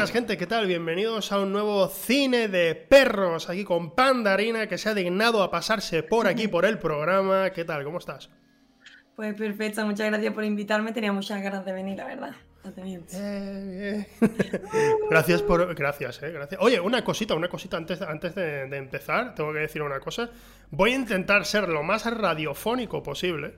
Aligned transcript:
buenas 0.00 0.12
gente, 0.12 0.38
¿qué 0.38 0.46
tal? 0.46 0.66
Bienvenidos 0.66 1.30
a 1.30 1.40
un 1.40 1.52
nuevo 1.52 1.86
cine 1.88 2.48
de 2.48 2.74
perros 2.74 3.50
aquí 3.50 3.64
con 3.64 3.94
Pandarina 3.94 4.66
que 4.66 4.78
se 4.78 4.88
ha 4.88 4.94
dignado 4.94 5.42
a 5.42 5.50
pasarse 5.50 6.02
por 6.02 6.26
aquí 6.26 6.48
por 6.48 6.64
el 6.64 6.78
programa. 6.78 7.50
¿Qué 7.50 7.66
tal? 7.66 7.84
¿Cómo 7.84 7.98
estás? 7.98 8.30
Pues 9.14 9.34
perfecto, 9.34 9.84
muchas 9.84 10.06
gracias 10.06 10.32
por 10.32 10.42
invitarme, 10.44 10.92
tenía 10.92 11.12
muchas 11.12 11.42
ganas 11.42 11.66
de 11.66 11.74
venir, 11.74 11.98
la 11.98 12.06
verdad. 12.06 12.34
Eh, 13.12 14.06
gracias 15.10 15.42
por. 15.42 15.74
Gracias, 15.74 16.22
eh, 16.22 16.30
gracias. 16.30 16.58
Oye, 16.62 16.80
una 16.80 17.04
cosita, 17.04 17.34
una 17.34 17.50
cosita 17.50 17.76
antes, 17.76 18.00
antes 18.00 18.34
de, 18.34 18.68
de, 18.68 18.76
empezar. 18.78 19.34
Tengo 19.34 19.52
que 19.52 19.58
decir 19.58 19.82
una 19.82 20.00
cosa. 20.00 20.30
Voy 20.70 20.92
a 20.92 20.94
intentar 20.94 21.44
ser 21.44 21.68
lo 21.68 21.82
más 21.82 22.10
radiofónico 22.10 23.02
posible. 23.02 23.52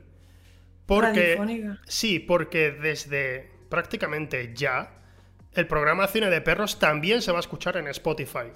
Porque. 0.87 1.37
¿Radiofónica? 1.37 1.79
Sí, 1.87 2.19
porque 2.19 2.73
desde 2.73 3.49
prácticamente 3.69 4.53
ya. 4.57 5.02
El 5.55 5.67
programa 5.67 6.07
Cine 6.09 6.31
de 6.31 6.41
Perros 6.41 6.79
también 6.79 7.23
se 7.23 7.33
va 7.33 7.39
a 7.39 7.41
escuchar 7.41 7.77
en 7.77 7.89
Spotify. 7.89 8.51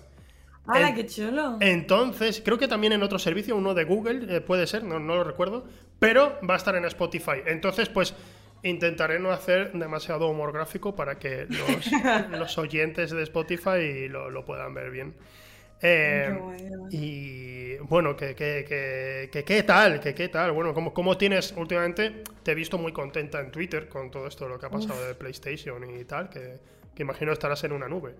¡Hala, 0.67 0.95
qué 0.95 1.07
chulo! 1.07 1.59
Entonces, 1.61 2.43
creo 2.45 2.59
que 2.59 2.67
también 2.67 2.93
en 2.93 3.03
otro 3.03 3.19
servicio, 3.19 3.55
uno 3.57 3.75
de 3.75 3.85
Google, 3.85 4.35
eh, 4.35 4.41
puede 4.41 4.67
ser, 4.67 4.83
no, 4.83 4.99
no 4.99 5.15
lo 5.15 5.25
recuerdo, 5.25 5.65
pero 5.99 6.39
va 6.49 6.55
a 6.55 6.57
estar 6.57 6.75
en 6.75 6.85
Spotify. 6.85 7.43
Entonces, 7.47 7.89
pues 7.89 8.15
Intentaré 8.63 9.21
no 9.21 9.31
hacer 9.31 9.73
demasiado 9.73 10.29
humor 10.29 10.53
gráfico 10.53 10.97
para 10.97 11.19
que 11.19 11.47
los, 12.31 12.59
oyentes 12.59 13.11
de 13.11 13.23
Spotify 13.23 14.09
lo, 14.09 14.45
puedan 14.45 14.75
ver 14.75 14.91
bien. 14.91 15.15
Eh, 15.83 16.37
y 16.91 17.77
bueno, 17.77 18.17
¿qué, 18.17 18.35
qué, 18.35 19.63
tal? 19.63 20.01
¿Qué, 20.01 20.15
qué 20.15 20.29
tal? 20.29 20.53
Bueno, 20.53 20.73
¿cómo, 20.73 20.93
¿cómo, 20.93 21.17
tienes 21.17 21.53
últimamente? 21.57 22.25
Te 22.43 22.53
he 22.53 22.55
visto 22.55 22.79
muy 22.79 22.93
contenta 22.93 23.41
en 23.41 23.53
Twitter 23.53 23.89
con 23.89 24.11
todo 24.11 24.27
esto, 24.27 24.49
lo 24.49 24.59
que 24.59 24.67
ha 24.67 24.71
pasado 24.71 25.07
de 25.07 25.15
PlayStation 25.15 25.89
y 25.89 26.05
tal, 26.05 26.29
que, 26.31 26.59
imagino 27.03 27.33
estarás 27.33 27.63
en 27.65 27.73
una 27.73 27.89
nube. 27.89 28.17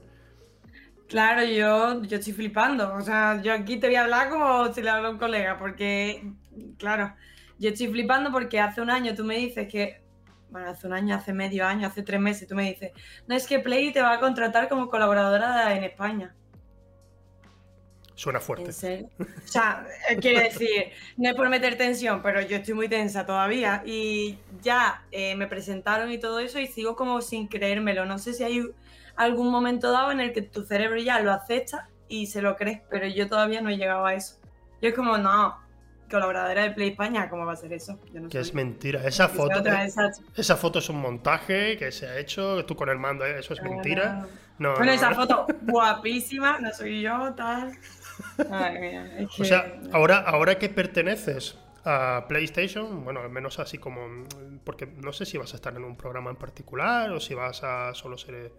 Claro, 1.09 1.45
yo, 1.45 2.03
yo 2.03 2.19
estoy 2.19 2.33
flipando. 2.33 2.95
O 2.95 3.01
sea, 3.01 3.41
yo 3.43 3.53
aquí 3.53 3.79
te 3.79 3.87
voy 3.87 3.97
a 3.97 4.03
hablar 4.03 4.29
como 4.29 4.73
si 4.73 4.83
le 4.83 4.91
hablo 4.91 5.09
a 5.09 5.11
un 5.13 5.19
colega, 5.19 5.59
porque, 5.59 6.33
claro, 6.79 7.15
yo 7.59 7.71
estoy 7.71 7.89
flipando 7.89 8.33
porque 8.33 8.61
hace 8.61 8.81
un 8.81 8.91
año 8.91 9.15
tú 9.15 9.25
me 9.25 9.37
dices 9.37 9.69
que 9.69 10.07
bueno, 10.51 10.71
hace 10.71 10.87
un 10.87 10.93
año, 10.93 11.15
hace 11.15 11.33
medio 11.33 11.67
año, 11.67 11.87
hace 11.87 12.03
tres 12.03 12.21
meses, 12.21 12.49
tú 12.49 12.55
me 12.55 12.71
dices, 12.71 12.93
no 13.27 13.35
es 13.35 13.47
que 13.47 13.59
Play 13.59 13.93
te 13.93 14.01
va 14.01 14.15
a 14.15 14.21
contratar 14.21 14.69
como 14.69 14.89
colaboradora 14.89 15.77
en 15.77 15.85
España. 15.85 16.35
Suena 18.17 18.41
fuerte. 18.41 18.67
¿En 18.67 18.73
serio? 18.73 19.11
O 19.19 19.49
sea, 19.49 19.87
eh, 20.11 20.17
quiere 20.17 20.45
decir, 20.45 20.91
no 21.19 21.29
es 21.29 21.37
por 21.37 21.49
meter 21.49 21.77
tensión, 21.77 22.23
pero 22.23 22.41
yo 22.41 22.57
estoy 22.57 22.75
muy 22.75 22.89
tensa 22.89 23.25
todavía. 23.25 23.83
Y 23.85 24.39
ya 24.63 25.05
eh, 25.13 25.37
me 25.37 25.47
presentaron 25.47 26.11
y 26.11 26.19
todo 26.19 26.41
eso 26.41 26.59
y 26.59 26.67
sigo 26.67 26.97
como 26.97 27.21
sin 27.21 27.47
creérmelo. 27.47 28.07
No 28.07 28.19
sé 28.19 28.33
si 28.33 28.43
hay 28.43 28.63
algún 29.17 29.51
momento 29.51 29.93
dado 29.93 30.11
en 30.11 30.21
el 30.21 30.33
que 30.33 30.43
tu 30.43 30.65
cerebro 30.65 30.99
ya 30.99 31.21
lo 31.21 31.31
acepta 31.31 31.89
y 32.09 32.27
se 32.27 32.43
lo 32.43 32.57
crees, 32.57 32.81
pero 32.91 33.07
yo 33.07 33.29
todavía 33.29 33.61
no 33.61 33.69
he 33.69 33.77
llegado 33.77 34.07
a 34.07 34.15
eso. 34.15 34.37
Yo 34.81 34.89
es 34.89 34.95
como, 34.95 35.19
no, 35.19 35.57
colaboradora 36.11 36.63
de 36.63 36.71
Play 36.71 36.91
España, 36.91 37.29
¿cómo 37.29 37.45
va 37.45 37.53
a 37.53 37.57
ser 37.57 37.73
eso? 37.73 37.99
que 38.31 38.41
es 38.41 38.55
mentira. 38.55 39.05
Esa 39.05 39.29
foto, 39.29 39.63
esa... 40.37 40.57
foto 40.57 40.79
es 40.79 40.89
un 40.89 41.01
montaje 41.01 41.77
que 41.77 41.91
se 41.93 42.07
ha 42.07 42.19
hecho, 42.19 42.65
tú 42.65 42.77
con 42.77 42.89
el 42.89 42.99
mando, 42.99 43.25
¿eh? 43.25 43.39
eso 43.39 43.55
es 43.55 43.63
mentira. 43.63 44.27
No, 44.59 44.75
bueno, 44.77 44.93
esa 44.93 45.15
foto 45.15 45.47
guapísima, 45.63 46.59
no 46.61 46.73
soy 46.73 47.03
yo, 47.03 47.35
tal. 47.35 47.73
O 49.39 49.45
sea, 49.45 49.81
ahora, 49.93 50.19
ahora 50.19 50.59
que 50.59 50.69
perteneces 50.69 51.59
a 51.85 52.27
PlayStation, 52.29 53.05
bueno, 53.05 53.21
al 53.21 53.31
menos 53.31 53.59
así 53.59 53.79
como. 53.79 54.25
Porque 54.65 54.87
no 54.87 55.13
sé 55.13 55.27
si 55.27 55.39
vas 55.39 55.53
a 55.53 55.57
estar 55.57 55.75
en 55.75 55.85
un 55.85 55.97
programa 55.97 56.31
en 56.31 56.37
particular 56.37 57.11
o 57.13 57.21
si 57.21 57.35
vas 57.35 57.63
a 57.63 57.95
solo 57.95 58.19
ser 58.19 58.53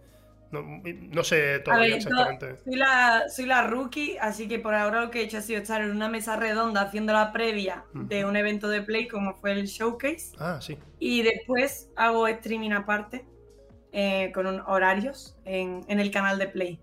no, 0.50 1.24
sé 1.24 1.58
todavía 1.60 1.96
exactamente. 1.96 2.56
soy, 2.64 2.76
la, 2.76 3.28
soy 3.28 3.46
la 3.46 3.66
rookie, 3.66 4.16
así 4.18 4.48
que 4.48 4.58
por 4.58 4.74
ahora 4.74 5.02
lo 5.02 5.10
que 5.10 5.20
he 5.20 5.24
hecho 5.24 5.38
ha 5.38 5.42
sido 5.42 5.60
estar 5.60 5.82
en 5.82 5.90
una 5.90 6.08
mesa 6.08 6.36
redonda 6.36 6.82
haciendo 6.82 7.12
la 7.12 7.32
previa 7.32 7.84
de 7.92 8.24
un 8.24 8.34
evento 8.36 8.68
de 8.68 8.80
Play 8.80 9.08
como 9.08 9.34
fue 9.34 9.52
el 9.52 9.66
Showcase. 9.66 10.32
Ah, 10.38 10.58
sí. 10.60 10.78
Y 10.98 11.22
después 11.22 11.90
hago 11.96 12.26
streaming 12.28 12.70
aparte 12.70 13.26
eh, 13.92 14.32
con 14.32 14.46
horarios 14.46 15.36
en, 15.44 15.84
el 15.88 16.10
canal 16.10 16.38
de 16.38 16.48
Play. 16.48 16.80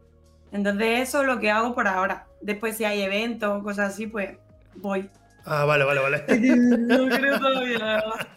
Entonces 0.56 1.10
eso 1.10 1.22
es 1.22 1.28
lo 1.28 1.40
que 1.40 1.52
hago 1.52 1.76
por 1.76 1.86
ahora. 1.86 2.28
Después 2.42 2.78
si 2.78 2.86
hay 2.86 3.02
eventos 3.02 3.60
o 3.60 3.64
cosas 3.64 3.94
así, 3.94 4.08
pues 4.08 4.38
voy. 4.76 5.10
Ah, 5.44 5.66
vale, 5.66 5.84
vale, 5.84 6.00
vale. 6.00 6.24
no 6.28 7.10
creo 7.10 7.40
todavía, 7.40 7.78
la 7.78 7.86
verdad. 7.96 8.28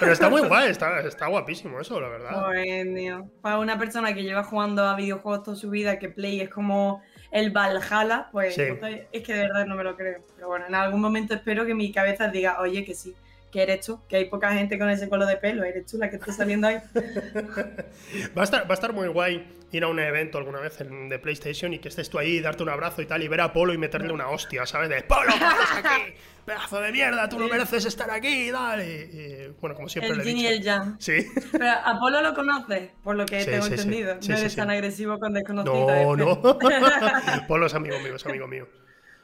Pero 0.00 0.12
está 0.12 0.30
muy 0.30 0.42
guay, 0.42 0.70
está, 0.70 1.00
está 1.00 1.26
guapísimo 1.26 1.78
eso, 1.78 2.00
la 2.00 2.08
verdad. 2.08 2.42
Bueno, 2.46 3.30
para 3.42 3.58
una 3.58 3.78
persona 3.78 4.14
que 4.14 4.22
lleva 4.22 4.44
jugando 4.44 4.84
a 4.84 4.96
videojuegos 4.96 5.42
toda 5.42 5.56
su 5.56 5.68
vida, 5.68 5.98
que 5.98 6.08
Play 6.08 6.40
es 6.40 6.48
como 6.48 7.02
el 7.30 7.50
Valhalla, 7.50 8.28
pues 8.32 8.56
es 8.56 9.22
que 9.22 9.34
de 9.34 9.42
verdad 9.42 9.66
no 9.66 9.74
me 9.74 9.84
lo 9.84 9.94
creo. 9.94 10.24
Pero 10.36 10.48
bueno, 10.48 10.66
en 10.68 10.74
algún 10.74 11.02
momento 11.02 11.34
espero 11.34 11.66
que 11.66 11.74
mi 11.74 11.92
cabeza 11.92 12.28
diga, 12.28 12.60
oye, 12.60 12.82
que 12.84 12.94
sí, 12.94 13.14
que 13.56 13.62
eres 13.62 13.86
tú, 13.86 13.98
que 14.06 14.16
hay 14.16 14.26
poca 14.26 14.52
gente 14.52 14.78
con 14.78 14.90
ese 14.90 15.08
color 15.08 15.26
de 15.26 15.38
pelo, 15.38 15.64
eres 15.64 15.86
tú 15.86 15.96
la 15.96 16.10
que 16.10 16.16
está 16.16 16.30
saliendo 16.30 16.66
ahí. 16.66 16.76
va, 18.36 18.42
a 18.42 18.44
estar, 18.44 18.64
va 18.64 18.72
a 18.72 18.74
estar 18.74 18.92
muy 18.92 19.08
guay 19.08 19.46
ir 19.72 19.82
a 19.82 19.88
un 19.88 19.98
evento 19.98 20.36
alguna 20.36 20.60
vez 20.60 20.76
de 20.78 21.18
PlayStation 21.18 21.72
y 21.72 21.78
que 21.78 21.88
estés 21.88 22.10
tú 22.10 22.18
ahí, 22.18 22.40
darte 22.40 22.62
un 22.62 22.68
abrazo 22.68 23.00
y 23.00 23.06
tal, 23.06 23.22
y 23.22 23.28
ver 23.28 23.40
a 23.40 23.54
Polo 23.54 23.72
y 23.72 23.78
meterle 23.78 24.12
una 24.12 24.28
hostia, 24.28 24.66
¿sabes? 24.66 24.90
De 24.90 25.00
Polo, 25.04 25.32
¿qué 25.38 25.44
haces 25.44 25.76
aquí? 25.78 26.14
Pedazo 26.44 26.80
de 26.82 26.92
mierda, 26.92 27.26
tú 27.30 27.38
no 27.38 27.48
mereces 27.48 27.86
estar 27.86 28.10
aquí 28.10 28.50
y 28.50 28.52
tal. 28.52 28.82
Y, 28.82 29.54
bueno, 29.58 29.74
como 29.74 29.88
siempre 29.88 30.12
el 30.12 30.18
le 30.18 30.22
he 30.22 30.34
dicho. 30.34 30.42
y 30.42 30.46
el 30.48 30.62
Jan. 30.62 30.96
Sí. 31.00 31.26
Pero 31.50 31.70
a 31.70 31.98
Polo 31.98 32.20
lo 32.20 32.34
conoces, 32.34 32.90
por 33.02 33.16
lo 33.16 33.24
que 33.24 33.42
tengo 33.42 33.64
entendido. 33.64 34.18
no 34.28 34.36
eres 34.36 34.54
tan 34.54 34.68
agresivo 34.68 35.18
con 35.18 35.32
desconocidos. 35.32 35.88
No, 35.88 36.14
no. 36.14 36.58
Polo 37.48 37.66
es 37.66 37.74
amigo 37.74 37.98
mío, 38.00 38.16
es 38.16 38.26
amigo 38.26 38.46
mío. 38.46 38.68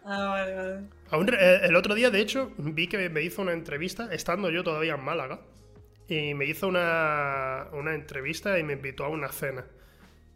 Ah, 0.07 0.27
vale, 0.29 0.55
vale. 0.55 1.02
Eh, 1.13 1.61
el 1.65 1.77
otro 1.77 1.95
día, 1.95 2.11
de 2.11 2.21
hecho, 2.21 2.53
vi 2.57 2.87
que 2.87 3.09
me 3.11 3.23
hizo 3.23 3.43
una 3.43 3.53
entrevista, 3.53 4.09
estando 4.13 4.51
yo 4.51 4.65
todavía 4.65 4.95
en 4.95 5.05
Málaga, 5.05 5.41
y 6.09 6.35
me 6.35 6.47
hizo 6.47 6.69
una, 6.69 7.69
una 7.73 7.95
entrevista 7.95 8.59
y 8.59 8.63
me 8.63 8.75
invitó 8.75 9.05
a 9.05 9.09
una 9.09 9.29
cena. 9.29 9.67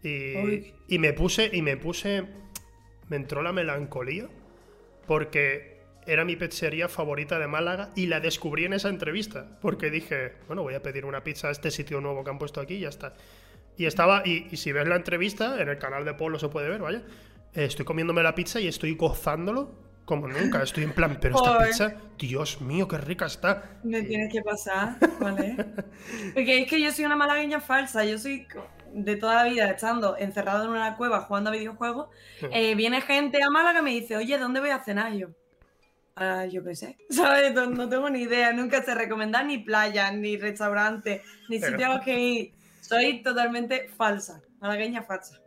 Y, 0.03 0.75
y, 0.87 0.99
me 0.99 1.13
puse, 1.13 1.51
y 1.53 1.63
me 1.63 1.77
puse, 1.77 2.25
me 3.09 3.17
entró 3.17 3.43
la 3.43 3.53
melancolía, 3.53 4.29
porque 5.07 5.81
era 6.07 6.25
mi 6.25 6.37
pizzería 6.37 6.89
favorita 6.89 7.39
de 7.39 7.49
Málaga 7.49 7.91
y 7.97 8.07
la 8.07 8.21
descubrí 8.21 8.67
en 8.67 8.75
esa 8.75 8.91
entrevista, 8.91 9.59
porque 9.61 9.91
dije, 9.91 10.35
bueno, 10.47 10.63
voy 10.63 10.75
a 10.75 10.83
pedir 10.83 11.05
una 11.05 11.25
pizza 11.25 11.49
a 11.49 11.51
este 11.51 11.71
sitio 11.71 12.01
nuevo 12.01 12.23
que 12.23 12.31
han 12.31 12.39
puesto 12.39 12.61
aquí 12.61 12.75
y 12.75 12.81
ya 12.81 12.91
está. 12.91 13.15
Y 13.79 13.87
estaba, 13.87 14.23
y, 14.25 14.47
y 14.51 14.59
si 14.59 14.73
ves 14.73 14.87
la 14.87 14.97
entrevista, 14.97 15.61
en 15.61 15.69
el 15.69 15.79
canal 15.79 16.05
de 16.05 16.15
Polo 16.15 16.39
se 16.39 16.49
puede 16.49 16.69
ver, 16.69 16.81
vaya, 16.81 17.03
estoy 17.55 17.85
comiéndome 17.85 18.23
la 18.23 18.35
pizza 18.35 18.61
y 18.61 18.69
estoy 18.69 18.95
gozándolo 18.95 19.86
como 20.07 20.29
nunca. 20.29 20.63
Estoy 20.63 20.85
en 20.85 20.93
plan, 20.93 21.19
pero 21.21 21.37
esta 21.37 21.59
pizza, 21.59 21.95
Dios 22.17 22.63
mío, 22.63 22.89
qué 22.89 22.97
rica 22.97 23.27
está. 23.27 23.79
Me 23.83 24.03
tienes 24.03 24.33
que 24.33 24.41
pasar, 24.41 24.97
¿vale? 25.21 25.57
Porque 26.33 26.63
es 26.63 26.71
que 26.71 26.81
yo 26.81 26.91
soy 26.93 27.05
una 27.05 27.17
malagueña 27.17 27.61
falsa. 27.61 28.05
Yo 28.05 28.17
soy 28.17 28.47
de 28.95 29.17
toda 29.17 29.35
la 29.35 29.51
vida 29.51 29.71
estando 29.71 30.17
encerrado 30.17 30.65
en 30.65 30.71
una 30.71 30.97
cueva 30.97 31.21
jugando 31.23 31.51
a 31.51 31.53
videojuegos. 31.53 32.09
Eh, 32.51 32.75
viene 32.77 33.03
gente 33.03 33.43
a 33.43 33.51
Málaga 33.51 33.81
y 33.81 33.83
me 33.83 33.91
dice, 33.91 34.17
oye, 34.17 34.39
¿dónde 34.39 34.61
voy 34.61 34.71
a 34.71 34.83
cenar 34.83 35.13
yo? 35.13 35.29
Ah, 36.15 36.47
yo 36.47 36.65
qué 36.65 36.75
sé, 36.75 36.97
¿sabes? 37.11 37.53
No, 37.53 37.89
tengo 37.89 38.09
ni 38.09 38.23
idea. 38.23 38.53
Nunca 38.53 38.83
sé 38.83 38.95
recomendar 38.95 39.45
ni 39.45 39.59
playas, 39.59 40.15
ni 40.15 40.37
restaurantes, 40.39 41.23
ni 41.49 41.59
sitios 41.59 41.83
a 41.83 41.97
los 41.97 42.05
que 42.05 42.19
ir. 42.19 42.55
Soy 42.81 43.23
totalmente 43.23 43.89
falsa, 43.89 44.41
malagueña 44.61 45.03
falsa. 45.03 45.41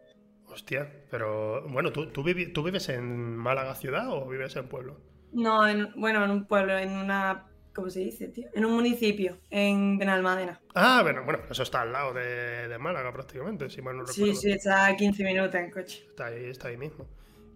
Hostia, 0.45 0.89
pero 1.09 1.67
bueno, 1.69 1.91
¿tú, 1.91 2.07
tú, 2.07 2.23
vives 2.23 2.89
en 2.89 3.35
Málaga 3.35 3.75
ciudad 3.75 4.09
o 4.09 4.27
vives 4.27 4.55
en 4.55 4.67
pueblo? 4.67 4.97
No, 5.31 5.67
en, 5.67 5.91
bueno, 5.95 6.23
en 6.23 6.31
un 6.31 6.45
pueblo, 6.45 6.77
en 6.77 6.91
una 6.91 7.45
¿cómo 7.73 7.89
se 7.89 7.99
dice, 8.01 8.27
tío? 8.27 8.47
En 8.53 8.65
un 8.65 8.73
municipio, 8.73 9.37
en 9.49 9.97
Benalmádena. 9.97 10.59
Ah, 10.75 10.99
bueno, 11.01 11.23
bueno, 11.23 11.39
eso 11.49 11.63
está 11.63 11.81
al 11.81 11.91
lado 11.91 12.13
de, 12.13 12.77
Málaga 12.79 13.11
prácticamente, 13.13 13.69
si 13.69 13.81
mal 13.81 13.97
no 13.97 14.03
recuerdo. 14.03 14.33
Sí, 14.33 14.35
sí, 14.35 14.51
está 14.51 14.87
a 14.87 14.95
15 14.95 15.23
minutos 15.23 15.55
en 15.55 15.71
coche. 15.71 16.05
Está 16.09 16.27
ahí, 16.27 16.45
está 16.45 16.67
ahí 16.67 16.77
mismo. 16.77 17.07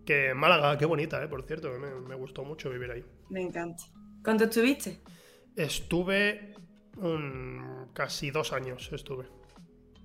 Que 0.05 0.33
Málaga, 0.33 0.77
qué 0.77 0.85
bonita, 0.85 1.23
¿eh? 1.23 1.27
Por 1.27 1.43
cierto, 1.43 1.71
me, 1.79 1.89
me 2.07 2.15
gustó 2.15 2.43
mucho 2.43 2.69
vivir 2.69 2.91
ahí. 2.91 3.05
Me 3.29 3.41
encanta. 3.41 3.83
¿Cuánto 4.23 4.45
estuviste? 4.45 5.01
Estuve 5.55 6.55
un, 6.97 7.89
casi 7.93 8.31
dos 8.31 8.53
años, 8.53 8.89
estuve. 8.91 9.25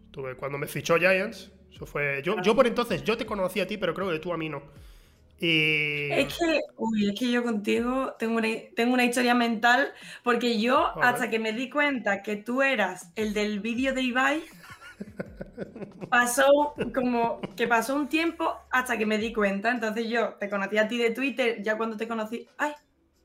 Estuve 0.07 0.37
cuando 0.37 0.59
me 0.59 0.67
fichó 0.67 0.97
Giants, 0.97 1.53
eso 1.73 1.87
fue. 1.87 2.23
Yo, 2.25 2.41
yo 2.43 2.55
por 2.55 2.67
entonces, 2.67 3.03
yo 3.05 3.17
te 3.17 3.27
conocí 3.27 3.61
a 3.61 3.67
ti, 3.67 3.77
pero 3.77 3.95
creo 3.95 4.11
que 4.11 4.19
tú 4.19 4.33
a 4.33 4.37
mí 4.37 4.49
no. 4.49 4.63
Y... 5.41 6.11
Es 6.11 6.37
que, 6.37 6.61
uy, 6.77 7.11
es 7.11 7.19
que 7.19 7.31
yo 7.31 7.45
contigo 7.45 8.17
tengo 8.19 8.39
una, 8.39 8.49
tengo 8.75 8.95
una 8.95 9.05
historia 9.05 9.35
mental, 9.35 9.93
porque 10.25 10.61
yo, 10.61 11.01
hasta 11.01 11.31
que 11.31 11.39
me 11.39 11.53
di 11.53 11.71
cuenta 11.71 12.23
que 12.23 12.37
tú 12.37 12.61
eras 12.63 13.13
el 13.15 13.35
del 13.35 13.61
vídeo 13.61 13.95
de 13.95 14.03
Ibai, 14.03 14.43
pasó 16.11 16.75
como 16.93 17.41
que 17.57 17.69
pasó 17.69 17.95
un 17.95 18.09
tiempo 18.09 18.53
hasta 18.71 18.99
que 18.99 19.07
me 19.07 19.19
di 19.19 19.33
cuenta. 19.33 19.71
Entonces 19.71 20.09
yo 20.09 20.35
te 20.35 20.51
conocí 20.51 20.77
a 20.79 20.89
ti 20.89 20.99
de 20.99 21.11
Twitter, 21.11 21.63
ya 21.63 21.77
cuando 21.77 21.97
te 21.97 22.09
conocí, 22.09 22.49
ay, 22.57 22.73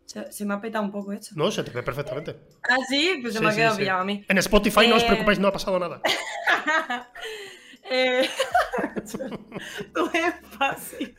se, 0.05 0.45
me 0.45 0.53
ha 0.53 0.61
petado 0.61 0.83
un 0.83 0.91
poco 0.91 1.11
esto. 1.13 1.33
No, 1.35 1.49
se 1.49 1.63
te 1.63 1.71
ve 1.71 1.81
perfectamente. 1.81 2.35
Ah, 2.69 2.77
sí, 2.87 3.19
pues 3.21 3.33
se 3.33 3.41
me 3.41 3.49
ha 3.49 3.55
quedado 3.55 3.77
pillado 3.77 4.01
a 4.01 4.05
mí. 4.05 4.23
En 4.27 4.37
Spotify 4.37 4.87
no 4.87 4.97
os 4.97 5.03
eh, 5.03 5.07
preocupéis, 5.07 5.39
no 5.39 5.47
ha 5.47 5.53
pasado 5.53 5.79
nada. 5.79 6.01
Eh, 7.89 8.27
tu 9.93 10.09
énfasis 10.13 11.11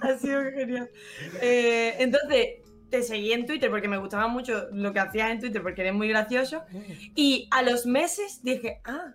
ha 0.00 0.16
sido 0.16 0.42
genial. 0.52 0.90
Eh, 1.40 1.96
entonces, 1.98 2.46
te 2.90 3.02
seguí 3.02 3.32
en 3.32 3.46
Twitter 3.46 3.70
porque 3.70 3.88
me 3.88 3.98
gustaba 3.98 4.28
mucho 4.28 4.68
lo 4.72 4.92
que 4.92 5.00
hacías 5.00 5.30
en 5.30 5.40
Twitter 5.40 5.62
porque 5.62 5.82
eres 5.82 5.94
muy 5.94 6.08
gracioso. 6.08 6.64
Y 7.14 7.48
a 7.50 7.62
los 7.62 7.86
meses 7.86 8.40
dije, 8.42 8.80
ah, 8.84 9.14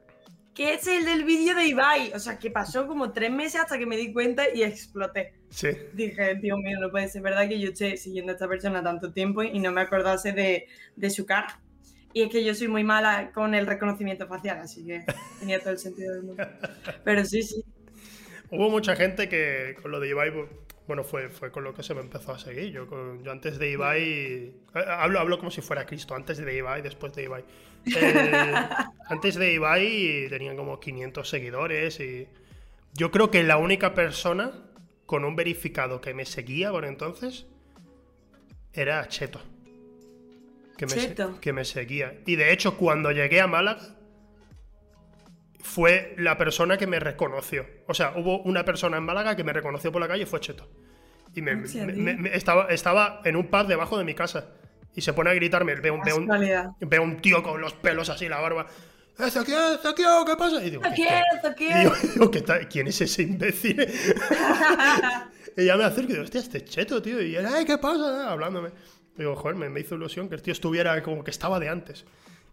que 0.54 0.74
es 0.76 0.88
el 0.88 1.06
del 1.06 1.24
vídeo 1.24 1.56
de 1.56 1.66
Ibai. 1.66 2.12
O 2.14 2.20
sea, 2.20 2.38
que 2.38 2.52
pasó 2.52 2.88
como 2.88 3.12
tres 3.12 3.32
meses 3.32 3.62
hasta 3.62 3.78
que 3.78 3.86
me 3.86 3.98
di 3.98 4.14
cuenta 4.14 4.44
y 4.54 4.64
exploté. 4.64 5.34
Sí. 5.50 5.70
Dije, 5.94 6.36
Dios 6.36 6.60
mío, 6.60 6.78
no 6.80 6.92
puede 6.92 7.08
ser 7.08 7.22
verdad 7.22 7.48
que 7.48 7.60
yo 7.60 7.70
esté 7.70 7.98
siguiendo 7.98 8.32
a 8.32 8.36
esta 8.36 8.48
persona 8.48 8.84
tanto 8.84 9.12
tiempo 9.12 9.44
y 9.44 9.60
no 9.60 9.72
me 9.72 9.82
acordase 9.82 10.32
de, 10.32 10.68
de 10.96 11.10
su 11.10 11.26
cara. 11.26 11.60
Y 12.14 12.22
es 12.22 12.30
que 12.30 12.44
yo 12.44 12.54
soy 12.54 12.68
muy 12.68 12.84
mala 12.84 13.32
con 13.32 13.56
el 13.56 13.66
reconocimiento 13.66 14.28
facial, 14.28 14.60
así 14.60 14.86
que 14.86 15.04
tenía 15.40 15.60
todo 15.60 15.72
el 15.72 15.80
sentido 15.80 16.14
del 16.14 16.24
mundo. 16.24 16.44
Pero 17.04 17.26
sí, 17.26 17.42
sí. 17.42 17.64
Hubo 18.52 18.70
mucha 18.70 18.96
gente 18.96 19.28
que 19.28 19.76
con 19.82 19.92
lo 19.92 20.00
de 20.00 20.10
Ibai, 20.10 20.32
bueno, 20.86 21.04
fue, 21.04 21.30
fue 21.30 21.52
con 21.52 21.64
lo 21.64 21.74
que 21.74 21.82
se 21.82 21.96
me 21.96 22.02
empezó 22.02 22.34
a 22.34 22.40
seguir. 22.40 22.72
Yo, 22.72 22.88
con, 22.88 23.24
yo 23.24 23.32
antes 23.32 23.58
de 23.58 23.72
Ibai, 23.72 24.04
eh, 24.04 24.56
hablo, 24.88 25.20
hablo 25.20 25.40
como 25.40 25.50
si 25.50 25.62
fuera 25.62 25.88
Cristo, 25.88 26.14
antes 26.14 26.38
de 26.38 26.56
Ibai, 26.56 26.82
después 26.82 27.14
de 27.14 27.24
Ibai. 27.24 27.44
Eh, 27.86 28.54
antes 29.10 29.36
de 29.36 29.54
Ibai 29.56 30.28
tenían 30.30 30.56
como 30.56 30.80
500 30.80 31.28
seguidores 31.28 32.00
y 32.00 32.30
yo 32.94 33.12
creo 33.12 33.30
que 33.30 33.44
la 33.44 33.58
única 33.58 33.94
persona 33.94 34.54
con 35.06 35.26
un 35.26 35.36
verificado 35.36 36.00
que 36.00 36.14
me 36.14 36.26
seguía 36.26 36.72
por 36.72 36.86
entonces 36.86 37.46
era 38.72 39.06
Cheto. 39.10 39.42
Que 40.78 40.86
me, 40.88 40.94
que 41.40 41.54
me 41.54 41.66
seguía. 41.66 42.16
Y 42.26 42.36
de 42.36 42.52
hecho, 42.52 42.78
cuando 42.78 43.12
llegué 43.12 43.42
a 43.42 43.48
Málaga, 43.48 43.82
fue 45.62 46.14
la 46.18 46.38
persona 46.38 46.78
que 46.78 46.88
me 46.88 47.00
reconoció. 47.00 47.66
O 47.88 47.94
sea, 47.94 48.14
hubo 48.18 48.42
una 48.44 48.66
persona 48.66 48.98
en 48.98 49.04
Málaga 49.04 49.36
que 49.36 49.44
me 49.44 49.54
reconoció 49.54 49.92
por 49.92 50.02
la 50.02 50.08
calle 50.08 50.24
y 50.24 50.26
fue 50.26 50.40
Cheto. 50.40 50.70
Y 51.36 51.42
me, 51.42 51.56
me- 51.56 52.36
estaba, 52.36 52.68
estaba 52.68 53.22
en 53.24 53.36
un 53.36 53.48
pub 53.48 53.66
debajo 53.68 53.98
de 53.98 54.04
mi 54.04 54.14
casa. 54.14 54.50
Y 54.96 55.02
se 55.02 55.14
pone 55.14 55.30
a 55.32 55.34
gritarme. 55.34 55.74
Veo, 55.76 56.00
veo 56.04 56.18
un, 56.18 56.28
veo 56.82 57.02
un 57.04 57.18
tío 57.22 57.42
con 57.42 57.60
los 57.62 57.74
pelos 57.74 58.10
así, 58.10 58.28
la 58.30 58.40
barba. 58.40 58.68
"¿Este 59.18 59.44
quién? 59.44 59.58
¿Este 59.76 59.94
quién? 59.96 60.08
¿Qué 60.28 60.36
pasa? 60.36 60.64
Y 60.64 60.70
digo, 60.70 60.82
¿Te 60.84 60.90
"¿Qué- 60.90 60.96
quiero? 60.96 61.56
qué?". 61.56 61.68
¿Te 61.68 61.82
Y 62.08 62.10
digo, 62.14 62.30
¿qué 62.32 62.42
tal? 62.42 62.68
¿quién 62.68 62.88
es 62.88 63.02
ese 63.02 63.24
imbécil? 63.24 63.78
y 65.58 65.66
ya 65.66 65.78
me 65.78 65.84
acerco 65.86 66.10
y 66.10 66.14
digo, 66.14 66.24
hostia, 66.24 66.42
este 66.42 66.64
cheto, 66.64 67.02
tío. 67.02 67.20
Y 67.22 67.36
él, 67.36 67.46
ay, 67.48 67.66
¿qué 67.66 67.78
pasa? 67.80 68.32
Hablándome. 68.32 68.70
Digo, 69.18 69.36
joder, 69.36 69.56
me, 69.56 69.70
me 69.70 69.80
hizo 69.80 69.96
ilusión 69.96 70.28
que 70.30 70.36
el 70.36 70.42
tío 70.42 70.54
estuviera 70.54 71.02
como 71.04 71.24
que 71.24 71.32
estaba 71.32 71.60
de 71.60 71.70
antes. 71.70 72.06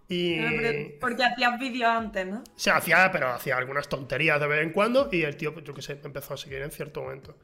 Y. 0.09 0.39
Pero 0.41 0.91
Porque 1.01 1.25
hacías 1.25 1.59
vídeos 1.59 1.89
antes, 1.89 2.27
¿no? 2.27 2.43
Se 2.57 2.71
hacía, 2.71 3.11
pero 3.13 3.29
hacía 3.29 3.57
algunas 3.57 3.89
tonterías 3.89 4.41
de 4.41 4.47
vez 4.47 4.63
en 4.63 4.71
cuando 4.73 5.09
y 5.13 5.23
el 5.23 5.37
tío, 5.37 5.53
pues, 5.55 5.65
yo 5.65 5.73
qué 5.73 5.83
sé, 5.83 5.95
me 5.97 6.07
empezó 6.07 6.35
a 6.35 6.37
seguir 6.37 6.63
en 6.63 6.71
cierto 6.71 7.03
momento. 7.03 7.37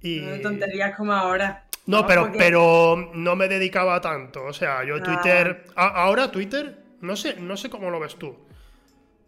Y... 0.00 0.20
No 0.20 0.40
tonterías 0.40 0.96
como 0.96 1.12
ahora. 1.12 1.66
No, 1.86 2.06
pero, 2.06 2.22
Porque- 2.22 2.38
pero 2.38 3.10
no 3.14 3.36
me 3.36 3.48
dedicaba 3.48 4.00
tanto. 4.00 4.44
O 4.44 4.52
sea, 4.52 4.82
yo 4.84 4.96
Ah. 4.96 5.02
Twitter. 5.02 5.64
a- 5.76 6.02
ahora 6.04 6.30
Twitter, 6.30 6.78
no 7.00 7.16
sé, 7.16 7.36
no 7.38 7.56
sé 7.56 7.68
cómo 7.70 7.90
lo 7.90 8.00
ves 8.00 8.16
tú. 8.16 8.36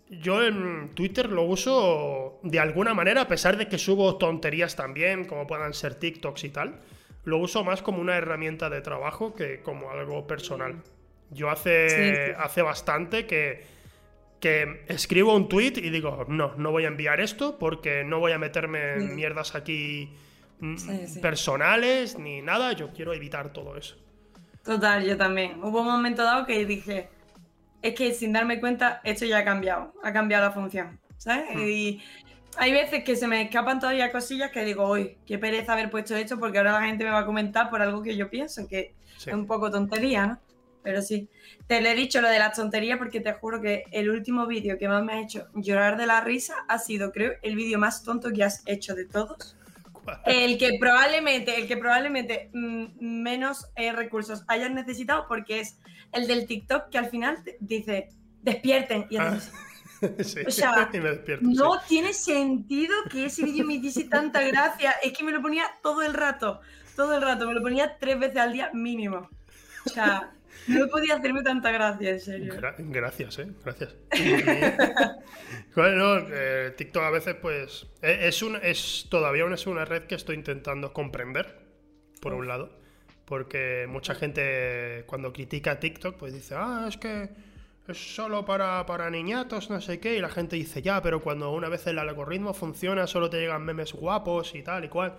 Yo 0.09 0.43
en 0.45 0.91
Twitter 0.95 1.31
lo 1.31 1.43
uso 1.45 2.39
de 2.43 2.59
alguna 2.61 2.93
manera, 2.93 3.23
a 3.23 3.29
pesar 3.29 3.57
de 3.57 3.69
que 3.69 3.79
subo 3.79 4.17
tonterías 4.19 4.77
también, 4.77 5.25
como 5.25 5.47
puedan 5.47 5.73
ser 5.73 5.95
TikToks 5.95 6.45
y 6.45 6.51
tal. 6.51 6.81
Lo 7.25 7.39
uso 7.39 7.65
más 7.65 7.83
como 7.83 8.01
una 8.01 8.17
herramienta 8.17 8.69
de 8.71 8.81
trabajo 8.81 9.35
que 9.35 9.63
como 9.63 9.91
algo 9.91 10.27
personal. 10.27 10.83
Yo 11.31 11.51
hace, 11.51 11.89
Sí, 11.89 12.15
sí. 12.17 12.33
hace 12.37 12.63
bastante 12.63 13.27
que, 13.27 13.65
que 14.41 14.85
escribo 14.89 15.35
un 15.37 15.49
tweet 15.49 15.75
y 15.77 15.91
digo, 15.91 16.25
no, 16.29 16.55
no 16.57 16.71
voy 16.73 16.85
a 16.85 16.89
enviar 16.89 17.21
esto 17.21 17.59
porque 17.59 18.05
no 18.05 18.19
voy 18.21 18.33
a 18.33 18.39
meterme 18.39 18.95
en 18.97 19.15
mierdas 19.15 19.55
aquí 19.55 20.19
mm, 20.61 20.77
sí. 21.07 21.21
personales 21.21 22.19
ni 22.19 22.43
nada. 22.43 22.73
Yo 22.73 22.93
quiero 22.93 23.13
evitar 23.15 23.53
todo 23.53 23.77
eso. 23.77 23.97
Total, 24.65 25.05
yo 25.05 25.17
también. 25.17 25.63
Hubo 25.63 25.81
un 25.81 25.87
momento 25.89 26.23
dado 26.25 26.47
que 26.47 26.65
dije, 26.67 27.11
es 27.83 27.95
que 27.95 28.13
sin 28.15 28.33
darme 28.33 28.61
cuenta, 28.61 29.01
esto 29.05 29.25
ya 29.27 29.39
ha 29.39 29.45
cambiado, 29.45 29.95
ha 30.03 30.13
cambiado 30.13 30.45
la 30.47 30.53
función, 30.53 31.01
¿sabes? 31.17 31.47
Hmm. 31.53 31.69
Y 31.69 32.03
hay 32.57 32.73
veces 32.73 33.05
que 33.05 33.17
se 33.17 33.27
me 33.27 33.43
escapan 33.43 33.81
todavía 33.81 34.13
cosillas 34.13 34.51
que 34.51 34.65
digo, 34.65 34.91
uy, 34.91 35.17
qué 35.27 35.39
pereza 35.39 35.73
haber 35.73 35.91
puesto 35.91 36.15
esto 36.17 36.39
porque 36.39 36.59
ahora 36.59 36.73
la 36.73 36.87
gente 36.87 37.05
me 37.05 37.11
va 37.11 37.21
a 37.21 37.27
comentar 37.27 37.71
por 37.71 37.81
algo 37.83 38.03
que 38.03 38.17
yo 38.17 38.29
pienso, 38.31 38.67
que 38.69 38.95
Sí. 39.19 39.31
es 39.31 39.35
un 39.37 39.47
poco 39.47 39.71
tontería, 39.71 40.27
¿no? 40.27 40.39
Pero 40.83 41.01
sí, 41.01 41.29
te 41.69 41.81
lo 41.81 41.89
he 41.89 41.95
dicho 41.95 42.21
lo 42.21 42.29
de 42.29 42.41
las 42.41 42.57
tonterías 42.57 42.99
porque 42.99 43.21
te 43.21 43.33
juro 43.35 43.61
que 43.61 43.85
el 43.93 44.11
último 44.11 44.47
vídeo 44.49 44.79
que 44.79 44.89
más 44.89 45.05
me 45.05 45.13
ha 45.13 45.21
hecho 45.21 45.47
llorar 45.55 45.97
de 45.97 46.07
la 46.07 46.21
risa 46.23 46.55
ha 46.67 46.79
sido, 46.81 47.13
creo, 47.13 47.35
el 47.43 47.55
vídeo 47.55 47.79
más 47.79 48.03
tonto 48.03 48.33
que 48.33 48.43
has 48.43 48.63
hecho 48.67 48.95
de 48.97 49.05
todos. 49.05 49.57
El 50.27 50.59
que 50.59 50.71
probablemente, 50.81 51.61
el 51.61 51.69
que 51.69 51.77
probablemente 51.77 52.51
mm, 52.53 52.87
menos 53.01 53.69
eh, 53.77 53.93
recursos 53.93 54.43
hayas 54.49 54.73
necesitado 54.73 55.27
porque 55.29 55.61
es 55.61 55.79
el 56.13 56.27
del 56.27 56.47
TikTok 56.49 56.89
que 56.91 56.99
al 56.99 57.09
final 57.09 57.45
te 57.45 57.57
dice 57.61 58.09
despierten 58.43 59.07
y 59.09 59.19
Ah, 59.19 59.29
haces, 59.29 59.53
sí. 60.25 60.41
O 60.47 60.51
sea, 60.51 60.89
y 60.93 61.01
me 61.01 61.11
despierto. 61.11 61.45
no 61.49 61.75
sí. 61.81 61.81
tiene 61.89 62.13
sentido 62.13 62.95
que 63.11 63.27
ese 63.27 63.45
vídeo 63.45 63.65
me 63.65 63.75
hiciese 63.75 64.05
tanta 64.05 64.43
gracia. 64.43 64.93
Es 65.03 65.13
que 65.13 65.25
me 65.25 65.33
lo 65.33 65.43
ponía 65.43 65.65
todo 65.83 66.03
el 66.03 66.15
rato, 66.15 66.61
todo 66.97 67.15
el 67.15 67.23
rato, 67.23 67.47
me 67.47 67.55
lo 67.55 67.63
ponía 67.63 67.99
tres 67.99 68.19
veces 68.19 68.37
al 68.39 68.53
día 68.53 68.71
mínimo. 68.73 69.31
O 69.87 69.89
sea, 69.91 70.33
no 70.67 70.89
podía 70.89 71.17
hacerme 71.17 71.43
tanta 71.43 71.71
gracia, 71.73 72.11
en 72.11 72.21
serio. 72.21 72.55
Gra- 72.55 72.75
gracias, 72.79 73.39
eh. 73.41 73.49
Gracias. 73.65 73.95
bueno, 75.75 76.19
eh, 76.31 76.73
TikTok 76.77 77.03
a 77.03 77.11
veces, 77.11 77.35
pues. 77.41 77.87
eh, 78.03 78.21
Es, 78.29 78.43
un, 78.43 78.57
es 78.57 79.07
todavía 79.11 79.45
una, 79.45 79.55
es 79.57 79.67
una 79.67 79.85
red 79.85 80.05
que 80.05 80.15
estoy 80.15 80.37
intentando 80.37 80.93
comprender, 80.93 81.59
por 82.21 82.35
un 82.35 82.49
lado. 82.49 82.79
Porque 83.25 83.87
mucha 83.89 84.15
gente, 84.15 85.05
cuando 85.07 85.33
critica 85.33 85.81
TikTok, 85.81 86.17
pues 86.19 86.33
dice, 86.35 86.55
ah, 86.59 86.87
es 86.89 86.97
que 86.97 87.31
es 87.89 88.15
solo 88.15 88.45
para, 88.45 88.85
para 88.87 89.11
niñatos, 89.11 89.71
no 89.71 89.81
sé 89.81 89.99
qué. 90.01 90.17
Y 90.17 90.21
la 90.21 90.29
gente 90.29 90.57
dice, 90.57 90.83
ya, 90.83 91.03
pero 91.03 91.21
cuando 91.23 91.51
una 91.53 91.69
vez 91.69 91.87
el 91.87 91.99
algoritmo 91.99 92.55
funciona, 92.55 93.07
solo 93.07 93.29
te 93.31 93.41
llegan 93.41 93.65
memes 93.65 93.93
guapos 93.93 94.55
y 94.55 94.63
tal 94.63 94.85
y 94.85 94.89
cual. 94.89 95.17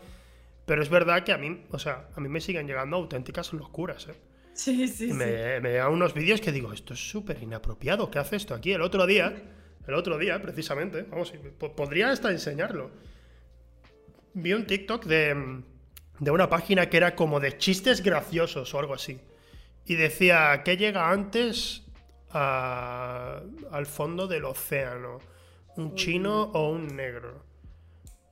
Pero 0.65 0.81
es 0.81 0.89
verdad 0.89 1.23
que 1.23 1.33
a 1.33 1.37
mí, 1.37 1.65
o 1.71 1.79
sea, 1.79 2.07
a 2.15 2.19
mí 2.21 2.29
me 2.29 2.39
siguen 2.41 2.67
llegando 2.67 2.97
auténticas 2.97 3.53
locuras, 3.53 4.07
¿eh? 4.07 4.15
Sí, 4.53 4.87
sí, 4.87 5.11
sí. 5.13 5.13
me, 5.13 5.59
me 5.61 5.71
llegan 5.71 5.91
unos 5.91 6.13
vídeos 6.13 6.39
que 6.39 6.51
digo, 6.51 6.71
esto 6.73 6.93
es 6.93 7.09
súper 7.09 7.41
inapropiado, 7.41 8.11
¿qué 8.11 8.19
hace 8.19 8.35
esto 8.35 8.53
aquí? 8.53 8.71
El 8.71 8.81
otro 8.81 9.05
día, 9.07 9.33
el 9.87 9.93
otro 9.95 10.17
día, 10.17 10.41
precisamente, 10.41 11.03
vamos, 11.09 11.33
po- 11.57 11.75
podría 11.75 12.11
hasta 12.11 12.31
enseñarlo. 12.31 12.91
Vi 14.33 14.53
un 14.53 14.65
TikTok 14.65 15.05
de, 15.05 15.61
de 16.19 16.31
una 16.31 16.49
página 16.49 16.89
que 16.89 16.97
era 16.97 17.15
como 17.15 17.39
de 17.39 17.57
chistes 17.57 18.01
graciosos 18.03 18.73
o 18.73 18.79
algo 18.79 18.93
así. 18.93 19.19
Y 19.85 19.95
decía, 19.95 20.61
¿qué 20.63 20.77
llega 20.77 21.09
antes 21.11 21.82
a- 22.33 23.41
al 23.71 23.85
fondo 23.85 24.27
del 24.27 24.45
océano? 24.45 25.19
¿Un 25.75 25.95
chino 25.95 26.43
o 26.53 26.69
un 26.69 26.87
negro? 26.95 27.43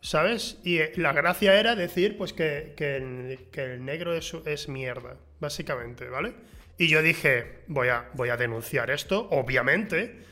¿Sabes? 0.01 0.59
Y 0.63 0.79
eh, 0.79 0.93
la 0.95 1.13
gracia 1.13 1.59
era 1.59 1.75
decir, 1.75 2.17
pues, 2.17 2.33
que, 2.33 2.73
que 2.75 2.97
el, 2.97 3.49
que 3.51 3.63
el 3.63 3.85
negro 3.85 4.13
es, 4.15 4.33
es 4.45 4.67
mierda, 4.67 5.17
básicamente, 5.39 6.09
¿vale? 6.09 6.33
Y 6.77 6.87
yo 6.87 7.01
dije, 7.03 7.63
voy 7.67 7.89
a, 7.89 8.09
voy 8.13 8.29
a 8.29 8.37
denunciar 8.37 8.89
esto, 8.89 9.27
obviamente. 9.29 10.25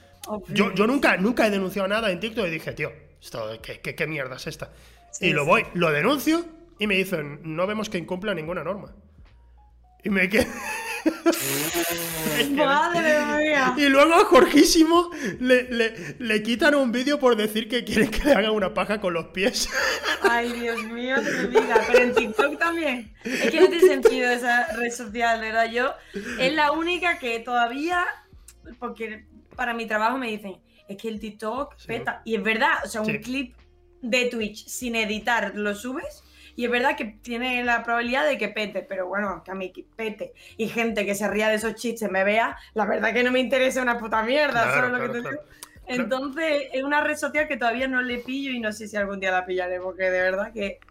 Yo, 0.48 0.74
yo 0.74 0.88
nunca, 0.88 1.18
nunca 1.18 1.46
he 1.48 1.50
denunciado 1.52 1.88
nada 1.88 2.12
en 2.12 2.20
TikTok 2.20 2.48
y 2.48 2.50
dije, 2.50 2.74
tío, 2.74 2.92
esto, 3.22 3.60
¿qué, 3.62 3.80
qué, 3.80 3.96
qué 3.96 4.08
mierda 4.08 4.36
es 4.38 4.48
esta? 4.48 4.72
Sí, 5.12 5.28
y 5.28 5.34
lo 5.34 5.44
sí. 5.44 5.48
voy, 5.50 5.66
lo 5.76 5.92
denuncio 5.92 6.46
y 6.80 6.88
me 6.88 6.96
dicen, 6.96 7.40
no 7.44 7.68
vemos 7.68 7.90
que 7.90 7.98
incumpla 8.00 8.34
ninguna 8.34 8.64
norma. 8.64 8.96
Y 10.04 10.10
me 10.10 10.30
quedé... 10.30 10.48
Madre 12.56 13.20
mía. 13.38 13.74
Y 13.78 13.88
luego 13.90 14.14
a 14.16 14.26
Jorgísimo 14.26 15.10
le, 15.40 15.64
le, 15.72 16.16
le 16.20 16.44
quitan 16.44 16.76
un 16.76 16.92
vídeo 16.92 17.20
por 17.20 17.36
decir 17.36 17.68
que 17.70 17.84
quieren 17.84 18.10
que 18.12 18.24
le 18.24 18.34
haga 18.34 18.52
una 18.52 18.74
paja 18.74 19.00
con 19.02 19.14
los 19.14 19.28
pies. 19.28 19.70
Ay, 20.22 20.52
Dios 20.54 20.82
mío, 20.84 21.16
no 21.18 21.24
me 21.50 21.60
digas. 21.62 21.86
Pero 21.88 22.00
en 22.00 22.14
TikTok 22.16 22.58
también. 22.60 23.14
Es 23.24 23.52
que 23.52 23.60
no 23.62 23.68
tiene 23.70 23.88
sentido 23.88 24.30
esa 24.32 24.68
red 24.76 24.92
social, 24.92 25.40
¿verdad? 25.42 25.72
Yo 25.72 25.94
es 26.40 26.54
la 26.54 26.72
única 26.72 27.20
que 27.20 27.40
todavía, 27.40 28.06
porque 28.80 29.26
para 29.56 29.74
mi 29.74 29.86
trabajo 29.88 30.18
me 30.18 30.28
dicen, 30.30 30.58
es 30.88 30.98
que 30.98 31.10
el 31.10 31.20
TikTok 31.20 31.76
Sí. 31.78 31.88
peta. 31.88 32.22
Y 32.26 32.36
es 32.36 32.44
verdad, 32.44 32.74
o 32.84 32.88
sea, 32.88 33.02
un 33.02 33.08
Sí. 33.08 33.20
clip 33.20 33.56
de 34.02 34.26
Twitch 34.26 34.66
sin 34.68 34.96
editar 34.96 35.52
lo 35.56 35.76
subes. 35.76 36.24
Y 36.60 36.66
es 36.66 36.72
verdad 36.72 36.98
que 36.98 37.06
tiene 37.06 37.64
la 37.64 37.84
probabilidad 37.84 38.28
de 38.28 38.38
que 38.38 38.50
pete, 38.50 38.82
pero 38.82 39.08
bueno, 39.08 39.42
que 39.46 39.52
a 39.52 39.56
mí 39.56 39.72
que 39.72 39.86
pete 39.96 40.34
y 40.58 40.68
gente 40.68 41.06
que 41.06 41.16
se 41.16 41.26
ría 41.30 41.48
de 41.48 41.56
esos 41.56 41.74
chistes 41.76 42.12
me 42.12 42.26
vea, 42.26 42.58
la 42.74 42.86
verdad 42.86 43.14
que 43.14 43.24
no 43.24 43.32
me 43.32 43.40
interesa 43.40 43.82
una 43.82 43.98
puta 43.98 44.24
mierda, 44.24 44.64
Claro, 44.64 44.74
¿sabes 44.74 44.92
lo 44.92 45.00
que 45.00 45.14
te 45.14 45.22
claro. 45.22 45.42
Entonces, 45.88 46.64
es 46.74 46.84
una 46.84 47.02
red 47.02 47.16
social 47.16 47.48
que 47.48 47.56
todavía 47.56 47.88
no 47.88 48.02
le 48.02 48.18
pillo 48.18 48.52
y 48.52 48.60
no 48.60 48.74
sé 48.74 48.90
si 48.90 48.98
algún 48.98 49.22
día 49.22 49.32
la 49.32 49.46
pillaré, 49.46 49.80
porque 49.80 50.12
de 50.12 50.22
verdad 50.22 50.52
que 50.52 50.82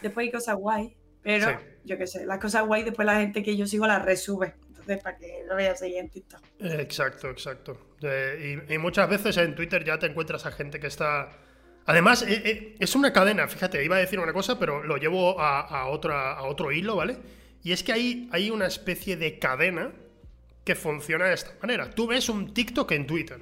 después 0.00 0.24
hay 0.24 0.32
cosas 0.32 0.56
guay, 0.56 0.96
pero 1.22 1.46
Sí. 1.46 1.54
yo 1.84 1.98
qué 1.98 2.06
sé, 2.06 2.24
las 2.24 2.38
cosas 2.38 2.66
guay 2.66 2.82
después 2.82 3.04
la 3.04 3.20
gente 3.20 3.42
que 3.42 3.54
yo 3.54 3.66
sigo 3.66 3.86
las 3.86 4.02
resube. 4.02 4.54
Entonces, 4.68 5.02
para 5.02 5.18
que 5.18 5.44
lo 5.46 5.56
veas 5.56 5.82
ahí 5.82 5.98
en 5.98 6.08
TikTok. 6.08 6.40
Exacto, 6.58 7.28
exacto. 7.28 7.78
Eh, 8.00 8.64
y, 8.66 8.74
y 8.74 8.78
muchas 8.78 9.10
veces 9.10 9.36
en 9.36 9.54
Twitter 9.54 9.84
ya 9.84 9.98
te 9.98 10.06
encuentras 10.06 10.46
a 10.46 10.52
gente 10.52 10.80
que 10.80 10.86
está 10.86 11.28
Además, 11.86 12.22
eh, 12.22 12.42
eh, 12.44 12.76
es 12.78 12.94
una 12.94 13.12
cadena, 13.12 13.48
fíjate, 13.48 13.84
iba 13.84 13.96
a 13.96 14.00
decir 14.00 14.20
una 14.20 14.32
cosa, 14.32 14.58
pero 14.58 14.84
lo 14.84 14.96
llevo 14.96 15.40
a, 15.40 15.86
otra, 15.88 16.32
a 16.32 16.42
otro 16.44 16.70
hilo, 16.70 16.96
¿vale? 16.96 17.18
Y 17.64 17.72
es 17.72 17.82
que 17.82 17.92
hay, 17.92 18.28
hay 18.32 18.50
una 18.50 18.66
especie 18.66 19.16
de 19.16 19.38
cadena 19.38 19.92
que 20.64 20.74
funciona 20.74 21.26
de 21.26 21.34
esta 21.34 21.52
manera. 21.60 21.90
Tú 21.90 22.06
ves 22.06 22.28
un 22.28 22.54
TikTok 22.54 22.90
en 22.92 23.06
Twitter 23.06 23.40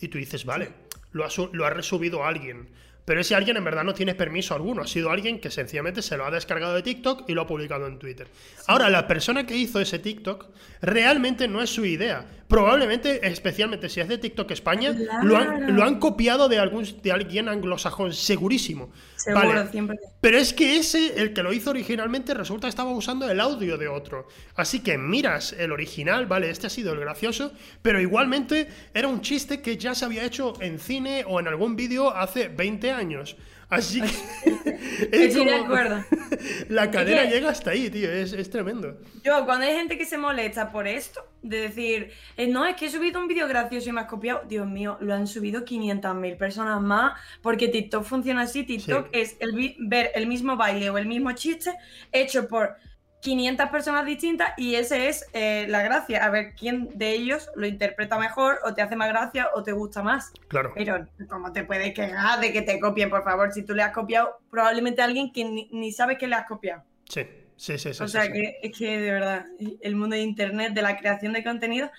y 0.00 0.08
tú 0.08 0.18
dices, 0.18 0.44
vale, 0.44 0.70
lo 1.12 1.24
ha, 1.24 1.28
lo 1.52 1.66
ha 1.66 1.70
resubido 1.70 2.24
alguien. 2.24 2.68
Pero 3.04 3.22
ese 3.22 3.34
alguien 3.34 3.56
en 3.56 3.64
verdad 3.64 3.84
no 3.84 3.94
tiene 3.94 4.14
permiso 4.14 4.54
alguno. 4.54 4.82
Ha 4.82 4.86
sido 4.86 5.10
alguien 5.10 5.40
que 5.40 5.50
sencillamente 5.50 6.02
se 6.02 6.18
lo 6.18 6.26
ha 6.26 6.30
descargado 6.30 6.74
de 6.74 6.82
TikTok 6.82 7.24
y 7.26 7.32
lo 7.32 7.40
ha 7.40 7.46
publicado 7.46 7.86
en 7.86 7.98
Twitter. 7.98 8.28
Ahora, 8.66 8.90
la 8.90 9.08
persona 9.08 9.46
que 9.46 9.56
hizo 9.56 9.80
ese 9.80 9.98
TikTok 9.98 10.44
realmente 10.82 11.48
no 11.48 11.62
es 11.62 11.70
su 11.70 11.86
idea. 11.86 12.26
Probablemente, 12.48 13.26
especialmente 13.28 13.90
si 13.90 14.00
es 14.00 14.08
de 14.08 14.16
TikTok 14.16 14.50
España, 14.52 14.96
lo, 15.22 15.36
han, 15.36 15.76
lo, 15.76 15.84
han, 15.84 15.98
copiado 15.98 16.48
de, 16.48 16.58
algún, 16.58 16.86
de 17.02 17.12
alguien 17.12 17.46
anglosajón, 17.46 18.14
segurísimo. 18.14 18.90
Seguro, 19.16 19.70
siempre. 19.70 19.98
Pero 20.22 20.38
es 20.38 20.54
que 20.54 20.78
ese, 20.78 21.20
el 21.20 21.34
que 21.34 21.42
lo 21.42 21.52
hizo 21.52 21.68
originalmente, 21.68 22.32
resulta 22.32 22.66
que 22.66 22.70
estaba 22.70 22.90
usando 22.90 23.30
el 23.30 23.38
audio 23.38 23.76
de 23.76 23.88
otro. 23.88 24.28
Así 24.54 24.80
que 24.80 24.96
miras 24.96 25.52
el 25.52 25.72
original, 25.72 26.24
vale, 26.24 26.48
este 26.48 26.68
ha 26.68 26.70
sido 26.70 26.94
el 26.94 27.00
gracioso, 27.00 27.52
pero 27.82 28.00
igualmente 28.00 28.68
era 28.94 29.08
un 29.08 29.20
chiste 29.20 29.60
que 29.60 29.76
ya 29.76 29.94
se 29.94 30.06
había 30.06 30.24
hecho 30.24 30.54
en 30.62 30.78
cine 30.78 31.24
o 31.26 31.40
en 31.40 31.48
algún 31.48 31.76
vídeo 31.76 32.16
hace 32.16 32.48
20 32.48 32.90
años. 32.92 33.36
Así 33.68 34.00
que. 34.00 34.08
Estoy 35.12 35.44
de 35.44 35.54
acuerdo. 35.54 36.04
La 36.68 36.90
cadena 36.90 37.24
llega 37.24 37.50
hasta 37.50 37.70
ahí, 37.70 37.90
tío. 37.90 38.10
Es, 38.10 38.50
tremendo. 38.50 38.98
Yo, 39.22 39.44
cuando 39.44 39.66
hay 39.66 39.74
gente 39.74 39.98
que 39.98 40.06
se 40.06 40.18
molesta 40.18 40.72
por 40.72 40.86
esto, 40.86 41.26
de 41.42 41.60
decir, 41.62 42.12
eh, 42.36 42.46
no, 42.46 42.66
es 42.66 42.76
que 42.76 42.86
he 42.86 42.90
subido 42.90 43.20
un 43.20 43.28
vídeo 43.28 43.46
gracioso 43.46 43.88
y 43.90 43.92
me 43.92 44.00
has 44.00 44.06
copiado. 44.06 44.42
Dios 44.48 44.66
mío, 44.66 44.96
lo 45.00 45.14
han 45.14 45.26
subido 45.26 45.64
500.000 45.64 46.36
personas 46.36 46.80
más. 46.80 47.18
Porque 47.42 47.68
TikTok 47.68 48.04
funciona 48.04 48.42
así. 48.42 48.64
TikTok 48.64 49.08
es 49.12 49.36
el 49.40 49.76
ver 49.78 50.10
el 50.14 50.26
mismo 50.26 50.56
baile 50.56 50.90
o 50.90 50.98
el 50.98 51.06
mismo 51.06 51.32
chiste 51.32 51.72
hecho 52.12 52.48
por 52.48 52.76
500 53.20 53.68
personas 53.70 54.06
distintas 54.06 54.52
y 54.56 54.76
ese 54.76 55.08
es 55.08 55.26
eh, 55.32 55.66
la 55.68 55.82
gracia, 55.82 56.24
a 56.24 56.30
ver 56.30 56.54
quién 56.54 56.88
de 56.96 57.12
ellos 57.12 57.50
lo 57.56 57.66
interpreta 57.66 58.18
mejor 58.18 58.60
o 58.64 58.74
te 58.74 58.82
hace 58.82 58.96
más 58.96 59.08
gracia 59.08 59.48
o 59.54 59.62
te 59.62 59.72
gusta 59.72 60.02
más. 60.02 60.32
Claro. 60.48 60.72
Pero 60.74 61.06
¿cómo 61.28 61.52
te 61.52 61.64
puedes 61.64 61.92
quejar 61.94 62.40
de 62.40 62.52
que 62.52 62.62
te 62.62 62.78
copien, 62.78 63.10
por 63.10 63.24
favor? 63.24 63.52
Si 63.52 63.62
tú 63.62 63.74
le 63.74 63.82
has 63.82 63.92
copiado 63.92 64.38
probablemente 64.50 65.02
a 65.02 65.06
alguien 65.06 65.32
que 65.32 65.44
ni, 65.44 65.92
sabe 65.92 66.16
que 66.16 66.28
le 66.28 66.36
has 66.36 66.46
copiado. 66.46 66.84
Sí, 67.08 67.22
sí, 67.56 67.76
sí. 67.78 67.92
sí 67.92 68.02
o 68.02 68.08
sea, 68.08 68.30
que 68.30 68.58
es 68.62 68.76
que 68.76 68.98
de 68.98 69.10
verdad, 69.10 69.46
el 69.80 69.96
mundo 69.96 70.14
de 70.14 70.22
Internet, 70.22 70.72
de 70.74 70.82
la 70.82 70.96
creación 70.96 71.32
de 71.32 71.42
contenido, 71.42 71.90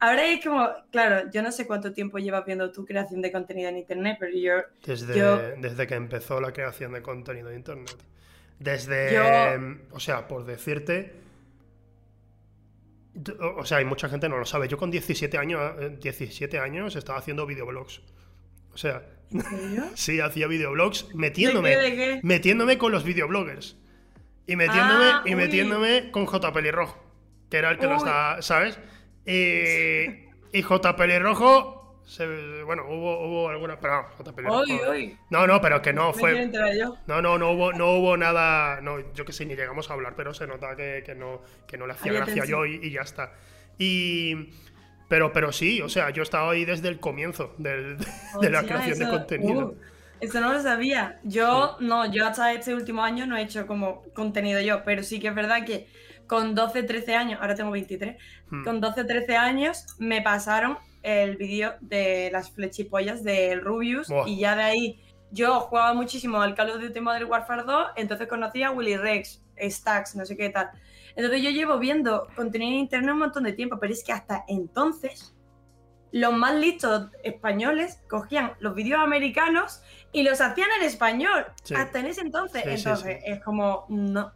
ahora 0.00 0.26
es 0.26 0.42
como, 0.42 0.68
claro, 0.90 1.30
yo 1.30 1.42
no 1.42 1.52
sé 1.52 1.66
cuánto 1.66 1.92
tiempo 1.92 2.18
llevas 2.18 2.46
viendo 2.46 2.72
tu 2.72 2.86
creación 2.86 3.20
de 3.20 3.30
contenido 3.30 3.68
en 3.68 3.76
Internet, 3.76 4.16
pero 4.18 4.32
yo... 4.34 4.54
Desde, 4.86 5.56
desde 5.56 5.86
que 5.86 5.94
empezó 5.94 6.40
la 6.40 6.52
creación 6.52 6.92
de 6.92 7.02
contenido 7.02 7.50
en 7.50 7.56
Internet. 7.56 7.96
Desde. 8.62 9.18
O 9.90 10.00
sea, 10.00 10.28
por 10.28 10.44
decirte. 10.44 11.14
O 13.40 13.64
sea, 13.64 13.78
hay 13.78 13.84
mucha 13.84 14.08
gente 14.08 14.28
no 14.28 14.38
lo 14.38 14.46
sabe. 14.46 14.68
Yo 14.68 14.78
con 14.78 14.90
17 14.90 15.36
años, 15.36 15.60
17 16.00 16.58
años 16.58 16.96
estaba 16.96 17.18
haciendo 17.18 17.46
videoblogs. 17.46 18.00
O 18.72 18.78
sea. 18.78 19.02
¿En 19.30 19.42
serio? 19.42 19.84
sí, 19.94 20.20
hacía 20.20 20.46
videoblogs 20.46 21.14
metiéndome. 21.14 22.20
Metiéndome 22.22 22.78
con 22.78 22.92
los 22.92 23.04
videobloggers. 23.04 23.76
Y 24.46 24.56
metiéndome, 24.56 25.04
ah, 25.04 25.22
y 25.24 25.34
metiéndome 25.34 26.10
con 26.10 26.26
J. 26.26 26.52
Pelirrojo. 26.52 27.02
Que 27.50 27.58
era 27.58 27.70
el 27.70 27.78
que 27.78 27.86
lo 27.86 27.96
estaba. 27.96 28.40
¿Sabes? 28.42 28.78
y 29.26 30.62
J. 30.62 30.96
Pelirrojo 30.96 31.81
bueno, 32.64 32.84
hubo, 32.88 33.26
hubo 33.26 33.48
alguna. 33.48 33.78
Pero 33.78 34.06
no, 35.30 35.46
no, 35.46 35.60
pero 35.60 35.82
que 35.82 35.92
no 35.92 36.12
fue. 36.12 36.46
No, 37.06 37.22
no, 37.22 37.38
no 37.38 37.52
hubo, 37.52 37.72
no 37.72 37.94
hubo 37.94 38.16
nada. 38.16 38.80
No, 38.80 39.12
yo 39.14 39.24
que 39.24 39.32
sé, 39.32 39.46
ni 39.46 39.54
llegamos 39.54 39.90
a 39.90 39.94
hablar, 39.94 40.14
pero 40.16 40.34
se 40.34 40.46
nota 40.46 40.76
que, 40.76 41.02
que 41.04 41.14
no, 41.14 41.42
que 41.66 41.78
no 41.78 41.86
le 41.86 41.94
hacía 41.94 42.12
gracia 42.12 42.44
yo 42.44 42.66
y, 42.66 42.90
ya 42.90 43.02
está. 43.02 43.32
Y. 43.78 44.50
Pero, 45.08 45.32
pero 45.32 45.52
sí, 45.52 45.82
o 45.82 45.88
sea, 45.88 46.10
yo 46.10 46.22
he 46.22 46.24
estado 46.24 46.50
ahí 46.50 46.64
desde 46.64 46.88
el 46.88 46.98
comienzo 46.98 47.54
de 47.58 47.98
la 48.50 48.62
creación 48.62 48.98
de 48.98 49.08
contenido. 49.08 49.66
Uh, 49.68 49.76
eso 50.20 50.40
no 50.40 50.52
lo 50.52 50.62
sabía. 50.62 51.20
Yo, 51.22 51.76
no, 51.80 52.10
yo 52.10 52.26
hasta 52.26 52.52
este 52.52 52.74
último 52.74 53.02
año 53.02 53.26
no 53.26 53.36
he 53.36 53.42
hecho 53.42 53.66
como 53.66 54.04
contenido 54.14 54.60
yo, 54.60 54.84
pero 54.84 55.02
sí 55.02 55.20
que 55.20 55.28
es 55.28 55.34
verdad 55.34 55.66
que 55.66 55.88
con 56.26 56.54
12, 56.54 56.84
13 56.84 57.14
años, 57.14 57.40
ahora 57.42 57.54
tengo 57.54 57.72
23, 57.72 58.16
hmm. 58.48 58.64
con 58.64 58.80
12, 58.80 59.04
13 59.04 59.36
años 59.36 59.84
me 59.98 60.22
pasaron 60.22 60.78
el 61.02 61.36
vídeo 61.36 61.74
de 61.80 62.30
las 62.32 62.50
flechipollas 62.50 63.22
del 63.24 63.60
Rubius 63.60 64.08
y 64.26 64.38
ya 64.38 64.56
de 64.56 64.62
ahí 64.62 65.02
yo 65.30 65.60
jugaba 65.60 65.94
muchísimo 65.94 66.40
al 66.40 66.54
Call 66.54 66.70
of 66.70 66.80
Duty 66.80 67.00
Modern 67.00 67.30
Warfare 67.30 67.64
2, 67.64 67.86
entonces 67.96 68.28
conocía 68.28 68.68
a 68.68 68.70
Willy 68.72 68.96
Rex, 68.96 69.42
Stacks, 69.58 70.14
no 70.14 70.26
sé 70.26 70.36
qué 70.36 70.50
tal. 70.50 70.70
Entonces 71.16 71.42
yo 71.42 71.50
llevo 71.50 71.78
viendo 71.78 72.26
contenido 72.36 72.72
en 72.72 72.78
internet 72.78 73.12
un 73.12 73.18
montón 73.18 73.44
de 73.44 73.52
tiempo, 73.52 73.78
pero 73.80 73.92
es 73.92 74.04
que 74.04 74.12
hasta 74.12 74.44
entonces 74.48 75.34
los 76.12 76.34
más 76.34 76.54
listos 76.54 77.08
españoles 77.24 78.02
cogían 78.08 78.52
los 78.60 78.74
vídeos 78.74 79.00
americanos 79.00 79.82
y 80.12 80.22
los 80.22 80.40
hacían 80.40 80.68
en 80.78 80.86
español. 80.86 81.46
Hasta 81.74 82.00
en 82.00 82.06
ese 82.06 82.20
entonces. 82.20 82.62
entonces 82.66 83.18
es 83.24 83.42
como, 83.42 83.86
no. 83.88 84.32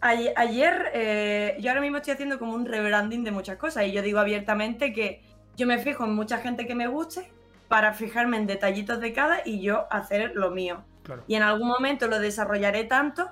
Ayer, 0.00 0.90
eh, 0.92 1.56
yo 1.60 1.70
ahora 1.70 1.80
mismo 1.80 1.96
estoy 1.96 2.12
haciendo 2.12 2.38
como 2.38 2.54
un 2.54 2.66
rebranding 2.66 3.24
de 3.24 3.30
muchas 3.30 3.56
cosas 3.56 3.86
y 3.86 3.92
yo 3.92 4.02
digo 4.02 4.18
abiertamente 4.18 4.92
que 4.92 5.22
yo 5.56 5.66
me 5.66 5.78
fijo 5.78 6.04
en 6.04 6.14
mucha 6.14 6.38
gente 6.38 6.66
que 6.66 6.74
me 6.74 6.86
guste 6.86 7.30
para 7.68 7.92
fijarme 7.92 8.36
en 8.36 8.46
detallitos 8.46 9.00
de 9.00 9.12
cada 9.12 9.42
y 9.44 9.60
yo 9.60 9.86
hacer 9.90 10.32
lo 10.34 10.50
mío. 10.50 10.84
Y 11.26 11.34
en 11.34 11.42
algún 11.42 11.68
momento 11.68 12.08
lo 12.08 12.18
desarrollaré 12.18 12.84
tanto 12.84 13.28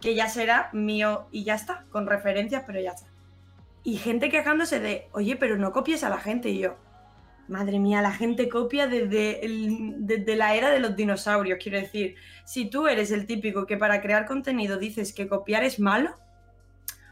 que 0.00 0.14
ya 0.14 0.28
será 0.28 0.68
mío 0.72 1.26
y 1.32 1.44
ya 1.44 1.54
está, 1.54 1.84
con 1.90 2.06
referencias, 2.06 2.64
pero 2.66 2.80
ya 2.80 2.90
está. 2.90 3.06
Y 3.82 3.96
gente 3.96 4.28
quejándose 4.30 4.80
de, 4.80 5.08
oye, 5.12 5.36
pero 5.36 5.56
no 5.56 5.72
copies 5.72 6.04
a 6.04 6.10
la 6.10 6.18
gente. 6.18 6.50
Y 6.50 6.58
yo, 6.58 6.76
madre 7.48 7.78
mía, 7.78 8.02
la 8.02 8.12
gente 8.12 8.48
copia 8.48 8.86
desde, 8.86 9.40
desde 9.96 10.36
la 10.36 10.54
era 10.54 10.70
de 10.70 10.80
los 10.80 10.96
dinosaurios. 10.96 11.58
Quiero 11.62 11.78
decir, 11.78 12.16
si 12.44 12.66
tú 12.68 12.86
eres 12.86 13.10
el 13.10 13.26
típico 13.26 13.66
que 13.66 13.76
para 13.76 14.00
crear 14.00 14.26
contenido 14.26 14.78
dices 14.78 15.12
que 15.12 15.28
copiar 15.28 15.64
es 15.64 15.78
malo 15.78 16.14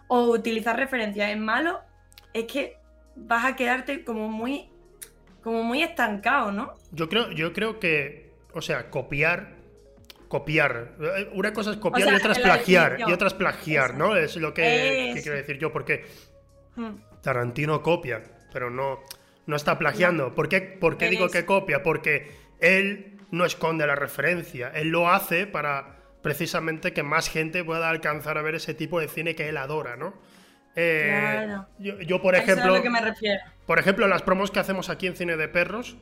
o 0.09 0.25
utilizar 0.31 0.76
referencias 0.76 1.31
es 1.31 1.38
malo, 1.38 1.81
es 2.35 2.45
que 2.45 2.82
vas 3.16 3.45
a 3.45 3.57
quedarte 3.57 4.04
como 4.04 4.28
muy, 4.28 4.69
como 5.42 5.62
muy 5.62 5.83
estancado, 5.83 6.52
¿no? 6.52 6.75
Yo 6.92 7.09
creo, 7.09 7.31
yo 7.33 7.52
creo 7.52 7.78
que, 7.78 8.31
o 8.52 8.62
sea, 8.62 8.90
copiar, 8.90 9.57
copiar. 10.28 10.95
Eh, 11.00 11.31
una 11.35 11.52
cosa 11.52 11.73
es 11.73 11.76
copiar 11.76 12.12
y 12.12 12.16
otra 12.16 12.33
es 12.33 12.38
plagiar. 12.38 12.99
Y 13.00 13.12
otra 13.12 13.28
es 13.28 13.35
plagiar, 13.35 13.95
¿no? 13.95 14.16
Es 14.16 14.37
lo 14.37 14.54
que, 14.54 15.19
quiero 15.23 15.37
decir 15.37 15.59
yo, 15.59 15.73
porque 15.73 16.07
hmm. 16.76 16.90
Tarantino 17.23 17.83
copia, 17.83 18.23
pero 18.52 18.71
no, 18.71 19.00
no 19.47 19.57
está 19.57 19.78
plagiando. 19.78 20.35
¿Por 20.35 20.49
qué, 20.49 20.78
digo 21.11 21.28
que 21.28 21.45
copia? 21.45 21.83
Porque 21.83 22.31
él 22.61 23.19
no 23.31 23.45
esconde 23.45 23.87
la 23.87 23.95
referencia. 23.95 24.71
Él 24.75 24.88
lo 24.88 25.09
hace 25.11 25.47
para 25.47 25.97
precisamente 26.23 26.92
que 26.92 27.02
más 27.02 27.28
gente 27.28 27.64
pueda 27.64 27.90
alcanzar 27.90 28.38
a 28.38 28.42
ver 28.42 28.54
ese 28.54 28.75
tipo 28.75 29.00
de 29.00 29.09
cine 29.09 29.35
que 29.35 29.49
él 29.49 29.57
adora, 29.57 29.97
¿no? 29.97 30.14
Eh, 30.75 31.57
yo, 31.79 32.23
por 32.23 32.35
ejemplo. 32.35 32.81
que 32.83 32.91
me 32.91 33.00
refiero. 33.00 33.41
Por 33.67 33.79
ejemplo, 33.79 34.07
las 34.09 34.23
promos 34.23 34.50
que 34.50 34.61
hacemos 34.61 34.88
aquí 34.88 35.07
en 35.07 35.17
Cine 35.17 35.37
de 35.37 35.49
Perros 35.49 35.97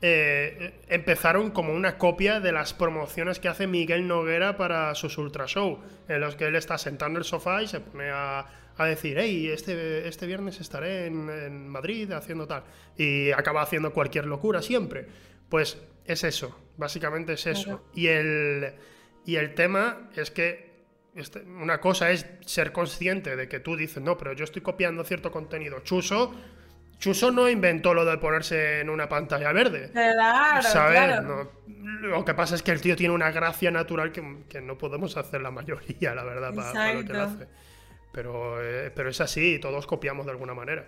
eh, 0.00 0.80
empezaron 0.88 1.50
como 1.50 1.72
una 1.72 1.98
copia 1.98 2.38
de 2.38 2.52
las 2.52 2.72
promociones 2.72 3.40
que 3.40 3.48
hace 3.48 3.66
Miguel 3.66 4.06
Noguera 4.06 4.56
para 4.56 4.94
sus 4.94 5.18
Ultra 5.18 5.46
Show, 5.46 5.80
en 6.08 6.20
los 6.20 6.36
que 6.36 6.46
él 6.46 6.54
está 6.54 6.78
sentado 6.78 7.10
en 7.10 7.16
el 7.16 7.24
sofá 7.24 7.62
y 7.62 7.66
se 7.66 7.80
pone 7.80 8.10
a, 8.10 8.46
decir, 8.78 9.16
hey, 9.18 9.50
este, 9.52 10.06
este 10.06 10.26
viernes 10.26 10.60
estaré 10.60 11.06
en, 11.06 11.68
Madrid 11.68 12.12
haciendo 12.12 12.46
tal. 12.46 12.62
Y 12.96 13.32
acaba 13.32 13.62
haciendo 13.62 13.92
cualquier 13.92 14.26
locura 14.26 14.62
siempre. 14.62 15.06
Pues 15.48 15.78
es 16.04 16.22
eso, 16.22 16.56
básicamente 16.76 17.32
es 17.32 17.46
eso. 17.46 17.84
Y, 17.92 18.06
el, 18.06 18.72
y 19.26 19.34
el 19.34 19.54
tema 19.54 20.10
es 20.14 20.30
que 20.30 20.67
una 21.46 21.80
cosa 21.80 22.10
es 22.10 22.26
ser 22.44 22.72
consciente 22.72 23.36
de 23.36 23.48
que 23.48 23.60
tú 23.60 23.76
dices, 23.76 24.02
no, 24.02 24.16
pero 24.16 24.32
yo 24.32 24.44
estoy 24.44 24.62
copiando 24.62 25.04
cierto 25.04 25.30
contenido. 25.30 25.80
Chuso, 25.80 26.34
Chuso 26.98 27.30
no 27.30 27.48
inventó 27.48 27.94
lo 27.94 28.04
de 28.04 28.18
ponerse 28.18 28.80
en 28.80 28.90
una 28.90 29.08
pantalla 29.08 29.52
verde. 29.52 29.90
Claro, 29.92 30.68
claro. 30.70 31.52
lo 31.66 32.24
que 32.24 32.34
pasa 32.34 32.56
es 32.56 32.62
que 32.62 32.72
el 32.72 32.80
tío 32.80 32.96
tiene 32.96 33.14
una 33.14 33.30
gracia 33.30 33.70
natural 33.70 34.12
que, 34.12 34.60
no 34.60 34.76
podemos 34.76 35.16
hacer 35.16 35.40
la 35.40 35.50
mayoría, 35.50 36.14
la 36.14 36.24
verdad, 36.24 36.54
para, 36.54 36.94
lo 36.94 37.04
que 37.04 37.12
lo 37.12 37.22
hace. 37.22 37.48
Pero, 38.12 38.62
eh, 38.62 38.90
pero 38.94 39.10
es 39.10 39.20
así, 39.20 39.58
todos 39.60 39.86
copiamos 39.86 40.26
de 40.26 40.32
alguna 40.32 40.54
manera. 40.54 40.86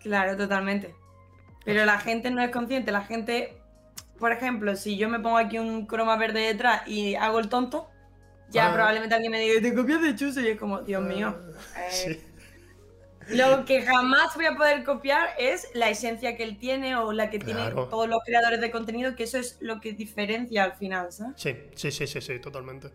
Claro, 0.00 0.36
totalmente. 0.36 0.94
Pero 1.64 1.84
la 1.84 1.98
gente 1.98 2.30
no 2.30 2.42
es 2.42 2.50
consciente, 2.50 2.92
la 2.92 3.02
gente, 3.02 3.56
por 4.18 4.32
ejemplo, 4.32 4.76
si 4.76 4.96
yo 4.96 5.08
me 5.08 5.20
pongo 5.20 5.38
aquí 5.38 5.58
un 5.58 5.86
croma 5.86 6.16
verde 6.16 6.40
detrás 6.40 6.86
y 6.86 7.14
hago 7.14 7.38
el 7.38 7.48
tonto, 7.48 7.89
ya 8.50 8.68
ah. 8.68 8.74
probablemente 8.74 9.14
alguien 9.14 9.32
me 9.32 9.40
diga, 9.40 9.60
te 9.60 9.74
copias 9.74 10.02
de 10.02 10.14
Chuso 10.14 10.40
y 10.40 10.48
es 10.48 10.58
como, 10.58 10.80
Dios 10.80 11.02
mío. 11.02 11.36
Ah, 11.74 11.88
eh, 12.06 12.20
Lo 13.28 13.64
que 13.64 13.82
jamás 13.82 14.34
voy 14.34 14.46
a 14.46 14.56
poder 14.56 14.84
copiar 14.84 15.30
es 15.38 15.68
la 15.74 15.88
esencia 15.88 16.36
que 16.36 16.42
él 16.42 16.58
tiene 16.58 16.96
o 16.96 17.12
la 17.12 17.30
que 17.30 17.38
tienen 17.38 17.74
todos 17.74 18.08
los 18.08 18.22
creadores 18.24 18.60
de 18.60 18.70
contenido, 18.70 19.14
que 19.14 19.24
eso 19.24 19.38
es 19.38 19.56
lo 19.60 19.80
que 19.80 19.92
diferencia 19.92 20.64
al 20.64 20.72
final, 20.74 21.12
¿sabes? 21.12 21.34
Sí, 21.36 21.56
sí, 21.74 21.90
sí, 21.90 22.06
sí, 22.06 22.20
sí 22.20 22.38
totalmente. 22.40 22.90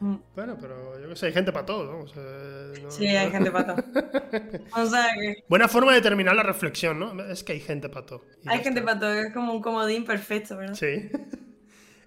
Mm. 0.00 0.16
Bueno, 0.34 0.56
pero 0.60 1.00
yo 1.00 1.08
qué 1.08 1.16
sé, 1.16 1.26
hay 1.26 1.32
gente 1.32 1.52
para 1.52 1.66
todo, 1.66 1.84
¿no? 1.84 2.90
sí, 2.90 3.06
hay 3.06 3.30
gente 3.30 3.50
para 3.50 3.74
todo. 3.74 3.84
o 4.76 4.86
sea 4.86 5.08
que... 5.14 5.44
Buena 5.48 5.68
forma 5.68 5.92
de 5.92 6.00
terminar 6.00 6.36
la 6.36 6.44
reflexión, 6.44 6.98
¿no? 6.98 7.24
Es 7.24 7.42
que 7.42 7.52
hay 7.52 7.60
gente 7.60 7.88
para 7.88 8.06
todo. 8.06 8.24
Hay 8.46 8.60
gente 8.60 8.80
para 8.82 9.00
todo, 9.00 9.12
es 9.14 9.32
como 9.32 9.52
un 9.52 9.60
comodín 9.60 10.04
perfecto, 10.04 10.56
¿verdad? 10.56 10.74
Sí. 10.74 11.10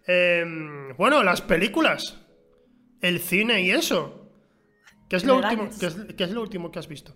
Em, 0.08 0.98
bueno, 0.98 1.22
las 1.22 1.42
películas, 1.42 2.18
el 3.02 3.20
cine 3.20 3.62
y 3.62 3.72
eso. 3.72 4.30
¿Qué 5.10 5.18
es 5.18 5.26
lo, 5.26 5.38
último, 5.38 5.70
¿qué 6.18 6.24
es 6.24 6.32
lo 6.32 6.42
último 6.42 6.72
que 6.72 6.80
has 6.80 6.88
visto? 6.88 7.14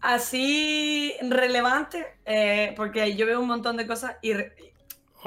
Así 0.00 1.14
relevante, 1.20 2.06
eh, 2.24 2.72
porque 2.76 3.16
yo 3.16 3.26
veo 3.26 3.40
un 3.40 3.48
montón 3.48 3.76
de 3.76 3.86
cosas 3.88 4.16
y 4.22 4.32
ah, 4.32 4.44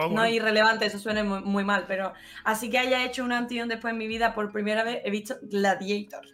no 0.10 0.26
irrelevante, 0.26 0.86
eso 0.86 1.00
suena 1.00 1.24
muy, 1.24 1.66
mal, 1.66 1.84
pero 1.88 2.14
así 2.46 2.70
que 2.70 2.78
haya 2.78 3.04
hecho 3.04 3.26
un 3.26 3.34
antes 3.34 3.58
y 3.58 3.62
un 3.62 3.68
después 3.68 3.92
en 3.92 3.98
mi 3.98 4.08
vida, 4.08 4.34
por 4.34 4.54
primera 4.54 4.86
vez 4.86 5.02
he 5.04 5.12
visto 5.12 5.36
Gladiator. 5.42 6.26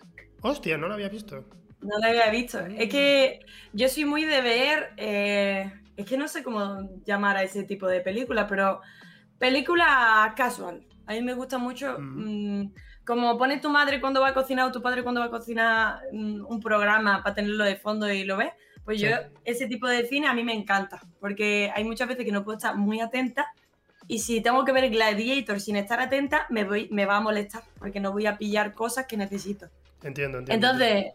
Hostia, 0.41 0.77
no 0.77 0.87
lo 0.87 0.93
había 0.93 1.09
visto. 1.09 1.43
No 1.81 1.97
lo 1.97 2.07
había 2.07 2.29
visto. 2.29 2.59
Es 2.59 2.89
que 2.89 3.39
yo 3.73 3.89
soy 3.89 4.05
muy 4.05 4.25
de 4.25 4.41
ver, 4.41 4.93
eh, 4.97 5.71
es 5.97 6.05
que 6.05 6.17
no 6.17 6.27
sé 6.27 6.43
cómo 6.43 6.87
llamar 7.05 7.37
a 7.37 7.43
ese 7.43 7.63
tipo 7.63 7.87
de 7.87 8.01
película, 8.01 8.45
pero 8.45 8.81
película 9.39 10.33
casual. 10.37 10.85
A 11.07 11.13
mí 11.13 11.21
me 11.21 11.33
gusta 11.33 11.57
mucho 11.57 11.97
como 13.05 13.37
pone 13.37 13.59
tu 13.59 13.69
madre 13.69 14.01
cuando 14.01 14.19
va 14.19 14.29
a 14.29 14.33
cocinar 14.33 14.67
o 14.67 14.71
tu 14.71 14.81
padre 14.81 15.03
cuando 15.03 15.21
va 15.21 15.27
a 15.27 15.29
cocinar 15.29 15.99
mm, 16.11 16.45
un 16.47 16.59
programa 16.59 17.23
para 17.23 17.35
tenerlo 17.35 17.63
de 17.63 17.77
fondo 17.77 18.11
y 18.11 18.23
lo 18.23 18.35
ves, 18.35 18.51
pues 18.83 18.99
yo 18.99 19.09
ese 19.45 19.67
tipo 19.67 19.87
de 19.87 20.05
cine 20.07 20.27
a 20.27 20.33
mí 20.33 20.43
me 20.43 20.53
encanta, 20.53 21.01
porque 21.19 21.71
hay 21.73 21.83
muchas 21.83 22.07
veces 22.07 22.25
que 22.25 22.31
no 22.31 22.43
puedo 22.43 22.57
estar 22.57 22.75
muy 22.75 22.99
atenta 22.99 23.47
y 24.07 24.19
si 24.19 24.41
tengo 24.41 24.65
que 24.65 24.71
ver 24.71 24.89
Gladiator 24.89 25.59
sin 25.59 25.75
estar 25.75 25.99
atenta, 25.99 26.45
me, 26.49 26.63
voy, 26.63 26.87
me 26.91 27.05
va 27.05 27.17
a 27.17 27.21
molestar, 27.21 27.63
porque 27.79 27.99
no 27.99 28.11
voy 28.11 28.27
a 28.27 28.37
pillar 28.37 28.73
cosas 28.73 29.07
que 29.07 29.17
necesito. 29.17 29.67
Entiendo, 30.03 30.39
entiendo. 30.39 30.67
Entonces, 30.67 31.13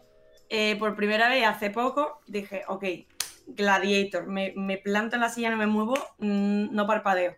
eh, 0.49 0.75
por 0.77 0.95
primera 0.97 1.29
vez 1.29 1.45
hace 1.45 1.69
poco, 1.69 2.19
dije, 2.27 2.63
ok, 2.67 2.83
Gladiator, 3.47 4.27
me, 4.27 4.53
me 4.57 4.77
planto 4.77 5.15
en 5.15 5.21
la 5.21 5.29
silla, 5.29 5.49
no 5.49 5.57
me 5.57 5.67
muevo, 5.67 5.93
mm, 6.19 6.73
no 6.75 6.85
parpadeo. 6.85 7.35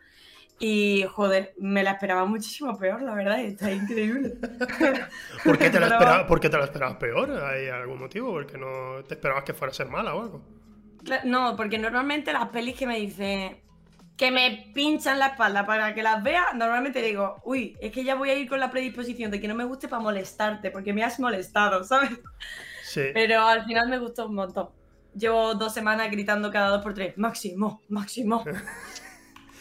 Y 0.59 1.03
joder, 1.11 1.53
me 1.57 1.83
la 1.83 1.91
esperaba 1.91 2.25
muchísimo 2.25 2.77
peor, 2.77 3.01
la 3.01 3.15
verdad, 3.15 3.39
está 3.41 3.71
increíble. 3.71 4.35
¿Por 5.43 5.57
qué 5.57 5.69
te 5.69 5.79
la, 5.79 5.87
esperabas, 5.87 6.23
¿por 6.25 6.39
qué 6.39 6.49
te 6.49 6.57
la 6.57 6.65
esperabas 6.65 6.97
peor? 6.97 7.31
¿Hay 7.43 7.67
algún 7.67 7.99
motivo? 7.99 8.31
¿Porque 8.31 8.57
no 8.57 9.03
te 9.07 9.15
esperabas 9.15 9.43
que 9.43 9.53
fuera 9.53 9.71
a 9.71 9.75
ser 9.75 9.87
mala 9.89 10.15
o 10.15 10.21
algo? 10.21 10.41
No, 11.25 11.55
porque 11.57 11.77
normalmente 11.77 12.31
las 12.31 12.47
pelis 12.49 12.75
que 12.75 12.87
me 12.87 12.99
dicen 12.99 13.57
que 14.15 14.31
me 14.31 14.71
pinchan 14.73 15.19
la 15.19 15.27
espalda 15.27 15.65
para 15.65 15.93
que 15.93 16.03
las 16.03 16.23
vea, 16.23 16.53
normalmente 16.53 17.01
digo, 17.01 17.41
uy, 17.43 17.75
es 17.81 17.91
que 17.91 18.03
ya 18.03 18.15
voy 18.15 18.29
a 18.29 18.35
ir 18.35 18.47
con 18.47 18.59
la 18.59 18.69
predisposición 18.69 19.31
de 19.31 19.41
que 19.41 19.47
no 19.47 19.55
me 19.55 19.63
guste 19.63 19.87
para 19.87 20.01
molestarte, 20.01 20.71
porque 20.71 20.93
me 20.93 21.03
has 21.03 21.19
molestado, 21.19 21.83
¿sabes? 21.83 22.11
Sí. 22.83 23.01
Pero 23.13 23.41
al 23.41 23.65
final 23.65 23.89
me 23.89 23.97
gustó 23.97 24.27
un 24.27 24.35
montón. 24.35 24.69
Llevo 25.15 25.55
dos 25.55 25.73
semanas 25.73 26.09
gritando 26.11 26.51
cada 26.51 26.69
dos 26.69 26.83
por 26.83 26.93
tres, 26.93 27.17
máximo, 27.17 27.81
máximo. 27.89 28.43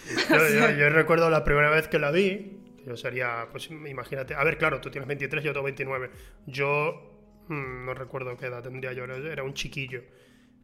Yo, 0.78 0.88
recuerdo 0.88 1.30
la 1.30 1.44
primera 1.44 1.70
vez 1.70 1.88
que 1.88 1.98
la 1.98 2.10
vi, 2.10 2.58
yo 2.86 2.96
sería, 2.96 3.46
pues 3.50 3.70
imagínate, 3.70 4.34
a 4.34 4.42
ver, 4.44 4.58
claro, 4.58 4.80
tú 4.80 4.90
tienes 4.90 5.06
23, 5.06 5.44
yo 5.44 5.52
tengo 5.52 5.64
29. 5.64 6.10
Yo 6.46 7.20
mm, 7.48 7.86
no 7.86 7.94
recuerdo 7.94 8.36
qué 8.36 8.46
edad 8.46 8.62
tendría 8.62 8.92
yo, 8.92 9.04
era 9.04 9.42
un 9.42 9.54
chiquillo. 9.54 10.02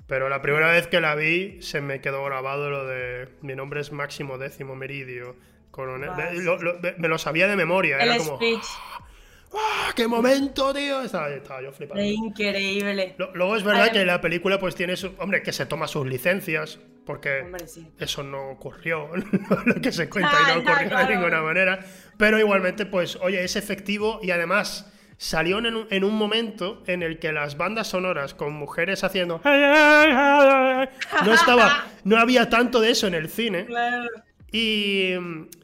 Pero 0.06 0.28
la 0.28 0.40
primera 0.40 0.72
vez 0.72 0.86
que 0.86 1.00
la 1.00 1.14
vi 1.14 1.60
se 1.60 1.80
me 1.80 2.00
quedó 2.00 2.24
grabado 2.24 2.70
lo 2.70 2.86
de 2.86 3.28
mi 3.42 3.54
nombre 3.54 3.80
es 3.80 3.92
Máximo 3.92 4.38
Décimo 4.38 4.74
Meridio. 4.74 5.36
Coronel. 5.70 6.10
me 6.96 7.08
lo 7.08 7.18
sabía 7.18 7.46
de 7.46 7.56
memoria. 7.56 7.98
El 7.98 8.08
era 8.08 8.18
como, 8.18 8.36
speech. 8.36 8.64
¡Ah, 8.64 9.07
¡Qué 9.94 10.06
momento, 10.06 10.72
tío! 10.72 11.00
Estaba, 11.02 11.30
yo 11.62 11.72
flipando. 11.72 12.02
Increíble. 12.02 13.16
Luego 13.34 13.56
es 13.56 13.62
verdad 13.62 13.90
que 13.90 14.04
la 14.04 14.20
película 14.20 14.58
pues 14.58 14.74
tiene 14.74 14.96
su... 14.96 15.12
Hombre, 15.18 15.42
que 15.42 15.52
se 15.52 15.66
toma 15.66 15.88
sus 15.88 16.06
licencias, 16.06 16.78
porque 17.04 17.50
eso 17.98 18.22
no 18.22 18.50
ocurrió, 18.50 19.10
lo 19.64 19.74
que 19.80 19.92
se 19.92 20.08
cuenta 20.08 20.30
y 20.42 20.54
no 20.54 20.60
ocurrió 20.60 20.98
de 20.98 21.16
ninguna 21.16 21.42
manera. 21.42 21.80
Pero 22.16 22.38
igualmente, 22.38 22.86
pues, 22.86 23.16
oye, 23.16 23.42
es 23.42 23.56
efectivo 23.56 24.20
y 24.22 24.30
además 24.30 24.92
salió 25.16 25.58
en 25.58 25.74
un, 25.74 25.86
en 25.90 26.04
un, 26.04 26.14
momento 26.14 26.82
en 26.86 27.02
el 27.02 27.18
que 27.18 27.32
las 27.32 27.56
bandas 27.56 27.88
sonoras 27.88 28.34
con 28.34 28.52
mujeres 28.52 29.02
haciendo 29.02 29.40
no 29.44 31.34
estaba 31.34 31.86
no 32.04 32.18
había 32.18 32.48
tanto 32.48 32.80
de 32.80 32.92
eso 32.92 33.08
en 33.08 33.14
el 33.14 33.28
cine 33.28 33.66
claro. 33.66 34.08
Y, 34.50 35.12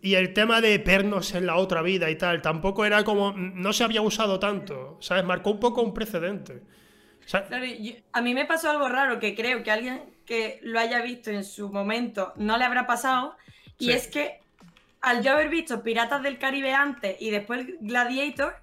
el 0.03 0.35
tema 0.35 0.61
de 0.61 0.79
pernos 0.79 1.35
en 1.35 1.47
la 1.47 1.57
otra 1.57 1.81
vida 1.81 2.11
y 2.11 2.17
tal, 2.17 2.43
tampoco 2.43 2.85
era 2.85 3.03
como. 3.05 3.33
No 3.33 3.73
se 3.73 3.85
había 3.85 4.03
usado 4.03 4.39
tanto, 4.39 4.99
¿sabes? 5.01 5.25
Marcó 5.25 5.51
un 5.51 5.61
poco 5.61 5.83
un 5.83 5.95
precedente. 5.95 6.63
a 8.13 8.21
mí 8.21 8.35
me 8.35 8.45
pasó 8.45 8.71
algo 8.71 8.89
raro 8.89 9.19
que 9.19 9.35
creo 9.35 9.63
que 9.63 9.71
alguien 9.71 10.03
que 10.27 10.61
lo 10.63 10.79
haya 10.81 11.03
visto 11.03 11.31
en 11.31 11.45
su 11.45 11.71
momento 11.71 12.33
no 12.37 12.59
le 12.59 12.65
habrá 12.65 12.87
pasado. 12.87 13.37
Y 13.79 13.91
es 13.91 14.07
que 14.07 14.41
al 15.01 15.23
yo 15.23 15.33
haber 15.33 15.49
visto 15.49 15.83
Piratas 15.83 16.23
del 16.23 16.39
Caribe 16.39 16.73
antes 16.73 17.17
y 17.21 17.31
después 17.31 17.67
Gladiator, 17.81 18.57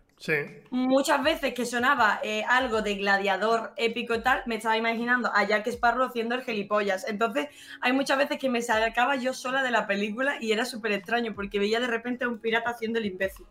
Muchas 0.69 1.23
veces 1.23 1.53
que 1.53 1.65
sonaba 1.65 2.19
eh, 2.23 2.43
algo 2.47 2.81
de 2.81 2.95
gladiador 2.95 3.73
épico 3.75 4.13
y 4.13 4.21
tal, 4.21 4.43
me 4.45 4.55
estaba 4.55 4.77
imaginando 4.77 5.31
a 5.33 5.43
Jack 5.43 5.67
Sparrow 5.67 6.05
haciendo 6.05 6.35
el 6.35 6.43
gelipollas. 6.43 7.07
Entonces, 7.07 7.47
hay 7.81 7.91
muchas 7.93 8.17
veces 8.17 8.37
que 8.37 8.49
me 8.49 8.61
sacaba 8.61 9.15
yo 9.15 9.33
sola 9.33 9.63
de 9.63 9.71
la 9.71 9.87
película 9.87 10.35
y 10.39 10.51
era 10.51 10.65
súper 10.65 10.91
extraño 10.91 11.33
porque 11.33 11.59
veía 11.59 11.79
de 11.79 11.87
repente 11.87 12.25
a 12.25 12.29
un 12.29 12.39
pirata 12.39 12.69
haciendo 12.69 12.99
el 12.99 13.07
imbécil. 13.07 13.45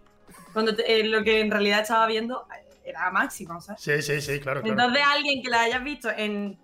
Cuando 0.52 0.72
eh, 0.86 1.04
lo 1.04 1.24
que 1.24 1.40
en 1.40 1.50
realidad 1.50 1.80
estaba 1.80 2.06
viendo 2.06 2.46
era 2.84 3.10
máximo, 3.10 3.60
¿sabes? 3.60 3.82
Sí, 3.82 4.00
sí, 4.02 4.20
sí, 4.20 4.38
claro. 4.38 4.62
Entonces, 4.64 5.02
alguien 5.06 5.42
que 5.42 5.50
la 5.50 5.62
haya 5.62 5.78
visto 5.78 6.08
en, 6.10 6.56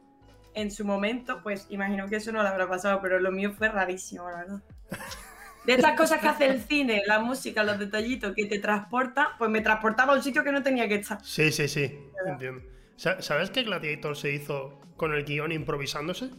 en 0.54 0.70
su 0.70 0.84
momento, 0.84 1.42
pues 1.42 1.66
imagino 1.70 2.08
que 2.08 2.16
eso 2.16 2.30
no 2.30 2.42
le 2.42 2.48
habrá 2.48 2.68
pasado, 2.68 3.00
pero 3.02 3.18
lo 3.18 3.32
mío 3.32 3.52
fue 3.52 3.68
rarísimo, 3.68 4.30
la 4.30 4.38
verdad. 4.38 4.62
de 5.66 5.72
estas 5.74 5.96
cosas 5.96 6.20
que 6.20 6.28
hace 6.28 6.46
el 6.46 6.60
cine, 6.60 7.02
la 7.06 7.18
música, 7.18 7.64
los 7.64 7.78
detallitos 7.78 8.34
que 8.34 8.46
te 8.46 8.58
transporta, 8.60 9.30
pues 9.36 9.50
me 9.50 9.60
transportaba 9.60 10.12
a 10.12 10.16
un 10.16 10.22
sitio 10.22 10.44
que 10.44 10.52
no 10.52 10.62
tenía 10.62 10.88
que 10.88 10.96
estar. 10.96 11.18
Sí, 11.24 11.50
sí, 11.50 11.68
sí, 11.68 11.98
entiendo. 12.24 12.62
¿Sabes 12.96 13.50
que 13.50 13.64
Gladiator 13.64 14.16
se 14.16 14.32
hizo 14.32 14.80
con 14.96 15.12
el 15.12 15.24
guion 15.24 15.52
improvisándose? 15.52 16.30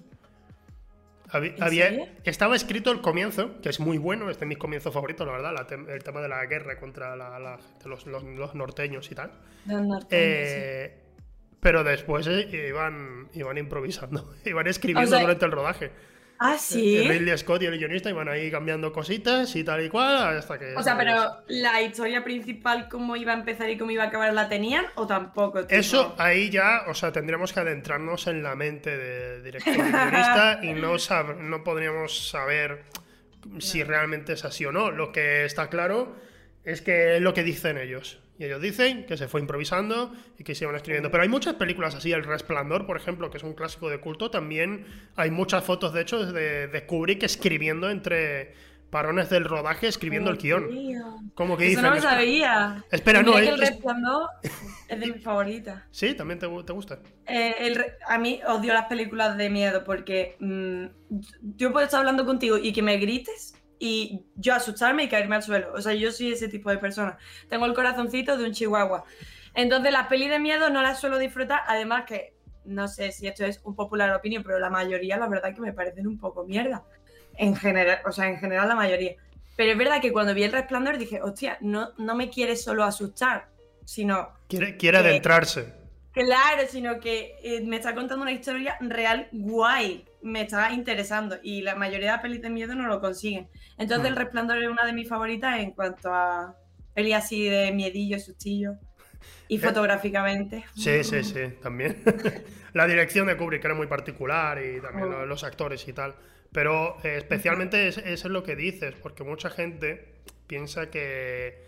Había, 1.29 2.13
estaba 2.23 2.55
escrito 2.55 2.89
el 2.89 3.01
comienzo, 3.01 3.59
que 3.61 3.67
es 3.67 3.81
muy 3.81 3.97
bueno, 3.97 4.29
este 4.29 4.45
es 4.45 4.47
mi 4.47 4.55
comienzo 4.55 4.93
favorito, 4.93 5.25
la 5.25 5.33
verdad, 5.33 5.89
el 5.89 6.03
tema 6.03 6.21
de 6.21 6.29
la 6.29 6.45
guerra 6.45 6.79
contra 6.79 7.17
los, 7.17 8.05
norteños 8.55 9.11
y 9.11 9.15
tal. 9.15 9.31
Los 9.65 9.85
norteños, 9.85 10.09
eh, 10.11 11.03
Pero 11.59 11.83
después 11.83 12.27
eh, 12.27 12.67
iban, 12.69 13.27
iban 13.33 13.57
improvisando, 13.57 14.33
iban 14.45 14.67
escribiendo 14.67 15.19
durante 15.19 15.45
el 15.45 15.51
rodaje. 15.51 15.91
Ah, 16.39 16.57
sí. 16.57 17.07
Ridley 17.07 17.37
Scott 17.37 17.63
y 17.63 17.65
el 17.65 17.77
guionista 17.77 18.09
iban 18.09 18.29
ahí 18.29 18.51
cambiando 18.51 18.91
cositas 18.93 19.55
y 19.55 19.63
tal 19.63 19.83
y 19.85 19.89
cual 19.89 20.37
hasta 20.37 20.59
que. 20.59 20.75
O 20.75 20.83
sea, 20.83 20.97
pero 20.97 21.37
la 21.47 21.81
historia 21.81 22.23
principal, 22.23 22.87
cómo 22.89 23.15
iba 23.15 23.33
a 23.33 23.35
empezar 23.35 23.69
y 23.69 23.77
cómo 23.77 23.91
iba 23.91 24.03
a 24.03 24.07
acabar, 24.07 24.33
¿la 24.33 24.47
tenían 24.47 24.85
o 24.95 25.07
tampoco? 25.07 25.59
Eso 25.69 26.15
ahí 26.17 26.49
ya, 26.49 26.83
o 26.87 26.93
sea, 26.93 27.11
tendríamos 27.11 27.53
que 27.53 27.59
adentrarnos 27.59 28.27
en 28.27 28.43
la 28.43 28.55
mente 28.55 28.95
de 28.95 29.41
director 29.41 29.73
y 29.73 29.77
guionista 29.77 30.59
y 30.63 30.73
no, 30.73 30.95
no 31.39 31.63
podríamos 31.63 32.29
saber 32.29 32.83
si 33.59 33.83
realmente 33.83 34.33
es 34.33 34.45
así 34.45 34.65
o 34.65 34.71
no. 34.71 34.91
Lo 34.91 35.11
que 35.11 35.45
está 35.45 35.69
claro 35.69 36.15
es 36.63 36.81
que 36.81 37.15
es 37.15 37.21
lo 37.21 37.33
que 37.33 37.43
dicen 37.43 37.77
ellos. 37.77 38.19
Y 38.39 38.45
ellos 38.45 38.61
dicen 38.61 39.05
que 39.05 39.17
se 39.17 39.27
fue 39.27 39.41
improvisando 39.41 40.13
y 40.37 40.43
que 40.43 40.53
se 40.53 40.65
iban 40.65 40.75
escribiendo. 40.75 41.09
Pero 41.09 41.23
hay 41.23 41.29
muchas 41.29 41.55
películas 41.55 41.95
así. 41.95 42.11
El 42.11 42.23
Resplandor, 42.23 42.85
por 42.85 42.97
ejemplo, 42.97 43.31
que 43.31 43.37
es 43.37 43.43
un 43.43 43.53
clásico 43.53 43.89
de 43.89 43.99
culto, 43.99 44.29
también 44.29 44.85
hay 45.15 45.31
muchas 45.31 45.63
fotos, 45.63 45.93
de 45.93 46.01
hecho, 46.01 46.31
de, 46.31 46.67
de 46.67 46.85
Kubrick 46.85 47.23
escribiendo 47.23 47.89
entre 47.89 48.53
parones 48.89 49.29
del 49.29 49.45
rodaje, 49.45 49.87
escribiendo 49.87 50.31
el 50.31 50.37
guion. 50.37 51.31
Como 51.33 51.57
que 51.57 51.71
Eso 51.71 51.81
no 51.81 51.95
lo 51.95 52.01
sabía. 52.01 52.83
Espera, 52.91 53.21
no. 53.21 53.37
Es, 53.37 53.49
el 53.49 53.59
Resplandor 53.59 54.29
es 54.87 54.99
de 54.99 55.07
mi 55.07 55.19
favorita. 55.19 55.87
¿Sí? 55.91 56.13
¿También 56.13 56.39
te, 56.39 56.47
gusta? 56.47 56.99
Eh, 57.25 57.75
a 58.07 58.17
mí 58.17 58.39
odio 58.47 58.73
las 58.73 58.85
películas 58.85 59.37
de 59.37 59.49
miedo 59.49 59.83
porque 59.83 60.35
mm, 60.39 60.85
yo 61.57 61.71
puedo 61.71 61.85
estar 61.85 61.99
hablando 61.99 62.25
contigo 62.25 62.57
y 62.57 62.73
que 62.73 62.81
me 62.81 62.97
grites 62.97 63.55
y 63.79 64.25
yo 64.35 64.53
asustarme 64.53 65.03
y 65.03 65.09
caerme 65.09 65.35
al 65.35 65.43
suelo. 65.43 65.73
O 65.73 65.81
sea, 65.81 65.93
yo 65.93 66.11
soy 66.11 66.31
ese 66.31 66.47
tipo 66.47 66.69
de 66.69 66.77
persona. 66.77 67.17
Tengo 67.49 67.65
el 67.65 67.73
corazoncito 67.73 68.37
de 68.37 68.45
un 68.45 68.51
chihuahua. 68.51 69.03
Entonces, 69.53 69.91
las 69.91 70.07
pelis 70.07 70.29
de 70.29 70.39
miedo 70.39 70.69
no 70.69 70.81
las 70.81 70.99
suelo 70.99 71.17
disfrutar. 71.17 71.61
Además, 71.67 72.05
que 72.05 72.35
no 72.65 72.87
sé 72.87 73.11
si 73.11 73.27
esto 73.27 73.45
es 73.45 73.59
un 73.63 73.75
popular 73.75 74.13
opinión, 74.13 74.43
pero 74.43 74.59
la 74.59 74.69
mayoría, 74.69 75.17
la 75.17 75.27
verdad, 75.27 75.53
que 75.53 75.61
me 75.61 75.73
parecen 75.73 76.07
un 76.07 76.17
poco 76.17 76.45
mierda. 76.45 76.83
En 77.35 77.55
general, 77.55 77.99
o 78.05 78.11
sea, 78.11 78.27
en 78.27 78.37
general, 78.37 78.67
la 78.67 78.75
mayoría. 78.75 79.15
Pero 79.55 79.71
es 79.71 79.77
verdad 79.77 80.01
que 80.01 80.11
cuando 80.11 80.33
vi 80.33 80.43
el 80.43 80.51
resplandor 80.51 80.97
dije, 80.97 81.21
hostia, 81.21 81.57
no, 81.61 81.89
no 81.97 82.15
me 82.15 82.29
quiere 82.29 82.55
solo 82.55 82.83
asustar, 82.83 83.49
sino. 83.85 84.29
Quiere, 84.47 84.77
quiere 84.77 84.99
adentrarse. 84.99 85.73
Claro, 86.11 86.63
sino 86.67 86.99
que 86.99 87.35
eh, 87.43 87.61
me 87.61 87.77
está 87.77 87.93
contando 87.93 88.23
una 88.23 88.31
historia 88.31 88.77
real 88.79 89.27
guay. 89.31 90.05
Me 90.27 90.41
está 90.41 90.71
interesando. 90.73 91.37
Y 91.41 91.61
la 91.61 91.75
mayoría 91.75 92.13
de 92.13 92.19
pelis 92.19 92.41
de 92.41 92.49
miedo 92.49 92.75
no 92.75 92.87
lo 92.87 92.99
consiguen. 93.01 93.47
Entonces, 93.77 94.09
El. 94.09 94.15
Resplandor 94.15 94.61
es 94.61 94.69
una 94.69 94.85
de 94.85 94.93
mis 94.93 95.07
favoritas 95.07 95.59
en 95.59 95.71
cuanto 95.71 96.13
a 96.13 96.55
peli 96.93 97.13
así 97.13 97.47
de 97.47 97.71
miedillo, 97.71 98.19
sustillo. 98.19 98.73
Y 99.47 99.57
Eh, 99.57 99.59
fotográficamente. 99.59 100.65
Sí, 100.75 101.03
sí, 101.03 101.23
sí, 101.23 101.39
también. 101.61 102.03
la 102.73 102.87
dirección 102.87 103.27
de 103.27 103.37
Kubrick 103.37 103.63
era 103.65 103.73
muy 103.73 103.87
particular 103.87 104.61
y 104.63 104.79
también 104.81 105.07
Oh. 105.07 105.11
lo- 105.11 105.25
los 105.25 105.43
actores 105.43 105.87
y 105.87 105.93
tal. 105.93 106.15
Pero 106.51 106.97
eh, 107.03 107.17
especialmente 107.17 107.87
es- 107.87 107.97
eso 107.97 108.27
es 108.27 108.31
lo 108.31 108.43
que 108.43 108.55
dices, 108.55 108.95
porque 109.01 109.23
mucha 109.23 109.49
gente 109.49 110.15
piensa 110.47 110.89
que 110.89 111.65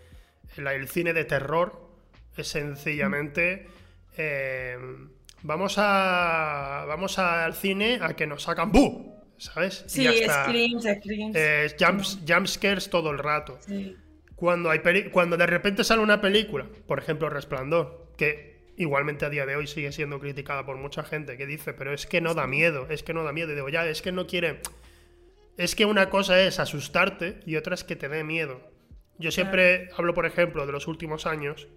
el 0.56 0.88
cine 0.88 1.12
de 1.12 1.24
terror 1.24 1.88
es 2.36 2.48
sencillamente 2.48 3.66
eh, 4.16 4.76
vamos 5.42 5.74
a 5.78 6.84
vamos 6.86 7.18
al 7.18 7.54
cine 7.54 7.98
a 8.00 8.14
que 8.14 8.26
nos 8.26 8.42
sacan 8.42 8.72
¡bu! 8.72 9.20
¿Sabes? 9.38 9.84
Sí, 9.86 10.06
screams, 10.06 10.84
screams. 10.84 11.34
Eh, 11.34 11.74
jumps, 11.78 12.18
jumpscares 12.28 12.90
todo 12.90 13.10
el 13.10 13.18
rato. 13.18 13.58
Sí. 13.60 13.96
Cuando, 14.36 14.70
hay 14.70 14.80
cuando 15.10 15.36
de 15.36 15.46
repente 15.46 15.82
sale 15.84 16.02
una 16.02 16.20
película, 16.20 16.66
por 16.86 16.98
ejemplo 16.98 17.30
Resplandor, 17.30 18.12
que 18.16 18.50
igualmente 18.76 19.26
a 19.26 19.30
día 19.30 19.44
de 19.46 19.56
hoy 19.56 19.66
sigue 19.66 19.92
siendo 19.92 20.18
criticada 20.18 20.64
por 20.64 20.76
mucha 20.76 21.04
gente, 21.04 21.36
que 21.36 21.46
dice, 21.46 21.74
pero 21.74 21.92
es 21.92 22.06
que 22.06 22.20
no 22.20 22.34
da 22.34 22.46
miedo, 22.46 22.86
es 22.88 23.02
que 23.02 23.12
no 23.12 23.24
da 23.24 23.32
miedo. 23.32 23.52
Y 23.52 23.54
digo, 23.54 23.68
ya, 23.68 23.86
es 23.86 24.02
que 24.02 24.12
no 24.12 24.26
quiere... 24.26 24.60
Es 25.58 25.74
que 25.74 25.84
una 25.84 26.08
cosa 26.08 26.40
es 26.40 26.58
asustarte 26.58 27.40
y 27.44 27.56
otra 27.56 27.74
es 27.74 27.84
que 27.84 27.96
te 27.96 28.08
dé 28.08 28.24
miedo. 28.24 28.60
Yo 29.18 29.30
siempre 29.30 29.90
hablo, 29.96 30.14
por 30.14 30.24
ejemplo, 30.24 30.64
de 30.64 30.72
los 30.72 30.86
últimos 30.86 31.26
años, 31.26 31.68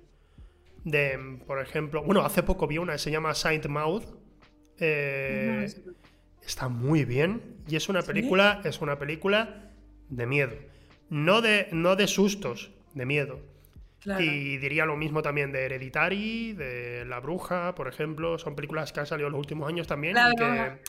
de, 0.84 1.40
por 1.48 1.60
ejemplo, 1.62 2.04
bueno, 2.04 2.26
hace 2.26 2.44
poco 2.44 2.68
vi 2.68 2.78
una 2.78 2.94
que 2.94 3.00
se 3.00 3.12
llama 3.12 3.34
Saint 3.34 3.66
Mouth. 3.68 4.04
eh, 4.80 5.54
No, 5.56 5.62
eso 5.64 5.82
no. 5.86 5.94
está 6.46 6.68
muy 6.68 7.06
bien 7.06 7.42
y 7.68 7.76
es 7.76 7.88
una 7.90 8.02
película 8.02 8.62
es 8.66 8.82
una 8.82 8.98
película 9.00 9.70
de 10.10 10.26
miedo 10.26 10.56
no 11.10 11.42
de 11.42 11.68
no 11.72 11.96
de 11.96 12.08
sustos 12.08 12.72
de 12.94 13.06
miedo 13.06 13.40
Claro. 14.02 14.22
y 14.22 14.58
diría 14.58 14.86
lo 14.86 14.98
mismo 14.98 15.22
también 15.22 15.52
de 15.54 15.64
Hereditary 15.66 16.52
de 16.54 17.06
La 17.06 17.20
Bruja 17.22 17.74
por 17.76 17.88
ejemplo 17.88 18.38
son 18.40 18.56
películas 18.56 18.92
que 18.92 19.00
han 19.00 19.06
salido 19.06 19.28
en 19.28 19.34
los 19.34 19.40
últimos 19.40 19.70
años 19.70 19.88
también 19.88 20.16
La 20.16 20.32
y 20.32 20.36
que- 20.36 20.44
Bruja. 20.44 20.80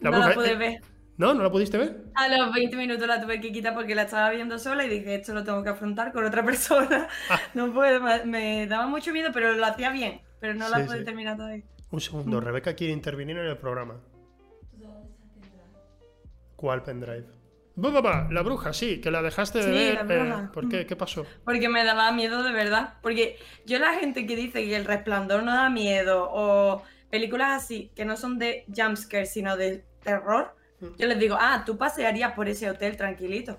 La 0.00 0.10
Bruja- 0.10 0.36
la 0.36 0.54
ver. 0.58 0.80
No 1.20 1.34
no 1.34 1.42
la 1.42 1.50
pudiste 1.50 1.76
ver 1.76 2.04
A 2.14 2.28
los 2.28 2.50
20 2.50 2.76
minutos 2.76 3.06
la 3.06 3.20
tuve 3.20 3.42
que 3.42 3.52
quitar 3.52 3.74
porque 3.74 3.94
la 3.94 4.02
estaba 4.02 4.30
viendo 4.30 4.58
sola 4.58 4.86
y 4.86 4.88
dije, 4.88 5.16
esto 5.16 5.34
lo 5.34 5.44
tengo 5.44 5.62
que 5.62 5.68
afrontar 5.68 6.12
con 6.12 6.24
otra 6.24 6.42
persona. 6.50 7.08
Ah. 7.28 7.38
No 7.52 7.72
puedo, 7.74 8.00
me, 8.24 8.66
daba 8.66 8.86
mucho 8.86 9.12
miedo, 9.12 9.30
pero 9.32 9.52
lo 9.52 9.66
hacía 9.66 9.90
bien. 9.90 10.22
Pero 10.40 10.54
no 10.54 10.70
la 10.70 10.86
pude 10.86 11.00
sí. 11.00 11.04
terminar 11.04 11.36
todavía. 11.36 11.62
un 11.90 12.00
segundo. 12.00 12.40
Rebeca 12.40 12.74
quiere 12.74 12.94
intervenir 12.94 13.36
en 13.36 13.46
el 13.46 13.58
programa 13.58 14.00
¿cuál 16.56 16.82
pendrive? 16.82 17.26
Va, 17.76 18.28
La 18.30 18.42
Bruja 18.42 18.72
sí 18.72 19.00
que 19.02 19.10
la 19.10 19.20
dejaste 19.20 19.58
de 19.58 19.64
Sí, 19.64 19.70
ver 19.70 20.06
La 20.06 20.14
eh, 20.14 20.18
Bruja. 20.22 20.52
¿por 20.52 20.68
qué? 20.70 20.86
¿qué 20.86 20.96
pasó? 20.96 21.26
Porque 21.44 21.68
me 21.68 21.84
daba 21.84 22.12
miedo 22.12 22.42
de 22.42 22.52
verdad. 22.52 22.94
Porque 23.02 23.38
yo 23.66 23.78
la 23.78 23.92
gente 23.94 24.26
que 24.26 24.36
dice 24.36 24.64
que 24.64 24.74
el 24.74 24.86
resplandor 24.86 25.42
no 25.42 25.52
da 25.52 25.68
miedo 25.68 26.30
o 26.32 26.82
películas 27.10 27.62
así, 27.62 27.90
que 27.94 28.06
no 28.06 28.16
son 28.16 28.38
de 28.38 28.64
jumpscare, 28.74 29.26
sino 29.26 29.58
de 29.58 29.84
terror, 30.02 30.54
yo 30.98 31.06
les 31.06 31.18
digo, 31.18 31.36
ah, 31.38 31.62
tú 31.66 31.76
pasearías 31.76 32.32
por 32.32 32.48
ese 32.48 32.68
hotel 32.70 32.96
tranquilito, 32.96 33.58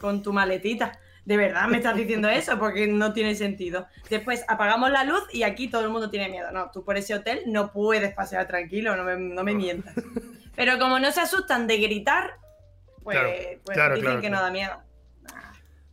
con 0.00 0.22
tu 0.22 0.32
maletita. 0.32 0.98
De 1.24 1.36
verdad 1.36 1.68
me 1.68 1.76
estás 1.76 1.94
diciendo 1.94 2.28
eso 2.28 2.58
porque 2.58 2.88
no 2.88 3.12
tiene 3.12 3.34
sentido. 3.36 3.86
Después 4.10 4.44
apagamos 4.48 4.90
la 4.90 5.04
luz 5.04 5.22
y 5.32 5.44
aquí 5.44 5.68
todo 5.68 5.82
el 5.84 5.90
mundo 5.90 6.10
tiene 6.10 6.28
miedo. 6.28 6.50
No, 6.50 6.70
tú 6.72 6.84
por 6.84 6.96
ese 6.96 7.14
hotel 7.14 7.42
no 7.46 7.70
puedes 7.72 8.12
pasear 8.12 8.48
tranquilo, 8.48 8.96
no 8.96 9.04
me, 9.04 9.16
no 9.16 9.44
me 9.44 9.54
mientas. 9.54 9.94
Pero 10.56 10.78
como 10.78 10.98
no 10.98 11.12
se 11.12 11.20
asustan 11.20 11.66
de 11.68 11.78
gritar, 11.78 12.32
pues, 13.04 13.16
Claro, 13.18 13.32
pues 13.64 13.76
claro, 13.76 13.94
dicen 13.94 14.06
claro, 14.06 14.20
que 14.20 14.30
no 14.30 14.40
da 14.42 14.50
miedo. 14.50 14.82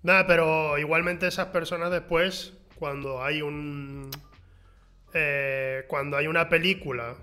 Nada, 0.02 0.26
pero 0.26 0.78
igualmente 0.78 1.28
esas 1.28 1.48
personas 1.48 1.92
después, 1.92 2.54
cuando 2.76 3.22
hay 3.24 3.42
un. 3.42 4.10
eh, 5.14 5.84
cuando 5.88 6.18
hay 6.18 6.28
una 6.28 6.50
película. 6.50 7.16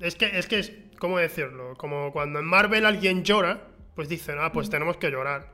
Es 0.00 0.14
que, 0.14 0.38
es 0.38 0.46
que, 0.46 0.58
es- 0.60 0.72
¿cómo 1.04 1.18
decirlo? 1.18 1.74
Como 1.76 2.12
cuando 2.12 2.38
en 2.38 2.46
Marvel 2.46 2.86
alguien 2.86 3.22
llora, 3.24 3.60
pues 3.94 4.08
dicen, 4.08 4.36
ah, 4.40 4.50
pues 4.52 4.70
tenemos 4.70 4.96
que 4.96 5.10
llorar. 5.10 5.52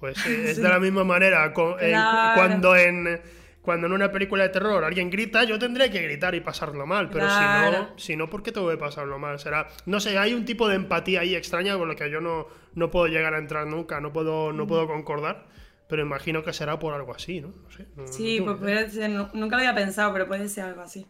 Pues 0.00 0.16
eh, 0.26 0.50
es 0.50 0.56
Sí. 0.56 0.62
de 0.62 0.68
la 0.68 0.80
misma 0.80 1.04
manera. 1.04 1.52
co- 1.52 1.78
en- 1.78 1.90
Claro. 1.90 2.34
cuando 2.40 2.74
en. 2.76 3.20
Cuando 3.62 3.86
en 3.86 3.92
una 3.92 4.10
película 4.10 4.44
de 4.44 4.48
terror 4.48 4.82
alguien 4.82 5.10
grita, 5.10 5.44
yo 5.44 5.58
tendré 5.58 5.90
que 5.90 6.00
gritar 6.00 6.34
y 6.34 6.40
pasarlo 6.40 6.86
mal. 6.86 7.10
Pero 7.10 7.28
si 7.28 7.36
Claro. 7.36 7.78
no, 7.90 7.98
si 7.98 8.16
no, 8.16 8.30
¿por 8.30 8.42
qué 8.42 8.50
tengo 8.50 8.70
que 8.70 8.78
pasarlo 8.78 9.18
mal? 9.18 9.38
Será. 9.38 9.68
No 9.84 10.00
sé, 10.00 10.16
hay 10.18 10.32
un 10.32 10.44
tipo 10.46 10.68
de 10.68 10.76
empatía 10.76 11.20
ahí 11.20 11.34
extraña 11.36 11.76
con 11.76 11.86
lo 11.86 11.94
que 11.94 12.10
yo 12.10 12.20
no, 12.22 12.46
no 12.74 12.90
puedo 12.90 13.06
llegar 13.08 13.34
a 13.34 13.38
entrar 13.38 13.66
nunca, 13.66 14.00
no 14.00 14.10
puedo, 14.12 14.52
no 14.54 14.66
puedo 14.66 14.86
concordar. 14.86 15.46
Pero 15.88 16.00
imagino 16.02 16.42
que 16.42 16.52
será 16.54 16.78
por 16.78 16.94
algo 16.94 17.14
así, 17.14 17.40
¿no? 17.42 17.48
No 17.48 17.70
sé. 17.70 17.86
no- 17.94 18.02
no 18.04 18.08
Sí, 18.08 18.36
tengo 18.38 18.56
pues 18.56 18.58
puede 18.58 18.90
ser, 18.90 19.10
nu- 19.10 19.28
nunca 19.34 19.56
lo 19.56 19.60
había 19.60 19.74
pensado, 19.74 20.12
pero 20.14 20.26
puede 20.26 20.48
ser 20.48 20.64
algo 20.64 20.80
así. 20.82 21.06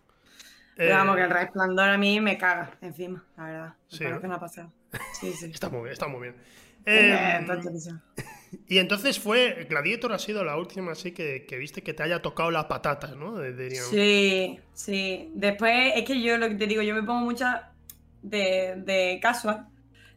Eh, 0.81 0.87
Pero 0.87 0.95
vamos, 0.95 1.17
que 1.17 1.23
el 1.23 1.31
resplandor 1.31 1.89
a 1.89 1.99
mí 1.99 2.21
me 2.21 2.39
caga 2.39 2.79
encima, 2.81 3.25
la 3.37 3.45
verdad. 3.45 3.75
Me 3.91 3.99
Sí, 3.99 4.05
parece 4.05 4.21
¿no? 4.23 4.29
una 4.29 4.41
pasada. 4.41 4.71
Sí, 5.21 5.33
sí. 5.33 5.47
Está 5.53 5.69
muy 5.69 5.81
bien, 5.83 5.93
está 5.93 6.07
muy 6.09 6.21
bien. 6.23 6.37
Eh, 6.87 7.13
Eh, 7.13 7.39
está 7.41 7.61
chulísimo. 7.61 8.01
y 8.69 8.79
entonces 8.79 9.19
fue. 9.19 9.67
Gladiator 9.69 10.13
ha 10.13 10.19
sido 10.19 10.45
la 10.45 10.57
última 10.57 10.93
así 10.93 11.13
que, 11.13 11.45
que 11.47 11.57
viste 11.59 11.83
que 11.83 11.95
te 11.95 12.03
haya 12.05 12.23
tocado 12.23 12.51
la 12.51 12.69
patata, 12.69 13.09
¿no? 13.17 13.39
Diríamos. 13.41 13.91
Sí, 13.91 14.59
sí. 14.73 15.31
Después, 15.35 15.93
es 15.97 16.05
que 16.05 16.23
yo 16.23 16.39
lo 16.39 16.49
que 16.49 16.55
te 16.55 16.67
digo, 16.67 16.83
yo 16.83 16.95
me 16.95 17.03
pongo 17.03 17.21
mucha 17.27 17.73
de, 18.23 18.75
de 18.85 19.19
casual, 19.21 19.67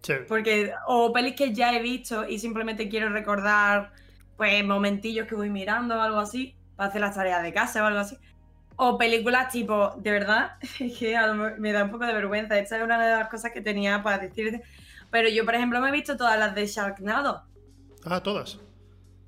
Sí. 0.01 0.13
porque 0.27 0.71
o 0.87 1.11
pelis 1.13 1.35
que 1.35 1.53
ya 1.53 1.75
he 1.75 1.81
visto 1.81 2.27
y 2.27 2.39
simplemente 2.39 2.87
quiero 2.89 3.09
recordar, 3.09 3.91
pues, 4.37 4.63
momentillos 4.65 5.27
que 5.27 5.35
voy 5.35 5.49
mirando 5.49 5.95
o 5.95 6.01
algo 6.01 6.19
así, 6.19 6.55
para 6.75 6.89
hacer 6.89 7.01
las 7.01 7.15
tareas 7.15 7.43
de 7.43 7.53
casa 7.53 7.83
o 7.83 7.87
algo 7.87 7.99
así. 7.99 8.17
O 8.83 8.97
películas 8.97 9.51
tipo, 9.51 9.93
de 9.97 10.09
verdad, 10.11 10.53
es 10.79 10.97
que 10.97 11.15
me 11.59 11.71
da 11.71 11.83
un 11.83 11.91
poco 11.91 12.05
de 12.05 12.13
vergüenza. 12.13 12.57
Esta 12.57 12.77
es 12.77 12.83
una 12.83 12.99
de 12.99 13.15
las 13.15 13.27
cosas 13.29 13.51
que 13.51 13.61
tenía 13.61 14.01
para 14.01 14.17
decirte. 14.17 14.63
Pero 15.11 15.29
yo, 15.29 15.45
por 15.45 15.53
ejemplo, 15.53 15.79
me 15.79 15.89
he 15.89 15.91
visto 15.91 16.17
todas 16.17 16.39
las 16.39 16.55
de 16.55 16.65
Sharknado. 16.65 17.43
Ah, 18.05 18.23
todas. 18.23 18.59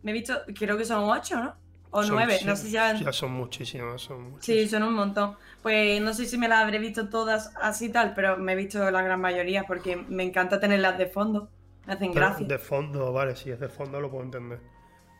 Me 0.01 0.09
he 0.09 0.13
visto, 0.15 0.33
creo 0.57 0.75
que 0.75 0.85
son 0.85 1.03
ocho, 1.07 1.39
¿no? 1.39 1.53
O 1.91 2.01
Son- 2.01 2.15
nueve, 2.15 2.39
sí, 2.39 2.45
no 2.45 2.55
sé 2.55 2.63
si 2.63 2.71
ya... 2.71 2.93
Ya 2.95 3.13
son 3.13 3.31
muchísimas, 3.33 4.01
son 4.01 4.35
Sí, 4.39 4.67
son 4.67 4.81
un 4.81 4.95
montón. 4.95 5.37
Pues 5.61 6.01
no 6.01 6.15
sé 6.15 6.25
si 6.25 6.39
me 6.39 6.47
las 6.47 6.63
habré 6.63 6.79
visto 6.79 7.07
todas 7.09 7.51
así 7.61 7.89
tal, 7.89 8.15
pero 8.15 8.37
me 8.37 8.53
he 8.53 8.55
visto 8.55 8.89
la 8.89 9.03
gran 9.03 9.21
mayoría 9.21 9.65
porque 9.67 9.97
me 9.97 10.23
encanta 10.23 10.59
tenerlas 10.59 10.97
de 10.97 11.05
fondo. 11.05 11.49
Me 11.85 11.93
hacen 11.93 12.11
Pero 12.11 12.25
gracia. 12.25 12.47
de 12.47 12.57
fondo, 12.57 13.13
vale, 13.13 13.35
si 13.35 13.51
es 13.51 13.59
de 13.59 13.69
fondo 13.69 14.01
lo 14.01 14.09
puedo 14.09 14.23
entender. 14.23 14.59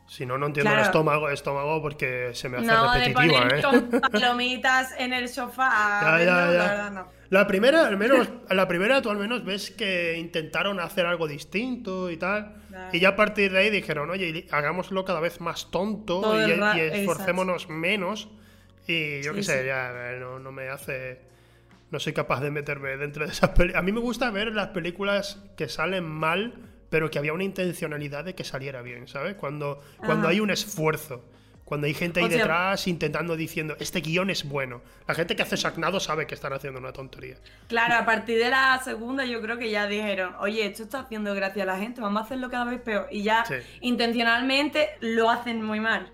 Si 0.06 0.26
no, 0.26 0.38
no 0.38 0.48
entiendo 0.48 0.70
el 0.72 0.76
Claro. 0.76 0.90
estómago, 0.90 1.30
estómago 1.30 1.82
porque 1.82 2.32
se 2.34 2.50
me 2.50 2.58
hace 2.58 2.68
No, 2.68 2.92
de 2.92 3.00
repetitiva, 3.06 3.40
poner 3.42 3.58
¿eh? 3.58 3.62
con 3.62 4.02
palomitas 4.12 4.94
en 5.00 5.14
el 5.14 5.30
sofá. 5.30 5.70
Ya, 6.04 6.14
a 6.14 6.18
verlo, 6.18 6.26
ya, 6.26 6.36
ya. 6.36 6.58
La 6.58 6.68
verdad 6.68 6.92
no. 6.92 7.08
La 7.30 7.48
primera, 7.48 7.88
al 7.88 7.98
menos, 7.98 8.30
la 8.50 8.68
primera 8.68 9.02
tú 9.02 9.10
al 9.10 9.18
menos 9.18 9.44
ves 9.44 9.72
que 9.72 10.18
intentaron 10.20 10.80
hacer 10.80 11.06
algo 11.06 11.28
distinto 11.28 12.12
y 12.12 12.18
tal. 12.18 12.54
Claro. 12.70 12.90
Y 12.92 13.00
ya 13.00 13.10
a 13.10 13.16
partir 13.16 13.52
de 13.52 13.60
ahí 13.60 13.70
dijeron, 13.70 14.10
oye, 14.10 14.46
hagámoslo 14.52 15.04
cada 15.06 15.20
vez 15.20 15.40
más 15.42 15.72
tonto 15.72 16.22
Todo 16.22 16.48
y, 16.48 16.52
el 16.52 16.60
ra- 16.60 16.78
y 16.78 16.82
esforcémonos 16.82 17.70
menos. 17.70 18.30
Y 18.86 19.22
yo 19.24 19.32
Sí, 19.32 19.38
qué 19.38 19.44
sé, 19.44 19.62
sí. 19.62 19.68
ya 19.68 19.92
no, 20.20 20.38
no 20.40 20.52
me 20.52 20.68
hace. 20.70 21.22
No 21.90 22.00
soy 22.00 22.12
capaz 22.14 22.42
de 22.42 22.52
meterme 22.52 22.98
dentro 22.98 23.26
de 23.26 23.32
esas 23.32 23.52
películas. 23.52 23.80
A 23.80 23.84
mí 23.84 23.92
me 23.92 24.00
gusta 24.02 24.30
ver 24.32 24.52
las 24.54 24.68
películas 24.70 25.42
que 25.56 25.70
salen 25.70 26.04
mal, 26.06 26.56
pero 26.94 27.10
que 27.10 27.18
había 27.18 27.34
una 27.34 27.44
intencionalidad 27.44 28.24
de 28.24 28.36
que 28.36 28.44
saliera 28.44 28.84
bien, 28.84 29.08
¿sabes? 29.08 29.34
Cuando, 29.34 29.82
cuando 29.98 30.28
hay 30.28 30.40
un 30.40 30.52
esfuerzo. 30.52 31.26
Cuando 31.66 31.88
hay 31.88 31.96
gente 31.96 32.20
ahí 32.20 32.28
O 32.28 32.30
sea- 32.30 32.38
detrás 32.38 32.88
intentando 32.88 33.36
diciendo, 33.36 33.76
este 33.80 34.00
guion 34.02 34.30
es 34.30 34.48
bueno. 34.48 34.84
La 35.08 35.16
gente 35.16 35.36
que 35.36 35.42
hace 35.42 35.58
Sacnado 35.58 36.00
sabe 36.00 36.28
que 36.28 36.36
están 36.36 36.54
haciendo 36.54 36.80
una 36.80 36.94
tontería. 36.94 37.38
Claro, 37.68 37.96
a 37.96 38.06
partir 38.06 38.38
de 38.38 38.48
la 38.52 38.80
segunda 38.84 39.26
yo 39.26 39.42
creo 39.42 39.58
que 39.58 39.72
ya 39.72 39.88
dijeron, 39.88 40.36
oye, 40.40 40.68
esto 40.68 40.84
está 40.84 41.00
haciendo 41.00 41.34
gracia 41.34 41.64
a 41.64 41.66
la 41.66 41.78
gente, 41.80 42.00
vamos 42.00 42.22
a 42.22 42.26
hacerlo 42.26 42.52
cada 42.52 42.66
vez 42.66 42.80
peor. 42.80 43.08
Y 43.10 43.24
ya 43.24 43.44
Sí. 43.44 43.56
intencionalmente 43.82 44.90
lo 45.00 45.32
hacen 45.32 45.64
muy 45.64 45.80
mal. 45.80 46.12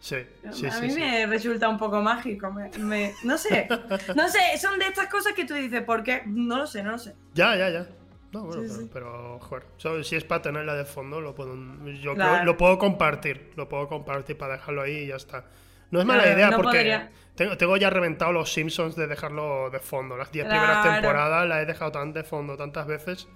Sí, 0.00 0.16
sí, 0.52 0.66
a 0.68 0.80
mí 0.80 0.90
sí. 0.90 1.00
me 1.00 1.26
resulta 1.26 1.68
un 1.68 1.76
poco 1.76 2.00
mágico. 2.00 2.50
me- 2.50 2.70
me- 2.78 3.12
no 3.24 3.36
sé. 3.36 3.68
No 4.16 4.26
sé, 4.30 4.40
son 4.58 4.78
de 4.78 4.86
estas 4.86 5.08
cosas 5.08 5.34
que 5.34 5.44
tú 5.44 5.52
dices, 5.52 5.82
¿por 5.82 6.02
qué? 6.02 6.22
No 6.24 6.56
lo 6.56 6.66
sé, 6.66 6.82
no 6.82 6.92
lo 6.92 6.98
sé. 6.98 7.12
Ya, 7.34 7.54
ya, 7.56 7.68
ya. 7.68 7.86
No, 8.32 8.44
bueno, 8.44 8.62
Sí, 8.62 8.68
pero, 8.68 8.80
sí. 8.82 8.90
pero, 8.92 9.38
joder, 9.40 10.04
si 10.04 10.16
es 10.16 10.24
para 10.24 10.42
tenerla 10.42 10.74
de 10.74 10.84
fondo, 10.84 11.20
lo 11.20 11.34
puedo, 11.34 11.54
yo 12.00 12.14
Claro. 12.14 12.32
creo- 12.34 12.44
lo 12.44 12.56
puedo 12.56 12.78
compartir, 12.78 13.52
lo 13.56 13.68
puedo 13.68 13.88
compartir 13.88 14.36
para 14.36 14.54
dejarlo 14.54 14.82
ahí 14.82 14.98
y 15.04 15.06
ya 15.08 15.16
está. 15.16 15.46
No 15.90 16.00
es 16.00 16.04
mala 16.06 16.24
Claro, 16.24 16.36
idea 16.38 16.50
no 16.50 16.56
porque 16.56 17.08
tengo, 17.36 17.56
tengo 17.56 17.76
ya 17.76 17.88
reventado 17.90 18.32
los 18.32 18.52
Simpsons 18.52 18.96
de 18.96 19.06
dejarlo 19.06 19.70
de 19.70 19.78
fondo. 19.78 20.16
Las 20.16 20.32
10 20.32 20.46
primeras 20.46 20.78
Claro. 20.82 20.94
temporadas 21.00 21.48
las 21.48 21.62
he 21.62 21.66
dejado 21.66 21.92
tan 21.92 22.12
de 22.12 22.24
fondo 22.24 22.56
tantas 22.56 22.86
veces 22.88 23.28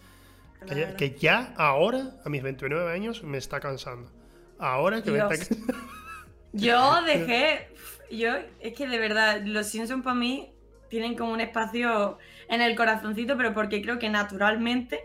que, 0.68 0.74
ya, 0.74 0.96
que 0.96 1.10
ya 1.16 1.54
ahora, 1.56 2.10
a 2.24 2.28
mis 2.28 2.42
29 2.42 2.92
años, 2.92 3.22
me 3.22 3.38
está 3.38 3.60
cansando. 3.60 4.10
Ahora 4.58 5.02
que 5.02 5.10
me 5.12 5.18
Dios. 5.18 5.32
está... 5.32 5.54
Yo 6.52 7.02
dejé. 7.04 7.68
Yo, 8.10 8.32
es 8.58 8.74
que 8.74 8.88
de 8.88 8.98
verdad, 8.98 9.40
los 9.44 9.68
Simpsons 9.68 10.02
para 10.02 10.16
mí 10.16 10.52
tienen 10.90 11.16
como 11.16 11.32
un 11.32 11.40
espacio 11.40 12.18
en 12.48 12.60
el 12.60 12.76
corazoncito, 12.76 13.36
pero 13.38 13.54
porque 13.54 13.80
creo 13.80 13.98
que 13.98 14.10
naturalmente 14.10 15.00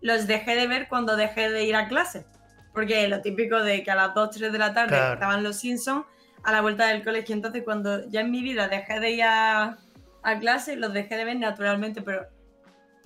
los 0.00 0.26
dejé 0.26 0.56
de 0.56 0.66
ver 0.66 0.88
cuando 0.88 1.14
dejé 1.16 1.50
de 1.50 1.64
ir 1.64 1.76
a 1.76 1.86
clase. 1.88 2.26
Porque 2.72 3.06
lo 3.08 3.20
típico 3.20 3.62
de 3.62 3.82
que 3.84 3.90
a 3.90 3.94
las 3.94 4.14
2, 4.14 4.30
3 4.32 4.52
de 4.52 4.58
la 4.58 4.74
tarde 4.74 4.96
Claro. 4.96 5.14
estaban 5.14 5.42
los 5.42 5.56
Simpsons 5.56 6.04
a 6.42 6.52
la 6.52 6.60
vuelta 6.60 6.86
del 6.88 7.04
colegio. 7.04 7.34
Entonces, 7.34 7.62
cuando 7.64 8.08
ya 8.08 8.20
en 8.20 8.30
mi 8.30 8.42
vida 8.42 8.68
dejé 8.68 8.98
de 9.00 9.10
ir 9.12 9.22
a, 9.22 9.78
a 10.22 10.38
clase, 10.38 10.76
los 10.76 10.92
dejé 10.92 11.16
de 11.16 11.24
ver 11.24 11.36
naturalmente. 11.36 12.02
Pero 12.02 12.26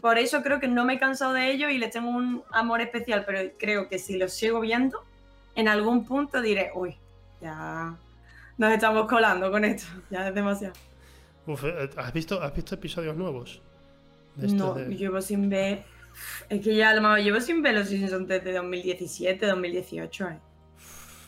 por 0.00 0.18
eso 0.18 0.42
creo 0.42 0.58
que 0.60 0.68
no 0.68 0.84
me 0.84 0.94
he 0.94 0.98
cansado 0.98 1.32
de 1.32 1.50
ellos 1.52 1.70
y 1.70 1.78
les 1.78 1.90
tengo 1.90 2.10
un 2.10 2.42
amor 2.52 2.80
especial. 2.80 3.24
Pero 3.26 3.52
creo 3.58 3.88
que 3.88 3.98
si 3.98 4.18
los 4.18 4.32
sigo 4.32 4.60
viendo, 4.60 5.04
en 5.54 5.68
algún 5.68 6.04
punto 6.04 6.40
diré, 6.42 6.70
uy, 6.74 6.96
ya 7.40 7.94
nos 8.58 8.72
estamos 8.72 9.06
colando 9.08 9.50
con 9.50 9.64
esto. 9.64 9.86
Ya 10.10 10.28
es 10.28 10.34
demasiado. 10.34 10.74
Uf, 11.46 11.64
eh, 11.64 11.90
¿has, 11.96 12.12
visto, 12.12 12.42
¿Has 12.42 12.54
visto 12.54 12.74
episodios 12.74 13.16
nuevos? 13.16 13.62
De 14.36 14.48
No, 14.48 14.74
de- 14.74 14.94
llevo 14.96 15.20
sin 15.20 15.48
ver. 15.48 15.84
Es 16.48 16.60
que 16.62 16.74
ya 16.74 16.94
lo 16.94 17.16
llevo 17.18 17.40
sin 17.40 17.62
ver 17.62 17.74
los 17.74 17.88
Simpsons 17.88 18.26
desde 18.28 18.52
2017, 18.52 19.46
2018. 19.46 20.28
eh. 20.28 20.38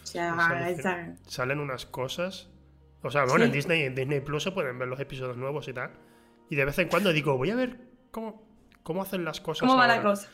O 0.02 0.06
sea, 0.06 0.36
Sale- 0.36 0.72
esa- 0.72 1.14
Salen 1.26 1.58
unas 1.60 1.86
cosas. 1.86 2.48
O 3.02 3.10
sea, 3.10 3.24
bueno, 3.24 3.44
en. 3.46 3.52
Disney, 3.52 3.82
en 3.82 3.94
Disney 3.94 4.20
Plus 4.20 4.42
se 4.44 4.50
pueden 4.52 4.78
ver 4.78 4.88
los 4.88 5.00
episodios 5.00 5.36
nuevos 5.36 5.66
y 5.68 5.72
tal. 5.72 5.90
Y 6.50 6.56
de 6.56 6.64
vez 6.64 6.78
en 6.78 6.88
cuando 6.88 7.12
digo, 7.12 7.36
voy 7.36 7.50
a 7.50 7.54
ver 7.56 7.80
cómo, 8.10 8.44
cómo 8.82 9.02
hacen 9.02 9.24
las 9.24 9.40
cosas. 9.40 9.60
¿Cómo 9.60 9.76
va 9.76 9.86
la 9.86 9.94
ahora. 9.94 10.10
cosa? 10.10 10.28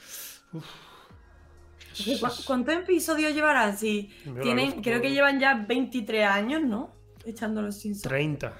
¿cu- 0.52 2.42
¿Cuántos 2.46 2.74
episodios 2.74 3.34
llevarán? 3.34 3.76
Si 3.76 4.10
tienen, 4.42 4.82
creo 4.82 5.00
que 5.00 5.12
llevan 5.12 5.38
ya 5.40 5.54
23 5.54 6.26
años, 6.26 6.62
¿no? 6.62 6.92
Echando 7.24 7.62
los 7.62 7.76
Simpsons. 7.76 8.02
30. 8.02 8.52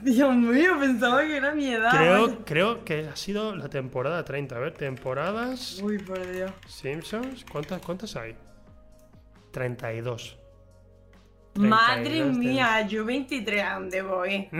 Dios 0.00 0.34
mío, 0.34 0.72
pensaba 0.80 1.22
que 1.22 1.36
era 1.36 1.54
mi 1.54 1.66
edad. 1.72 1.90
Creo, 1.92 2.44
creo 2.44 2.84
que 2.84 3.06
ha 3.08 3.14
sido 3.14 3.54
la 3.54 3.68
temporada 3.68 4.24
30. 4.24 4.56
A 4.56 4.58
ver, 4.58 4.72
temporadas. 4.74 5.78
Uy, 5.80 5.98
por 5.98 6.26
Dios. 6.28 6.50
Simpsons. 6.66 7.44
¿Cuántas, 7.50 7.80
cuántas 7.82 8.16
hay? 8.16 8.34
32. 9.52 10.38
Madre 11.54 12.04
32 12.04 12.32
de- 12.32 12.38
mía, 12.38 12.86
yo 12.88 13.04
23, 13.04 13.62
¿a 13.62 13.74
dónde 13.74 14.02
voy? 14.02 14.48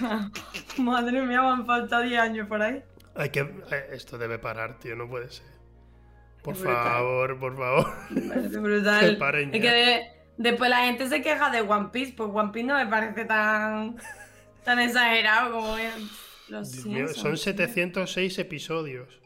Madre 0.78 1.20
mía, 1.22 1.42
me 1.42 1.48
han 1.48 1.66
faltado 1.66 2.02
10 2.04 2.20
años 2.20 2.48
por 2.48 2.62
ahí. 2.62 2.82
Hay 3.14 3.30
que, 3.30 3.40
eh, 3.40 3.88
esto 3.92 4.16
debe 4.16 4.38
parar, 4.38 4.78
tío, 4.78 4.94
no 4.96 5.08
puede 5.08 5.28
ser. 5.30 5.44
Por 6.42 6.54
Es 6.54 6.60
brutal. 6.62 6.84
favor, 6.84 7.38
por 7.38 7.56
favor. 7.56 7.86
Me 8.10 8.20
parece 8.22 8.50
Que 8.50 8.58
brutal. 8.58 9.16
paren 9.18 9.54
Es 9.54 9.62
ya. 9.62 9.70
que 9.70 9.76
de- 9.76 10.17
después 10.38 10.70
la 10.70 10.86
gente 10.86 11.08
se 11.08 11.20
queja 11.22 11.50
de 11.50 11.60
One 11.60 11.90
Piece, 11.92 12.14
pues 12.16 12.30
One 12.32 12.50
Piece 12.52 12.66
no 12.66 12.74
me 12.76 12.86
parece 12.86 13.24
tan, 13.26 13.96
tan 14.64 14.78
exagerado 14.78 15.52
como 15.52 15.76
los 16.48 16.72
Dios 16.72 16.86
mío, 16.86 17.06
Simpsons. 17.08 17.16
son 17.18 17.36
706 17.36 18.38
episodios. 18.38 19.20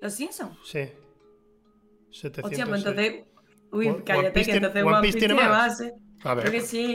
¿Los 0.00 0.14
Simpsons? 0.14 0.56
Sí. 0.64 0.88
706. 2.10 2.44
Hostia, 2.44 2.66
pues 2.66 2.80
entonces... 2.84 3.24
Uy, 3.72 3.88
One- 3.88 4.04
cállate, 4.04 4.30
Piece 4.32 4.50
que 4.50 4.56
entonces 4.58 4.82
One 4.82 4.92
One 4.92 5.02
Piece 5.02 5.12
Piece 5.18 5.26
tiene 5.26 5.34
tiene 5.34 5.48
más. 5.48 5.68
más, 5.68 5.80
¿eh? 5.80 5.92
A 6.24 6.32
Creo 6.34 6.44
que 6.44 6.50
ver, 6.50 6.62
sí. 6.62 6.94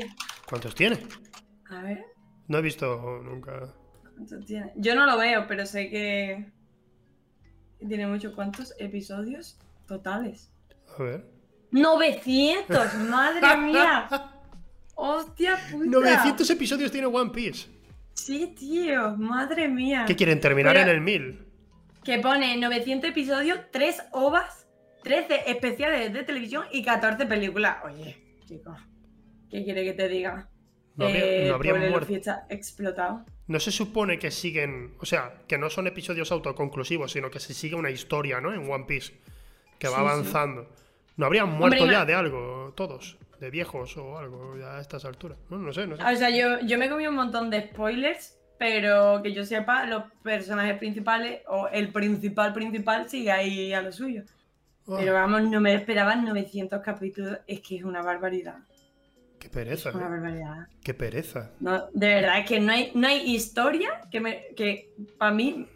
¿cuántos 0.49 0.75
tiene? 0.75 0.99
A 1.69 1.81
ver, 1.83 2.03
No 2.47 2.57
he 2.57 2.61
visto 2.61 3.21
nunca. 3.23 3.73
¿cuántos 4.15 4.45
tiene? 4.45 4.71
Yo 4.75 4.95
no 4.95 5.05
lo 5.05 5.17
veo, 5.17 5.45
pero 5.47 5.65
sé 5.65 5.89
que... 5.89 6.51
Tiene 7.87 8.05
muchos. 8.07 8.33
¿Cuántos 8.35 8.73
episodios 8.77 9.57
totales? 9.87 10.51
A 10.97 11.01
ver. 11.03 11.25
¡900! 11.71 12.93
¡Madre 13.09 13.57
mía! 13.57 14.07
¡Hostia 14.95 15.57
puta! 15.71 15.85
900 15.85 16.49
episodios 16.49 16.91
tiene 16.91 17.07
One 17.07 17.31
Piece. 17.31 17.69
Sí, 18.13 18.53
tío, 18.57 19.15
madre 19.17 19.67
mía. 19.67 20.03
¿Qué 20.05 20.15
quieren 20.15 20.39
terminar 20.39 20.73
Pero- 20.75 20.89
en 20.89 20.95
el 20.95 21.01
1000? 21.01 21.47
Que 22.03 22.19
pone 22.19 22.57
900 22.57 23.09
episodios, 23.11 23.59
3 23.71 24.01
ovas, 24.11 24.67
13 25.03 25.43
especiales 25.51 26.11
de 26.11 26.23
televisión 26.23 26.65
y 26.71 26.83
14 26.83 27.25
películas. 27.25 27.77
Oye, 27.85 28.39
chicos, 28.45 28.77
¿qué 29.49 29.63
quiere 29.63 29.83
que 29.83 29.93
te 29.93 30.07
diga? 30.09 30.49
No 30.95 31.05
habría, 31.05 31.25
Eh, 31.25 31.47
no 31.47 31.55
habría 31.55 31.73
muerto. 31.75 32.13
Explotado. 32.49 33.25
No 33.47 33.59
se 33.59 33.71
supone 33.71 34.19
que 34.19 34.29
siguen, 34.31 34.95
o 34.99 35.05
sea, 35.05 35.33
que 35.47 35.57
no 35.57 35.69
son 35.69 35.87
episodios 35.87 36.31
autoconclusivos, 36.31 37.11
sino 37.11 37.29
que 37.31 37.39
se 37.39 37.53
sigue 37.53 37.75
una 37.75 37.89
historia, 37.91 38.41
¿no? 38.41 38.53
En 38.53 38.69
One 38.69 38.85
Piece, 38.87 39.13
que 39.79 39.87
va 39.87 40.15
Sí, 40.15 40.25
sí. 40.25 40.31
¿No 41.21 41.27
habrían 41.27 41.49
muerto 41.51 41.83
Hombre, 41.83 41.93
ya 41.93 42.03
de 42.03 42.15
algo, 42.15 42.73
todos? 42.75 43.15
¿De 43.39 43.51
viejos 43.51 43.95
o 43.95 44.17
algo, 44.17 44.57
ya 44.57 44.77
a 44.77 44.81
estas 44.81 45.05
alturas? 45.05 45.37
No, 45.51 45.59
no 45.59 45.71
sé, 45.71 45.85
no 45.85 45.95
sé. 45.95 46.03
O 46.03 46.15
sea, 46.15 46.31
yo, 46.31 46.59
yo 46.65 46.79
me 46.79 46.89
comí 46.89 47.05
un 47.05 47.13
montón 47.13 47.51
de 47.51 47.61
spoilers, 47.67 48.39
pero 48.57 49.21
que 49.21 49.31
yo 49.31 49.45
sepa, 49.45 49.85
los 49.85 50.05
personajes 50.23 50.79
principales 50.79 51.41
o 51.47 51.67
el 51.67 51.89
principal 51.89 52.53
principal 52.53 53.07
sigue 53.07 53.31
ahí 53.31 53.71
a 53.71 53.83
lo 53.83 53.91
suyo. 53.91 54.23
Ah, 54.87 54.95
Pero 54.97 55.13
vamos, 55.13 55.43
no 55.43 55.61
me 55.61 55.75
esperaban 55.75 56.25
900 56.25 56.81
capítulos, 56.81 57.37
es 57.45 57.59
que 57.59 57.75
es 57.75 57.83
una 57.83 58.01
barbaridad. 58.01 58.57
qué 59.37 59.47
pereza, 59.47 59.91
Una 59.91 60.07
¿eh? 60.07 60.09
barbaridad. 60.09 60.67
Qué 60.83 60.95
pereza. 60.95 61.51
No, 61.59 61.85
de 61.93 62.15
verdad, 62.15 62.39
es 62.39 62.47
que 62.47 62.59
no 62.59 62.71
hay, 62.71 62.91
no 62.95 63.07
hay 63.07 63.31
historia 63.31 64.01
que, 64.09 64.19
me, 64.21 64.47
que 64.55 64.89
para 65.19 65.31
mí 65.35 65.67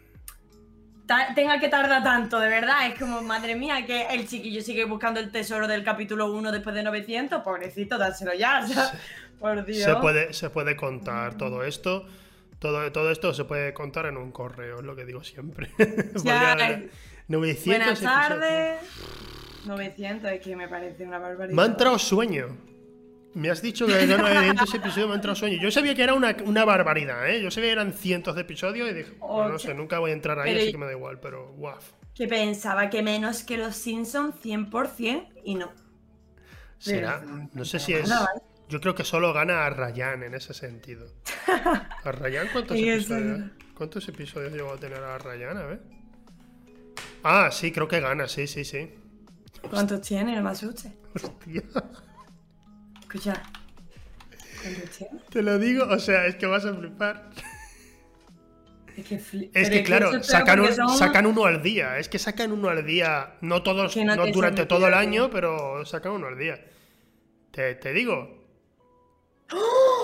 tenga 1.34 1.58
que 1.60 1.68
tardar 1.68 2.02
tanto, 2.02 2.38
de 2.40 2.48
verdad. 2.48 2.86
Es 2.88 2.98
como, 2.98 3.22
madre 3.22 3.54
mía, 3.54 3.84
que 3.86 4.06
el 4.06 4.26
chiquillo 4.26 4.60
sigue 4.62 4.84
buscando 4.84 5.20
el 5.20 5.30
tesoro 5.30 5.66
del 5.68 5.84
capítulo 5.84 6.32
1 6.32 6.52
después 6.52 6.74
de 6.74 6.82
900. 6.82 7.42
Pobrecito, 7.42 7.98
dárselo 7.98 8.34
ya. 8.34 8.60
o 8.64 8.66
sea, 8.66 8.92
por 9.38 9.64
Dios. 9.64 9.84
Se 9.84 9.94
puede, 9.96 10.32
se 10.32 10.50
puede 10.50 10.76
contar 10.76 11.36
todo 11.36 11.64
esto. 11.64 12.06
Todo, 12.58 12.90
todo 12.90 13.10
esto 13.10 13.34
se 13.34 13.44
puede 13.44 13.74
contar 13.74 14.06
en 14.06 14.16
un 14.16 14.32
correo, 14.32 14.78
es 14.78 14.84
lo 14.84 14.96
que 14.96 15.04
digo 15.04 15.22
siempre. 15.22 15.70
Ya, 16.24 16.56
Porque, 16.56 16.72
eh, 16.72 16.90
900 17.28 17.66
Buenas 17.66 18.00
tardes. 18.00 18.80
900, 19.66 20.30
es 20.32 20.40
que 20.40 20.56
me 20.56 20.68
parece 20.68 21.04
una 21.04 21.18
barbaridad. 21.18 21.54
Me 21.54 21.62
ha 21.62 21.66
entrado 21.66 21.98
sueño. 21.98 22.56
Me 23.36 23.50
has 23.50 23.60
dicho 23.60 23.86
que 23.86 23.92
eran 24.02 24.18
900 24.22 24.74
episodios, 24.74 25.08
me 25.08 25.12
ha 25.12 25.16
entrado 25.16 25.36
sueño. 25.36 25.58
Yo 25.60 25.70
sabía 25.70 25.94
que 25.94 26.02
era 26.02 26.14
una, 26.14 26.34
una 26.44 26.64
barbaridad, 26.64 27.28
¿eh? 27.28 27.42
Yo 27.42 27.50
sabía 27.50 27.68
que 27.68 27.72
eran 27.72 27.92
cientos 27.92 28.34
de 28.34 28.40
episodios 28.40 28.90
y 28.90 28.94
dije, 28.94 29.12
bueno, 29.20 29.50
no 29.50 29.58
sé, 29.58 29.74
nunca 29.74 29.98
voy 29.98 30.12
a 30.12 30.14
entrar 30.14 30.38
ahí, 30.38 30.52
Pero- 30.52 30.62
así 30.62 30.72
que 30.72 30.78
me 30.78 30.86
da 30.86 30.92
igual, 30.92 31.20
pero 31.20 31.52
guau. 31.52 31.76
Que 32.14 32.26
pensaba 32.26 32.88
que 32.88 33.02
menos 33.02 33.42
que 33.42 33.58
los 33.58 33.76
Simpsons 33.76 34.36
100% 34.42 35.28
y 35.44 35.54
no. 35.56 35.70
Será, 36.78 37.22
no 37.52 37.64
sé 37.66 37.78
si 37.78 37.92
es... 37.92 38.10
Yo 38.68 38.80
creo 38.80 38.94
que 38.94 39.04
solo 39.04 39.32
gana 39.34 39.66
a 39.66 39.70
Ryan 39.70 40.22
en 40.22 40.34
ese 40.34 40.54
sentido. 40.54 41.06
¿A 42.04 42.10
Ryan 42.12 42.48
cuántos 42.52 42.76
episodios? 42.80 43.40
¿Cuántos 43.74 44.08
episodios 44.08 44.52
llegó 44.54 44.72
a 44.72 44.76
tener 44.78 44.98
a 45.02 45.18
Ryan? 45.18 45.56
A 45.58 45.66
ver. 45.66 45.80
Ah, 47.22 47.50
sí, 47.52 47.70
creo 47.70 47.86
que 47.86 48.00
gana, 48.00 48.26
sí, 48.28 48.46
sí, 48.46 48.64
sí. 48.64 48.94
¿Cuántos 49.68 50.00
tiene? 50.00 50.34
No 50.36 50.42
me 50.42 50.50
asuste. 50.50 50.90
Hostia. 51.14 51.62
Escucha. 53.16 53.42
¿Cuántos 54.62 54.90
tiene? 54.96 55.20
Te 55.30 55.42
lo 55.42 55.58
digo, 55.58 55.84
o 55.88 55.98
sea, 55.98 56.26
es 56.26 56.36
que 56.36 56.46
vas 56.46 56.64
a 56.64 56.72
flipar. 56.74 57.28
Es 58.96 59.04
que, 59.06 59.16
Es 59.52 59.82
claro, 59.86 60.22
sacan, 60.22 60.60
un- 60.60 60.72
son- 60.74 60.96
sacan 60.96 61.26
uno 61.26 61.44
al 61.44 61.62
día. 61.62 61.98
Es 61.98 62.08
que 62.08 62.18
sacan 62.18 62.50
uno 62.52 62.70
al 62.70 62.86
día, 62.86 63.34
no 63.42 63.62
todos, 63.62 63.92
Que 63.92 64.04
no 64.06 64.16
no 64.16 64.24
te 64.24 64.32
durante 64.32 64.64
todo 64.64 64.86
el 64.88 64.94
año, 64.94 65.28
pero 65.30 65.84
sacan 65.84 66.12
uno 66.12 66.28
al 66.28 66.38
día. 66.38 66.64
Te, 67.50 67.74
te 67.74 67.92
digo, 67.92 68.46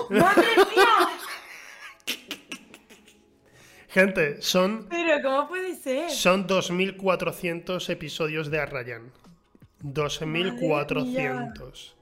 ¡Madre 0.09 0.45
mía! 0.75 1.07
gente, 3.89 4.41
son, 4.41 4.87
Pero 4.89 5.21
¿cómo 5.23 5.47
puede 5.47 5.75
ser? 5.75 6.09
son 6.11 6.45
2.400 6.47 7.89
episodios 7.89 8.51
de 8.51 8.59
Arrayan. 8.59 9.11
2.400. 9.83 11.92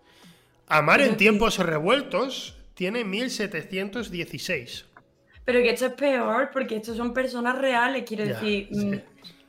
Amar 0.72 1.02
en 1.02 1.18
tiempos 1.18 1.58
revueltos 1.60 2.58
tiene 2.74 3.04
1.716. 3.04 4.86
Pero 5.44 5.60
que 5.62 5.72
esto 5.72 5.88
es 5.88 5.94
peor 5.94 6.50
porque 6.54 6.78
estos 6.78 6.96
son 6.98 7.14
personas 7.14 7.58
reales, 7.58 8.04
quiero 8.08 8.26
Ya, 8.26 8.34
decir. 8.34 8.68
sí. 8.72 8.86
mm, 8.86 9.00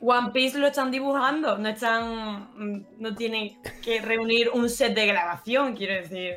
One 0.05 0.31
Piece 0.33 0.57
lo 0.59 0.67
están 0.67 0.91
dibujando, 0.91 1.57
no 1.57 1.69
están. 1.69 2.49
mm, 2.57 2.85
No 2.99 3.15
tienen 3.15 3.57
que 3.81 4.01
reunir 4.01 4.49
un 4.53 4.69
set 4.69 4.93
de 4.95 5.05
grabación, 5.07 5.75
quiero 5.75 5.93
decir. 5.93 6.35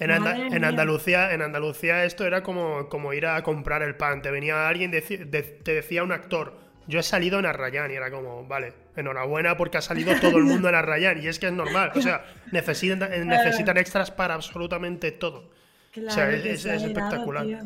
En, 0.00 0.10
Anda-. 0.10 0.34
Andalucía, 0.68 1.32
en 1.32 1.42
Andalucía 1.42 2.04
esto 2.04 2.26
era 2.26 2.42
como, 2.42 2.88
como 2.88 3.12
ir 3.12 3.26
a 3.26 3.42
comprar 3.44 3.82
el 3.82 3.96
pan. 3.96 4.20
Te 4.22 4.30
venía 4.32 4.66
alguien, 4.68 4.90
de- 4.90 5.00
te 5.00 5.74
decía 5.74 6.02
un 6.02 6.10
actor, 6.10 6.58
yo 6.86 7.00
he 7.00 7.02
salido 7.02 7.38
en 7.38 7.46
Arrayán 7.46 7.90
y 7.90 7.94
era 7.94 8.10
como, 8.10 8.46
vale, 8.46 8.72
enhorabuena 8.96 9.56
porque 9.56 9.78
ha 9.78 9.82
salido 9.82 10.14
todo 10.20 10.38
el 10.38 10.44
mundo 10.44 10.68
en 10.68 10.74
Arrayán 10.74 11.22
y 11.22 11.26
es 11.28 11.38
que 11.38 11.46
es 11.46 11.52
normal. 11.52 11.92
O 11.94 12.00
sea, 12.02 12.24
necesitan, 12.52 13.12
eh, 13.12 13.24
necesitan 13.24 13.76
extras 13.76 14.10
para 14.10 14.34
absolutamente 14.34 15.10
todo. 15.12 15.50
Claro, 15.92 16.10
sea, 16.10 16.30
es- 16.30 16.64
espectacular. 16.66 17.44
tío. 17.44 17.58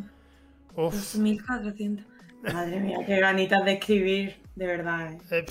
Uf, 0.77 0.95
2400. 1.15 2.05
Madre 2.55 2.79
mía, 2.81 2.99
qué 3.07 3.19
ganitas 3.19 3.65
de 3.65 3.73
escribir, 3.73 4.37
de 4.55 4.67
verdad. 4.67 5.13
eh. 5.13 5.19
eh, 5.31 5.47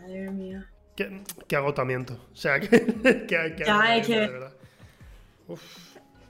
Madre 0.00 0.30
mía. 0.30 0.66
qué, 0.96 1.20
qué 1.48 1.56
agotamiento. 1.56 2.14
O 2.32 2.36
sea, 2.36 2.60
que, 2.60 2.68
que- 2.68 3.26
que 3.56 3.64
Ya, 3.66 3.96
es 3.96 4.06
que- 4.06 4.20
de 4.20 4.28
verdad. 4.28 4.52
Uf, 5.48 5.62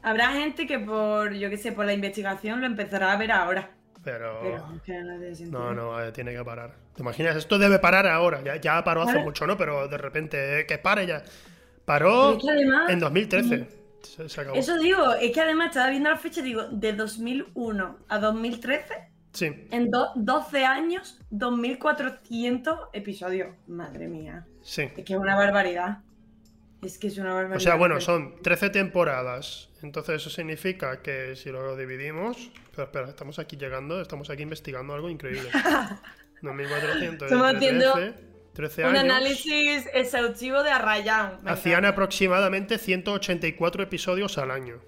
Habrá 0.02 0.32
gente 0.32 0.66
que 0.66 0.78
por, 0.78 1.32
yo 1.32 1.48
qué 1.48 1.56
sé, 1.56 1.72
por 1.72 1.86
la 1.86 1.94
investigación 1.94 2.60
lo 2.60 2.66
empezará 2.66 3.12
a 3.12 3.16
ver 3.16 3.32
ahora. 3.32 3.70
Pero, 4.04 4.68
no 5.50 5.74
no, 5.74 6.02
eh, 6.02 6.12
tiene 6.12 6.32
que 6.34 6.44
parar. 6.44 6.74
¿Te 6.94 7.02
imaginas? 7.02 7.36
Esto 7.36 7.58
debe 7.58 7.78
parar 7.78 8.06
ahora. 8.06 8.42
Ya, 8.44 8.56
ya 8.56 8.84
paró 8.84 9.02
hace 9.02 9.12
Claro. 9.12 9.24
mucho, 9.26 9.46
¿no? 9.46 9.56
Pero 9.56 9.88
de 9.88 9.96
repente, 9.98 10.60
eh, 10.60 10.66
que 10.66 10.78
pare 10.78 11.06
ya. 11.06 11.22
Paró 11.84 12.32
es 12.36 12.42
que 12.44 12.50
además- 12.50 12.90
en 12.90 13.00
2013. 13.00 13.66
Se, 14.02 14.28
se 14.28 14.40
acabó. 14.40 14.56
Eso 14.56 14.76
digo, 14.78 15.14
es 15.14 15.32
que 15.32 15.40
además 15.40 15.68
estaba 15.68 15.88
viendo 15.88 16.10
la 16.10 16.16
fecha 16.18 16.42
digo, 16.42 16.64
de 16.70 16.92
2001 16.92 17.98
a 18.08 18.18
2013, 18.18 19.08
Sí, 19.32 19.66
en 19.70 19.90
do- 19.90 20.10
12 20.14 20.64
años, 20.66 21.18
2400 21.30 22.78
episodios. 22.92 23.48
Madre 23.66 24.08
mía. 24.08 24.46
sí. 24.62 24.82
Es 24.96 25.04
que 25.04 25.14
es 25.14 25.18
una 25.18 25.34
barbaridad. 25.36 25.98
Es 26.82 26.98
que 26.98 27.06
es 27.06 27.16
una 27.18 27.32
barbaridad. 27.32 27.56
O 27.56 27.60
sea, 27.60 27.74
bueno, 27.76 28.00
son 28.00 28.34
13 28.42 28.68
temporadas. 28.70 29.70
Entonces 29.84 30.16
eso 30.16 30.30
significa 30.30 31.02
que 31.02 31.36
si 31.36 31.50
lo 31.50 31.76
dividimos... 31.76 32.50
Pero 32.70 32.84
espera, 32.84 33.08
estamos 33.08 33.38
aquí 33.38 33.56
llegando, 33.56 34.00
estamos 34.00 34.30
aquí 34.30 34.42
investigando 34.42 34.94
algo 34.94 35.10
increíble. 35.10 35.50
2400 36.42 37.30
Estamos 37.30 37.54
haciendo 37.54 37.92
13, 37.92 38.14
13 38.54 38.82
Un 38.82 38.88
años. 38.88 39.00
análisis 39.00 39.88
exhaustivo 39.92 40.62
de 40.62 40.70
Arrayán. 40.70 41.40
Hacían 41.46 41.80
encanta. 41.80 41.88
aproximadamente 41.90 42.78
184 42.78 43.82
episodios 43.82 44.38
al 44.38 44.50
año. 44.50 44.80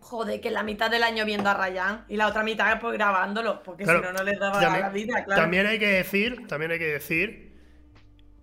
Joder, 0.00 0.40
que 0.40 0.50
la 0.50 0.62
mitad 0.62 0.90
del 0.90 1.02
año 1.02 1.24
viendo 1.24 1.48
a 1.50 1.54
Ryan 1.54 2.04
y 2.08 2.16
la 2.16 2.28
otra 2.28 2.42
mitad 2.44 2.80
pues 2.80 2.92
grabándolo, 2.94 3.62
porque 3.62 3.84
Claro, 3.84 4.00
si 4.00 4.04
no, 4.06 4.12
no 4.12 4.22
les 4.24 4.38
daba 4.38 4.60
también, 4.60 4.82
la 4.82 4.88
vida, 4.90 5.24
claro. 5.24 5.42
también 5.42 5.66
hay 5.66 5.78
que 5.80 5.88
decir, 5.88 6.46
también 6.46 6.70
hay 6.70 6.78
que 6.78 6.86
decir 6.86 7.55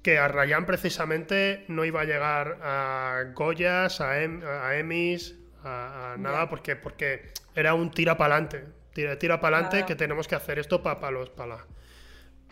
que 0.04 0.18
a 0.20 0.28
Ryan 0.28 0.66
precisamente 0.66 1.64
no 1.70 1.86
iba 1.86 2.02
a 2.02 2.06
llegar 2.06 2.60
a 2.62 3.24
Goyas, 3.34 4.02
a, 4.02 4.22
em- 4.22 4.42
a 4.46 4.76
Emmys, 4.78 5.36
a, 5.64 6.14
a 6.14 6.18
nada, 6.18 6.50
porque, 6.50 6.76
porque 6.76 7.32
era 7.56 7.74
un 7.74 7.90
tira 7.90 8.18
para 8.18 8.36
adelante. 8.36 8.66
Tira, 8.94 9.18
tira 9.18 9.40
para 9.42 9.56
adelante 9.58 9.78
Claro. 9.78 9.88
que 9.88 9.96
tenemos 9.96 10.28
que 10.28 10.36
hacer 10.36 10.60
esto 10.60 10.84
para 10.84 11.10
los, 11.10 11.30
para 11.30 11.66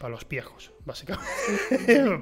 los 0.10 0.28
viejos, 0.28 0.72
básicamente. 0.86 1.30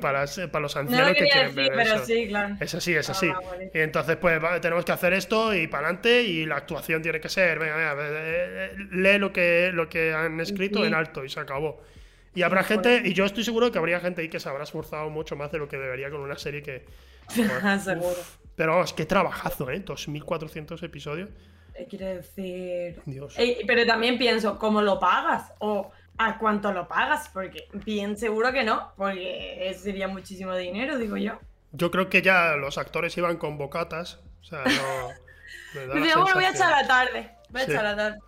para, 0.01 0.25
para 0.51 0.59
los 0.61 0.75
no 0.75 0.81
ancianos 0.81 1.13
que 1.13 1.27
quieren 1.29 1.55
decir, 1.55 1.71
ver 1.71 1.77
pero 1.83 1.95
eso. 1.95 2.05
sí, 2.05 2.27
claro. 2.27 2.55
Es 2.59 2.73
así, 2.75 2.95
es 2.95 3.07
Ah, 3.07 3.11
así. 3.13 3.27
vale. 3.29 3.71
Y 3.73 3.79
entonces, 3.79 4.17
pues 4.17 4.43
va- 4.43 4.59
tenemos 4.59 4.83
que 4.83 4.91
hacer 4.91 5.13
esto 5.13 5.53
y 5.55 5.67
para 5.67 5.85
adelante 5.87 6.23
y 6.23 6.45
la 6.45 6.57
actuación 6.57 7.01
tiene 7.01 7.21
que 7.21 7.29
ser, 7.29 7.59
venga, 7.59 7.93
venga, 7.93 8.71
lee 8.91 9.17
lo 9.19 9.31
que, 9.31 9.71
lo 9.73 9.87
que 9.87 10.11
han 10.13 10.39
escrito 10.41 10.79
Sí. 10.81 10.87
en 10.87 10.93
alto 10.95 11.23
y 11.23 11.29
se 11.29 11.39
acabó. 11.39 11.81
Y 12.39 12.43
habrá 12.43 12.63
gente, 12.63 13.01
y 13.03 13.13
yo 13.13 13.25
estoy 13.25 13.43
seguro 13.43 13.69
que 13.69 13.79
habría 13.79 13.99
gente 13.99 14.21
ahí 14.21 14.29
que 14.29 14.39
se 14.39 14.47
habrá 14.47 14.63
esforzado 14.63 15.09
mucho 15.09 15.35
más 15.35 15.51
de 15.51 15.57
lo 15.57 15.67
que 15.67 15.75
debería 15.77 16.09
con 16.09 16.21
una 16.21 16.37
serie 16.37 16.63
que... 16.63 16.85
joder, 17.35 17.79
Seguro. 17.81 18.15
pero 18.55 18.71
vamos, 18.75 18.93
qué 18.93 19.05
trabajazo, 19.05 19.69
¿eh? 19.69 19.83
2.400 19.83 20.81
episodios. 20.81 21.29
Eh, 21.75 21.85
Quiere 21.89 22.15
decir. 22.15 23.01
Dios. 23.05 23.35
Eh, 23.37 23.57
pero 23.67 23.85
también 23.85 24.17
pienso, 24.17 24.57
¿cómo 24.57 24.81
lo 24.81 25.01
pagas? 25.01 25.51
O 25.59 25.91
¿a 26.17 26.37
cuánto 26.37 26.71
lo 26.71 26.87
pagas? 26.87 27.27
Porque 27.27 27.67
bien 27.73 28.15
seguro 28.15 28.53
que 28.53 28.63
no, 28.63 28.93
porque 28.95 29.75
sería 29.77 30.07
muchísimo 30.07 30.55
dinero, 30.55 30.97
digo 30.97 31.17
yo. 31.17 31.37
Yo 31.73 31.91
creo 31.91 32.07
que 32.07 32.21
ya 32.21 32.55
los 32.55 32.77
actores 32.77 33.17
iban 33.17 33.35
con 33.35 33.57
bocatas. 33.57 34.21
O 34.39 34.45
sea, 34.45 34.63
no... 34.63 35.09
me 35.75 35.87
da 35.87 35.93
la 35.93 35.99
bueno, 35.99 36.33
voy 36.35 36.45
a 36.45 36.51
echar 36.51 36.71
la 36.71 36.87
tarde. 36.87 37.31
Voy 37.49 37.61
a 37.63 37.65
Sí. 37.65 37.71
echar 37.71 37.83
la 37.83 37.95
tarde. 37.97 38.19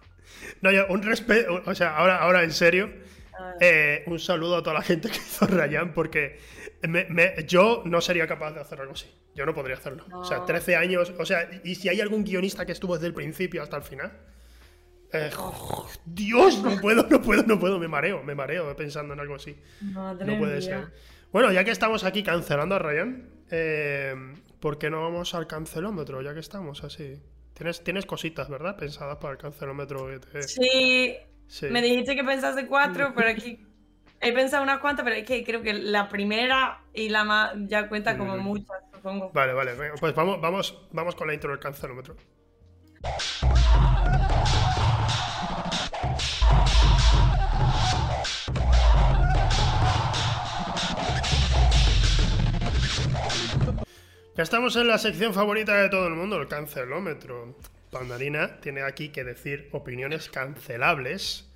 No, 0.59 0.69
yo, 0.69 0.85
un 0.89 1.01
respeto... 1.01 1.61
O 1.65 1.73
sea, 1.75 1.95
ahora, 1.95 2.17
ahora 2.17 2.43
en 2.43 2.51
serio... 2.51 3.00
Ah, 3.41 3.55
Eh, 3.59 4.03
un 4.07 4.19
saludo 4.19 4.57
a 4.57 4.63
toda 4.63 4.75
la 4.75 4.81
gente 4.81 5.09
que 5.09 5.17
hizo 5.17 5.45
Ryan 5.47 5.93
porque 5.93 6.39
me- 6.87 7.05
me- 7.09 7.35
yo 7.47 7.83
no 7.85 8.01
sería 8.01 8.27
capaz 8.27 8.51
de 8.53 8.61
hacer 8.61 8.79
algo 8.81 8.93
así. 8.93 9.07
Yo 9.35 9.45
no 9.45 9.53
podría 9.53 9.75
hacerlo. 9.77 10.05
O 10.13 10.23
sea, 10.25 10.37
No. 10.39 10.45
13 10.45 10.75
años. 10.75 11.13
O 11.17 11.25
sea, 11.25 11.49
y 11.63 11.75
si 11.75 11.87
hay 11.89 12.01
algún 12.01 12.23
guionista 12.23 12.65
que 12.65 12.71
estuvo 12.73 12.95
desde 12.95 13.07
el 13.07 13.13
principio 13.13 13.63
hasta 13.63 13.77
el 13.77 13.83
final. 13.83 14.11
eh, 15.13 15.29
Dios, 16.05 16.61
no 16.63 16.79
puedo, 16.79 17.07
no 17.09 17.21
puedo, 17.21 17.43
no 17.43 17.59
puedo. 17.59 17.79
Me 17.79 17.87
mareo, 17.87 18.23
me 18.23 18.35
mareo 18.35 18.75
pensando 18.75 19.13
en 19.13 19.19
algo 19.19 19.35
así. 19.35 19.55
madre 19.81 20.25
No 20.25 20.37
puede 20.37 20.53
mía. 20.59 20.61
ser. 20.61 20.87
Bueno, 21.31 21.51
ya 21.51 21.63
que 21.63 21.71
estamos 21.71 22.03
aquí 22.03 22.23
cancelando 22.23 22.75
a 22.75 22.79
Ryan, 22.79 23.29
eh, 23.51 24.15
¿por 24.59 24.77
qué 24.77 24.89
no 24.89 25.01
vamos 25.01 25.33
al 25.33 25.47
cancelómetro? 25.47 26.21
Ya 26.21 26.33
que 26.33 26.39
estamos 26.41 26.83
así. 26.83 27.21
Tienes, 27.53 27.83
tienes 27.83 28.05
cositas, 28.05 28.49
¿verdad? 28.49 28.75
Pensadas 28.77 29.17
para 29.17 29.33
el 29.33 29.37
cancelómetro. 29.37 30.07
Sí, 30.41 31.15
sí. 31.51 31.67
me 31.69 31.81
dijiste 31.81 32.15
que 32.15 32.23
pensaste 32.23 32.65
cuatro, 32.67 33.11
pero 33.15 33.27
aquí 33.29 33.59
he 34.21 34.31
pensado 34.31 34.63
unas 34.63 34.79
cuantas, 34.79 35.03
pero 35.03 35.15
es 35.17 35.25
que 35.25 35.43
creo 35.43 35.61
que 35.61 35.73
la 35.73 36.07
primera 36.07 36.81
y 36.93 37.09
la 37.09 37.23
más 37.23 37.51
ya 37.67 37.89
cuenta 37.89 38.17
como 38.17 38.37
Mm. 38.37 38.41
muchas, 38.41 38.77
supongo. 38.93 39.31
Vale, 39.33 39.53
vale. 39.53 39.71
Pues 39.99 40.15
vamos, 40.15 40.39
vamos, 40.39 40.87
vamos 40.91 41.15
con 41.15 41.27
la 41.27 41.33
intro 41.33 41.51
del 41.51 41.59
cancelómetro. 41.59 42.15
Ya 54.35 54.43
estamos 54.43 54.75
en 54.77 54.87
la 54.87 54.97
sección 54.97 55.33
favorita 55.33 55.75
de 55.75 55.89
todo 55.89 56.07
el 56.07 56.13
mundo, 56.15 56.37
el 56.41 56.47
cancelómetro. 56.47 57.55
Pandarina 57.91 58.59
tiene 58.61 58.81
aquí 58.81 59.09
que 59.09 59.23
decir 59.23 59.69
opiniones 59.71 60.29
cancelables 60.29 61.47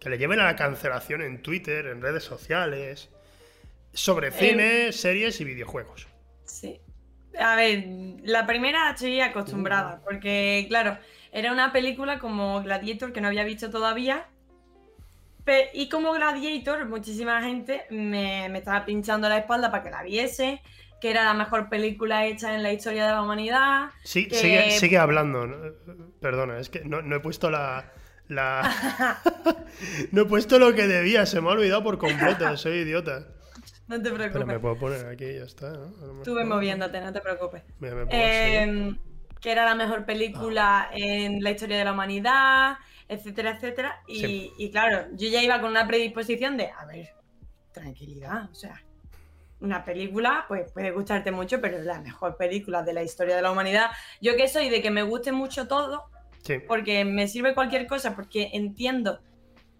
que 0.00 0.10
le 0.10 0.18
lleven 0.18 0.40
a 0.40 0.44
la 0.44 0.56
cancelación 0.56 1.22
en 1.22 1.40
Twitter, 1.40 1.86
en 1.86 2.02
redes 2.02 2.24
sociales, 2.24 3.08
sobre 3.92 4.30
cine, 4.32 4.92
series 4.92 5.40
y 5.40 5.44
videojuegos. 5.44 6.08
Sí. 6.44 6.80
A 7.38 7.56
ver, 7.56 7.84
la 8.22 8.46
primera 8.46 8.90
estoy 8.90 9.20
acostumbrada, 9.20 10.00
porque 10.04 10.66
claro, 10.68 10.98
era 11.32 11.52
una 11.52 11.72
película 11.72 12.18
como 12.18 12.62
Gladiator 12.62 13.12
que 13.12 13.20
no 13.20 13.28
había 13.28 13.44
visto 13.44 13.70
todavía. 13.70 14.26
Y 15.72 15.88
como 15.88 16.12
Gladiator, 16.12 16.86
muchísima 16.86 17.42
gente 17.42 17.84
me, 17.90 18.48
me 18.48 18.58
estaba 18.58 18.84
pinchando 18.86 19.28
la 19.28 19.38
espalda 19.38 19.70
para 19.70 19.82
que 19.82 19.90
la 19.90 20.02
viese, 20.02 20.62
que 21.00 21.10
era 21.10 21.24
la 21.24 21.34
mejor 21.34 21.68
película 21.68 22.26
hecha 22.26 22.54
en 22.54 22.62
la 22.62 22.72
historia 22.72 23.06
de 23.06 23.12
la 23.12 23.22
humanidad. 23.22 23.90
Sí, 24.04 24.26
que- 24.28 24.36
sigue, 24.36 24.70
sigue 24.70 24.98
hablando. 24.98 25.46
Perdona, 26.20 26.58
es 26.58 26.70
que 26.70 26.80
no, 26.84 27.02
no 27.02 27.16
he 27.16 27.20
puesto 27.20 27.50
la. 27.50 27.92
la... 28.28 29.18
no 30.12 30.22
he 30.22 30.24
puesto 30.26 30.58
lo 30.58 30.74
que 30.74 30.86
debía, 30.86 31.26
se 31.26 31.40
me 31.40 31.48
ha 31.48 31.52
olvidado 31.52 31.82
por 31.82 31.98
completo, 31.98 32.56
soy 32.56 32.78
idiota. 32.78 33.28
No 33.86 34.00
te 34.00 34.10
Pero 34.10 34.16
me 34.16 34.30
preocupes. 34.30 34.58
puedo 34.60 34.76
poner 34.78 35.06
aquí 35.08 35.26
y 35.26 35.34
ya 35.40 35.44
está. 35.44 35.70
Estuve 36.16 36.42
moviéndote, 36.46 37.02
no 37.02 37.12
te 37.12 37.20
preocupes. 37.20 37.64
Me, 37.80 37.94
me. 37.94 38.06
Eh, 38.10 38.94
que 39.42 39.52
era 39.52 39.66
la 39.66 39.74
mejor 39.74 40.06
película 40.06 40.88
en 40.90 41.42
la 41.42 41.50
historia 41.50 41.76
de 41.76 41.84
la 41.84 41.92
humanidad, 41.92 42.78
etcétera, 43.08 43.50
etcétera. 43.50 44.00
Y, 44.06 44.20
Sí. 44.20 44.52
y 44.56 44.70
claro, 44.70 45.08
yo 45.12 45.28
ya 45.28 45.42
iba 45.42 45.60
con 45.60 45.70
una 45.70 45.86
predisposición 45.86 46.56
de, 46.56 46.70
a 46.70 46.86
ver, 46.86 47.10
tranquilidad, 47.72 48.48
o 48.50 48.54
sea, 48.54 48.82
una 49.64 49.84
película, 49.84 50.44
pues 50.46 50.70
puede 50.72 50.90
gustarte 50.92 51.30
mucho, 51.32 51.60
pero 51.60 51.78
es 51.78 51.84
la 51.84 52.00
mejor 52.00 52.36
película 52.36 52.82
de 52.82 52.92
la 52.92 53.02
historia 53.02 53.34
de 53.36 53.42
la 53.42 53.50
humanidad. 53.50 53.90
Yo 54.20 54.36
que 54.36 54.46
soy 54.46 54.68
de 54.68 54.80
que 54.82 54.90
me 54.90 55.02
guste 55.02 55.32
mucho 55.32 55.66
todo, 55.66 56.04
Sí. 56.42 56.58
porque 56.68 57.04
me 57.04 57.26
sirve 57.26 57.54
cualquier 57.54 57.86
cosa, 57.86 58.14
porque 58.14 58.50
entiendo 58.52 59.20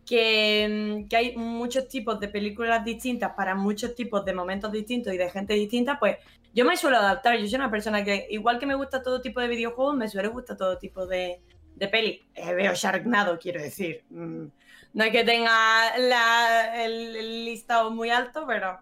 que, 0.07 0.67
mm, 1.05 1.09
que 1.09 1.17
hay 1.17 1.37
muchos 1.37 1.89
tipos 1.89 2.19
de 2.21 2.29
películas 2.29 2.85
distintas 2.85 3.33
para 3.37 3.55
muchos 3.55 3.95
tipos 3.95 4.25
de 4.25 4.33
momentos 4.35 4.73
distintos 4.73 5.13
y 5.15 5.17
de 5.19 5.31
gente 5.31 5.55
distinta, 5.55 5.99
pues 5.99 6.17
yo 6.55 6.65
me 6.65 6.77
suelo 6.77 6.97
adaptar. 6.99 7.37
Yo 7.39 7.47
soy 7.47 7.57
una 7.57 7.71
persona 7.71 8.05
que, 8.05 8.27
igual 8.31 8.59
que 8.59 8.67
me 8.67 8.75
gusta 8.75 9.03
todo 9.03 9.21
tipo 9.21 9.41
de 9.41 9.49
videojuegos, 9.49 9.97
me 9.97 10.09
suele 10.09 10.29
gustar 10.29 10.57
todo 10.57 10.79
tipo 10.79 11.07
de, 11.07 11.41
de 11.75 11.89
peli. 11.89 12.23
Eh, 12.35 12.55
veo 12.55 12.75
Sharknado, 12.75 13.39
quiero 13.39 13.61
decir. 13.63 14.05
Mm, 14.11 14.47
No 14.95 15.03
es 15.05 15.11
que 15.11 15.25
tenga 15.25 15.99
la- 15.99 16.85
el, 16.85 17.17
el 17.17 17.45
listado 17.47 17.91
muy 17.91 18.11
alto, 18.11 18.45
pero... 18.47 18.79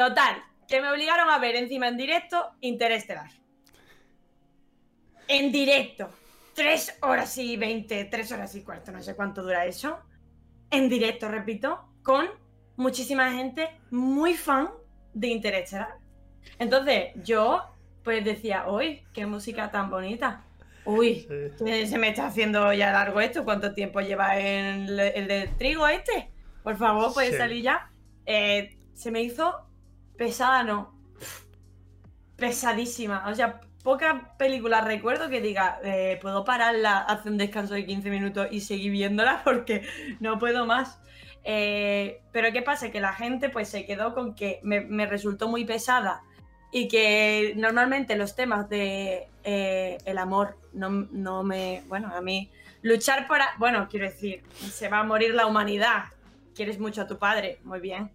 Total, 0.00 0.42
que 0.66 0.80
me 0.80 0.90
obligaron 0.90 1.28
a 1.28 1.38
ver 1.38 1.56
encima 1.56 1.86
en 1.88 1.98
directo 1.98 2.52
Interestelar. 2.62 3.30
En 5.28 5.52
directo. 5.52 6.08
Tres 6.54 6.96
horas 7.02 7.36
y 7.36 7.58
veinte, 7.58 8.06
tres 8.06 8.32
horas 8.32 8.54
y 8.54 8.62
cuarto, 8.62 8.92
no 8.92 9.02
sé 9.02 9.14
cuánto 9.14 9.42
dura 9.42 9.66
eso. 9.66 9.98
En 10.70 10.88
directo, 10.88 11.28
repito, 11.28 11.86
con 12.02 12.30
muchísima 12.76 13.30
gente 13.32 13.78
muy 13.90 14.32
fan 14.32 14.70
de 15.12 15.28
Interestelar. 15.28 15.98
Entonces, 16.58 17.12
yo 17.16 17.62
pues 18.02 18.24
decía, 18.24 18.70
uy, 18.70 19.02
qué 19.12 19.26
música 19.26 19.70
tan 19.70 19.90
bonita. 19.90 20.46
Uy, 20.86 21.26
Sí. 21.58 21.86
se 21.88 21.98
me 21.98 22.08
está 22.08 22.28
haciendo 22.28 22.72
ya 22.72 22.90
largo 22.90 23.20
esto. 23.20 23.44
¿Cuánto 23.44 23.74
tiempo 23.74 24.00
lleva 24.00 24.38
el, 24.38 24.98
el 24.98 25.28
del 25.28 25.54
trigo 25.58 25.86
este? 25.86 26.30
Por 26.62 26.78
favor, 26.78 27.12
puede 27.12 27.32
Sí. 27.32 27.36
salir 27.36 27.62
ya. 27.62 27.90
Eh, 28.24 28.78
se 28.94 29.10
me 29.10 29.20
hizo 29.20 29.66
pesada, 30.20 30.62
no. 30.64 30.92
Pesadísima. 32.36 33.26
O 33.28 33.34
sea, 33.34 33.58
pocas 33.82 34.22
películas 34.36 34.84
recuerdo 34.84 35.30
que 35.30 35.40
diga, 35.40 35.80
eh, 35.82 36.18
puedo 36.20 36.44
pararla, 36.44 36.98
hacer 36.98 37.32
un 37.32 37.38
descanso 37.38 37.72
de 37.72 37.86
15 37.86 38.10
minutos 38.10 38.48
y 38.50 38.60
seguir 38.60 38.92
viéndola 38.92 39.40
porque 39.44 39.88
no 40.20 40.38
puedo 40.38 40.66
más. 40.66 41.00
Eh, 41.42 42.20
pero 42.32 42.52
¿qué 42.52 42.60
pasa? 42.60 42.90
Que 42.90 43.00
la 43.00 43.14
gente 43.14 43.48
pues 43.48 43.70
se 43.70 43.86
quedó 43.86 44.12
con 44.12 44.34
que 44.34 44.60
me, 44.62 45.06
resultó 45.06 45.48
muy 45.48 45.64
pesada 45.64 46.20
y 46.70 46.86
que 46.86 47.54
normalmente 47.56 48.14
los 48.14 48.36
temas 48.36 48.68
de 48.68 49.26
eh, 49.42 49.96
el 50.04 50.18
amor 50.18 50.58
no, 50.74 50.90
no 50.90 51.44
me, 51.44 51.82
bueno, 51.88 52.14
a 52.14 52.20
mí 52.20 52.50
luchar 52.82 53.26
para, 53.26 53.48
bueno, 53.56 53.88
quiero 53.90 54.04
decir, 54.04 54.42
se 54.52 54.90
va 54.90 54.98
a 54.98 55.04
morir 55.04 55.34
la 55.34 55.46
humanidad, 55.46 56.04
quieres 56.54 56.78
mucho 56.78 57.00
a 57.00 57.06
tu 57.06 57.16
padre, 57.16 57.58
muy 57.64 57.80
bien, 57.80 58.10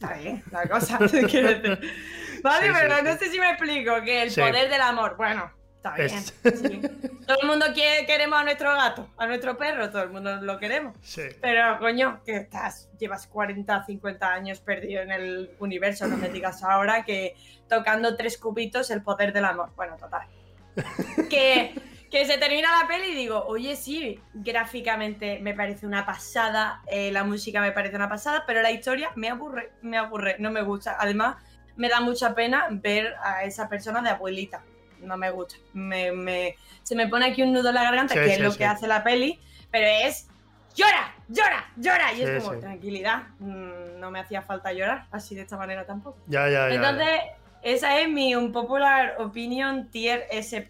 está 0.00 0.14
bien, 0.14 0.42
la 0.50 0.68
cosa. 0.68 0.98
Vale, 2.42 2.72
pero 2.72 3.02
no 3.02 3.16
sé 3.16 3.30
si 3.30 3.40
me 3.40 3.50
explico, 3.50 4.02
que 4.02 4.22
el 4.22 4.32
poder 4.32 4.70
del 4.70 4.80
amor, 4.80 5.16
bueno, 5.16 5.50
está 5.76 5.94
bien. 5.94 6.22
Todo 7.26 7.40
el 7.40 7.48
mundo 7.48 7.66
quiere, 7.74 8.06
queremos 8.06 8.38
a 8.38 8.44
nuestro 8.44 8.72
gato, 8.74 9.08
a 9.16 9.26
nuestro 9.26 9.56
perro, 9.56 9.90
todo 9.90 10.04
el 10.04 10.10
mundo 10.10 10.36
lo 10.36 10.60
queremos. 10.60 10.94
Pero, 11.40 11.76
coño, 11.80 12.20
que 12.24 12.36
estás, 12.36 12.88
llevas 13.00 13.26
40, 13.26 13.84
50 13.84 14.32
años 14.32 14.60
perdido 14.60 15.02
en 15.02 15.10
el 15.10 15.50
universo, 15.58 16.06
no 16.06 16.16
me 16.16 16.28
digas 16.28 16.62
ahora 16.62 17.04
que 17.04 17.34
tocando 17.68 18.14
tres 18.14 18.38
cubitos 18.38 18.92
el 18.92 19.02
poder 19.02 19.32
del 19.32 19.44
amor. 19.44 19.70
Bueno, 19.74 19.96
total. 19.96 20.28
que, 21.28 21.74
que 22.10 22.24
se 22.26 22.38
termina 22.38 22.80
la 22.80 22.88
peli 22.88 23.08
y 23.08 23.14
digo, 23.14 23.44
oye, 23.46 23.76
sí, 23.76 24.20
gráficamente 24.34 25.38
me 25.40 25.54
parece 25.54 25.86
una 25.86 26.06
pasada, 26.06 26.82
eh, 26.86 27.10
la 27.12 27.24
música 27.24 27.60
me 27.60 27.72
parece 27.72 27.96
una 27.96 28.08
pasada, 28.08 28.44
pero 28.46 28.62
la 28.62 28.70
historia 28.70 29.10
me 29.16 29.28
aburre, 29.28 29.72
me 29.82 29.98
aburre, 29.98 30.36
no 30.38 30.50
me 30.50 30.62
gusta. 30.62 30.96
Además, 30.98 31.36
me 31.76 31.88
da 31.88 32.00
mucha 32.00 32.34
pena 32.34 32.68
ver 32.70 33.14
a 33.22 33.44
esa 33.44 33.68
persona 33.68 34.02
de 34.02 34.10
abuelita 34.10 34.62
no 35.00 35.16
me 35.16 35.30
gusta. 35.30 35.56
Me, 35.72 36.56
se 36.82 36.94
me 36.94 37.08
pone 37.08 37.26
aquí 37.26 37.42
un 37.42 37.52
nudo 37.52 37.68
en 37.68 37.74
la 37.74 37.82
garganta, 37.84 38.14
que 38.14 38.34
es 38.34 38.40
lo 38.40 38.54
que 38.54 38.64
hace 38.64 38.86
la 38.86 39.02
peli, 39.02 39.40
pero 39.70 39.86
es 39.86 40.28
llora, 40.74 41.14
llora, 41.28 41.64
llora. 41.76 42.12
Y 42.12 42.22
es 42.22 42.42
como, 42.42 42.58
tranquilidad, 42.58 43.24
mm, 43.38 43.98
no 43.98 44.10
me 44.10 44.20
hacía 44.20 44.42
falta 44.42 44.72
llorar 44.72 45.06
así 45.10 45.34
de 45.34 45.42
esta 45.42 45.56
manera 45.56 45.84
tampoco. 45.84 46.18
Ya, 46.26 46.48
ya, 46.48 46.68
Entonces, 46.68 47.20
esa 47.62 48.00
es 48.00 48.08
mi 48.08 48.34
un 48.34 48.52
popular 48.52 49.16
opinion 49.18 49.88
tier 49.90 50.26
S+, 50.30 50.66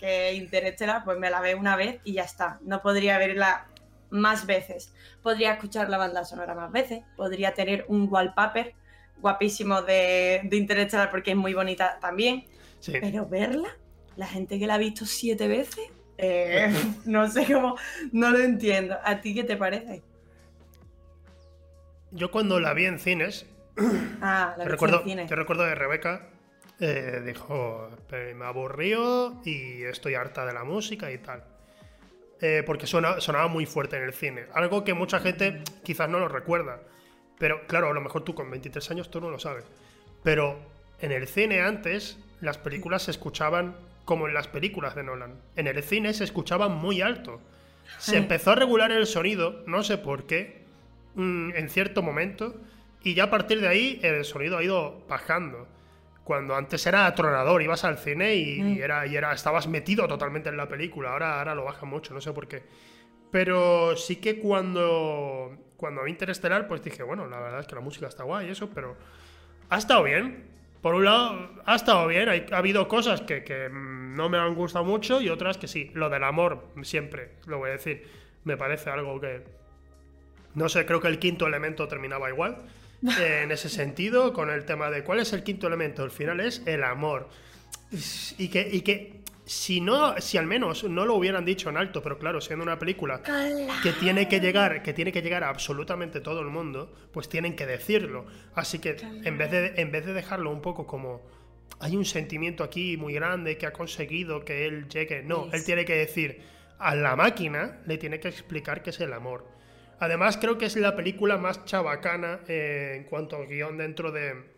que 0.00 0.32
Interstellar 0.34 1.04
pues 1.04 1.18
me 1.18 1.30
la 1.30 1.40
veo 1.40 1.58
una 1.58 1.76
vez 1.76 2.00
y 2.04 2.14
ya 2.14 2.24
está. 2.24 2.58
No 2.62 2.82
podría 2.82 3.18
verla 3.18 3.68
más 4.08 4.46
veces. 4.46 4.92
Podría 5.22 5.52
escuchar 5.52 5.88
la 5.90 5.98
banda 5.98 6.24
sonora 6.24 6.54
más 6.54 6.72
veces. 6.72 7.02
Podría 7.16 7.54
tener 7.54 7.84
un 7.88 8.08
wallpaper 8.10 8.74
guapísimo 9.18 9.82
de, 9.82 10.40
de 10.44 11.08
porque 11.10 11.32
es 11.32 11.36
muy 11.36 11.54
bonita 11.54 11.98
también. 12.00 12.46
Pero 12.86 13.28
verla, 13.28 13.76
la 14.16 14.26
gente 14.26 14.58
que 14.58 14.66
la 14.66 14.74
ha 14.74 14.78
visto 14.78 15.04
siete 15.04 15.46
veces, 15.46 15.90
eh, 16.18 16.72
no 17.04 17.28
sé 17.28 17.44
cómo, 17.52 17.76
no 18.12 18.30
lo 18.30 18.38
entiendo. 18.38 18.96
¿A 19.04 19.20
ti 19.20 19.34
qué 19.34 19.44
te 19.44 19.56
parece? 19.56 20.02
Yo 22.12 22.30
cuando 22.30 22.58
la 22.58 22.74
vi 22.74 22.86
en 22.86 22.98
cines, 22.98 23.46
ah, 24.20 24.54
la 24.56 24.64
recuerdo, 24.64 25.04
en 25.06 25.26
Te 25.28 25.36
recuerdo 25.36 25.64
de 25.64 25.76
Rebeca, 25.76 26.28
eh, 26.80 27.22
dijo, 27.24 27.90
me 28.10 28.44
aburrió 28.44 29.40
y 29.44 29.82
estoy 29.84 30.14
harta 30.14 30.46
de 30.46 30.52
la 30.52 30.64
música 30.64 31.10
y 31.12 31.18
tal. 31.18 31.44
Eh, 32.40 32.62
porque 32.64 32.86
sonaba 32.86 33.48
muy 33.48 33.66
fuerte 33.66 33.98
en 33.98 34.04
el 34.04 34.14
cine. 34.14 34.46
Algo 34.54 34.82
que 34.82 34.94
mucha 34.94 35.20
gente 35.20 35.62
quizás 35.84 36.08
no 36.08 36.18
lo 36.18 36.28
recuerda. 36.28 36.80
Pero 37.38 37.66
claro, 37.66 37.90
a 37.90 37.92
lo 37.92 38.00
mejor 38.00 38.24
tú 38.24 38.34
con 38.34 38.50
23 38.50 38.90
años 38.90 39.10
tú 39.10 39.20
no 39.20 39.30
lo 39.30 39.38
sabes. 39.38 39.64
Pero 40.22 40.58
en 41.00 41.12
el 41.12 41.28
cine 41.28 41.60
antes 41.60 42.18
las 42.40 42.56
películas 42.56 43.02
se 43.02 43.10
escuchaban 43.10 43.76
como 44.06 44.26
en 44.26 44.34
las 44.34 44.48
películas 44.48 44.94
de 44.94 45.02
Nolan. 45.02 45.34
En 45.56 45.66
el 45.66 45.82
cine 45.82 46.14
se 46.14 46.24
escuchaba 46.24 46.68
muy 46.68 47.02
alto. 47.02 47.40
Se 47.98 48.16
empezó 48.16 48.52
a 48.52 48.54
regular 48.54 48.90
el 48.92 49.06
sonido, 49.06 49.62
no 49.66 49.82
sé 49.82 49.98
por 49.98 50.26
qué, 50.26 50.64
mm, 51.14 51.50
en 51.54 51.68
cierto 51.68 52.02
momento, 52.02 52.54
y 53.02 53.14
ya 53.14 53.24
a 53.24 53.30
partir 53.30 53.60
de 53.60 53.68
ahí 53.68 54.00
el 54.02 54.24
sonido 54.24 54.58
ha 54.58 54.62
ido 54.62 55.04
bajando. 55.08 55.66
Cuando 56.24 56.54
antes 56.54 56.86
era 56.86 57.06
atronador, 57.06 57.62
ibas 57.62 57.84
al 57.84 57.98
cine 57.98 58.34
y, 58.34 58.62
mm. 58.62 58.82
era, 58.82 59.06
y 59.06 59.16
era, 59.16 59.32
estabas 59.32 59.66
metido 59.66 60.06
totalmente 60.06 60.48
en 60.48 60.56
la 60.56 60.68
película. 60.68 61.12
Ahora, 61.12 61.38
ahora 61.38 61.54
lo 61.54 61.64
baja 61.64 61.86
mucho, 61.86 62.14
no 62.14 62.20
sé 62.20 62.32
por 62.32 62.46
qué. 62.46 62.62
Pero 63.30 63.96
sí 63.96 64.16
que 64.16 64.38
cuando, 64.38 65.56
cuando 65.76 66.04
vi 66.04 66.10
Interestelar, 66.10 66.68
pues 66.68 66.82
dije, 66.82 67.02
bueno, 67.02 67.26
la 67.26 67.40
verdad 67.40 67.60
es 67.60 67.66
que 67.66 67.74
la 67.74 67.80
música 67.80 68.06
está 68.06 68.24
guay 68.24 68.48
y 68.48 68.50
eso, 68.50 68.70
pero 68.70 68.96
ha 69.68 69.78
estado 69.78 70.02
bien 70.02 70.50
por 70.80 70.94
un 70.94 71.04
lado, 71.04 71.50
ha 71.66 71.74
estado 71.74 72.06
bien. 72.06 72.28
ha 72.28 72.56
habido 72.56 72.88
cosas 72.88 73.20
que, 73.20 73.68
no 73.70 74.28
me 74.28 74.38
han 74.38 74.54
gustado 74.54 74.84
mucho 74.84 75.20
y 75.20 75.28
otras 75.28 75.58
que 75.58 75.68
sí. 75.68 75.90
Lo 75.94 76.08
del 76.08 76.24
amor, 76.24 76.68
siempre, 76.82 77.32
lo 77.46 77.58
voy 77.58 77.70
a 77.70 77.72
decir, 77.72 78.08
me 78.44 78.56
parece 78.56 78.90
algo 78.90 79.20
que. 79.20 79.44
No 80.54 80.68
sé, 80.68 80.84
creo 80.86 81.00
que 81.00 81.08
el 81.08 81.18
quinto 81.18 81.46
elemento 81.46 81.86
terminaba 81.86 82.28
igual. 82.30 82.62
En 83.02 83.50
ese 83.50 83.68
sentido, 83.68 84.32
con 84.32 84.50
el 84.50 84.64
tema 84.64 84.90
de 84.90 85.04
cuál 85.04 85.20
es 85.20 85.32
el 85.32 85.42
quinto 85.42 85.66
elemento. 85.66 86.02
Al 86.02 86.10
final 86.10 86.40
es 86.40 86.62
el 86.66 86.84
amor. 86.84 87.28
Y 88.38 88.48
que, 88.48 88.68
y 88.70 88.82
que 88.82 89.20
si 89.50 89.80
no, 89.80 90.20
si 90.20 90.38
al 90.38 90.46
menos 90.46 90.84
no 90.84 91.04
lo 91.04 91.14
hubieran 91.14 91.44
dicho 91.44 91.70
en 91.70 91.76
alto, 91.76 92.02
pero 92.02 92.18
claro, 92.18 92.40
siendo 92.40 92.62
una 92.62 92.78
película 92.78 93.20
que 93.82 93.92
tiene 93.94 94.28
que 94.28 94.38
llegar, 94.38 94.82
que 94.82 94.92
tiene 94.92 95.10
que 95.10 95.22
llegar 95.22 95.42
a 95.42 95.48
absolutamente 95.48 96.20
todo 96.20 96.40
el 96.40 96.46
mundo, 96.46 96.94
pues 97.12 97.28
tienen 97.28 97.56
que 97.56 97.66
decirlo. 97.66 98.26
Así 98.54 98.78
que 98.78 98.96
en 99.00 99.38
vez 99.38 99.50
de, 99.50 99.74
en 99.76 99.90
vez 99.90 100.06
de 100.06 100.12
dejarlo 100.12 100.50
un 100.52 100.62
poco 100.62 100.86
como 100.86 101.22
hay 101.80 101.96
un 101.96 102.04
sentimiento 102.04 102.62
aquí 102.62 102.96
muy 102.96 103.14
grande 103.14 103.58
que 103.58 103.66
ha 103.66 103.72
conseguido 103.72 104.44
que 104.44 104.66
él 104.66 104.88
llegue, 104.88 105.22
no, 105.24 105.48
él 105.52 105.64
tiene 105.64 105.84
que 105.84 105.96
decir 105.96 106.42
a 106.78 106.94
la 106.94 107.16
máquina 107.16 107.80
le 107.86 107.98
tiene 107.98 108.20
que 108.20 108.28
explicar 108.28 108.82
qué 108.82 108.90
es 108.90 109.00
el 109.00 109.12
amor. 109.12 109.46
Además, 110.00 110.38
creo 110.38 110.58
que 110.58 110.66
es 110.66 110.76
la 110.76 110.96
película 110.96 111.36
más 111.36 111.64
chabacana 111.64 112.40
eh, 112.48 112.94
en 112.96 113.04
cuanto 113.04 113.36
al 113.36 113.46
guion 113.46 113.76
dentro 113.76 114.10
de 114.10 114.50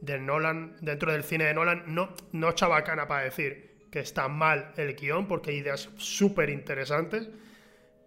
de 0.00 0.18
Nolan, 0.18 0.76
dentro 0.80 1.12
del 1.12 1.24
cine 1.24 1.44
de 1.44 1.54
Nolan, 1.54 1.84
no, 1.86 2.14
no 2.32 2.52
chabacana 2.52 3.08
para 3.08 3.24
decir 3.24 3.86
que 3.90 4.00
está 4.00 4.28
mal 4.28 4.72
el 4.76 4.94
guion, 4.94 5.26
porque 5.26 5.50
hay 5.50 5.58
ideas 5.58 5.88
súper 5.96 6.50
interesantes, 6.50 7.28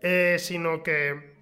eh, 0.01 0.37
sino 0.39 0.83
que 0.83 1.33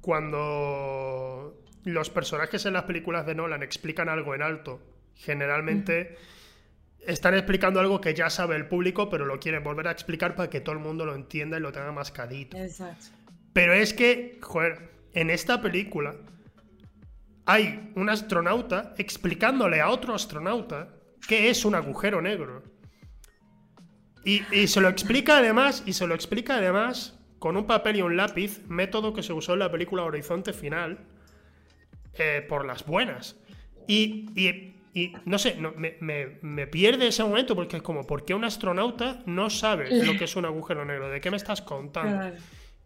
cuando 0.00 1.62
los 1.84 2.10
personajes 2.10 2.66
en 2.66 2.74
las 2.74 2.82
películas 2.82 3.26
de 3.26 3.34
Nolan 3.34 3.62
explican 3.62 4.08
algo 4.08 4.34
en 4.34 4.42
alto, 4.42 4.80
generalmente 5.14 6.16
están 7.00 7.34
explicando 7.34 7.80
algo 7.80 8.00
que 8.00 8.14
ya 8.14 8.28
sabe 8.28 8.56
el 8.56 8.66
público, 8.66 9.08
pero 9.08 9.24
lo 9.24 9.38
quieren 9.38 9.62
volver 9.62 9.88
a 9.88 9.92
explicar 9.92 10.34
para 10.34 10.50
que 10.50 10.60
todo 10.60 10.74
el 10.74 10.80
mundo 10.80 11.06
lo 11.06 11.14
entienda 11.14 11.56
y 11.56 11.60
lo 11.60 11.72
tenga 11.72 11.92
mascadito. 11.92 12.56
Exacto. 12.56 13.15
Pero 13.56 13.72
es 13.72 13.94
que, 13.94 14.38
joder, 14.42 14.90
en 15.14 15.30
esta 15.30 15.62
película 15.62 16.14
hay 17.46 17.90
un 17.94 18.10
astronauta 18.10 18.92
explicándole 18.98 19.80
a 19.80 19.88
otro 19.88 20.14
astronauta 20.14 20.90
qué 21.26 21.48
es 21.48 21.64
un 21.64 21.74
agujero 21.74 22.20
negro. 22.20 22.62
Y, 24.26 24.40
se 24.66 24.78
lo 24.82 24.90
explica 24.90 25.38
además, 25.38 25.84
y 25.86 25.94
se 25.94 26.06
lo 26.06 26.14
explica 26.14 26.56
además 26.56 27.18
con 27.38 27.56
un 27.56 27.66
papel 27.66 27.96
y 27.96 28.02
un 28.02 28.18
lápiz, 28.18 28.60
método 28.68 29.14
que 29.14 29.22
se 29.22 29.32
usó 29.32 29.54
en 29.54 29.60
la 29.60 29.72
película 29.72 30.02
Horizonte 30.02 30.52
Final, 30.52 30.98
eh, 32.18 32.44
por 32.46 32.66
las 32.66 32.84
buenas. 32.84 33.36
Y, 33.88 34.74
no 35.24 35.38
sé, 35.38 35.56
me, 35.56 36.66
pierde 36.66 37.06
ese 37.06 37.24
momento 37.24 37.56
porque 37.56 37.78
es 37.78 37.82
como, 37.82 38.06
¿por 38.06 38.26
qué 38.26 38.34
un 38.34 38.44
astronauta 38.44 39.22
no 39.24 39.48
sabe 39.48 40.04
lo 40.04 40.18
que 40.18 40.24
es 40.24 40.36
un 40.36 40.44
agujero 40.44 40.84
negro? 40.84 41.08
¿De 41.08 41.22
qué 41.22 41.30
me 41.30 41.38
estás 41.38 41.62
contando? 41.62 42.36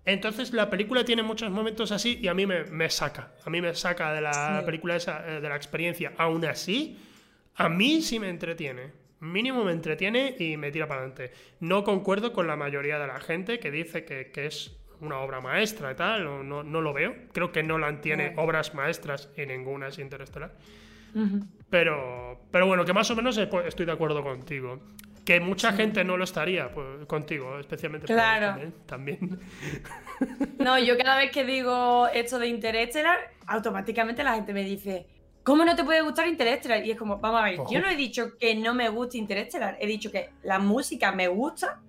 Entonces 0.05 0.53
la 0.53 0.71
película 0.71 1.05
tiene 1.05 1.23
muchos 1.23 1.51
momentos 1.51 1.93
así 1.93 2.19
y 2.21 2.29
a 2.29 2.35
mí 2.35 2.47
me, 2.47 2.91
saca. 2.91 3.33
A 3.45 3.51
mí 3.51 3.61
me 3.61 3.75
saca 3.75 4.13
de 4.13 4.21
la 4.21 4.63
película 4.65 4.97
esa, 4.97 5.25
eh, 5.27 5.41
de 5.41 5.49
la 5.49 5.57
experiencia. 5.57 6.13
Aún 6.17 6.45
así, 6.45 6.99
a 7.55 7.69
mí 7.69 8.01
sí 8.01 8.19
me 8.19 8.29
entretiene. 8.29 8.93
Mínimo 9.21 9.65
me 9.65 9.73
entretiene 9.73 10.35
y 10.39 10.57
me 10.57 10.73
tira 10.73 10.89
para 10.89 11.01
adelante. 11.01 11.33
No 11.61 11.85
concuerdo 11.85 12.33
con 12.33 12.47
la 12.47 12.57
mayoría 12.57 12.99
de 12.99 13.07
la 13.07 13.21
gente 13.21 13.59
que 13.59 13.71
dice 13.71 14.05
que, 14.07 14.47
es 14.47 14.75
una 15.01 15.19
obra 15.19 15.43
maestra 15.43 15.93
y 15.93 15.95
tal. 15.95 16.25
No, 16.25 16.63
no, 16.63 16.81
lo 16.81 16.93
veo. 16.95 17.15
Creo 17.33 17.53
que 17.53 17.63
Nolan 17.63 18.01
tiene 18.01 18.33
obras 18.37 18.75
maestras 18.75 19.29
y 19.37 19.45
ninguna 19.45 19.89
es 19.89 19.99
interestelar. 19.99 20.55
Pero, 21.71 22.41
pero 22.51 22.67
bueno, 22.67 22.85
que 22.85 22.93
más 22.93 23.11
o 23.11 23.17
menos 23.17 23.39
estoy 23.39 23.87
de 23.87 23.93
acuerdo 23.93 24.23
contigo. 24.23 24.81
Que 25.25 25.39
mucha 25.39 25.73
gente 25.73 26.03
no 26.03 26.17
lo 26.17 26.25
estaría 26.25 26.73
pues, 26.73 27.07
contigo, 27.07 27.59
especialmente 27.59 28.07
claro. 28.07 28.73
también. 28.87 29.39
No, 30.59 30.79
yo 30.79 30.99
cada 30.99 31.17
vez 31.17 31.31
que 31.31 31.45
digo 31.45 32.07
esto 32.09 32.39
de 32.39 32.49
Interestelar, 32.49 33.17
automáticamente 33.47 34.23
la 34.23 34.35
gente 34.35 34.53
me 34.53 34.63
dice, 34.63 35.07
¿cómo 35.43 35.65
no 35.65 35.75
te 35.75 35.83
puede 35.83 36.03
gustar 36.03 36.29
Interestelar? 36.29 36.85
Y 36.85 36.91
es 36.91 36.99
como, 36.99 37.17
vamos 37.17 37.41
a 37.41 37.45
ver, 37.45 37.59
yo 37.71 37.81
no 37.81 37.89
he 37.89 37.97
dicho 37.97 38.37
que 38.37 38.55
no 38.55 38.75
me 38.75 38.91
guste 38.91 39.17
Interestelar, 39.17 39.79
he 39.81 39.87
dicho 39.87 40.13
que 40.13 40.29
la 40.43 40.59
música 40.59 41.11
me 41.13 41.27
gusta, 41.29 41.81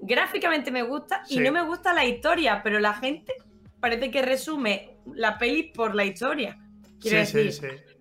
gráficamente 0.00 0.70
me 0.70 0.82
gusta 0.82 1.22
y 1.30 1.38
no 1.38 1.50
me 1.50 1.62
gusta 1.62 1.94
la 1.94 2.04
historia, 2.04 2.60
pero 2.62 2.78
la 2.78 2.92
gente 2.92 3.32
parece 3.80 4.10
que 4.10 4.20
resume 4.20 4.98
la 5.14 5.38
peli 5.38 5.62
por 5.62 5.94
la 5.94 6.04
historia. 6.04 6.58
Quiero 7.00 7.24
sí, 7.24 7.38
decir, 7.38 7.52
sí, 7.52 7.60
sí 7.86 7.97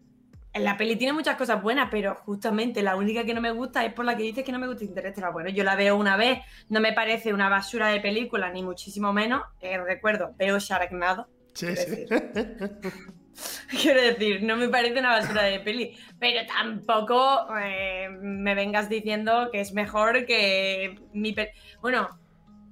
la 0.59 0.77
peli 0.77 0.95
tiene 0.95 1.13
muchas 1.13 1.35
cosas 1.35 1.61
buenas, 1.61 1.89
pero 1.91 2.15
justamente 2.15 2.81
la 2.81 2.95
única 2.95 3.23
que 3.25 3.33
no 3.33 3.41
me 3.41 3.51
gusta 3.51 3.85
es 3.85 3.93
por 3.93 4.05
la 4.05 4.15
que 4.15 4.23
dices 4.23 4.43
que 4.43 4.51
no 4.51 4.59
me 4.59 4.67
gusta 4.67 4.83
Interestelar. 4.83 5.31
Bueno, 5.33 5.49
yo 5.49 5.63
la 5.63 5.75
veo 5.75 5.95
una 5.95 6.17
vez, 6.17 6.39
no 6.69 6.79
me 6.79 6.93
parece 6.93 7.33
una 7.33 7.49
basura 7.49 7.87
de 7.87 7.99
película, 7.99 8.49
ni 8.51 8.63
muchísimo 8.63 9.13
menos. 9.13 9.41
Eh, 9.61 9.77
recuerdo, 9.77 10.33
veo 10.37 10.59
Sharknado. 10.59 11.27
Sí, 11.53 11.75
sí. 11.75 12.05
Quiero 13.81 14.01
decir, 14.01 14.41
no 14.43 14.55
me 14.55 14.67
parece 14.69 14.99
una 14.99 15.09
basura 15.09 15.43
de 15.43 15.59
peli, 15.59 15.95
pero 16.19 16.45
tampoco 16.47 17.47
eh, 17.61 18.09
me 18.09 18.55
vengas 18.55 18.89
diciendo 18.89 19.49
que 19.51 19.59
es 19.61 19.73
mejor 19.73 20.25
que 20.25 20.99
mi... 21.13 21.35
Bueno, 21.81 22.09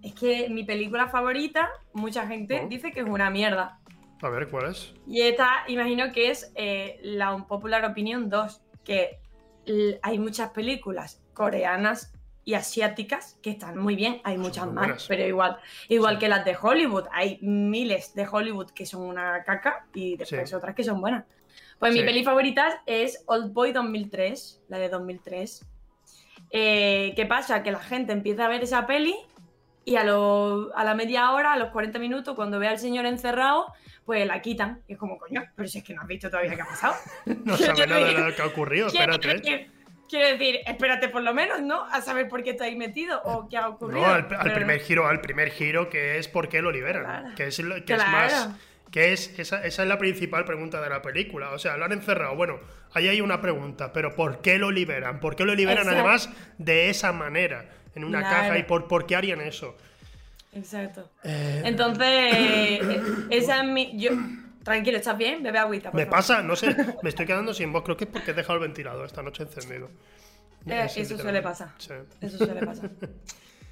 es 0.01 0.13
que 0.13 0.49
mi 0.49 0.63
película 0.63 1.07
favorita, 1.07 1.69
mucha 1.93 2.25
gente 2.27 2.61
Oh. 2.63 2.67
dice 2.67 2.91
que 2.91 3.01
es 3.01 3.05
una 3.05 3.29
mierda. 3.29 3.79
A 4.25 4.29
ver, 4.29 4.47
¿cuál 4.49 4.71
es? 4.71 4.91
Y 5.07 5.21
esta, 5.21 5.63
imagino 5.67 6.11
que 6.11 6.31
es 6.31 6.51
eh, 6.55 6.99
la 7.03 7.33
Unpopular 7.35 7.85
Opinion 7.85 8.27
2, 8.29 8.61
que 8.83 9.19
hay 10.01 10.17
muchas 10.17 10.49
películas 10.49 11.21
coreanas 11.33 12.11
y 12.43 12.55
asiáticas 12.55 13.37
que 13.43 13.51
están 13.51 13.77
muy 13.77 13.95
bien, 13.95 14.21
hay 14.23 14.37
muchas 14.39 14.65
muy 14.65 14.73
más, 14.75 14.83
buenas. 14.85 15.05
pero 15.07 15.25
igual, 15.27 15.57
igual 15.89 16.15
Sí. 16.15 16.19
que 16.21 16.29
las 16.29 16.43
de 16.43 16.57
Hollywood, 16.59 17.05
hay 17.11 17.37
miles 17.41 18.15
de 18.15 18.27
Hollywood 18.27 18.71
que 18.71 18.85
son 18.87 19.03
una 19.03 19.43
caca 19.43 19.85
y 19.93 20.17
después 20.17 20.49
Sí. 20.49 20.55
otras 20.55 20.73
que 20.75 20.83
son 20.83 20.99
buenas. 21.01 21.25
Pues 21.77 21.93
mi 21.93 22.01
peli 22.03 22.23
favorita 22.23 22.81
es 22.87 23.23
Old 23.27 23.53
Boy 23.53 23.73
2003, 23.73 24.63
la 24.69 24.77
de 24.79 24.89
2003. 24.89 25.65
Eh, 26.51 27.13
¿Qué 27.15 27.25
pasa? 27.25 27.61
Que 27.63 27.71
la 27.71 27.79
gente 27.79 28.13
empieza 28.13 28.45
a 28.45 28.49
ver 28.49 28.63
esa 28.63 28.87
peli 28.87 29.15
y 29.83 29.97
a, 29.97 30.03
lo- 30.03 30.71
a 30.75 30.83
la 30.83 30.95
media 30.95 31.31
hora, 31.31 31.53
a 31.53 31.57
los 31.57 31.69
40 31.69 31.99
minutos, 31.99 32.35
cuando 32.35 32.59
ve 32.59 32.67
al 32.67 32.79
señor 32.79 33.05
encerrado, 33.05 33.67
pues 34.05 34.25
la 34.27 34.41
quitan. 34.41 34.81
Y 34.87 34.93
es 34.93 34.99
como, 34.99 35.17
coño, 35.17 35.43
pero 35.55 35.67
si 35.67 35.79
es 35.79 35.83
que 35.83 35.93
no 35.93 36.01
has 36.01 36.07
visto 36.07 36.29
todavía 36.29 36.55
qué 36.55 36.61
ha 36.61 36.65
pasado. 36.65 36.95
No 37.45 37.57
sabe 37.57 37.87
nada 37.87 38.05
de 38.07 38.13
lo 38.13 38.35
que 38.35 38.41
ha 38.41 38.45
ocurrido, 38.45 38.89
Quiero 38.89 39.13
espérate. 39.13 39.41
decir- 39.49 39.71
Quiero 40.07 40.27
decir, 40.27 40.59
espérate 40.67 41.09
por 41.09 41.23
lo 41.23 41.33
menos, 41.33 41.61
¿no? 41.63 41.83
A 41.85 41.99
saber 41.99 42.27
por 42.29 42.43
qué 42.43 42.51
está 42.51 42.65
ahí 42.65 42.75
metido 42.75 43.19
o 43.23 43.49
qué 43.49 43.57
ha 43.57 43.67
ocurrido. 43.67 44.01
No, 44.01 44.05
al, 44.13 44.21
al 44.21 44.43
Pero 44.43 44.53
primer 44.53 44.79
giro, 44.79 45.07
al 45.07 45.19
primer 45.19 45.49
giro, 45.49 45.89
que 45.89 46.19
es 46.19 46.27
por 46.27 46.47
qué 46.47 46.61
lo 46.61 46.71
liberan. 46.71 47.03
Claro. 47.05 47.29
Que 47.35 47.47
es, 47.47 47.57
lo- 47.59 47.83
que 47.83 47.93
es 47.93 47.99
más. 48.07 48.49
Que 48.91 49.13
es, 49.13 49.37
esa, 49.39 49.65
esa 49.65 49.81
es 49.81 49.89
la 49.89 49.97
principal 49.97 50.45
pregunta 50.45 50.79
de 50.79 50.89
la 50.89 51.01
película. 51.01 51.49
O 51.51 51.57
sea, 51.59 51.75
lo 51.75 51.85
han 51.85 51.91
encerrado. 51.91 52.35
Bueno, 52.35 52.59
ahí 52.93 53.07
hay 53.07 53.19
una 53.19 53.41
pregunta, 53.41 53.91
pero 53.93 54.15
¿por 54.15 54.41
qué 54.41 54.59
lo 54.59 54.69
liberan? 54.69 55.19
¿Por 55.19 55.35
qué 55.35 55.43
lo 55.43 55.55
liberan 55.55 55.87
Exacto. 55.87 55.99
además 56.01 56.29
de 56.59 56.89
esa 56.91 57.11
manera? 57.11 57.65
En 57.95 58.03
una 58.03 58.19
Claro. 58.19 58.35
caja 58.35 58.57
y 58.59 58.63
por, 58.63 58.87
por 58.87 59.07
qué 59.07 59.15
harían 59.15 59.41
eso. 59.41 59.75
Exacto. 60.55 61.11
Eh, 61.23 61.61
Entonces, 61.65 62.07
eh, 62.07 63.01
esa 63.29 63.61
es 63.61 63.67
mi. 63.67 63.97
Yo... 63.99 64.11
Tranquilo, 64.63 64.97
¿estás 64.97 65.15
bien? 65.15 65.43
Bebe 65.43 65.59
agüita. 65.59 65.91
por 65.91 65.99
me 65.99 66.05
favor. 66.05 66.17
pasa, 66.17 66.41
no 66.41 66.55
sé, 66.55 66.75
me 67.03 67.09
estoy 67.09 67.27
quedando 67.27 67.53
sin 67.53 67.71
voz. 67.71 67.83
Creo 67.83 67.95
que 67.95 68.05
es 68.05 68.09
porque 68.09 68.31
he 68.31 68.33
dejado 68.33 68.55
el 68.55 68.61
ventilador 68.61 69.05
esta 69.05 69.21
noche 69.21 69.43
encendido. 69.43 69.91
Eh, 70.65 70.81
Es 70.85 70.97
eso 70.97 71.19
suele 71.19 71.43
pasar. 71.43 71.69
Sí. 71.77 71.93
Eso 72.21 72.37
suele 72.37 72.65
pasar. 72.65 72.89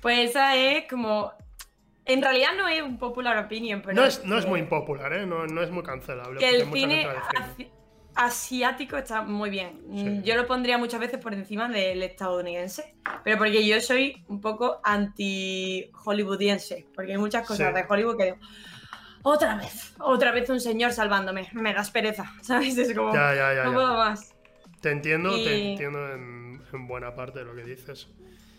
Pues 0.01 0.29
esa 0.31 0.55
es 0.57 0.83
como. 0.89 1.31
En 2.05 2.21
realidad 2.21 2.49
no 2.57 2.67
es 2.67 2.81
un 2.81 2.97
popular 2.99 3.37
opinion, 3.37 3.81
pero. 3.81 3.95
No 3.95 4.03
es, 4.05 4.23
no 4.25 4.37
es 4.37 4.45
muy 4.45 4.59
impopular, 4.59 5.13
¿eh? 5.13 5.25
No, 5.25 5.47
no 5.47 5.63
es 5.63 5.71
muy 5.71 5.81
cancelable. 5.81 6.39
Que 6.41 6.49
el 6.49 6.71
cine 6.73 7.07
asiático 8.15 8.97
está 8.97 9.21
muy 9.23 9.49
bien. 9.49 9.81
Sí. 9.95 10.03
Mm, 10.03 10.23
Yo 10.23 10.35
lo 10.35 10.45
pondría 10.47 10.77
muchas 10.77 10.99
veces 10.99 11.19
por 11.19 11.33
encima 11.33 11.67
del 11.69 12.01
estadounidense, 12.03 12.95
pero 13.23 13.37
porque 13.37 13.65
yo 13.65 13.79
soy 13.81 14.23
un 14.27 14.41
poco 14.41 14.79
anti-hollywoodiense, 14.83 16.85
porque 16.95 17.13
hay 17.13 17.17
muchas 17.17 17.45
cosas 17.47 17.69
Sí. 17.69 17.73
de 17.73 17.85
Hollywood 17.87 18.17
que 18.17 18.23
digo, 18.25 18.37
otra 19.23 19.55
vez, 19.55 19.93
otra 19.99 20.31
vez 20.31 20.49
un 20.49 20.59
señor 20.59 20.91
salvándome, 20.93 21.47
me 21.53 21.73
das 21.73 21.91
pereza, 21.91 22.31
¿sabes? 22.41 22.77
Es 22.77 22.93
como, 22.95 23.13
Ya, 23.13 23.33
ya, 23.35 23.53
ya, 23.53 23.63
no 23.65 23.73
puedo 23.73 23.93
más. 23.95 24.33
Te 24.81 24.91
entiendo, 24.91 25.33
te 25.35 25.71
entiendo 25.71 26.11
en, 26.13 26.61
en 26.73 26.87
buena 26.87 27.15
parte 27.15 27.39
de 27.39 27.45
lo 27.45 27.55
que 27.55 27.63
dices. 27.63 28.09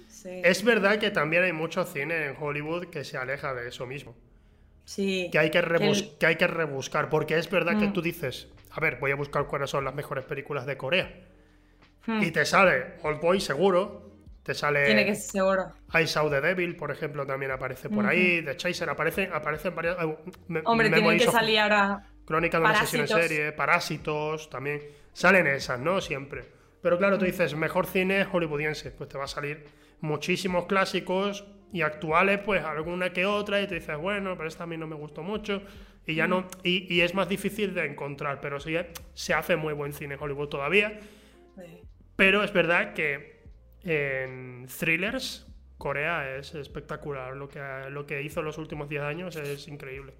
Sí. 0.09 0.41
Es 0.43 0.65
verdad 0.65 0.99
que 0.99 1.11
también 1.11 1.43
hay 1.45 1.53
mucho 1.53 1.85
cine 1.85 2.27
en 2.29 2.37
Hollywood 2.41 2.87
que 2.87 3.05
se 3.05 3.19
aleja 3.19 3.53
de 3.53 3.69
eso 3.69 3.85
mismo. 3.87 4.17
sí. 4.87 5.29
Que 5.33 5.39
hay 5.39 5.51
que, 5.51 5.63
rebus- 5.63 6.03
el- 6.13 6.19
que 6.19 6.27
hay 6.27 6.37
que 6.37 6.47
rebuscar. 6.47 7.09
Porque 7.11 7.37
es 7.39 7.51
verdad 7.51 7.79
que 7.79 7.89
Mm. 7.89 7.93
tú 7.93 8.01
dices, 8.03 8.49
a 8.75 8.81
ver, 8.81 8.99
voy 9.01 9.11
a 9.13 9.17
buscar 9.17 9.47
cuáles 9.47 9.71
son 9.71 9.85
las 9.85 9.95
mejores 9.95 10.25
películas 10.25 10.67
de 10.67 10.77
Corea. 10.77 11.13
Hmm, 12.07 12.23
Y 12.23 12.31
te 12.31 12.45
sale 12.45 12.95
Old 13.03 13.21
Boy 13.21 13.41
seguro. 13.41 14.11
Te 14.43 14.53
sale 14.53 14.85
Tiene 14.85 15.07
que 15.07 15.15
ser 15.15 15.31
seguro. 15.33 15.73
I 15.99 16.07
Saw 16.07 16.29
the 16.29 16.41
Devil, 16.43 16.77
por 16.77 16.91
ejemplo, 16.91 17.25
también 17.27 17.51
aparece 17.51 17.89
por 17.89 18.05
ahí. 18.05 18.43
The 18.45 18.57
Chaser 18.57 18.91
aparece, 18.91 19.31
aparecen 19.33 19.75
varias. 19.75 19.97
eh, 20.03 20.17
me- 20.49 20.61
Hombre, 20.67 20.89
tienen 20.89 21.01
Memories 21.05 21.25
que 21.25 21.31
salir 21.33 21.59
ahora. 21.61 22.03
Crónica 22.27 22.59
de 22.59 22.65
una 22.65 22.75
sesión 22.75 23.03
en 23.03 23.09
Parásitos. 23.09 23.31
serie, 23.37 23.53
Parásitos, 23.53 24.51
también. 24.51 24.83
Salen 25.15 25.47
esas, 25.47 25.81
¿no? 25.81 26.01
Siempre. 26.03 26.45
Pero 26.83 26.99
claro, 26.99 27.17
Mm. 27.17 27.19
tú 27.21 27.25
dices, 27.25 27.55
mejor 27.57 27.87
cine 27.87 28.25
hollywoodiense. 28.25 28.91
Pues 28.91 29.09
te 29.09 29.17
va 29.17 29.25
a 29.25 29.29
salir 29.29 29.65
muchísimos 30.03 30.67
clásicos 30.67 31.47
y 31.73 31.81
actuales, 31.81 32.41
pues 32.45 32.63
alguna 32.63 33.15
que 33.15 33.25
otra, 33.25 33.63
y 33.63 33.67
te 33.67 33.77
dices, 33.77 33.97
bueno, 33.97 34.37
pero 34.37 34.47
esta 34.49 34.65
a 34.65 34.67
mí 34.67 34.77
no 34.77 34.87
me 34.87 34.95
gustó 34.95 35.23
mucho. 35.23 35.63
Y 36.07 36.15
ya 36.15 36.27
Mm. 36.27 36.31
no. 36.31 36.47
Y, 36.63 36.93
y 36.95 37.01
es 37.01 37.15
más 37.15 37.29
difícil 37.29 37.75
de 37.75 37.87
encontrar, 37.87 38.41
pero 38.41 38.61
sí 38.61 38.75
se 39.15 39.35
hace 39.35 39.57
muy 39.57 39.73
buen 39.75 39.93
cine 39.93 40.15
en 40.15 40.21
Hollywood 40.23 40.49
todavía. 40.49 40.99
Sí. 41.57 41.81
Pero 42.17 42.43
es 42.45 42.53
verdad 42.53 42.93
que 42.95 43.43
en 43.85 44.67
thrillers, 44.79 45.47
Corea 45.79 46.37
es 46.37 46.55
espectacular. 46.55 47.37
Lo 47.37 47.49
que, 47.49 47.61
lo 47.91 48.07
que 48.07 48.23
hizo 48.23 48.41
en 48.41 48.47
los 48.47 48.59
últimos 48.59 48.89
10 48.89 49.03
años 49.03 49.37
es 49.37 49.69
increíble. 49.69 50.15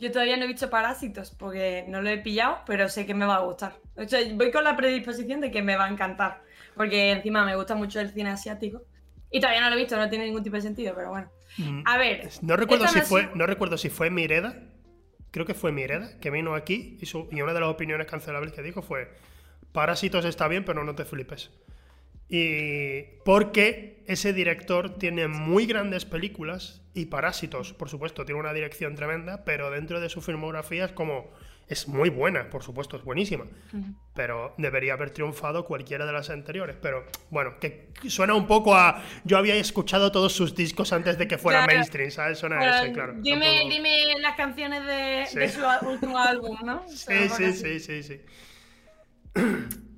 Yo 0.00 0.12
todavía 0.12 0.36
no 0.36 0.44
he 0.44 0.46
visto 0.46 0.70
Parásitos 0.70 1.32
porque 1.32 1.84
no 1.88 2.00
lo 2.00 2.08
he 2.08 2.18
pillado, 2.18 2.60
pero 2.66 2.88
sé 2.88 3.04
que 3.04 3.14
me 3.14 3.26
va 3.26 3.36
a 3.36 3.40
gustar. 3.40 3.76
O 3.96 4.04
sea, 4.06 4.20
voy 4.34 4.50
con 4.52 4.62
la 4.62 4.76
predisposición 4.76 5.40
de 5.40 5.50
que 5.50 5.60
me 5.60 5.76
va 5.76 5.86
a 5.86 5.90
encantar, 5.90 6.42
porque 6.76 7.10
encima 7.10 7.44
me 7.44 7.56
gusta 7.56 7.74
mucho 7.74 7.98
el 8.00 8.10
cine 8.10 8.30
asiático. 8.30 8.82
Y 9.30 9.40
todavía 9.40 9.60
no 9.60 9.68
lo 9.70 9.74
he 9.76 9.78
visto, 9.80 9.96
no 9.96 10.08
tiene 10.08 10.26
ningún 10.26 10.44
tipo 10.44 10.54
de 10.56 10.62
sentido, 10.62 10.94
pero 10.94 11.10
bueno. 11.10 11.30
Mm. 11.58 11.82
A 11.84 11.98
ver. 11.98 12.28
No 12.42 12.56
recuerdo, 12.56 12.86
si 12.86 13.00
no 13.00 13.04
fue, 13.04 13.22
sido- 13.22 13.34
no 13.34 13.46
recuerdo 13.46 13.76
si 13.76 13.90
fue 13.90 14.08
Mireda, 14.08 14.56
creo 15.30 15.46
que 15.46 15.54
fue 15.54 15.72
Mireda, 15.72 16.18
que 16.20 16.30
vino 16.30 16.54
aquí 16.54 16.98
y, 17.00 17.06
su- 17.06 17.28
y 17.30 17.40
una 17.42 17.54
de 17.54 17.60
las 17.60 17.68
opiniones 17.70 18.06
cancelables 18.06 18.52
que 18.52 18.62
dijo 18.62 18.82
fue, 18.82 19.10
Parásitos 19.72 20.24
está 20.24 20.48
bien, 20.48 20.64
pero 20.64 20.84
no 20.84 20.94
te 20.94 21.04
flipes. 21.04 21.50
Y 22.28 23.02
porque 23.24 24.02
ese 24.06 24.32
director 24.32 24.98
tiene 24.98 25.28
muy 25.28 25.66
grandes 25.66 26.04
películas 26.04 26.82
y 26.94 27.06
Parásitos, 27.06 27.72
por 27.72 27.88
supuesto, 27.88 28.24
tiene 28.24 28.40
una 28.40 28.52
dirección 28.52 28.94
tremenda, 28.96 29.44
pero 29.44 29.70
dentro 29.70 30.00
de 30.00 30.08
su 30.08 30.20
filmografía 30.20 30.84
es 30.86 30.92
como... 30.92 31.30
Es 31.68 31.86
muy 31.86 32.08
buena, 32.08 32.48
por 32.48 32.62
supuesto, 32.62 32.96
es 32.96 33.04
buenísima. 33.04 33.44
Pero 34.14 34.54
debería 34.56 34.94
haber 34.94 35.10
triunfado 35.10 35.66
cualquiera 35.66 36.06
de 36.06 36.12
las 36.12 36.30
anteriores. 36.30 36.76
Pero 36.80 37.04
bueno, 37.30 37.58
que 37.60 37.90
suena 38.08 38.32
un 38.34 38.46
poco 38.46 38.74
a. 38.74 39.02
Yo 39.24 39.36
había 39.36 39.54
escuchado 39.54 40.10
todos 40.10 40.32
sus 40.32 40.54
discos 40.54 40.92
antes 40.94 41.18
de 41.18 41.28
que 41.28 41.36
fuera 41.36 41.60
Claro. 41.64 41.74
mainstream, 41.74 42.10
¿sabes? 42.10 42.38
Suena 42.38 42.58
a 42.58 42.82
ese, 42.82 42.92
claro. 42.92 43.12
dime, 43.18 43.46
Tampoco- 43.46 43.68
dime 43.74 44.18
las 44.20 44.34
canciones 44.34 44.86
de, 44.86 45.26
Sí. 45.28 45.38
de 45.38 45.48
su 45.50 45.60
último 45.86 46.18
álbum, 46.18 46.56
¿no? 46.64 46.82
O 46.86 46.88
sea, 46.88 47.28
Sí, 47.28 47.52
sí, 47.52 47.80
sí, 47.80 47.80
sí, 47.80 48.02
sí. 48.02 48.20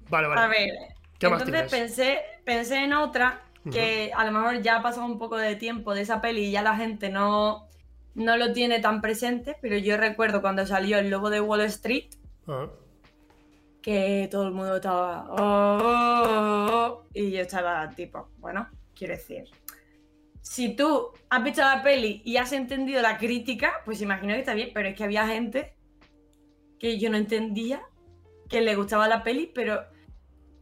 vale, 0.08 0.26
vale. 0.28 0.40
A 0.40 0.46
ver, 0.48 0.70
¿Qué 1.18 1.28
más 1.28 1.42
entonces 1.42 1.70
tienes? 1.70 1.70
pensé, 1.94 2.18
pensé 2.44 2.76
en 2.84 2.92
otra 2.94 3.42
que 3.70 4.10
a 4.16 4.24
lo 4.24 4.32
mejor 4.32 4.62
ya 4.62 4.76
ha 4.76 4.82
pasado 4.82 5.06
un 5.06 5.18
poco 5.18 5.36
de 5.36 5.54
tiempo 5.54 5.94
de 5.94 6.00
esa 6.02 6.20
peli 6.20 6.46
y 6.46 6.50
ya 6.50 6.62
la 6.62 6.76
gente 6.76 7.10
no, 7.10 7.68
no 8.14 8.36
lo 8.36 8.52
tiene 8.52 8.80
tan 8.80 9.00
presente, 9.00 9.56
pero 9.60 9.76
yo 9.76 9.96
recuerdo 9.96 10.40
cuando 10.40 10.66
salió 10.66 10.98
El 10.98 11.10
Lobo 11.10 11.30
de 11.30 11.40
Wall 11.40 11.62
Street 11.62 12.10
Ah, 12.46 12.68
que 13.82 14.28
todo 14.30 14.44
el 14.46 14.52
mundo 14.52 14.76
estaba 14.76 15.26
"Oh, 15.30 15.78
oh, 15.82 16.24
oh", 16.24 16.70
oh", 16.72 17.06
y 17.14 17.30
yo 17.30 17.40
estaba 17.40 17.88
tipo, 17.90 18.28
bueno, 18.38 18.68
quiero 18.94 19.14
decir, 19.14 19.44
si 20.42 20.74
tú 20.74 21.10
has 21.28 21.42
visto 21.44 21.60
la 21.62 21.82
peli 21.82 22.22
y 22.24 22.36
has 22.36 22.52
entendido 22.52 23.00
la 23.02 23.18
crítica, 23.18 23.82
pues 23.84 24.00
imagino 24.02 24.34
que 24.34 24.40
está 24.40 24.54
bien, 24.54 24.70
pero 24.74 24.88
es 24.88 24.96
que 24.96 25.04
había 25.04 25.26
gente 25.26 25.74
que 26.78 26.98
yo 26.98 27.10
no 27.10 27.16
entendía 27.16 27.82
que 28.48 28.60
le 28.60 28.74
gustaba 28.74 29.06
la 29.06 29.22
peli, 29.22 29.50
pero 29.54 29.84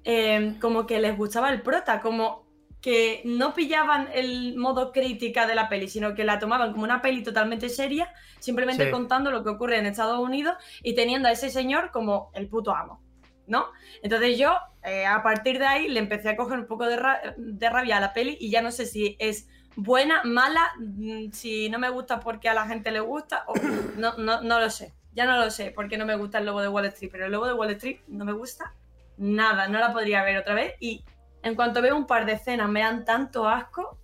eh, 0.05 0.57
como 0.61 0.87
que 0.87 1.01
les 1.01 1.17
gustaba 1.17 1.51
el 1.51 1.63
prota, 1.63 2.01
como 2.01 2.48
que 2.81 3.23
no 3.25 3.55
pillaban 3.55 4.09
el 4.15 4.57
modo 4.57 4.93
crítica 4.93 5.47
de 5.47 5.55
la 5.55 5.69
peli, 5.69 5.89
sino 5.89 6.15
que 6.15 6.25
la 6.25 6.39
tomaban 6.39 6.73
como 6.73 6.85
una 6.85 7.03
peli 7.03 7.23
totalmente 7.23 7.69
seria, 7.69 8.13
simplemente 8.39 8.85
Sí. 8.85 8.91
contando 8.91 9.31
lo 9.31 9.43
que 9.43 9.51
ocurre 9.51 9.79
en 9.79 9.87
Estados 9.87 10.19
Unidos 10.21 10.57
y 10.83 10.95
teniendo 10.95 11.29
a 11.29 11.33
ese 11.33 11.51
señor 11.51 11.91
como 11.91 12.31
el 12.35 12.47
puto 12.49 12.75
amo, 12.75 13.03
¿no? 13.49 13.67
Entonces 14.03 14.39
yo, 14.39 14.57
eh, 14.85 15.07
a 15.07 15.23
partir 15.25 15.59
de 15.59 15.67
ahí, 15.67 15.89
le 15.89 15.99
empecé 15.99 16.29
a 16.29 16.37
coger 16.37 16.59
un 16.61 16.67
poco 16.67 16.87
de, 16.87 16.97
ra- 16.97 17.35
de 17.37 17.69
rabia 17.71 17.97
a 17.97 18.01
la 18.01 18.13
peli 18.13 18.37
y 18.41 18.51
ya 18.51 18.63
no 18.63 18.71
sé 18.71 18.87
si 18.87 19.17
es 19.19 19.49
buena, 19.75 20.23
mala, 20.25 20.71
mm, 20.79 21.31
si 21.33 21.69
no 21.71 21.79
me 21.81 21.89
gusta 21.91 22.21
porque 22.21 22.49
a 22.49 22.55
la 22.55 22.67
gente 22.67 22.91
le 22.93 23.01
gusta, 23.01 23.45
o 23.49 23.55
no, 23.97 24.17
no, 24.19 24.41
no 24.43 24.61
lo 24.61 24.71
sé. 24.71 24.95
Ya 25.15 25.25
no 25.27 25.37
lo 25.37 25.51
sé 25.51 25.73
porque 25.75 25.99
no 25.99 26.07
me 26.07 26.15
gusta 26.15 26.39
el 26.39 26.47
lobo 26.47 26.61
de 26.61 26.69
Wall 26.69 26.85
Street, 26.87 27.11
pero 27.11 27.27
el 27.27 27.33
lobo 27.33 27.47
de 27.47 27.55
Wall 27.55 27.71
Street 27.71 27.99
no 28.07 28.25
me 28.25 28.33
gusta 28.33 28.73
nada, 29.17 29.67
no 29.67 29.81
la 29.81 29.93
podría 29.93 30.23
ver 30.23 30.37
otra 30.37 30.55
vez 30.55 30.75
y 30.79 31.03
en 31.43 31.55
cuanto 31.55 31.83
veo 31.83 31.97
un 31.97 32.07
par 32.07 32.27
de 32.27 32.33
escenas 32.33 32.69
me 32.69 32.81
dan 32.81 33.05
tanto 33.05 33.49
asco 33.49 33.99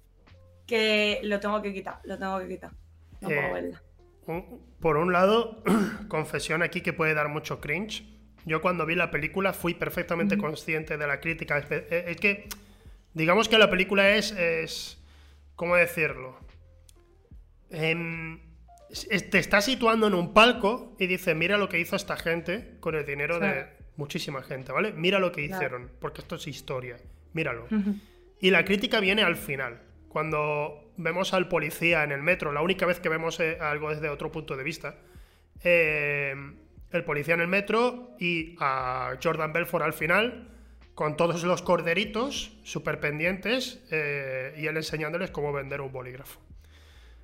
que 0.67 1.21
lo 1.25 1.41
tengo 1.41 1.61
que 1.63 1.73
quitar, 1.73 2.01
lo 2.05 2.19
tengo 2.19 2.39
que 2.41 2.49
quitar. 2.49 2.71
No 3.21 3.31
Eh, 3.31 3.37
puedo 3.37 3.53
verla. 3.53 3.83
Por 4.81 4.97
un 4.97 5.13
lado, 5.13 5.63
confesión 6.09 6.63
aquí 6.63 6.81
que 6.81 6.93
puede 6.93 7.15
dar 7.15 7.29
mucho 7.29 7.61
cringe. 7.61 8.05
Yo 8.47 8.61
cuando 8.61 8.87
vi 8.87 8.95
la 8.95 9.11
película 9.11 9.53
fui 9.53 9.75
perfectamente 9.75 10.37
consciente 10.37 10.97
de 10.99 11.07
la 11.07 11.21
crítica. 11.21 11.59
Es 11.59 11.67
es 11.71 12.17
que, 12.19 12.49
digamos 13.15 13.49
que 13.49 13.59
la 13.59 13.71
película 13.71 14.11
es, 14.11 14.33
es 14.33 15.03
¿cómo 15.57 15.77
decirlo? 15.77 16.39
Em, 17.71 18.41
te 19.31 19.39
está 19.39 19.61
situando 19.61 20.07
en 20.07 20.15
un 20.15 20.33
palco 20.33 20.95
y 20.99 21.07
dice, 21.07 21.35
mira 21.35 21.57
lo 21.57 21.69
que 21.69 21.81
hizo 21.81 21.97
esta 21.97 22.17
gente 22.17 22.77
con 22.81 22.95
el 22.95 23.05
dinero 23.05 23.41
de 23.41 23.67
muchísima 23.97 24.43
gente, 24.43 24.73
¿vale? 24.73 24.93
Mira 24.93 25.19
lo 25.19 25.33
que 25.33 25.43
hicieron, 25.43 25.91
porque 26.01 26.21
esto 26.21 26.37
es 26.37 26.47
historia, 26.47 26.97
míralo. 27.35 27.67
Y 28.41 28.51
la 28.51 28.65
crítica 28.65 29.01
viene 29.01 29.23
al 29.23 29.37
final, 29.37 29.83
cuando 30.09 30.93
vemos 30.97 31.35
al 31.35 31.49
policía 31.49 32.03
en 32.05 32.13
el 32.13 32.23
metro, 32.23 32.53
la 32.53 32.63
única 32.63 32.87
vez 32.87 33.01
que 33.01 33.09
vemos 33.09 33.39
eh, 33.41 33.59
algo 33.61 33.91
desde 33.91 34.09
otro 34.09 34.33
punto 34.33 34.57
de 34.57 34.65
vista, 34.65 34.97
eh, 35.63 36.35
el 36.91 37.05
policía 37.05 37.35
en 37.35 37.41
el 37.41 37.49
metro 37.49 38.17
y 38.19 38.57
a 38.61 39.17
Jordan 39.23 39.53
Belfort 39.53 39.85
al 39.85 39.93
final, 39.93 40.49
con 40.95 41.17
todos 41.17 41.43
los 41.43 41.63
corderitos 41.63 42.53
súper 42.63 43.01
pendientes 43.01 43.83
eh, 43.91 44.55
y 44.57 44.67
él 44.67 44.77
enseñándoles 44.77 45.31
cómo 45.31 45.53
vender 45.53 45.81
un 45.81 45.93
bolígrafo. 45.93 46.41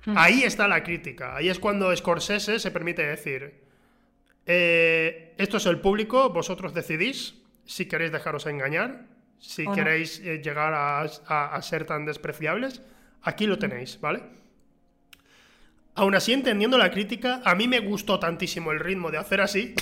Hmm. 0.05 0.17
Ahí 0.17 0.43
está 0.43 0.67
la 0.67 0.83
crítica. 0.83 1.35
Ahí 1.37 1.49
es 1.49 1.59
cuando 1.59 1.95
Scorsese 1.95 2.59
se 2.59 2.71
permite 2.71 3.05
decir: 3.05 3.61
eh, 4.45 5.33
Esto 5.37 5.57
es 5.57 5.65
el 5.65 5.79
público, 5.79 6.29
vosotros 6.29 6.73
decidís 6.73 7.41
si 7.65 7.85
queréis 7.87 8.11
dejaros 8.11 8.45
engañar, 8.47 9.05
si 9.41 9.65
queréis 9.67 10.19
eh, 10.19 10.39
llegar 10.41 10.73
a, 10.73 11.61
ser 11.61 11.85
tan 11.85 12.05
despreciables. 12.05 12.81
Aquí 13.23 13.47
lo 13.47 13.55
hmm. 13.55 13.59
tenéis, 13.59 13.99
¿vale? 13.99 14.23
Aún 15.95 16.15
así, 16.15 16.31
entendiendo 16.31 16.77
la 16.77 16.89
crítica, 16.89 17.41
a 17.43 17.53
mí 17.55 17.67
me 17.67 17.79
gustó 17.79 18.17
tantísimo 18.17 18.71
el 18.71 18.79
ritmo 18.79 19.11
de 19.11 19.17
hacer 19.17 19.41
así. 19.41 19.75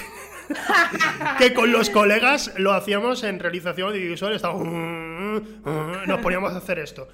que 1.37 1.53
con 1.53 1.71
los 1.71 1.91
colegas 1.91 2.53
lo 2.57 2.73
hacíamos 2.73 3.23
en 3.23 3.39
realización 3.39 3.89
audiovisual, 3.89 4.33
estábamos, 4.33 4.67
nos 6.07 6.19
poníamos 6.21 6.53
a 6.53 6.57
hacer 6.57 6.79
esto. 6.79 7.07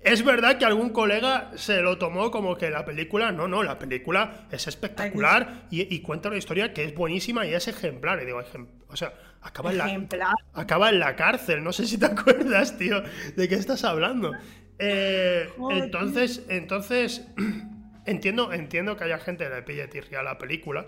Es 0.00 0.24
verdad 0.24 0.58
que 0.58 0.64
algún 0.64 0.90
colega 0.90 1.50
se 1.56 1.80
lo 1.80 1.98
tomó 1.98 2.30
como 2.30 2.56
que 2.56 2.70
la 2.70 2.84
película, 2.84 3.32
no, 3.32 3.48
no, 3.48 3.62
la 3.62 3.78
película 3.78 4.46
es 4.50 4.68
espectacular 4.68 5.66
y, 5.70 6.00
cuenta 6.00 6.28
una 6.28 6.38
historia 6.38 6.72
que 6.72 6.84
es 6.84 6.94
buenísima 6.94 7.46
y 7.46 7.54
es 7.54 7.66
ejemplar. 7.66 8.22
Y 8.22 8.26
digo, 8.26 8.40
o 8.88 8.96
sea, 8.96 9.12
acaba 9.42 9.72
en, 9.72 9.78
la, 9.78 10.34
acaba 10.54 10.90
en 10.90 11.00
la 11.00 11.16
cárcel, 11.16 11.64
no 11.64 11.72
sé 11.72 11.86
si 11.86 11.98
te 11.98 12.06
acuerdas, 12.06 12.78
tío, 12.78 13.02
de 13.36 13.48
qué 13.48 13.56
estás 13.56 13.84
hablando. 13.84 14.32
Eh, 14.78 15.48
entonces, 15.70 16.44
entonces, 16.48 17.26
entiendo, 18.06 18.52
entiendo 18.52 18.96
que 18.96 19.04
haya 19.04 19.18
gente 19.18 19.44
que 19.44 19.50
le 19.50 19.62
pille 19.62 19.88
tirria 19.88 20.20
a 20.20 20.22
la 20.22 20.38
película. 20.38 20.86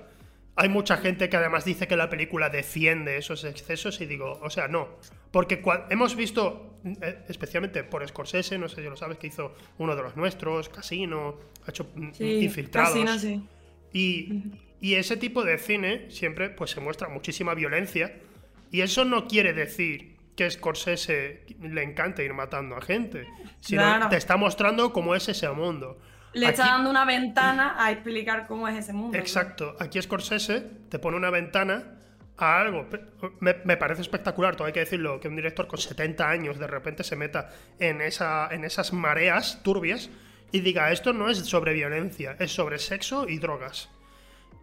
Hay 0.57 0.69
mucha 0.69 0.97
gente 0.97 1.29
que 1.29 1.37
además 1.37 1.65
dice 1.65 1.87
que 1.89 1.97
la 1.97 2.11
película 2.11 2.51
defiende 2.51 3.17
esos 3.17 3.45
excesos 3.45 4.01
y 4.01 4.07
digo, 4.07 4.39
o 4.43 4.51
sea, 4.51 4.69
no. 4.69 4.89
Porque 5.31 5.63
hemos 5.91 6.17
visto, 6.17 6.79
eh, 7.03 7.25
especialmente 7.29 7.85
por 7.85 8.07
Scorsese, 8.07 8.59
no 8.59 8.69
sé 8.69 8.83
si 8.83 8.89
lo 8.89 8.97
sabes, 8.97 9.19
que 9.19 9.29
hizo 9.29 9.55
uno 9.79 9.95
de 9.97 10.03
los 10.03 10.17
nuestros, 10.17 10.69
Casino, 10.69 11.37
ha 11.67 11.71
hecho 11.71 11.91
mm, 11.95 12.11
infiltrados. 12.21 12.91
Casino, 12.91 13.19
sí. 13.19 13.43
Y, 13.93 14.43
y, 14.81 14.95
ese 14.95 15.17
tipo 15.17 15.45
de 15.45 15.59
cine 15.59 16.11
siempre 16.11 16.51
pues, 16.51 16.71
se 16.71 16.81
muestra 16.81 17.09
muchísima 17.09 17.55
violencia. 17.55 18.17
Y 18.71 18.83
eso 18.83 19.05
no 19.05 19.27
quiere 19.27 19.53
decir 19.53 20.17
que 20.37 20.51
Scorsese 20.51 21.45
le 21.61 21.83
encante 21.83 22.25
ir 22.25 22.33
matando 22.33 22.77
a 22.77 22.81
gente, 22.81 23.27
sino 23.61 24.09
te 24.09 24.17
está 24.17 24.37
mostrando 24.37 24.93
cómo 24.93 25.15
es 25.15 25.29
ese 25.29 25.49
mundo. 25.51 25.99
Le 26.33 26.47
está 26.49 26.67
dando 26.67 26.91
una 26.91 27.05
ventana 27.05 27.75
a 27.79 27.91
explicar 27.91 28.47
cómo 28.47 28.69
es 28.69 28.79
ese 28.79 28.93
mundo. 28.93 29.19
Exacto. 29.19 29.77
Aquí 29.81 30.01
Scorsese 30.01 30.61
te 30.89 30.99
pone 30.99 31.17
una 31.17 31.31
ventana 31.31 31.99
a 32.37 32.61
algo. 32.61 32.87
Me, 33.41 33.77
parece 33.77 34.03
espectacular, 34.03 34.57
todo 34.57 34.67
hay 34.67 34.73
que 34.73 34.81
decirlo, 34.81 35.21
que 35.21 35.29
un 35.29 35.37
director 35.37 35.67
con 35.67 35.79
70 35.79 36.29
años 36.29 36.59
de 36.59 36.67
repente 36.67 37.05
se 37.05 37.17
meta 37.17 37.51
en, 37.79 38.01
esa, 38.01 38.49
en 38.51 38.65
esas 38.65 38.93
mareas 38.93 39.63
turbias 39.63 40.11
y 40.53 40.61
diga, 40.61 40.91
esto 40.93 41.13
no 41.13 41.29
es 41.29 41.39
sobre 41.39 41.73
violencia, 41.73 42.37
es 42.39 42.53
sobre 42.53 42.79
sexo 42.79 43.29
y 43.29 43.39
drogas. 43.39 43.89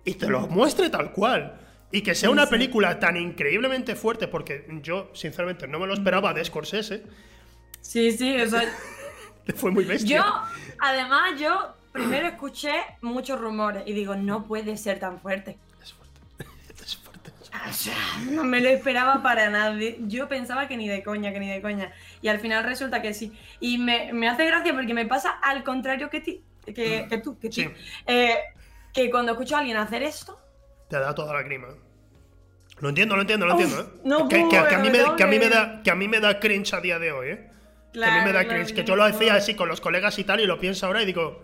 Y 0.05 0.13
te 0.15 0.27
lo 0.27 0.47
muestre 0.47 0.89
tal 0.89 1.11
cual. 1.11 1.59
Y 1.91 2.01
que 2.01 2.15
sea 2.15 2.29
una 2.29 2.47
película 2.47 2.99
tan 2.99 3.15
increíblemente 3.15 3.95
fuerte, 3.95 4.27
porque 4.27 4.65
yo, 4.81 5.09
sinceramente, 5.13 5.67
no 5.67 5.79
me 5.79 5.87
lo 5.87 5.93
esperaba 5.93 6.33
de 6.33 6.43
Scorsese. 6.43 7.03
Sí, 7.81 8.11
sí, 8.11 8.39
o 8.39 8.47
sea... 8.47 8.63
Fue 9.55 9.71
muy 9.71 9.85
bestia. 9.85 10.17
Yo, 10.17 10.66
además, 10.81 11.39
yo 11.39 11.75
primero 11.91 12.27
escuché 12.27 12.73
muchos 13.01 13.39
rumores 13.39 13.83
y 13.85 13.93
digo, 13.93 14.15
no 14.15 14.45
puede 14.45 14.77
ser 14.77 14.99
tan 14.99 15.19
fuerte. 15.19 15.57
Es 15.83 15.93
fuerte. 15.93 16.19
Es 16.83 16.97
fuerte. 16.97 17.31
O 17.69 17.73
sea, 17.73 17.95
no 18.29 18.43
me 18.43 18.61
lo 18.61 18.69
esperaba 18.69 19.21
para 19.23 19.49
nadie. 19.49 19.97
Yo 20.01 20.27
pensaba 20.27 20.67
que 20.67 20.77
ni 20.77 20.87
de 20.87 21.03
coña, 21.03 21.31
que 21.31 21.39
ni 21.39 21.49
de 21.49 21.61
coña. 21.61 21.91
Y 22.21 22.27
al 22.27 22.39
final 22.39 22.63
resulta 22.63 23.01
que 23.01 23.13
sí. 23.13 23.31
Y 23.59 23.77
me, 23.77 24.13
me 24.13 24.27
hace 24.29 24.45
gracia 24.45 24.73
porque 24.73 24.93
me 24.93 25.05
pasa 25.05 25.31
al 25.41 25.63
contrario 25.63 26.09
que, 26.09 26.21
ti, 26.21 26.43
que, 26.65 27.07
que 27.09 27.17
tú, 27.17 27.37
que, 27.39 27.51
sí. 27.51 27.67
eh, 28.05 28.37
que 28.93 29.09
cuando 29.09 29.31
escucho 29.33 29.55
a 29.55 29.59
alguien 29.59 29.77
hacer 29.77 30.03
esto... 30.03 30.39
Te 30.89 30.97
da 30.99 31.13
toda 31.13 31.33
la 31.33 31.41
grima. 31.41 31.67
Lo 32.79 32.89
entiendo, 32.89 33.15
lo 33.15 33.21
entiendo, 33.21 33.45
lo 33.47 33.53
entiendo, 33.53 33.81
¿eh? 33.81 33.99
No, 34.03 34.27
que, 34.27 34.47
que, 34.49 34.57
a 34.57 34.77
mí 34.77 34.89
me, 34.89 34.99
que, 35.15 35.23
a 35.23 35.27
mí 35.27 35.39
me 35.39 35.49
da, 35.49 35.81
que 35.83 35.89
a 35.89 35.95
mí 35.95 36.07
me 36.07 36.19
da 36.19 36.39
cringe 36.39 36.73
a 36.73 36.81
día 36.81 36.99
de 36.99 37.11
hoy, 37.11 37.29
¿eh? 37.29 37.51
Que 37.93 38.05
a 38.05 38.19
mí 38.19 38.25
me 38.25 38.33
da 38.33 38.47
cringe, 38.47 38.73
que 38.73 38.83
yo 38.83 38.95
lo 38.95 39.03
hacía 39.03 39.35
así 39.35 39.55
con 39.55 39.67
los 39.67 39.81
colegas 39.81 40.17
y 40.19 40.23
tal, 40.23 40.39
y 40.39 40.45
lo 40.45 40.59
pienso 40.59 40.85
ahora 40.85 41.01
y 41.01 41.05
digo. 41.05 41.43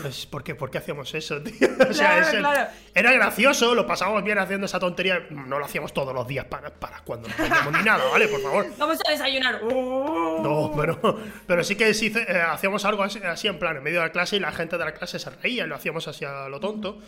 Pues, 0.00 0.24
¿por, 0.26 0.42
qué, 0.42 0.54
¿Por 0.54 0.70
qué 0.70 0.78
hacíamos 0.78 1.12
eso, 1.12 1.42
tío? 1.42 1.68
O 1.90 1.92
sea, 1.92 2.72
era 2.94 3.12
gracioso, 3.12 3.74
lo 3.74 3.86
pasábamos 3.86 4.22
bien 4.22 4.38
haciendo 4.38 4.66
esa 4.66 4.78
tontería. 4.78 5.26
No 5.30 5.58
lo 5.58 5.64
hacíamos 5.64 5.92
todos 5.92 6.14
los 6.14 6.26
días 6.26 6.46
para, 6.46 6.70
para 6.70 7.00
cuando 7.00 7.28
no 7.28 7.34
teníamos 7.34 7.72
ni 7.72 7.82
nada, 7.82 8.04
¿vale? 8.10 8.28
Por 8.28 8.40
favor. 8.40 8.66
Vamos 8.78 8.98
a 9.06 9.10
desayunar. 9.10 9.62
No, 9.62 10.72
pero, 10.74 11.20
pero 11.46 11.64
sí 11.64 11.76
que 11.76 11.92
sí, 11.94 12.12
eh, 12.16 12.42
hacíamos 12.48 12.84
algo 12.84 13.02
así, 13.02 13.18
así, 13.18 13.48
en 13.48 13.58
plan, 13.58 13.76
en 13.76 13.82
medio 13.82 14.00
de 14.00 14.06
la 14.06 14.12
clase 14.12 14.36
y 14.36 14.40
la 14.40 14.52
gente 14.52 14.78
de 14.78 14.84
la 14.84 14.94
clase 14.94 15.18
se 15.18 15.30
reía 15.30 15.64
y 15.64 15.66
lo 15.66 15.74
hacíamos 15.74 16.06
así 16.08 16.24
a 16.24 16.48
lo 16.48 16.60
tonto. 16.60 17.00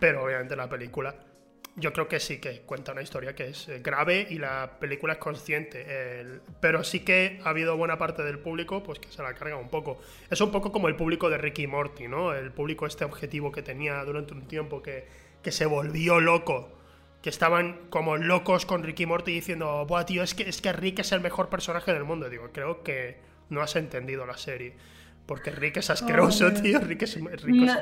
Pero 0.00 0.24
obviamente 0.24 0.56
la 0.56 0.68
película 0.68 1.14
yo 1.76 1.92
creo 1.92 2.08
que 2.08 2.20
sí 2.20 2.38
que 2.38 2.62
cuenta 2.62 2.92
una 2.92 3.02
historia 3.02 3.34
que 3.34 3.48
es 3.48 3.68
eh, 3.68 3.80
grave 3.82 4.26
y 4.30 4.38
la 4.38 4.78
película 4.80 5.14
es 5.14 5.18
consciente. 5.18 5.86
pero 6.60 6.82
sí 6.82 7.00
que 7.00 7.38
ha 7.44 7.50
habido 7.50 7.76
buena 7.76 7.98
parte 7.98 8.22
del 8.22 8.38
público 8.38 8.82
pues 8.82 8.98
que 8.98 9.12
se 9.12 9.22
la 9.22 9.34
carga 9.34 9.56
un 9.56 9.68
poco. 9.68 10.00
Es 10.30 10.40
un 10.40 10.50
poco 10.50 10.72
como 10.72 10.88
el 10.88 10.96
público 10.96 11.28
de 11.28 11.38
Ricky 11.38 11.66
Morty, 11.66 12.08
¿no? 12.08 12.32
El 12.32 12.50
público 12.50 12.86
este 12.86 13.04
objetivo 13.04 13.52
que 13.52 13.62
tenía 13.62 14.02
durante 14.04 14.32
un 14.32 14.48
tiempo 14.48 14.82
que, 14.82 15.06
que 15.42 15.52
se 15.52 15.66
volvió 15.66 16.20
loco. 16.20 16.72
Que 17.22 17.30
estaban 17.30 17.88
como 17.90 18.16
locos 18.16 18.66
con 18.66 18.82
Ricky 18.84 19.04
Morty 19.04 19.32
diciendo, 19.32 19.84
Buah, 19.86 20.06
tío, 20.06 20.22
es 20.22 20.34
que, 20.34 20.48
es 20.48 20.62
que 20.62 20.72
Rick 20.72 21.00
es 21.00 21.12
el 21.12 21.20
mejor 21.20 21.48
personaje 21.48 21.92
del 21.92 22.04
mundo. 22.04 22.30
Digo, 22.30 22.50
creo 22.52 22.82
que 22.82 23.16
no 23.50 23.60
has 23.62 23.76
entendido 23.76 24.26
la 24.26 24.36
serie. 24.36 24.74
Porque 25.26 25.50
Rick 25.50 25.78
es 25.78 25.90
asqueroso, 25.90 26.52
tío. 26.52 26.78
Rick 26.78 27.02
es, 27.02 27.18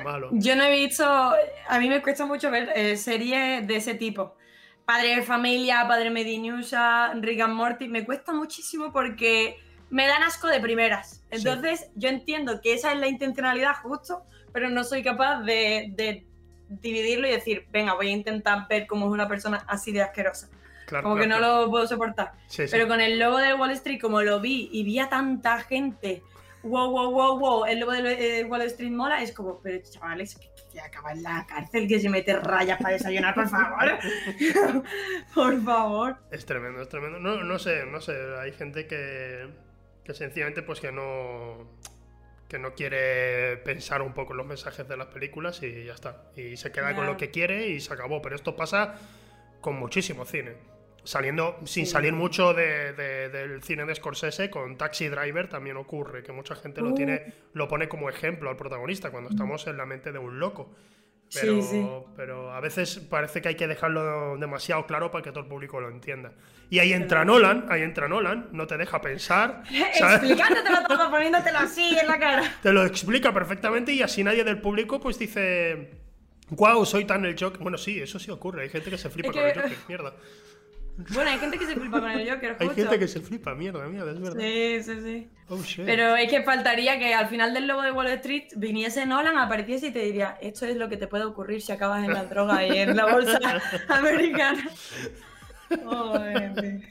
malo. 0.03 0.31
Yo 0.33 0.57
no 0.57 0.65
he 0.65 0.71
visto. 0.71 1.05
A 1.05 1.79
mí 1.79 1.89
me 1.89 2.01
cuesta 2.01 2.25
mucho 2.25 2.51
ver 2.51 2.71
eh, 2.75 2.97
series 2.97 3.67
de 3.67 3.77
ese 3.77 3.95
tipo. 3.95 4.35
Padre 4.87 5.17
de 5.17 5.23
familia, 5.23 5.87
Padre 5.87 6.11
Medinusa, 6.11 7.13
Rick 7.15 7.41
and 7.41 7.55
Morty. 7.55 7.89
Me 7.89 8.05
cuesta 8.05 8.33
muchísimo 8.33 8.93
porque 8.93 9.59
me 9.91 10.07
dan 10.07 10.23
asco 10.23 10.49
de 10.49 10.61
primeras. 10.61 11.23
Entonces, 11.31 11.91
yo 11.95 12.09
entiendo 12.09 12.61
que 12.61 12.75
esa 12.75 12.93
es 12.93 12.99
la 12.99 13.09
intencionalidad 13.09 13.75
justo, 13.83 14.23
pero 14.53 14.71
no 14.71 14.83
soy 14.85 15.03
capaz 15.03 15.43
de, 15.43 16.25
dividirlo 16.69 17.29
y 17.29 17.31
decir, 17.31 17.67
venga, 17.71 17.95
voy 17.95 18.09
a 18.09 18.13
intentar 18.13 18.67
ver 18.69 18.87
cómo 18.87 19.07
es 19.07 19.13
una 19.13 19.29
persona 19.29 19.65
así 19.69 19.93
de 19.93 20.03
asquerosa. 20.03 20.49
como 21.03 21.17
que 21.17 21.27
no 21.27 21.41
lo 21.41 21.71
puedo 21.71 21.87
soportar. 21.87 22.33
pero 22.71 22.89
con 22.89 23.01
el 23.01 23.19
logo 23.19 23.39
de 23.39 23.55
Wall 23.55 23.71
Street, 23.73 24.01
como 24.01 24.23
lo 24.23 24.41
vi 24.41 24.71
y 24.73 24.83
vi 24.83 24.99
a 24.99 25.09
tanta 25.09 25.61
gente 25.61 26.23
wow, 26.65 26.91
wow, 26.91 27.11
wow, 27.11 27.39
wow, 27.39 27.65
el 27.67 27.81
lobo 27.81 27.93
de 27.93 28.41
eh, 28.41 28.45
Wall 28.45 28.63
Street 28.63 28.91
mola, 28.91 29.23
es 29.23 29.33
como, 29.33 29.61
pero 29.61 29.83
chavales, 29.83 30.35
que, 30.35 30.51
que, 30.73 30.81
acaba 30.81 31.13
en 31.13 31.23
la 31.23 31.47
cárcel, 31.49 31.87
que 31.87 32.01
se 32.01 32.09
mete 32.09 32.35
rayas 32.41 32.79
para 32.81 32.95
desayunar, 32.95 33.35
por 33.35 33.49
favor. 33.49 33.99
por 35.35 35.63
favor. 35.63 36.17
Es 36.31 36.45
tremendo, 36.47 36.83
es 36.83 36.89
tremendo. 36.89 37.19
No, 37.19 37.45
no 37.45 37.59
sé, 37.59 37.85
no 37.87 38.01
sé, 38.01 38.17
hay 38.41 38.53
gente 38.53 38.87
que, 38.87 39.49
que 40.05 40.15
sencillamente 40.15 40.63
pues 40.63 40.81
que 40.81 40.93
no 40.93 41.69
que 42.49 42.59
no 42.59 42.75
quiere 42.75 43.57
pensar 43.59 44.03
un 44.03 44.13
poco 44.13 44.33
en 44.35 44.37
los 44.37 44.47
mensajes 44.47 44.87
de 44.87 44.97
las 44.97 45.09
películas 45.09 45.63
y 45.63 45.87
ya 45.87 45.95
está. 45.95 46.31
Y 46.37 46.57
se 46.57 46.71
queda 46.71 46.95
con 46.95 47.07
lo 47.07 47.17
que 47.17 47.31
quiere 47.31 47.69
y 47.69 47.81
se 47.81 47.93
acabó. 47.93 48.21
Pero 48.23 48.37
esto 48.37 48.55
pasa 48.55 48.95
con 49.61 49.77
muchísimo 49.77 50.25
cine 50.25 50.74
saliendo 51.05 51.61
sin 51.65 51.87
salir 51.87 52.13
mucho 52.13 52.55
del 52.55 53.63
cine 53.63 53.85
de 53.85 53.95
Scorsese 53.95 54.51
con 54.51 54.77
Taxi 54.77 55.09
Driver 55.09 55.49
también 55.49 55.77
ocurre 55.77 56.23
que 56.23 56.33
mucha 56.33 56.57
gente 56.57 56.81
lo 56.81 56.95
tiene 56.95 57.23
uh. 57.27 57.33
lo 57.53 57.69
pone 57.69 57.89
como 57.89 58.09
ejemplo 58.09 58.51
al 58.51 58.57
protagonista 58.57 59.11
cuando 59.11 59.31
estamos 59.31 59.67
en 59.67 59.77
la 59.77 59.87
mente 59.87 60.13
de 60.13 60.19
un 60.19 60.39
loco 60.41 60.75
pero, 61.33 62.07
pero 62.17 62.53
a 62.53 62.61
veces 62.61 62.99
parece 62.99 63.43
que 63.43 63.49
hay 63.49 63.55
que 63.55 63.67
dejarlo 63.67 64.37
demasiado 64.37 64.87
claro 64.87 65.11
para 65.11 65.23
que 65.23 65.31
todo 65.31 65.41
el 65.41 65.49
público 65.49 65.81
lo 65.81 65.89
entienda. 65.89 66.33
Y 66.71 66.79
ahí 66.79 66.93
entra 66.93 67.25
Nolan, 67.25 67.67
ahí 67.69 67.83
entra 67.83 68.09
Nolan, 68.09 68.49
no 68.53 68.67
te 68.67 68.77
deja 68.77 69.01
pensar. 69.01 69.63
Explicándotelo 69.71 70.83
todo, 70.87 71.11
poniéndotelo 71.11 71.59
así 71.59 71.97
en 71.99 72.07
la 72.07 72.19
cara. 72.19 72.59
Te 72.63 72.73
lo 72.73 72.85
explica 72.85 73.33
perfectamente 73.33 73.93
y 73.93 74.03
así 74.03 74.23
nadie 74.23 74.45
del 74.45 74.61
público 74.61 75.01
pues 75.01 75.19
dice, 75.19 75.91
wow, 76.51 76.85
soy 76.87 77.05
tan 77.05 77.25
el 77.25 77.37
Joker. 77.39 77.61
Bueno, 77.61 77.79
sí, 77.79 78.01
eso 78.01 78.19
sí 78.19 78.31
ocurre, 78.31 78.63
hay 78.63 78.69
gente 78.69 78.91
que 78.91 78.99
se 78.99 79.11
flipa 79.11 79.33
con 79.33 79.43
el 79.43 79.55
Joker, 79.55 79.77
mierda. 79.89 80.15
Bueno, 80.97 81.31
hay 81.31 81.39
gente 81.39 81.59
que 81.59 81.67
se 81.67 81.75
flipa 81.75 82.01
con 82.01 82.11
el 82.11 82.31
Joker, 82.31 82.57
Hay 82.61 82.67
justo. 82.69 82.83
gente 82.83 82.99
que 83.01 83.09
se 83.09 83.21
flipa, 83.21 83.55
mierda, 83.55 83.87
mierda, 83.89 84.13
es 84.13 84.21
verdad. 84.21 84.41
Sí, 84.41 84.83
sí, 84.83 85.01
sí. 85.03 85.29
Oh, 85.49 85.61
shit. 85.61 85.85
Pero 85.85 86.15
es 86.15 86.31
que 86.31 86.43
faltaría 86.45 86.99
que 86.99 87.13
al 87.13 87.27
final 87.29 87.53
del 87.53 87.67
logo 87.67 87.83
de 87.83 87.91
Wall 87.91 88.07
Street 88.09 88.45
viniese 88.57 89.05
Nolan, 89.05 89.37
apareciese 89.37 89.89
y 89.89 89.91
te 89.91 89.99
diría, 89.99 90.39
esto 90.41 90.67
es 90.67 90.77
lo 90.77 90.89
que 90.89 90.97
te 90.97 91.09
puede 91.09 91.25
ocurrir 91.25 91.63
si 91.63 91.73
acabas 91.73 92.05
en 92.05 92.13
la 92.13 92.25
droga 92.31 92.65
y 92.65 92.79
en 92.79 92.97
la 92.97 93.07
bolsa 93.07 93.39
americana. 93.89 94.69
Fin. 95.69 96.85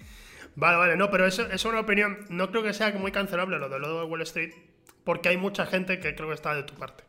Vale, 0.55 0.77
vale, 0.77 0.95
no, 0.97 1.09
pero 1.09 1.25
eso 1.25 1.49
es 1.49 1.63
una 1.65 1.79
opinión. 1.79 2.25
No 2.29 2.49
creo 2.51 2.61
que 2.63 2.73
sea 2.73 2.91
muy 2.91 3.11
cancelable 3.11 3.57
lo 3.57 3.69
de 3.69 3.79
lo 3.79 3.99
de 4.01 4.05
Wall 4.05 4.21
Street, 4.23 4.51
porque 5.03 5.29
hay 5.29 5.37
mucha 5.37 5.65
gente 5.65 5.99
que 5.99 6.13
creo 6.13 6.27
que 6.27 6.35
está 6.35 6.53
de 6.53 6.63
tu 6.63 6.75
parte. 6.75 7.03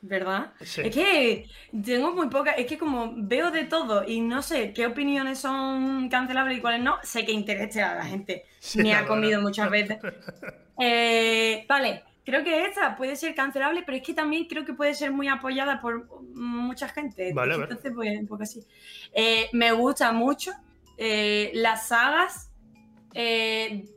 ¿Verdad? 0.00 0.52
Sí. 0.60 0.82
Es 0.84 0.94
que 0.94 1.46
tengo 1.84 2.14
muy 2.14 2.28
poca, 2.28 2.52
es 2.52 2.66
que 2.66 2.78
como 2.78 3.12
veo 3.16 3.50
de 3.50 3.64
todo 3.64 4.04
y 4.06 4.20
no 4.20 4.42
sé 4.42 4.72
qué 4.72 4.86
opiniones 4.86 5.40
son 5.40 6.08
cancelables 6.08 6.58
y 6.58 6.60
cuáles 6.60 6.82
no, 6.82 6.98
sé 7.02 7.24
que 7.24 7.32
interesa 7.32 7.92
a 7.92 7.94
la 7.96 8.04
gente. 8.04 8.44
Sí, 8.60 8.78
Me 8.78 8.90
la 8.90 8.98
ha 8.98 9.00
verdad. 9.02 9.08
comido 9.08 9.40
muchas 9.42 9.70
veces. 9.70 9.98
Eh, 10.80 11.64
vale, 11.68 12.04
creo 12.24 12.44
que 12.44 12.64
esta 12.64 12.94
puede 12.94 13.16
ser 13.16 13.34
cancelable, 13.34 13.82
pero 13.84 13.96
es 13.98 14.02
que 14.04 14.14
también 14.14 14.44
creo 14.44 14.64
que 14.64 14.72
puede 14.74 14.94
ser 14.94 15.10
muy 15.10 15.26
apoyada 15.26 15.80
por 15.80 16.08
mucha 16.36 16.88
gente. 16.88 17.32
Vale. 17.34 17.56
Entonces, 17.56 17.90
pues, 17.92 18.16
un 18.16 18.28
poco 18.28 18.44
así. 18.44 18.64
Eh, 19.12 19.48
me 19.52 19.72
gustan 19.72 20.14
mucho 20.14 20.52
eh, 20.96 21.50
las 21.54 21.88
sagas 21.88 22.52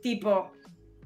tipo 0.02 0.50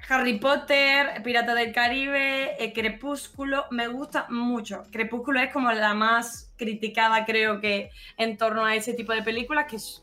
Harry 0.09 0.39
Potter, 0.39 1.21
Pirata 1.25 1.55
del 1.55 1.73
Caribe, 1.73 2.63
eh, 2.63 2.73
Crepúsculo, 2.73 3.65
me 3.71 3.89
gusta 3.89 4.27
mucho. 4.31 4.83
Crepúsculo 4.93 5.41
es 5.41 5.53
como 5.53 5.73
la 5.73 5.95
más 5.95 6.53
criticada, 6.57 7.25
creo 7.25 7.61
que, 7.61 7.91
en 8.17 8.37
torno 8.37 8.65
a 8.65 8.75
ese 8.77 8.95
tipo 8.95 9.13
de 9.13 9.23
películas, 9.23 9.67
que, 9.69 9.77
es- 9.77 10.03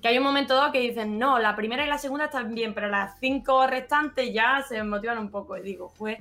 que 0.00 0.08
hay 0.08 0.18
un 0.18 0.24
momento 0.24 0.54
dado 0.54 0.70
que 0.70 0.78
dicen, 0.80 1.18
no, 1.18 1.38
la 1.38 1.56
primera 1.56 1.84
y 1.84 1.88
la 1.88 1.98
segunda 1.98 2.26
están 2.26 2.54
bien, 2.54 2.74
pero 2.74 2.88
las 2.88 3.18
cinco 3.18 3.66
restantes 3.66 4.32
ya 4.32 4.62
se 4.66 4.82
motivan 4.84 5.18
un 5.18 5.30
poco. 5.30 5.56
Y 5.56 5.62
digo, 5.62 5.92
pues, 5.98 6.18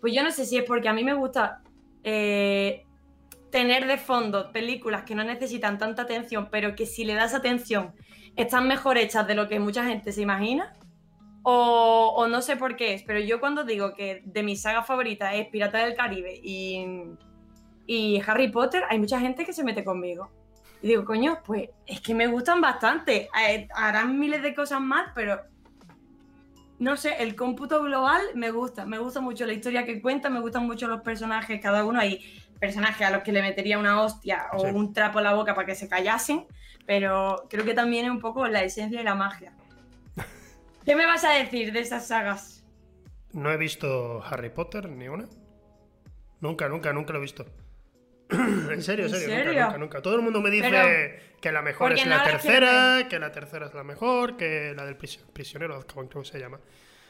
pues 0.00 0.14
yo 0.14 0.22
no 0.22 0.30
sé 0.30 0.46
si 0.46 0.56
es 0.56 0.64
porque 0.64 0.88
a 0.88 0.92
mí 0.92 1.02
me 1.02 1.14
gusta 1.14 1.60
eh, 2.04 2.84
tener 3.50 3.86
de 3.88 3.98
fondo 3.98 4.52
películas 4.52 5.02
que 5.02 5.16
no 5.16 5.24
necesitan 5.24 5.78
tanta 5.78 6.02
atención, 6.02 6.48
pero 6.50 6.76
que 6.76 6.86
si 6.86 7.04
le 7.04 7.14
das 7.14 7.34
atención 7.34 7.92
están 8.36 8.68
mejor 8.68 8.98
hechas 8.98 9.26
de 9.26 9.34
lo 9.34 9.48
que 9.48 9.58
mucha 9.58 9.84
gente 9.84 10.12
se 10.12 10.22
imagina. 10.22 10.72
O, 11.42 12.14
o 12.16 12.26
no 12.26 12.42
sé 12.42 12.56
por 12.56 12.76
qué 12.76 12.94
es, 12.94 13.02
pero 13.04 13.20
yo 13.20 13.40
cuando 13.40 13.64
digo 13.64 13.94
que 13.94 14.22
de 14.24 14.42
mis 14.42 14.60
sagas 14.62 14.86
favoritas 14.86 15.32
es 15.34 15.46
Pirata 15.48 15.78
del 15.78 15.94
Caribe 15.94 16.34
y, 16.42 16.84
y 17.86 18.20
Harry 18.26 18.48
Potter, 18.50 18.82
hay 18.90 18.98
mucha 18.98 19.18
gente 19.20 19.44
que 19.46 19.52
se 19.52 19.64
mete 19.64 19.84
conmigo. 19.84 20.30
Y 20.82 20.88
digo, 20.88 21.04
coño, 21.04 21.38
pues 21.44 21.70
es 21.86 22.00
que 22.00 22.14
me 22.14 22.26
gustan 22.26 22.60
bastante. 22.60 23.28
Eh, 23.48 23.66
Harán 23.74 24.18
miles 24.18 24.42
de 24.42 24.54
cosas 24.54 24.80
más, 24.80 25.10
pero 25.14 25.40
no 26.78 26.96
sé, 26.96 27.16
el 27.22 27.34
cómputo 27.34 27.82
global 27.82 28.20
me 28.34 28.50
gusta. 28.50 28.84
Me 28.86 28.98
gusta 28.98 29.20
mucho 29.20 29.46
la 29.46 29.52
historia 29.52 29.84
que 29.84 30.00
cuenta, 30.00 30.30
me 30.30 30.40
gustan 30.40 30.66
mucho 30.66 30.86
los 30.86 31.00
personajes, 31.00 31.60
cada 31.60 31.84
uno 31.84 31.98
hay 31.98 32.20
personajes 32.60 33.06
a 33.06 33.10
los 33.10 33.22
que 33.22 33.32
le 33.32 33.42
metería 33.42 33.78
una 33.78 34.02
hostia 34.02 34.46
o 34.52 34.60
Sí. 34.60 34.66
un 34.72 34.92
trapo 34.92 35.18
en 35.18 35.24
la 35.24 35.34
boca 35.34 35.54
para 35.54 35.66
que 35.66 35.74
se 35.74 35.88
callasen, 35.88 36.46
pero 36.86 37.46
creo 37.48 37.64
que 37.64 37.74
también 37.74 38.04
es 38.06 38.10
un 38.10 38.20
poco 38.20 38.46
la 38.48 38.62
esencia 38.62 39.00
y 39.00 39.04
la 39.04 39.14
magia. 39.14 39.52
¿Qué 40.88 40.96
me 40.96 41.04
vas 41.04 41.22
a 41.22 41.32
decir 41.34 41.70
de 41.70 41.80
esas 41.80 42.08
sagas? 42.08 42.64
No 43.34 43.52
he 43.52 43.58
visto 43.58 44.22
Harry 44.24 44.48
Potter 44.48 44.88
ni 44.88 45.06
una. 45.06 45.28
Nunca, 46.40 46.66
nunca, 46.70 46.94
nunca 46.94 47.12
lo 47.12 47.18
he 47.18 47.20
visto. 47.20 47.44
en 48.30 48.82
serio, 48.82 49.04
en 49.04 49.12
¿En 49.14 49.20
serio, 49.20 49.26
serio? 49.36 49.44
Nunca, 49.52 49.64
nunca, 49.66 49.78
nunca. 49.78 50.00
Todo 50.02 50.14
el 50.16 50.22
mundo 50.22 50.40
me 50.40 50.48
dice 50.48 50.70
Pero- 50.70 51.38
que 51.42 51.52
la 51.52 51.60
mejor 51.60 51.92
es 51.92 52.06
la 52.06 52.24
tercera, 52.24 53.06
que 53.06 53.18
la 53.18 53.30
tercera 53.32 53.66
es 53.66 53.74
la 53.74 53.84
mejor, 53.84 54.38
que 54.38 54.72
la 54.74 54.86
del 54.86 54.96
prisi- 54.96 55.20
prisionero 55.30 55.86
que 55.86 56.24
se 56.24 56.38
llama. 56.38 56.58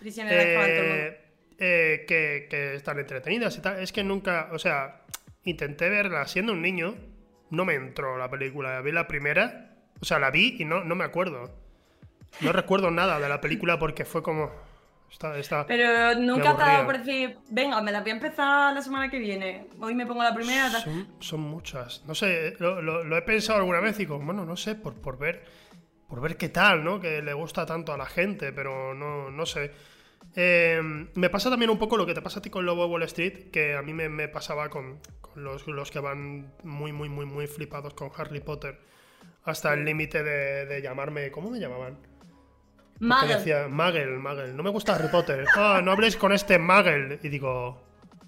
Prisionero. 0.01 0.43
Eh, 0.43 1.21
eh, 1.61 2.05
que, 2.09 2.49
que 2.51 2.75
están 2.75 2.99
entretenidas 2.99 3.57
y 3.59 3.61
tal. 3.61 3.79
Es 3.79 3.93
que 3.93 4.03
nunca, 4.03 4.49
o 4.51 4.59
sea, 4.59 5.05
intenté 5.45 5.89
verla 5.89 6.27
siendo 6.27 6.51
un 6.53 6.63
niño, 6.63 6.97
no 7.51 7.65
me 7.65 7.75
entró 7.75 8.19
la 8.19 8.29
película. 8.29 8.81
Vi 8.81 8.91
la 8.91 9.07
primera, 9.07 9.77
o 10.01 10.05
sea, 10.05 10.19
la 10.19 10.33
vi 10.33 10.57
y 10.59 10.65
no, 10.65 10.83
no 10.83 10.97
me 10.97 11.05
acuerdo. 11.05 11.68
No 12.41 12.53
recuerdo 12.53 12.91
nada 12.91 13.19
de 13.21 13.29
la 13.29 13.41
película 13.41 13.79
porque 13.79 14.05
fue 14.05 14.23
como. 14.23 14.51
Está, 15.11 15.39
está, 15.39 15.67
Pero 15.67 16.15
nunca 16.21 16.55
te 16.55 16.63
ha 16.63 16.67
dado 16.67 16.85
por 16.87 16.99
decir, 16.99 17.39
venga, 17.51 17.81
me 17.81 17.91
la 17.93 18.03
voy 18.03 18.11
a 18.11 18.15
empezar 18.15 18.75
la 18.75 18.83
semana 18.83 19.09
que 19.11 19.19
viene. 19.19 19.67
Hoy 19.81 19.95
me 19.95 20.05
pongo 20.07 20.23
la 20.23 20.35
primera. 20.35 20.69
Son, 20.71 21.09
son 21.19 21.41
muchas. 21.41 22.05
No 22.07 22.15
sé, 22.15 22.55
lo, 22.59 22.83
lo- 22.83 23.03
lo 23.05 23.17
he 23.17 23.23
pensado 23.23 23.59
alguna 23.59 23.81
vez 23.81 23.97
y 23.97 24.01
digo, 24.01 24.19
bueno, 24.19 24.45
no 24.45 24.57
sé, 24.57 24.75
por, 24.75 24.95
por 25.01 25.19
ver 25.19 25.45
por 26.09 26.21
ver 26.23 26.37
qué 26.39 26.49
tal, 26.49 26.85
¿no? 26.85 27.01
Que 27.01 27.21
le 27.21 27.33
gusta 27.35 27.67
tanto 27.67 27.93
a 27.93 27.99
la 27.99 28.07
gente, 28.07 28.51
pero 28.53 28.95
no, 28.95 29.31
no 29.31 29.45
sé. 29.47 29.73
Eh, 30.37 30.81
me 31.15 31.29
pasa 31.31 31.51
también 31.51 31.71
un 31.71 31.79
poco 31.79 31.97
lo 31.99 32.07
que 32.07 32.15
te 32.15 32.23
pasa 32.23 32.39
a 32.39 32.43
ti 32.43 32.49
con 32.51 32.65
Lobo 32.65 32.85
de 32.85 32.91
Wall 32.91 33.03
Street, 33.05 33.51
que 33.51 33.75
a 33.75 33.83
mí 33.83 33.93
me, 33.93 34.09
me 34.09 34.27
pasaba 34.29 34.71
con, 34.71 35.01
con 35.21 35.43
los, 35.45 35.67
los 35.67 35.91
que 35.91 36.01
van 36.01 36.53
muy, 36.65 36.93
muy, 36.93 37.09
muy, 37.11 37.27
muy 37.27 37.47
flipados 37.47 37.93
con 37.95 38.11
Harry 38.17 38.41
Potter. 38.41 38.79
Hasta 39.45 39.75
el 39.75 39.85
límite 39.85 40.23
de, 40.23 40.65
de 40.67 40.81
llamarme. 40.83 41.31
¿Cómo 41.31 41.51
me 41.51 41.59
llamaban? 41.61 41.99
Muggle. 43.01 43.37
decía, 43.37 43.69
Muggle, 43.69 44.07
Muggle. 44.19 44.53
No 44.55 44.63
me 44.63 44.71
gusta 44.71 44.95
Harry 44.95 45.09
Potter. 45.09 45.45
Ah, 45.57 45.81
no 45.85 45.93
hables 45.93 46.17
con 46.17 46.33
este 46.33 46.59
Muggle. 46.59 47.19
Y 47.23 47.29
digo. 47.29 47.83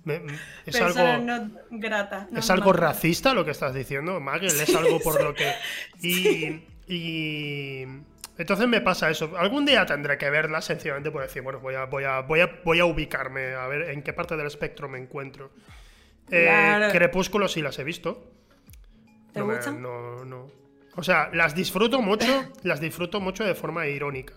me- 0.04 0.22
es 0.66 0.76
Persona 0.78 1.14
algo. 1.16 1.24
no 1.26 1.50
grata. 1.70 2.28
no 2.30 2.38
¿Es 2.38 2.48
algo 2.50 2.72
racista 2.72 3.34
lo 3.34 3.44
que 3.44 3.50
estás 3.50 3.74
diciendo? 3.74 4.18
Magel, 4.20 4.48
es 4.60 4.74
algo 4.74 4.98
por 5.00 5.22
lo 5.22 5.34
que. 5.34 5.52
Y, 6.02 6.64
y. 6.86 7.84
Entonces 8.38 8.66
me 8.68 8.80
pasa 8.80 9.10
eso. 9.10 9.32
Algún 9.36 9.66
día 9.66 9.84
tendré 9.84 10.16
que 10.16 10.30
verla 10.30 10.62
sencillamente 10.62 11.10
por 11.10 11.20
decir, 11.22 11.42
bueno, 11.42 11.60
voy 11.60 11.74
a, 11.74 11.84
voy 11.84 12.04
a, 12.04 12.20
voy 12.20 12.40
a, 12.40 12.60
voy 12.64 12.80
a 12.80 12.86
ubicarme, 12.86 13.52
a 13.54 13.66
ver 13.66 13.90
en 13.90 14.02
qué 14.02 14.14
parte 14.14 14.34
del 14.36 14.46
espectro 14.46 14.88
me 14.88 14.98
encuentro. 14.98 15.50
Eh, 16.30 16.44
Claro. 16.46 16.90
Crepúsculo 16.92 17.48
sí 17.48 17.60
las 17.60 17.78
he 17.78 17.84
visto. 17.84 18.30
¿Te 19.34 19.40
No 19.40 19.46
me- 19.46 19.58
no, 19.78 20.24
no. 20.24 20.46
O 20.96 21.02
sea, 21.02 21.28
las 21.34 21.54
disfruto 21.54 22.00
mucho, 22.00 22.50
las 22.62 22.80
disfruto 22.80 23.20
mucho 23.20 23.44
de 23.44 23.54
forma 23.54 23.86
irónica. 23.86 24.34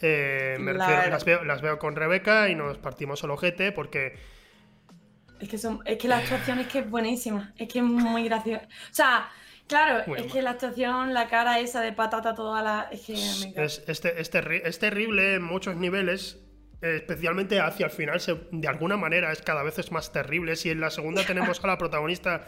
Eh, 0.00 0.56
me 0.60 0.72
refiero- 0.72 0.94
Claro. 0.94 1.10
las, 1.10 1.24
veo, 1.24 1.44
las 1.44 1.62
veo 1.62 1.78
con 1.78 1.96
Rebeca 1.96 2.48
y 2.48 2.54
nos 2.54 2.78
partimos 2.78 3.22
el 3.24 3.30
ojete 3.30 3.72
porque 3.72 4.14
Es 5.40 5.48
que, 5.48 5.58
son, 5.58 5.80
es 5.84 5.98
que 5.98 6.08
la 6.08 6.18
actuación 6.18 6.58
es 6.60 6.66
que 6.68 6.78
es 6.80 6.90
buenísima. 6.90 7.52
Es 7.56 7.68
que 7.68 7.78
es 7.80 7.84
muy 7.84 8.24
graciosa. 8.24 8.64
O 8.90 8.94
sea, 8.94 9.28
claro, 9.68 10.02
Muy 10.06 10.18
es 10.18 10.24
mal. 10.26 10.32
que 10.32 10.42
la 10.42 10.50
actuación, 10.50 11.12
la 11.14 11.28
cara 11.28 11.58
esa 11.60 11.80
de 11.82 11.92
patata 11.92 12.34
toda 12.34 12.62
la. 12.62 12.88
Es 12.90 13.02
que 13.06 13.12
me 13.14 13.36
encanta. 13.50 13.62
Es, 13.64 13.82
es 13.86 14.00
te- 14.00 14.20
es 14.20 14.32
terri- 14.32 14.62
es 14.64 14.78
terrible 14.78 15.34
en 15.34 15.42
muchos 15.42 15.76
niveles, 15.76 16.42
eh, 16.82 16.96
especialmente 16.96 17.60
hacia 17.60 17.84
el 17.86 17.92
final, 17.92 18.20
se- 18.20 18.48
de 18.50 18.68
alguna 18.68 18.96
manera 18.96 19.30
es 19.32 19.42
cada 19.42 19.62
vez 19.62 19.78
es 19.78 19.92
más 19.92 20.10
terrible. 20.12 20.56
Si 20.56 20.70
en 20.70 20.80
la 20.80 20.88
segunda 20.90 21.22
tenemos 21.26 21.62
a 21.62 21.66
la 21.66 21.76
protagonista 21.78 22.44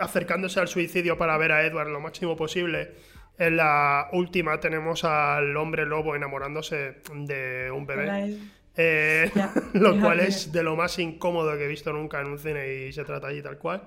acercándose 0.00 0.60
al 0.60 0.68
suicidio 0.68 1.16
para 1.18 1.36
ver 1.38 1.52
a 1.52 1.64
Edward 1.64 1.88
lo 1.88 2.00
máximo 2.00 2.36
posible, 2.36 2.94
en 3.38 3.56
la 3.56 4.08
última 4.12 4.60
tenemos 4.60 5.04
al 5.04 5.56
hombre 5.56 5.86
lobo 5.86 6.14
enamorándose 6.14 7.00
de 7.14 7.70
un 7.74 7.86
bebé. 7.86 8.38
Eh, 8.76 9.30
lo 9.74 10.00
cual 10.00 10.20
es 10.20 10.50
de 10.52 10.62
lo 10.62 10.76
más 10.76 10.98
incómodo 10.98 11.56
que 11.56 11.64
he 11.64 11.68
visto 11.68 11.92
nunca 11.92 12.20
en 12.20 12.26
un 12.26 12.38
cine 12.38 12.86
y 12.88 12.92
se 12.92 13.04
trata 13.04 13.28
allí 13.28 13.42
tal 13.42 13.58
cual. 13.58 13.82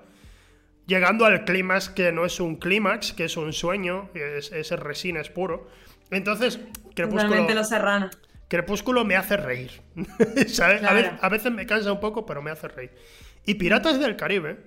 Llegando 0.86 1.26
al 1.26 1.44
clímax, 1.44 1.90
que 1.90 2.12
no 2.12 2.24
es 2.24 2.40
un 2.40 2.56
clímax, 2.56 3.12
que 3.12 3.24
es 3.24 3.36
un 3.36 3.52
sueño, 3.52 4.08
es, 4.14 4.50
ese 4.52 4.76
resina 4.76 5.20
es 5.20 5.28
puro. 5.28 5.68
Entonces, 6.10 6.58
Crepúsculo, 6.94 7.46
los 7.54 7.68
serranos. 7.68 8.18
Crepúsculo 8.48 9.04
me 9.04 9.16
hace 9.16 9.36
reír. 9.36 9.82
A 11.20 11.28
veces 11.28 11.52
me 11.52 11.66
cansa 11.66 11.92
un 11.92 12.00
poco, 12.00 12.24
pero 12.24 12.40
me 12.40 12.50
hace 12.50 12.68
reír. 12.68 12.90
Y 13.44 13.54
Piratas 13.54 14.00
del 14.00 14.16
Caribe 14.16 14.58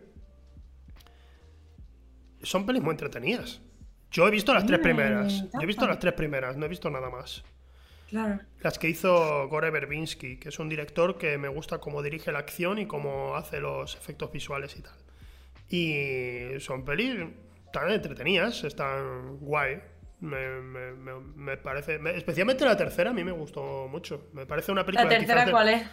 son 2.44 2.66
pelis 2.66 2.84
muy 2.84 2.92
entretenidas. 2.92 3.62
Yo 4.12 4.28
he 4.28 4.32
visto 4.32 4.54
las 4.54 4.66
tres 4.66 4.80
me 4.80 4.84
primeras. 4.84 5.44
Yo 5.54 5.62
he 5.62 5.66
visto 5.66 5.88
las 5.88 6.00
tres 6.00 6.14
primeras, 6.14 6.58
no 6.58 6.66
he 6.66 6.70
visto 6.70 6.90
nada 6.90 7.10
más. 7.10 7.44
Claro. 8.10 8.40
Las 8.60 8.78
que 8.78 8.90
hizo 8.90 9.48
Gore 9.48 9.70
Verbinski, 9.72 10.38
que 10.38 10.50
es 10.50 10.60
un 10.60 10.68
director 10.68 11.18
que 11.18 11.38
me 11.38 11.48
gusta 11.48 11.78
cómo 11.80 12.02
dirige 12.04 12.32
la 12.34 12.40
acción 12.40 12.78
y 12.80 12.86
cómo 12.86 13.36
hace 13.38 13.62
los 13.62 13.96
efectos 13.96 14.32
visuales 14.34 14.76
y 14.78 14.82
tal. 14.82 14.96
Y 15.70 16.60
son 16.60 16.84
pelis 16.84 17.16
tan 17.72 17.90
entretenidas, 17.90 18.64
están 18.66 19.38
guay. 19.38 19.82
Me, 20.20 20.60
me- 20.62 20.92
me- 20.92 21.20
me 21.36 21.58
parece. 21.58 21.98
me- 21.98 22.16
especialmente 22.18 22.66
la 22.66 22.76
tercera, 22.78 23.10
a 23.12 23.14
mí 23.14 23.24
me 23.24 23.32
gustó 23.32 23.88
mucho. 23.88 24.28
Me 24.34 24.46
parece 24.46 24.72
una 24.72 24.86
película 24.86 25.10
¿La 25.10 25.18
tercera 25.18 25.50
cuál 25.50 25.70
es? 25.70 25.88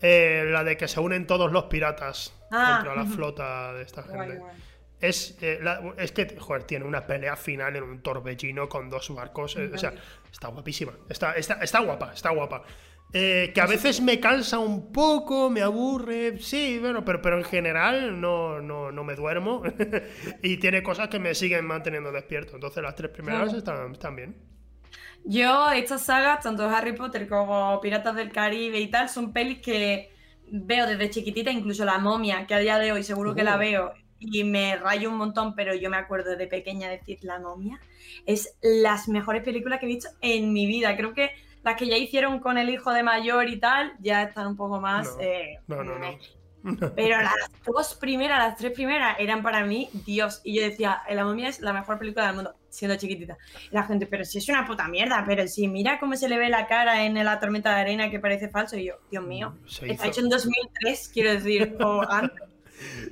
eh, 0.00 0.44
la 0.50 0.62
de 0.62 0.76
que 0.76 0.86
se 0.86 1.00
unen 1.00 1.26
todos 1.26 1.50
los 1.50 1.64
piratas 1.64 2.32
Ah, 2.50 2.74
contra 2.84 2.94
la 3.02 3.06
flota 3.10 3.72
de 3.72 3.82
esta 3.82 4.02
gente. 4.02 4.18
Guay, 4.18 4.38
guay. 4.38 4.56
Es, 5.02 5.36
eh, 5.42 5.58
la- 5.62 5.94
es 5.98 6.12
que, 6.12 6.36
joder, 6.38 6.64
tiene 6.64 6.84
una 6.86 7.06
pelea 7.06 7.36
final 7.36 7.76
en 7.76 7.82
un 7.84 8.02
torbellino 8.02 8.68
con 8.68 8.88
dos 8.88 9.10
barcos. 9.14 9.56
eh, 9.56 9.70
o 9.74 9.78
sea, 9.78 9.94
está 10.32 10.48
guapísima. 10.48 10.92
Está, 11.08 11.34
está, 11.34 11.54
está 11.62 11.80
guapa, 11.80 12.12
está 12.14 12.30
guapa. 12.30 12.62
Eh, 13.14 13.50
que 13.54 13.60
a 13.60 13.66
veces 13.66 14.00
me 14.00 14.18
cansa 14.20 14.58
un 14.58 14.90
poco, 14.92 15.50
me 15.50 15.60
aburre, 15.60 16.38
sí, 16.38 16.78
bueno, 16.80 17.04
pero, 17.04 17.20
pero 17.20 17.36
en 17.38 17.44
general 17.44 18.18
no, 18.20 18.60
no, 18.62 18.90
no 18.92 19.04
me 19.04 19.14
duermo. 19.16 19.62
y 20.42 20.56
tiene 20.58 20.82
cosas 20.82 21.08
que 21.08 21.18
me 21.18 21.34
siguen 21.34 21.66
manteniendo 21.66 22.10
despierto. 22.12 22.54
Entonces 22.54 22.82
las 22.82 22.94
tres 22.94 23.10
primeras 23.10 23.52
Claro. 23.52 23.58
están, 23.58 23.92
están 23.92 24.16
bien. 24.16 24.36
Yo, 25.24 25.70
estas 25.70 26.02
sagas, 26.04 26.40
tanto 26.42 26.68
Harry 26.68 26.92
Potter 26.94 27.28
como 27.28 27.80
Piratas 27.80 28.16
del 28.16 28.32
Caribe 28.32 28.80
y 28.80 28.90
tal, 28.90 29.08
son 29.08 29.32
pelis 29.32 29.60
que 29.60 30.10
veo 30.50 30.86
desde 30.86 31.10
chiquitita, 31.10 31.50
incluso 31.50 31.84
La 31.84 31.98
Momia, 31.98 32.46
que 32.46 32.54
a 32.54 32.58
día 32.58 32.78
de 32.78 32.92
hoy 32.92 33.02
seguro 33.04 33.34
que 33.34 33.44
la 33.44 33.56
Uh. 33.56 33.58
veo 33.58 33.92
y 34.30 34.44
me 34.44 34.76
rayo 34.76 35.10
un 35.10 35.16
montón, 35.16 35.54
pero 35.54 35.74
yo 35.74 35.90
me 35.90 35.96
acuerdo 35.96 36.36
de 36.36 36.46
pequeña 36.46 36.88
decir 36.88 37.18
La 37.22 37.38
Momia. 37.38 37.80
Es 38.26 38.56
las 38.62 39.08
mejores 39.08 39.42
películas 39.42 39.80
que 39.80 39.86
he 39.86 39.88
visto 39.88 40.08
en 40.20 40.52
mi 40.52 40.66
vida. 40.66 40.96
Creo 40.96 41.14
que 41.14 41.30
las 41.62 41.76
que 41.76 41.86
ya 41.86 41.96
hicieron 41.96 42.40
con 42.40 42.58
el 42.58 42.70
hijo 42.70 42.92
de 42.92 43.02
mayor 43.02 43.48
y 43.48 43.58
tal, 43.58 43.94
ya 44.00 44.22
están 44.22 44.46
un 44.48 44.56
poco 44.56 44.80
más... 44.80 45.06
No, 45.16 45.20
eh, 45.22 45.58
No, 45.66 45.82
no. 45.84 45.94
Pero 46.94 47.20
las 47.20 47.34
dos 47.66 47.96
primeras, 47.96 48.38
las 48.38 48.56
tres 48.56 48.70
primeras 48.70 49.16
eran 49.18 49.42
para 49.42 49.64
mí 49.64 49.88
Dios. 50.06 50.40
Y 50.44 50.54
yo 50.56 50.62
decía, 50.62 51.02
La 51.10 51.24
momia 51.24 51.48
es 51.48 51.60
la 51.60 51.72
mejor 51.72 51.98
película 51.98 52.26
del 52.26 52.36
mundo, 52.36 52.54
siendo 52.68 52.96
chiquitita. 52.96 53.36
Y 53.68 53.74
la 53.74 53.82
gente, 53.82 54.06
pero 54.06 54.24
si 54.24 54.38
es 54.38 54.48
una 54.48 54.64
puta 54.64 54.86
mierda, 54.86 55.24
pero 55.26 55.48
si 55.48 55.66
mira 55.66 55.98
cómo 55.98 56.14
se 56.14 56.28
le 56.28 56.38
ve 56.38 56.48
la 56.50 56.68
cara 56.68 57.04
en 57.04 57.14
la 57.24 57.40
tormenta 57.40 57.74
de 57.74 57.80
arena 57.80 58.10
que 58.12 58.20
parece 58.20 58.48
falso. 58.48 58.76
Y 58.76 58.84
yo, 58.86 58.94
Dios 59.10 59.24
mío, 59.24 59.56
Se 59.66 59.90
está 59.90 60.04
hizo- 60.06 60.12
hecho 60.12 60.20
en 60.20 60.28
2003, 60.28 61.10
quiero 61.12 61.30
decir, 61.32 61.76
o 61.82 62.02
antes. 62.08 62.42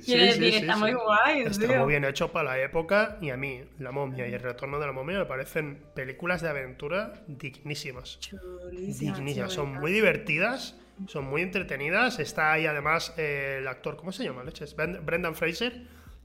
Quiero 0.05 0.21
Sí, 0.23 0.27
decir, 0.39 0.51
sí, 0.51 0.55
está 0.59 0.73
sí. 0.73 0.79
muy 0.79 0.93
guay, 0.93 1.41
Está 1.41 1.67
tío. 1.67 1.79
muy 1.79 1.87
bien 1.89 2.03
hecho 2.05 2.31
para 2.31 2.51
la 2.51 2.59
época 2.61 3.17
y 3.21 3.29
a 3.29 3.37
mí 3.37 3.63
La 3.79 3.91
momia 3.91 4.27
y 4.27 4.33
El 4.33 4.39
retorno 4.41 4.79
de 4.79 4.85
la 4.87 4.91
momia 4.91 5.19
me 5.19 5.25
parecen 5.25 5.83
películas 5.95 6.41
de 6.41 6.49
aventura 6.49 7.13
dignísimas. 7.27 8.19
Chulísima, 8.19 9.15
Dignísimas. 9.15 9.53
Son 9.53 9.73
muy 9.73 9.91
divertidas, 9.91 10.75
son 11.07 11.25
muy 11.25 11.41
entretenidas. 11.41 12.19
Está 12.19 12.53
ahí 12.53 12.65
además 12.65 13.13
eh, 13.17 13.57
el 13.59 13.67
actor, 13.67 13.95
¿cómo 13.97 14.11
se 14.11 14.23
llama? 14.23 14.43
Leches? 14.43 14.75
Brendan 14.75 15.35
Fraser. 15.35 15.81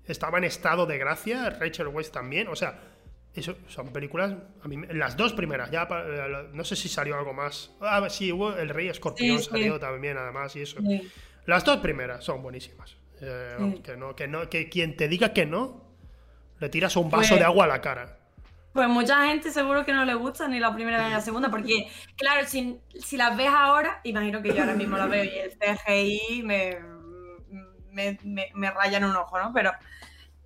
Estaba 0.07 0.39
en 0.39 0.45
estado 0.45 0.87
de 0.87 0.99
gracia, 0.99 1.51
Rachel 1.51 1.89
Weisz 1.89 2.13
también. 2.13 2.47
O 2.49 2.55
sea, 2.55 2.79
eso 3.35 3.57
son 3.69 3.93
películas, 3.93 4.33
a 4.63 4.69
mí, 4.69 4.79
las 4.93 5.17
dos 5.17 5.33
primeras, 5.35 5.71
ya 5.71 5.87
eh, 5.91 6.49
no 6.53 6.65
sé 6.65 6.77
si 6.77 6.89
salió 6.89 7.19
algo 7.19 7.35
más. 7.35 7.73
Ah, 7.81 8.09
sí, 8.09 8.31
hubo 8.33 8.55
El 8.57 8.69
Rey 8.71 8.89
Escorpión 8.89 9.39
Sí, 9.39 9.45
sí. 9.45 9.51
salió 9.51 9.79
también 9.81 10.17
además 10.17 10.55
y 10.57 10.63
eso. 10.63 10.81
Sí. 10.81 11.11
Las 11.45 11.65
dos 11.65 11.79
primeras 11.79 12.25
son 12.25 12.41
buenísimas. 12.43 12.97
Eh, 13.21 13.57
vamos, 13.59 13.81
que 13.81 13.97
no, 13.97 14.15
que 14.15 14.29
no, 14.29 14.49
que 14.51 14.69
quien 14.69 14.97
te 14.97 15.09
diga 15.09 15.33
que 15.33 15.47
no, 15.47 15.85
le 16.59 16.69
tiras 16.69 16.97
un 16.97 17.11
vaso 17.11 17.31
Pues- 17.31 17.41
de 17.41 17.45
agua 17.47 17.65
a 17.65 17.69
la 17.69 17.81
cara. 17.81 18.19
Pues 18.73 18.89
mucha 18.89 19.27
gente 19.29 19.51
seguro 19.51 19.87
que 19.87 19.95
no 19.95 20.05
le 20.05 20.13
gusta 20.15 20.49
ni 20.49 20.61
la 20.61 20.75
primera 20.75 21.07
ni 21.07 21.11
la 21.15 21.23
segunda, 21.23 21.51
porque, 21.51 21.89
claro, 22.15 22.47
si, 22.47 22.79
si 22.95 23.17
las 23.17 23.35
ves 23.35 23.49
ahora, 23.49 24.01
imagino 24.05 24.43
que 24.43 24.53
yo 24.53 24.61
ahora 24.61 24.75
mismo 24.75 24.99
las 24.99 25.09
veo 25.09 25.25
y 25.25 25.29
el 25.31 25.51
CGI 25.53 26.43
me, 26.43 26.79
me, 27.91 28.19
me, 28.23 28.51
me 28.55 28.71
raya 28.71 28.99
en 28.99 29.05
un 29.05 29.17
ojo, 29.17 29.39
¿no? 29.39 29.51
Pero 29.55 29.73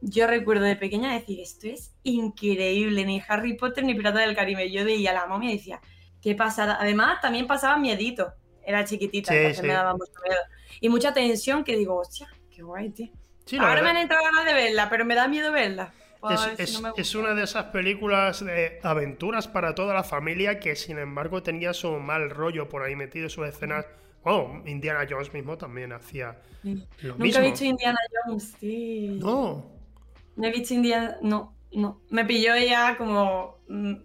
yo 0.01 0.29
recuerdo 0.29 0.63
de 0.65 0.77
pequeña 0.77 1.13
decir, 1.13 1.41
esto 1.41 1.67
es 1.67 1.93
increíble, 2.05 3.05
ni 3.05 3.21
Harry 3.27 3.55
Potter 3.55 3.83
ni 3.83 3.95
Pirata 3.95 4.21
del 4.21 4.37
Caribe. 4.37 4.71
Yo 4.71 4.85
veía 4.85 5.13
la 5.13 5.27
momia 5.27 5.51
y 5.51 5.57
decía, 5.57 5.81
qué 6.23 6.37
pasada. 6.37 6.79
Además, 6.81 7.21
también 7.21 7.49
pasaba 7.49 7.79
miedito, 7.79 8.33
era 8.65 8.85
chiquitita, 8.85 9.33
sí. 9.53 9.63
me 9.63 9.73
daba 9.73 9.93
mucho 9.95 10.13
miedo. 10.25 10.41
Y 10.81 10.89
mucha 10.89 11.13
tensión 11.13 11.65
que 11.65 11.77
digo, 11.77 11.97
hostia, 11.97 12.29
qué 12.61 12.65
guay, 12.65 12.91
tío. 12.91 13.09
Sí, 13.47 13.57
ahora 13.57 13.71
verdad- 13.77 13.85
me 13.85 13.91
han 13.91 13.97
entrado 13.97 14.25
ganas 14.25 14.45
de 14.45 14.53
verla, 14.55 14.89
pero 14.91 15.05
me 15.05 15.15
da 15.15 15.27
miedo 15.29 15.51
verla. 15.51 15.93
Es, 16.31 16.47
ver 16.47 16.57
si 16.57 16.63
es- 16.63 16.83
no 16.83 16.93
es 16.95 17.15
una 17.15 17.35
de 17.35 17.45
esas 17.45 17.65
películas 17.67 18.45
de 18.45 18.79
aventuras 18.83 19.49
para 19.49 19.75
toda 19.75 19.95
la 19.95 20.05
familia 20.05 20.61
que 20.61 20.77
sin 20.77 20.99
embargo 20.99 21.43
tenía 21.43 21.73
su 21.73 21.93
mal 21.93 22.29
rollo 22.29 22.69
por 22.69 22.83
ahí 22.83 22.95
metido, 22.95 23.29
sus 23.31 23.49
escenas. 23.49 23.87
Oh, 24.25 24.61
Indiana 24.67 25.07
Jones 25.09 25.33
mismo 25.33 25.57
también 25.57 25.93
hacía 25.95 26.39
lo 26.63 26.73
Nunca 27.15 27.25
mismo. 27.25 27.41
he 27.43 27.51
visto 27.51 27.65
Indiana 27.65 27.99
Jones, 28.27 28.55
sí. 28.61 29.19
No, 29.23 29.73
No 30.37 30.47
he 30.47 30.51
visto 30.53 30.75
Indiana. 30.75 31.17
No, 31.23 31.57
no. 31.73 32.03
Me 32.11 32.27
pilló 32.27 32.55
ya 32.57 32.99
como 32.99 33.57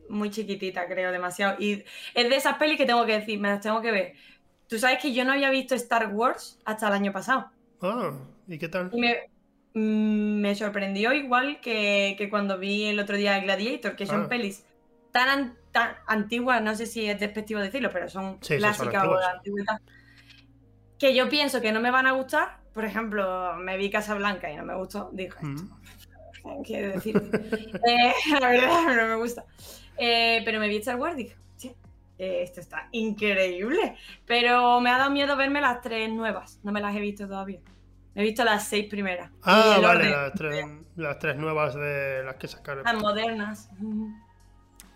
muy 0.09 0.29
chiquitita, 0.29 0.87
creo, 0.87 1.11
demasiado. 1.11 1.57
Y 1.59 1.83
es 2.13 2.29
de 2.29 2.35
esas 2.35 2.55
pelis 2.57 2.77
que 2.77 2.85
tengo 2.85 3.05
que 3.05 3.19
decir, 3.19 3.37
me 3.41 3.49
las 3.49 3.59
tengo 3.59 3.81
que 3.81 3.91
ver. 3.91 4.13
Tú 4.67 4.79
sabes 4.79 4.99
que 5.01 5.13
yo 5.13 5.25
no 5.25 5.33
había 5.33 5.49
visto 5.49 5.75
Star 5.75 6.07
Wars 6.13 6.59
hasta 6.63 6.87
el 6.87 6.93
año 6.93 7.11
pasado. 7.11 7.47
ah, 7.81 8.13
¿y 8.47 8.57
qué 8.57 8.67
tal? 8.69 8.89
Y 8.93 8.99
me, 8.99 9.15
mm, 9.73 10.39
me 10.41 10.55
sorprendió 10.55 11.13
igual 11.13 11.59
que, 11.61 12.15
que 12.17 12.29
cuando 12.29 12.57
vi 12.57 12.85
el 12.85 12.99
otro 12.99 13.17
día 13.17 13.39
Gladiator, 13.39 13.95
que 13.95 14.05
son 14.05 14.23
Ah. 14.23 14.27
pelis 14.29 14.65
tan, 15.11 15.29
an- 15.29 15.55
tan 15.71 15.95
antiguas, 16.07 16.61
no 16.61 16.75
sé 16.75 16.85
si 16.85 17.05
es 17.09 17.19
despectivo 17.19 17.59
decirlo, 17.61 17.89
pero 17.91 18.09
son 18.09 18.37
Sí, 18.41 18.55
sí, 18.55 18.59
son 18.59 18.59
clásicas 18.59 19.07
o 19.07 19.17
de 19.17 19.25
antigüedad, 19.25 19.79
que 20.99 21.13
yo 21.15 21.29
pienso 21.29 21.61
que 21.61 21.71
no 21.71 21.79
me 21.81 21.91
van 21.91 22.07
a 22.07 22.11
gustar. 22.13 22.57
Por 22.73 22.83
ejemplo, 22.85 23.55
me 23.55 23.77
vi 23.77 23.89
Casablanca 23.89 24.51
y 24.51 24.55
no 24.57 24.63
me 24.65 24.75
gustó. 24.75 25.09
Dije, 25.13 25.37
Mm. 25.41 26.61
quiero 26.63 26.89
decir. 26.93 27.15
Eh, 27.87 28.13
la 28.39 28.49
verdad, 28.49 28.83
no 28.95 29.07
me 29.07 29.15
gusta. 29.15 29.45
Eh, 29.97 30.41
pero 30.45 30.59
me 30.59 30.67
vi 30.67 30.77
Star 30.77 30.97
Wars 30.97 31.15
y 31.17 31.23
dije, 31.23 31.35
"Hostia, 31.55 31.71
eh, 32.17 32.41
esto 32.43 32.59
está 32.59 32.87
increíble. 32.91 33.95
Pero 34.25 34.79
me 34.81 34.89
ha 34.89 34.97
dado 34.97 35.09
miedo 35.11 35.35
verme 35.37 35.61
las 35.61 35.81
tres 35.81 36.09
nuevas. 36.09 36.59
No 36.63 36.71
me 36.73 36.81
las 36.81 36.93
he 36.95 36.99
visto 36.99 37.25
todavía. 37.27 37.59
He 38.15 38.23
visto 38.23 38.43
las 38.45 38.67
seis 38.67 38.87
primeras. 38.89 39.29
Ah, 39.43 39.77
vale, 39.81 40.09
las 40.09 40.33
tres, 40.33 40.65
las 40.95 41.19
tres 41.19 41.35
nuevas 41.35 41.75
de 41.75 42.23
las 42.23 42.35
que 42.35 42.47
sacaron. 42.47 42.83
Las 42.83 42.95
modernas. 42.95 43.69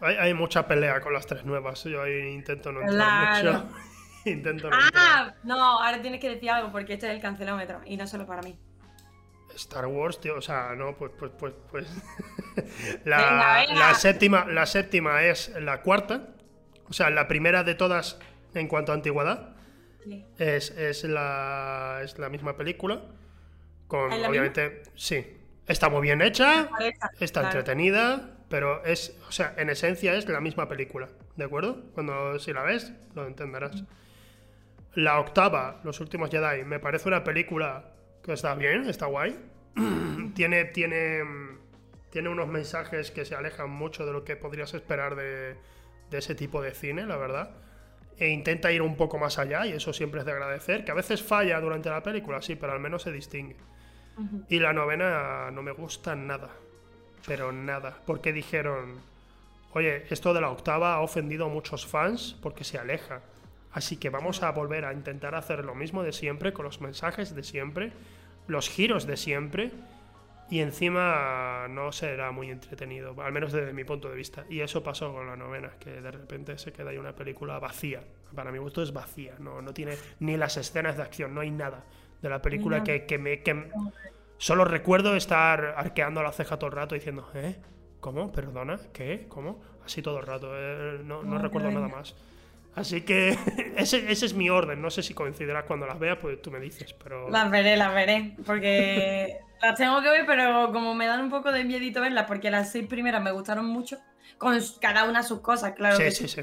Hay, 0.01 0.15
hay 0.15 0.34
mucha 0.34 0.65
pelea 0.67 1.01
con 1.01 1.13
las 1.13 1.26
tres 1.28 1.43
nuevas. 1.45 1.84
Yo 1.84 2.01
ahí 2.01 2.30
intento 2.30 2.72
no 2.72 2.82
entrar 2.82 3.41
Claro. 3.41 3.63
mucho. 3.65 3.76
intento 4.26 4.70
no 4.70 4.76
entrar. 4.82 4.93
Ah, 4.95 5.34
no, 5.43 5.80
ahora 5.82 6.01
tienes 6.01 6.22
que 6.22 6.30
decir 6.30 6.49
algo 6.49 6.72
porque 6.72 6.93
este 6.93 7.07
es 7.07 7.13
el 7.13 7.22
cancelómetro 7.22 7.82
y 7.86 7.97
no 7.97 8.07
solo 8.07 8.26
para 8.26 8.41
mí. 8.41 8.57
Star 9.55 9.88
Wars, 9.88 10.22
tío, 10.22 10.38
o 10.38 10.41
sea, 10.41 10.74
no, 10.78 10.95
pues, 10.95 11.11
pues, 11.20 11.32
pues, 11.38 11.53
pues. 11.70 11.86
la, 13.03 13.17
Venga, 13.17 13.53
venga. 13.55 13.74
la 13.89 13.93
séptima, 13.95 14.45
la 14.45 14.65
séptima 14.65 15.24
es 15.24 15.49
la 15.59 15.82
cuarta. 15.82 16.30
O 16.88 16.93
sea, 16.93 17.09
la 17.09 17.28
primera 17.28 17.63
de 17.63 17.76
todas 17.76 18.17
en 18.53 18.67
cuanto 18.70 18.93
a 18.93 18.95
antigüedad. 18.95 19.55
Sí. 20.04 20.26
Es, 20.38 20.72
es 20.72 21.04
la, 21.04 22.02
es 22.04 22.18
la 22.18 22.30
misma 22.30 22.56
película. 22.56 23.02
Con, 23.88 24.12
¿Es 24.12 24.22
la 24.22 24.30
obviamente, 24.30 24.84
sí. 24.95 25.36
Está 25.68 25.89
muy 25.89 26.02
bien 26.02 26.22
hecha, 26.22 26.68
Pareja, 26.70 27.12
está 27.20 27.41
claro. 27.41 27.60
entretenida, 27.60 28.38
pero 28.50 28.84
es, 28.86 29.16
o 29.28 29.32
sea, 29.32 29.54
en 29.58 29.70
esencia 29.70 30.16
es 30.16 30.28
la 30.28 30.41
misma 30.41 30.68
película, 30.68 31.10
¿de 31.36 31.43
acuerdo? 31.43 31.84
Cuando 31.93 32.39
si 32.39 32.54
la 32.54 32.64
ves, 32.64 32.91
lo 33.14 33.28
entenderás. 33.28 33.84
La 34.95 35.20
octava, 35.20 35.80
Los 35.84 36.00
últimos 36.00 36.32
Jedi, 36.32 36.66
me 36.66 36.80
parece 36.80 37.08
una 37.08 37.24
película 37.24 37.93
que 38.24 38.34
está 38.34 38.56
bien, 38.56 38.89
está 38.89 39.06
guay. 39.06 39.38
tiene, 40.36 40.66
tiene, 40.66 41.24
tiene 42.10 42.30
unos 42.30 42.47
mensajes 42.47 43.12
que 43.12 43.26
se 43.26 43.36
alejan 43.36 43.70
mucho 43.70 44.06
de 44.06 44.12
lo 44.14 44.24
que 44.24 44.36
podrías 44.36 44.74
esperar 44.74 45.16
de, 45.16 45.56
de 46.10 46.18
ese 46.18 46.34
tipo 46.34 46.62
de 46.62 46.74
cine, 46.74 47.06
la 47.06 47.18
verdad. 47.18 47.52
E 48.20 48.28
intenta 48.30 48.72
ir 48.72 48.82
un 48.82 48.97
poco 48.97 49.17
más 49.17 49.39
allá, 49.39 49.65
y 49.65 49.72
eso 49.72 49.93
siempre 49.93 50.20
es 50.20 50.26
de 50.26 50.34
agradecer. 50.34 50.84
Que 50.84 50.91
a 50.91 50.95
veces 50.95 51.24
falla 51.24 51.59
durante 51.61 51.89
la 51.89 52.03
película, 52.03 52.41
sí, 52.41 52.55
pero 52.55 52.74
al 52.74 52.80
menos 52.80 53.03
se 53.03 53.11
distingue. 53.11 53.55
Y 54.49 54.59
la 54.59 54.74
novena 54.74 55.49
no 55.51 55.61
me 55.61 55.72
gusta 55.72 56.15
nada. 56.15 56.49
Pero 57.26 57.53
nada. 57.53 57.97
Porque 58.05 58.34
dijeron, 58.34 58.99
oye, 59.74 60.05
esto 60.09 60.34
de 60.34 60.41
la 60.41 60.49
octava 60.49 60.95
ha 60.95 60.99
ofendido 60.99 61.45
a 61.45 61.49
muchos 61.49 61.86
fans 61.86 62.36
porque 62.41 62.65
se 62.65 62.78
aleja. 62.78 63.22
Así 63.72 63.97
que 63.97 64.09
vamos 64.09 64.43
a 64.43 64.51
volver 64.51 64.84
a 64.84 64.93
intentar 64.93 65.36
hacer 65.36 65.63
lo 65.63 65.76
mismo 65.76 66.03
de 66.03 66.11
siempre, 66.11 66.51
con 66.51 66.65
los 66.65 66.82
mensajes 66.82 67.34
de 67.34 67.43
siempre, 67.43 67.93
los 68.47 68.70
giros 68.70 69.05
de 69.07 69.15
siempre. 69.15 69.72
Y 70.50 70.62
encima 70.62 71.68
no 71.70 71.91
será 71.91 72.32
muy 72.32 72.50
entretenido, 72.50 73.16
al 73.22 73.32
menos 73.32 73.52
desde 73.52 73.72
mi 73.72 73.84
punto 73.84 74.10
de 74.10 74.16
vista. 74.16 74.45
Y 74.50 74.62
eso 74.62 74.82
pasó 74.82 75.14
con 75.14 75.28
la 75.28 75.36
novena, 75.36 75.72
que 75.80 76.02
de 76.02 76.12
repente 76.12 76.58
se 76.58 76.74
queda 76.74 76.89
ahí 76.89 76.97
una 76.97 77.16
película 77.16 77.60
vacía. 77.60 78.02
Para 78.34 78.52
mi 78.52 78.58
gusto 78.58 78.82
es 78.82 78.91
vacía, 78.91 79.36
no, 79.39 79.62
no 79.62 79.74
tiene 79.74 79.95
ni 80.20 80.38
las 80.38 80.58
escenas 80.58 80.97
de 80.97 81.04
acción, 81.04 81.36
no 81.36 81.41
hay 81.41 81.52
nada 81.52 81.86
de 82.22 82.30
la 82.30 82.41
película 82.41 82.84
que, 82.84 83.06
que 83.06 83.18
me... 83.18 83.41
Que, 83.41 83.70
Solo 84.38 84.64
recuerdo 84.64 85.16
estar 85.18 85.74
arqueando 85.76 86.24
la 86.24 86.32
ceja 86.32 86.58
todo 86.58 86.70
el 86.70 86.76
rato 86.76 86.95
diciendo, 86.95 87.30
¿eh? 87.34 87.58
¿Cómo? 88.00 88.32
¿Perdona? 88.32 88.80
¿Qué? 88.93 89.26
¿Cómo? 89.28 89.60
Así 89.86 90.02
todo 90.02 90.20
el 90.20 90.26
rato, 90.26 90.52
eh, 90.54 91.02
no, 91.04 91.24
no 91.24 91.36
Oh, 91.36 91.39
recuerdo 91.39 91.70
nada 91.70 91.89
más. 91.89 92.16
Así 92.76 93.01
que 93.01 93.38
ese, 93.78 94.11
ese 94.11 94.26
es 94.26 94.34
mi 94.34 94.49
orden, 94.49 94.82
no 94.82 94.89
sé 94.89 95.03
si 95.03 95.13
coincidirás 95.13 95.65
cuando 95.65 95.86
las 95.86 95.99
veas, 95.99 96.17
pues 96.20 96.41
tú 96.41 96.51
me 96.51 96.59
dices, 96.59 96.93
pero... 96.93 97.30
Las 97.30 97.49
veré, 97.49 97.76
las 97.78 97.93
veré, 97.93 98.36
porque 98.45 99.39
las 99.61 99.76
tengo 99.76 100.01
que 100.01 100.09
ver, 100.09 100.26
pero 100.26 100.72
como 100.72 100.93
me 100.95 101.07
dan 101.07 101.22
un 101.22 101.30
poco 101.30 101.51
de 101.51 101.63
miedito 101.63 102.01
verlas, 102.01 102.26
porque 102.28 102.51
las 102.51 102.72
seis 102.72 102.88
primeras 102.88 103.22
me 103.22 103.32
gustaron 103.32 103.65
mucho, 103.65 103.97
con 104.38 104.57
cada 104.80 105.05
una 105.05 105.24
sus 105.24 105.41
cosas, 105.41 105.74
claro. 105.74 105.97
sí, 105.97 106.03
que 106.03 106.11
sí, 106.11 106.28
sí. 106.28 106.41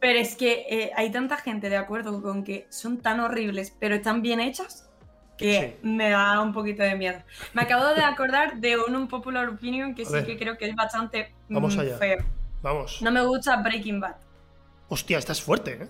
Pero 0.00 0.18
es 0.18 0.36
que 0.36 0.66
eh, 0.70 0.90
hay 0.94 1.10
tanta 1.10 1.36
gente 1.36 1.68
de 1.68 1.76
acuerdo 1.76 2.22
con 2.22 2.44
que 2.44 2.66
son 2.70 2.98
tan 2.98 3.18
horribles, 3.20 3.76
pero 3.80 3.96
están 3.96 4.22
bien 4.22 4.40
hechas, 4.40 4.88
que 5.36 5.78
me 5.82 6.10
da 6.10 6.40
un 6.40 6.52
poquito 6.52 6.82
de 6.82 6.96
miedo. 6.96 7.22
Me 7.54 7.62
acabo 7.62 7.86
de 7.94 8.02
acordar 8.02 8.58
de 8.58 8.76
un, 8.76 8.94
un 8.94 9.08
popular 9.08 9.48
opinion 9.48 9.94
que 9.94 10.04
sí 10.04 10.24
que 10.24 10.36
creo 10.36 10.58
que 10.58 10.68
es 10.68 10.74
bastante 10.74 11.32
mm, 11.48 11.54
Vamos 11.54 11.78
allá. 11.78 11.96
feo. 11.96 12.18
Vamos. 12.60 13.00
No 13.00 13.12
me 13.12 13.24
gusta 13.24 13.56
Breaking 13.56 14.00
Bad. 14.00 14.16
Hostia, 14.88 15.18
esta 15.18 15.32
es 15.32 15.42
fuerte, 15.42 15.82
¿eh? 15.82 15.88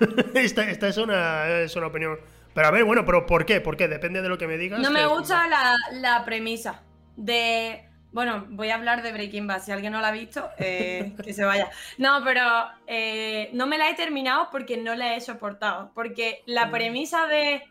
esta, 0.34 0.68
esta 0.70 0.88
es, 0.88 0.96
una, 0.98 1.48
es 1.60 1.74
una 1.76 1.86
opinión... 1.88 2.18
Pero 2.54 2.68
a 2.68 2.70
ver, 2.70 2.84
bueno, 2.84 3.04
pero 3.04 3.26
¿por 3.26 3.44
qué? 3.44 3.60
¿Por 3.60 3.76
qué? 3.76 3.86
Depende 3.86 4.22
de 4.22 4.28
lo 4.30 4.38
que 4.38 4.46
me 4.46 4.56
digas. 4.56 4.80
No 4.80 4.90
me 4.90 5.00
que- 5.00 5.06
gusta 5.06 5.46
la, 5.46 5.74
la 5.92 6.24
premisa 6.24 6.82
de 7.16 7.84
Bueno, 8.12 8.46
voy 8.48 8.70
a 8.70 8.76
hablar 8.76 9.02
de 9.02 9.12
Breaking 9.12 9.46
Bad. 9.46 9.60
Si 9.62 9.72
alguien 9.72 9.92
no 9.92 10.00
la 10.00 10.08
ha 10.08 10.12
visto, 10.12 10.48
eh, 10.56 11.14
que 11.22 11.34
se 11.34 11.44
vaya. 11.44 11.68
No, 11.98 12.22
pero 12.24 12.42
eh, 12.86 13.50
no 13.52 13.66
me 13.66 13.76
la 13.76 13.90
he 13.90 13.94
terminado 13.94 14.48
porque 14.50 14.78
no 14.78 14.94
la 14.94 15.16
he 15.16 15.20
soportado. 15.20 15.90
Porque 15.94 16.42
la 16.46 16.66
Mm. 16.66 16.70
premisa 16.70 17.26
de. 17.26 17.62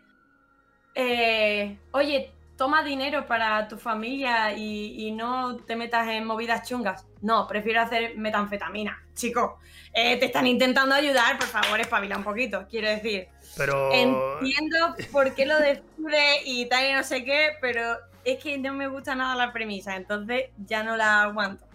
eh, 0.94 1.80
oye, 1.92 2.32
toma 2.58 2.84
dinero 2.84 3.26
para 3.26 3.68
tu 3.68 3.78
familia 3.78 4.54
y, 4.54 5.08
y 5.08 5.12
no 5.12 5.58
te 5.58 5.76
metas 5.76 6.08
en 6.10 6.26
movidas 6.26 6.68
chungas. 6.68 7.08
No, 7.22 7.48
prefiero 7.48 7.82
hacer 7.82 8.16
metanfetamina. 8.18 9.02
Chico, 9.16 9.59
eh, 9.93 10.18
te 10.18 10.26
están 10.26 10.45
intentando 10.45 10.93
ayudar, 10.93 11.38
por 11.38 11.47
favor, 11.47 11.80
espabila 11.80 12.18
un 12.18 12.24
poquito. 12.24 12.68
Quiero 12.70 12.89
decir. 12.89 13.30
Pero. 13.57 13.91
Entiendo 13.93 14.95
por 15.11 15.34
qué 15.34 15.45
lo 15.45 15.57
descubre 15.57 16.41
y 16.45 16.68
tal 16.68 16.89
y 16.89 16.93
no 16.93 17.03
sé 17.03 17.24
qué, 17.24 17.51
pero 17.61 17.97
es 18.26 18.43
que 18.43 18.57
no 18.57 18.74
me 18.74 18.88
gusta 18.88 19.16
nada 19.16 19.36
la 19.36 19.53
premisa, 19.53 19.95
entonces 19.95 20.49
ya 20.57 20.84
no 20.84 20.97
la 20.97 21.24
aguanto. 21.24 21.66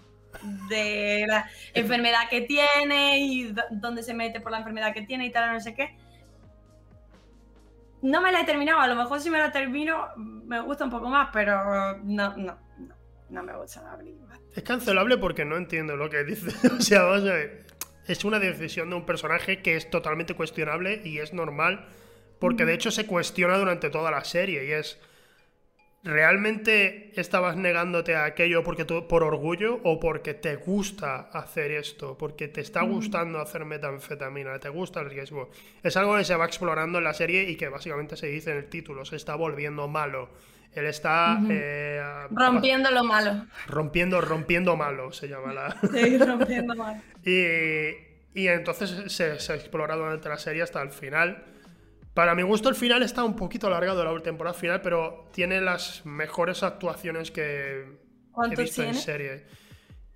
De 0.69 1.25
la 1.27 1.51
enfermedad 1.75 2.29
que 2.29 2.43
tiene 2.43 3.19
y 3.19 3.53
dónde 3.71 4.03
se 4.03 4.15
mete 4.15 4.41
por 4.41 4.53
la 4.53 4.59
enfermedad 4.59 4.93
que 4.93 5.03
tiene 5.03 5.27
y 5.27 5.33
tal, 5.33 5.53
no 5.53 5.61
sé 5.61 5.75
qué. 5.75 5.97
No 8.03 8.21
me 8.21 8.31
la 8.33 8.43
he 8.43 8.45
terminado, 8.45 8.81
a 8.81 8.87
lo 8.87 8.95
mejor 8.95 9.21
si 9.21 9.29
me 9.29 9.39
la 9.39 9.51
termino 9.51 10.09
me 10.17 10.61
gusta 10.61 10.85
un 10.85 10.91
poco 10.91 11.09
más, 11.09 11.31
pero 11.33 11.99
no, 11.99 12.37
no, 12.37 12.59
no, 12.79 12.97
no 13.29 13.43
me 13.43 13.57
gusta 13.57 13.83
la 13.83 13.97
Bad. 13.97 14.30
Es 14.55 14.63
cancelable 14.63 15.17
porque 15.19 15.45
no 15.45 15.57
entiendo 15.57 15.97
lo 15.97 16.11
que 16.11 16.25
dice. 16.25 16.51
O 16.79 16.81
sea, 16.81 17.03
vamos 17.03 17.29
a 17.29 17.35
ver. 17.35 17.65
Es 18.07 18.25
una 18.25 18.41
decisión 18.41 18.91
de 18.91 18.97
un 18.97 19.07
personaje 19.07 19.63
que 19.63 19.77
es 19.77 19.91
totalmente 19.91 20.35
cuestionable 20.35 21.01
y 21.05 21.19
es 21.19 21.33
normal. 21.33 21.89
Porque 22.39 22.65
de 22.65 22.75
hecho 22.75 22.91
se 22.91 23.07
cuestiona 23.07 23.59
durante 23.59 23.91
toda 23.91 24.11
la 24.11 24.25
serie. 24.25 24.65
Y 24.65 24.73
es. 24.73 24.99
¿Realmente 26.03 27.13
estabas 27.21 27.57
negándote 27.57 28.17
a 28.17 28.25
aquello 28.25 28.65
porque 28.65 28.87
tú, 28.87 29.07
por 29.07 29.23
orgullo 29.23 29.81
o 29.85 30.01
porque 30.01 30.33
te 30.33 30.57
gusta 30.57 31.29
hacer 31.31 31.73
esto? 31.73 32.17
Porque 32.17 32.49
te 32.49 32.63
está 32.63 32.81
gustando 32.83 33.39
hacer 33.39 33.67
metanfetamina, 33.67 34.59
te 34.59 34.71
gusta 34.71 35.01
el 35.01 35.11
riesgo. 35.11 35.51
Es 35.83 35.99
algo 35.99 36.17
que 36.17 36.25
se 36.25 36.35
va 36.37 36.47
explorando 36.47 36.97
en 36.97 37.05
la 37.05 37.13
serie 37.13 37.43
y 37.51 37.57
que 37.57 37.69
básicamente 37.69 38.17
se 38.17 38.29
dice 38.29 38.51
en 38.51 38.57
el 38.57 38.71
título, 38.71 39.05
se 39.05 39.17
está 39.17 39.35
volviendo 39.35 39.89
malo. 39.89 40.31
Él 40.73 40.87
está 40.87 41.41
eh, 41.51 42.01
Rompiendo 42.31 42.91
lo 42.93 43.03
malo. 43.05 43.47
rompiendo, 43.67 44.21
rompiendo 44.21 44.77
malo, 44.77 45.13
se 45.13 45.29
llama 45.29 45.53
la. 45.53 45.77
Sí, 45.93 46.19
rompiendo 46.19 46.75
malo. 46.77 47.01
Y, 47.25 48.41
y 48.41 48.47
entonces 48.49 49.13
se, 49.13 49.39
se 49.41 49.55
explora 49.55 49.97
durante 49.97 50.29
la 50.29 50.39
serie 50.39 50.63
hasta 50.63 50.81
el 50.83 50.91
final. 50.91 51.45
Para 52.15 52.35
mi 52.35 52.43
gusto, 52.43 52.69
el 52.69 52.75
final 52.75 53.03
está 53.03 53.25
un 53.25 53.37
poquito 53.37 53.67
alargado, 53.67 54.05
la 54.05 54.23
temporada 54.23 54.55
final, 54.55 54.81
pero 54.83 55.29
tiene 55.33 55.61
las 55.61 56.05
mejores 56.07 56.63
actuaciones 56.63 57.31
que 57.31 57.81
he 57.81 57.85
¿Cuántos 58.33 58.59
visto 58.59 58.83
en 58.83 58.95
serie. 58.95 59.47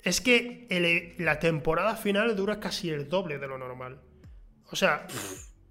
Es 0.03 0.21
que 0.21 0.67
el- 0.71 1.15
la 1.25 1.39
temporada 1.39 1.97
final 1.97 2.37
dura 2.37 2.61
casi 2.61 2.91
el 2.91 3.09
doble 3.09 3.39
de 3.39 3.47
lo 3.49 3.59
normal. 3.59 4.01
O 4.71 4.77
sea, 4.77 5.07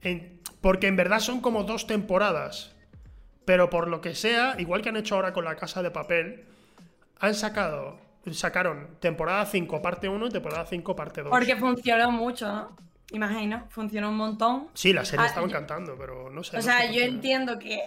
en- 0.01 0.41
porque 0.61 0.87
en 0.87 0.95
verdad 0.95 1.19
son 1.19 1.39
como 1.41 1.63
dos 1.63 1.87
temporadas. 1.87 2.72
Pero 3.45 3.69
por 3.69 3.87
lo 3.87 3.99
que 4.01 4.15
sea, 4.15 4.55
igual 4.59 4.81
que 4.81 4.89
han 4.89 4.95
hecho 4.97 5.15
ahora 5.15 5.33
con 5.33 5.43
la 5.45 5.55
casa 5.55 5.83
de 5.83 5.91
papel, 5.91 6.45
han 7.19 7.35
sacado, 7.35 7.99
sacaron 8.31 8.97
temporada 8.99 9.45
5 9.45 9.81
parte 9.81 10.07
1 10.07 10.27
y 10.27 10.29
temporada 10.29 10.65
5 10.65 10.95
parte 10.95 11.21
2. 11.21 11.29
Porque 11.29 11.55
funcionó 11.57 12.11
mucho, 12.11 12.47
¿no? 12.47 12.75
Imagino, 13.11 13.67
funcionó 13.69 14.09
un 14.09 14.17
montón. 14.17 14.69
Sí, 14.73 14.91
la 14.93 15.05
serie 15.05 15.25
Ah, 15.25 15.27
estaba 15.27 15.45
yo- 15.45 15.51
encantando, 15.51 15.95
pero 15.97 16.29
no 16.31 16.43
sé. 16.43 16.55
O 16.55 16.59
no 16.59 16.63
sea, 16.63 16.89
yo 16.89 17.01
entiendo 17.01 17.59
que 17.59 17.79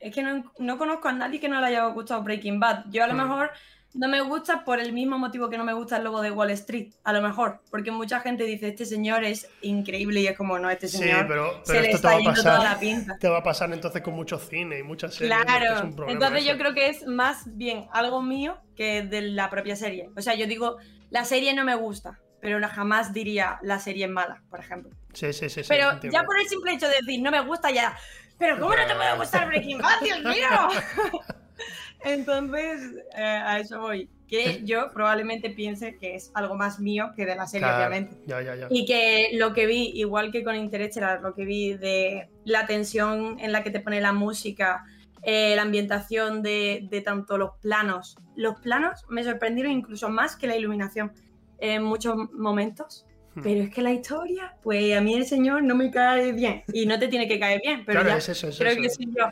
es 0.00 0.14
que 0.14 0.22
no, 0.22 0.52
no 0.58 0.78
conozco 0.78 1.08
a 1.08 1.12
nadie 1.12 1.40
que 1.40 1.48
no 1.48 1.60
le 1.60 1.68
haya 1.68 1.86
gustado 1.86 2.22
Breaking 2.22 2.58
Bad. 2.60 2.84
Yo 2.90 3.04
a 3.04 3.06
lo 3.06 3.14
Mm. 3.14 3.18
mejor 3.18 3.50
no 3.94 4.08
me 4.08 4.20
gusta 4.22 4.64
por 4.64 4.80
el 4.80 4.92
mismo 4.92 5.18
motivo 5.18 5.48
que 5.50 5.58
no 5.58 5.64
me 5.64 5.72
gusta 5.74 5.96
el 5.98 6.04
lobo 6.04 6.20
de 6.22 6.30
Wall 6.30 6.50
Street, 6.52 6.92
a 7.04 7.12
lo 7.12 7.20
mejor, 7.22 7.60
porque 7.70 7.90
mucha 7.90 8.20
gente 8.20 8.44
dice, 8.44 8.68
este 8.68 8.86
señor 8.86 9.24
es 9.24 9.48
increíble 9.60 10.20
y 10.20 10.26
es 10.26 10.36
como, 10.36 10.58
no, 10.58 10.70
este 10.70 10.88
Sí, 10.88 10.98
señor 10.98 11.26
pero, 11.28 11.52
se 11.64 11.72
pero 11.72 11.80
le 11.82 11.90
esto 11.90 11.90
te 11.90 11.96
está 11.96 12.08
va 12.08 12.14
a 12.16 12.20
yendo 12.20 12.42
toda 12.42 12.54
la 12.54 12.60
pasar. 12.62 12.80
pinta. 12.80 13.16
Te 13.20 13.28
va 13.28 13.38
a 13.38 13.42
pasar 13.42 13.72
entonces 13.72 14.02
con 14.02 14.14
mucho 14.14 14.38
cine 14.38 14.78
y 14.78 14.82
muchas 14.82 15.14
series. 15.14 15.36
porque 15.36 15.52
es 15.52 15.58
Claro, 15.58 15.84
un 15.84 15.96
problema 15.96 16.12
entonces 16.26 16.44
yo 16.46 16.58
creo 16.58 16.74
que 16.74 16.88
es 16.88 17.06
más 17.06 17.42
bien 17.56 17.86
algo 17.92 18.22
mío 18.22 18.56
que 18.76 19.02
de 19.02 19.22
la 19.22 19.50
propia 19.50 19.76
serie. 19.76 20.08
O 20.16 20.22
sea, 20.22 20.34
yo 20.34 20.46
digo, 20.46 20.76
la 21.10 21.24
serie 21.24 21.52
no 21.54 21.64
me 21.64 21.74
gusta, 21.74 22.18
pero 22.40 22.58
no- 22.60 22.68
jamás 22.68 23.12
diría 23.12 23.58
la 23.62 23.78
serie 23.78 24.06
es 24.06 24.10
mala, 24.10 24.42
por 24.48 24.60
ejemplo. 24.60 24.90
Sí, 25.12 25.32
sí, 25.32 25.50
sí. 25.50 25.62
sí, 25.62 25.68
Pero 25.68 25.90
entiendo. 25.92 26.18
ya 26.18 26.24
por 26.24 26.38
el 26.40 26.46
simple 26.48 26.72
hecho 26.72 26.88
de 26.88 26.94
decir 26.96 27.20
no 27.20 27.30
me 27.30 27.40
gusta 27.42 27.70
ya. 27.70 27.94
Pero 28.38 28.58
¿cómo 28.58 28.74
no 28.74 28.86
te 28.86 28.94
puede 28.94 29.16
gustar 29.18 29.46
Breaking 29.46 29.78
Bad, 29.78 30.00
Dios 30.02 30.20
mío? 30.24 30.48
Entonces, 32.04 32.80
eh, 33.16 33.22
a 33.22 33.58
eso 33.58 33.80
voy. 33.80 34.08
Que 34.28 34.62
yo 34.64 34.90
probablemente 34.94 35.50
piense 35.50 35.98
que 35.98 36.14
es 36.14 36.30
algo 36.34 36.54
más 36.54 36.80
mío 36.80 37.10
que 37.14 37.26
de 37.26 37.36
la 37.36 37.46
serie, 37.46 37.66
Claro, 37.66 37.76
obviamente. 37.86 38.16
Ya, 38.26 38.40
ya, 38.40 38.54
ya. 38.56 38.66
Y 38.70 38.86
que 38.86 39.28
lo 39.34 39.52
que 39.52 39.66
vi, 39.66 39.90
igual 39.94 40.32
que 40.32 40.42
con 40.42 40.56
Interstellar, 40.56 41.20
lo 41.20 41.34
que 41.34 41.44
vi 41.44 41.74
de 41.74 42.30
la 42.44 42.64
tensión 42.66 43.38
en 43.40 43.52
la 43.52 43.62
que 43.62 43.70
te 43.70 43.80
pone 43.80 44.00
la 44.00 44.14
música, 44.14 44.84
eh, 45.22 45.54
la 45.54 45.62
ambientación 45.62 46.42
de, 46.42 46.86
de 46.90 47.02
tanto 47.02 47.36
los 47.36 47.50
planos. 47.60 48.16
Los 48.34 48.58
planos 48.60 49.04
me 49.10 49.22
sorprendieron 49.22 49.70
incluso 49.70 50.08
más 50.08 50.34
que 50.36 50.46
la 50.46 50.56
iluminación 50.56 51.12
en 51.58 51.82
muchos 51.82 52.16
momentos. 52.32 53.04
Hmm. 53.34 53.42
Pero 53.42 53.64
es 53.64 53.70
que 53.70 53.82
la 53.82 53.92
historia, 53.92 54.54
pues 54.62 54.96
a 54.96 55.02
mí 55.02 55.14
el 55.14 55.26
señor 55.26 55.62
no 55.62 55.74
me 55.74 55.90
cae 55.90 56.32
bien. 56.32 56.64
Y 56.72 56.86
no 56.86 56.98
te 56.98 57.08
tiene 57.08 57.28
que 57.28 57.38
caer 57.38 57.60
bien, 57.62 57.82
pero 57.84 58.00
Claro, 58.00 58.14
ya 58.14 58.18
es 58.18 58.28
eso, 58.30 58.48
es 58.48 58.58
creo 58.58 58.72
eso. 58.72 58.80
que 58.80 58.88
soy 58.88 59.06
yo. 59.14 59.24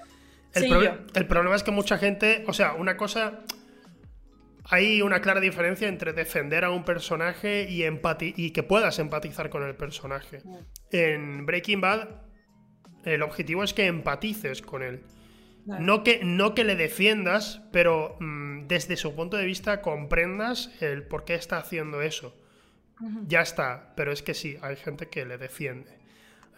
El, 0.55 0.65
proble- 0.71 1.27
problema 1.29 1.57
es 1.57 1.63
que 1.63 1.71
mucha 1.71 1.97
gente, 1.99 2.45
o 2.47 2.53
sea, 2.53 2.73
una 2.75 2.97
cosa, 2.97 3.41
hay 4.65 5.03
una 5.03 5.21
clara 5.21 5.41
diferencia 5.41 5.89
entre 5.89 6.13
defender 6.13 6.65
a 6.65 6.71
un 6.71 6.85
personaje 6.85 7.69
y, 7.69 7.83
empati 7.85 8.35
y 8.37 8.51
que 8.51 8.63
puedas 8.63 8.99
empatizar 8.99 9.51
con 9.51 9.63
el 9.63 9.75
personaje. 9.75 10.43
En 10.91 11.47
Breaking 11.47 11.81
Bad, 11.81 12.09
el 13.05 13.23
objetivo 13.23 13.65
es 13.65 13.73
que 13.75 13.87
empatices 13.87 14.63
con 14.63 14.83
él. 14.83 15.03
No 15.67 16.03
que, 16.03 16.21
no 16.25 16.55
que 16.55 16.65
le 16.65 16.75
defiendas, 16.75 17.63
pero 17.71 18.17
mm, 18.19 18.67
desde 18.67 18.97
su 18.97 19.15
punto 19.15 19.37
de 19.37 19.45
vista 19.45 19.83
comprendas 19.83 20.71
el 20.81 21.05
por 21.07 21.25
qué 21.25 21.35
está 21.35 21.59
haciendo 21.59 22.03
eso. 22.03 22.35
Ya 23.29 23.41
está, 23.41 23.93
pero 23.97 24.11
es 24.13 24.23
que 24.23 24.35
sí, 24.35 24.59
hay 24.63 24.77
gente 24.77 25.09
que 25.09 25.25
le 25.25 25.39
defiende. 25.39 26.00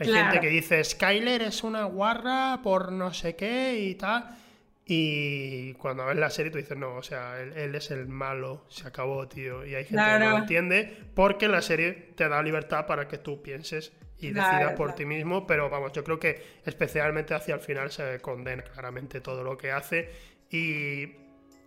Hay 0.03 0.09
Claro. 0.09 0.31
gente 0.33 0.41
que 0.41 0.49
dice, 0.53 0.83
Skyler 0.85 1.43
es 1.43 1.63
una 1.65 1.85
guarra 1.85 2.61
por 2.63 2.93
no 2.93 3.13
sé 3.13 3.35
qué 3.37 3.79
y 3.81 3.95
tal. 3.95 4.37
Y 4.85 5.75
cuando 5.75 6.05
ves 6.07 6.17
la 6.17 6.29
serie 6.29 6.51
tú 6.51 6.59
dices, 6.59 6.77
no, 6.77 6.97
o 6.97 7.03
sea, 7.03 7.41
él, 7.41 7.53
él 7.57 7.75
es 7.75 7.91
el 7.91 8.09
malo, 8.09 8.65
se 8.69 8.87
acabó, 8.89 9.27
tío. 9.29 9.65
Y 9.65 9.75
hay 9.75 9.85
gente 9.85 10.03
que 10.05 10.19
no 10.19 10.31
lo 10.31 10.39
entiende 10.39 10.99
porque 11.15 11.49
la 11.49 11.63
serie 11.63 11.93
te 12.17 12.29
da 12.29 12.43
libertad 12.43 12.87
para 12.87 13.07
que 13.07 13.19
tú 13.19 13.41
pienses 13.43 13.93
y 14.19 14.33
Claro, 14.33 14.51
decidas 14.51 14.73
por 14.77 14.95
ti 14.95 15.05
mismo. 15.07 15.47
Pero 15.47 15.71
vamos, 15.71 15.93
yo 15.93 16.03
creo 16.03 16.19
que 16.19 16.43
especialmente 16.65 17.33
hacia 17.35 17.55
el 17.55 17.61
final 17.61 17.91
se 17.93 18.21
condena 18.21 18.63
claramente 18.65 19.21
todo 19.21 19.45
lo 19.45 19.57
que 19.57 19.71
hace. 19.71 20.11
Y, 20.51 21.13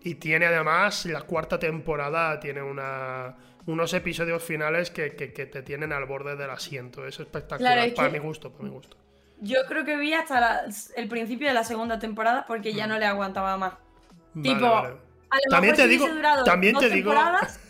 y 0.03 0.15
tiene 0.15 0.45
además, 0.47 1.05
la 1.05 1.21
cuarta 1.21 1.57
temporada 1.57 2.39
tiene 2.39 2.61
una, 2.61 3.35
unos 3.67 3.93
episodios 3.93 4.43
finales 4.43 4.91
que, 4.91 5.15
que- 5.15 5.33
que 5.33 5.45
te 5.45 5.61
tienen 5.63 5.91
al 5.93 6.05
borde 6.05 6.35
del 6.35 6.49
asiento. 6.49 7.05
Es 7.07 7.19
espectacular, 7.19 7.73
Claro, 7.73 7.87
es 7.87 7.93
para 7.93 8.09
mi 8.09 8.19
gusto, 8.19 8.51
para 8.51 8.63
mi 8.65 8.69
gusto. 8.69 8.97
Yo 9.41 9.59
creo 9.67 9.83
que 9.83 9.97
vi 9.97 10.13
hasta 10.13 10.39
la- 10.39 10.61
el 10.95 11.07
principio 11.07 11.47
de 11.47 11.53
la 11.53 11.63
segunda 11.63 11.99
temporada 11.99 12.45
porque 12.47 12.73
ya 12.73 12.87
no 12.87 12.97
le 12.99 13.05
aguantaba 13.05 13.57
más. 13.57 13.73
Tipo, 14.33 14.55
Mm. 14.55 14.61
Vale, 14.61 14.87
vale. 14.89 14.95
A 15.31 15.35
lo 15.37 15.41
También 15.49 15.71
mejor 15.73 15.75
te 15.85 15.87
digo- 15.89 16.07
también 16.45 16.77
te 16.77 16.89
digo- 16.89 17.13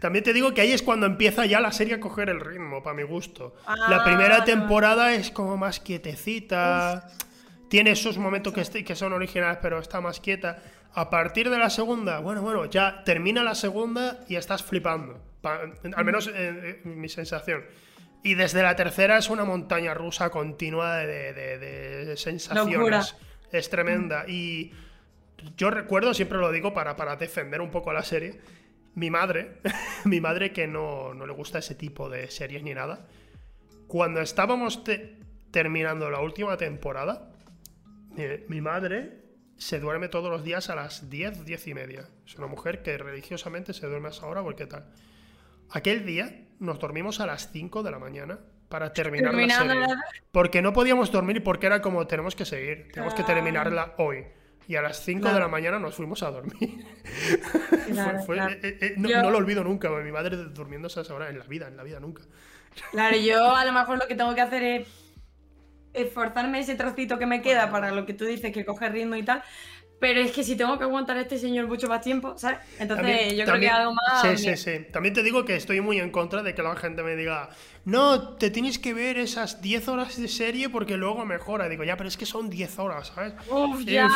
También 0.00 0.22
te 0.24 0.32
digo 0.32 0.52
que 0.52 0.60
ahí 0.60 0.72
es 0.72 0.82
cuando 0.82 1.06
empieza 1.06 1.46
ya 1.46 1.58
la 1.60 1.72
serie 1.72 1.94
a 1.94 2.00
coger 2.00 2.28
el 2.28 2.40
ritmo, 2.40 2.82
para 2.82 2.94
mi 2.94 3.02
gusto. 3.04 3.54
la 3.88 3.96
Ah, 3.96 4.04
primera 4.04 4.38
no. 4.38 4.44
temporada 4.44 5.14
es 5.14 5.30
como 5.30 5.56
más 5.56 5.80
quietecita. 5.80 7.08
Tiene 7.68 7.92
esos 7.92 8.18
momentos 8.18 8.52
que, 8.52 8.60
est- 8.60 8.84
que 8.84 8.94
son 8.94 9.12
originales, 9.14 9.58
pero 9.62 9.78
está 9.78 10.00
más 10.00 10.20
quieta. 10.20 10.62
A 10.94 11.08
partir 11.10 11.48
de 11.50 11.58
la 11.58 11.70
segunda, 11.70 12.18
bueno, 12.20 12.42
bueno, 12.42 12.66
ya 12.66 13.02
termina 13.04 13.42
la 13.42 13.54
segunda 13.54 14.20
y 14.28 14.36
estás 14.36 14.62
flipando. 14.62 15.20
Pa- 15.40 15.60
al 15.96 16.04
menos 16.04 16.28
eh, 16.28 16.32
eh, 16.36 16.80
mi 16.84 17.08
sensación. 17.08 17.64
Y 18.22 18.34
desde 18.34 18.62
la 18.62 18.76
tercera 18.76 19.16
es 19.18 19.30
una 19.30 19.44
montaña 19.44 19.94
rusa 19.94 20.30
continua 20.30 20.98
de, 20.98 21.32
de- 21.32 21.58
de 22.06 22.16
sensaciones. 22.16 22.74
Locura. 22.76 23.02
Es 23.50 23.68
tremenda. 23.70 24.24
Y 24.28 24.72
yo 25.56 25.70
recuerdo, 25.70 26.14
siempre 26.14 26.38
lo 26.38 26.52
digo 26.52 26.72
para, 26.74 26.94
para 26.94 27.16
defender 27.16 27.60
un 27.60 27.70
poco 27.70 27.92
la 27.92 28.02
serie, 28.02 28.40
mi 28.94 29.10
madre, 29.10 29.58
mi 30.04 30.20
madre 30.20 30.52
que 30.52 30.66
no, 30.66 31.14
no 31.14 31.26
le 31.26 31.32
gusta 31.32 31.58
ese 31.58 31.74
tipo 31.74 32.08
de 32.10 32.30
series 32.30 32.62
ni 32.62 32.74
nada, 32.74 33.06
cuando 33.88 34.20
estábamos 34.20 34.84
te- 34.84 35.16
terminando 35.50 36.08
la 36.10 36.20
última 36.20 36.56
temporada, 36.56 37.30
eh, 38.16 38.44
mi 38.48 38.60
madre 38.60 39.21
se 39.62 39.78
duerme 39.78 40.08
todos 40.08 40.28
los 40.28 40.42
días 40.42 40.70
a 40.70 40.74
las 40.74 41.08
10, 41.08 41.44
10 41.44 41.66
y 41.68 41.74
media. 41.74 42.08
Es 42.26 42.34
una 42.34 42.48
mujer 42.48 42.82
que 42.82 42.98
religiosamente 42.98 43.72
se 43.72 43.86
duerme 43.86 44.08
a 44.08 44.10
esa 44.10 44.26
hora 44.26 44.42
porque 44.42 44.66
tal. 44.66 44.86
Aquel 45.70 46.04
día 46.04 46.46
nos 46.58 46.80
dormimos 46.80 47.20
a 47.20 47.26
las 47.26 47.50
5 47.52 47.84
de 47.84 47.90
la 47.92 48.00
mañana 48.00 48.40
para 48.68 48.92
terminar 48.92 49.32
la 49.32 49.48
serie. 49.48 49.86
Porque 50.32 50.62
no 50.62 50.72
podíamos 50.72 51.12
dormir 51.12 51.44
porque 51.44 51.66
era 51.66 51.80
como 51.80 52.06
tenemos 52.08 52.34
que 52.34 52.44
seguir, 52.44 52.88
tenemos 52.92 53.14
que 53.14 53.22
Ah. 53.22 53.26
terminarla 53.26 53.94
hoy. 53.98 54.24
y 54.68 54.76
a 54.76 54.82
las 54.82 55.04
5 55.04 55.28
de 55.28 55.40
la 55.40 55.48
mañana 55.48 55.78
nos 55.80 55.96
fuimos 55.96 56.22
a 56.22 56.30
dormir. 56.30 56.54
Eh, 57.92 58.60
eh, 58.62 58.78
eh, 58.80 58.94
no, 58.96 59.30
lo 59.30 59.36
olvido 59.36 59.62
nunca, 59.62 59.90
mi 59.90 60.12
madre 60.12 60.36
durmiendo 60.36 60.88
a 60.88 61.00
esa 61.02 61.14
hora 61.14 61.28
en 61.28 61.38
la 61.38 61.44
vida, 61.44 61.68
en 61.68 61.76
la 61.76 61.82
vida 61.82 62.00
nunca. 62.00 62.22
Claro, 62.90 63.16
yo 63.16 63.54
a 63.54 63.64
lo 63.64 63.72
mejor 63.72 63.98
lo 63.98 64.06
que 64.06 64.14
tengo 64.14 64.34
que 64.34 64.40
hacer 64.40 64.62
es 64.62 64.88
esforzarme 65.94 66.60
ese 66.60 66.74
trocito 66.74 67.18
que 67.18 67.26
me 67.26 67.42
queda 67.42 67.70
para 67.70 67.90
lo 67.90 68.06
que 68.06 68.14
tú 68.14 68.24
dices, 68.24 68.52
que 68.52 68.64
coge 68.64 68.88
ritmo 68.88 69.16
y 69.16 69.22
tal, 69.22 69.42
pero 70.02 70.20
es 70.20 70.32
que 70.32 70.42
si 70.42 70.56
tengo 70.56 70.78
que 70.78 70.84
aguantar 70.84 71.16
a 71.16 71.20
este 71.20 71.38
señor 71.38 71.68
mucho 71.68 71.88
más 71.88 72.00
tiempo, 72.00 72.36
¿sabes? 72.36 72.58
Entonces 72.80 73.36
yo 73.36 73.44
creo 73.44 73.60
que 73.60 73.68
algo 73.68 73.94
más. 73.94 74.22
Sí, 74.22 74.36
sí, 74.36 74.56
sí. 74.56 74.86
También 74.90 75.14
te 75.14 75.22
digo 75.22 75.44
que 75.44 75.54
estoy 75.54 75.80
muy 75.80 76.00
en 76.00 76.10
contra 76.10 76.42
de 76.42 76.56
que 76.56 76.62
la 76.62 76.74
gente 76.74 77.04
me 77.04 77.14
diga, 77.14 77.50
no, 77.84 78.36
te 78.36 78.50
tienes 78.50 78.78
que 78.78 78.94
ver 78.94 79.18
esas 79.18 79.60
10 79.60 79.88
horas 79.88 80.16
de 80.16 80.28
serie 80.28 80.68
porque 80.68 80.96
luego 80.96 81.24
mejora. 81.24 81.68
Digo, 81.68 81.82
ya, 81.82 81.96
pero 81.96 82.08
es 82.08 82.16
que 82.16 82.26
son 82.26 82.48
10 82.48 82.78
horas, 82.78 83.12
¿sabes? 83.14 83.34
Uf, 83.50 83.84
ya, 83.84 84.08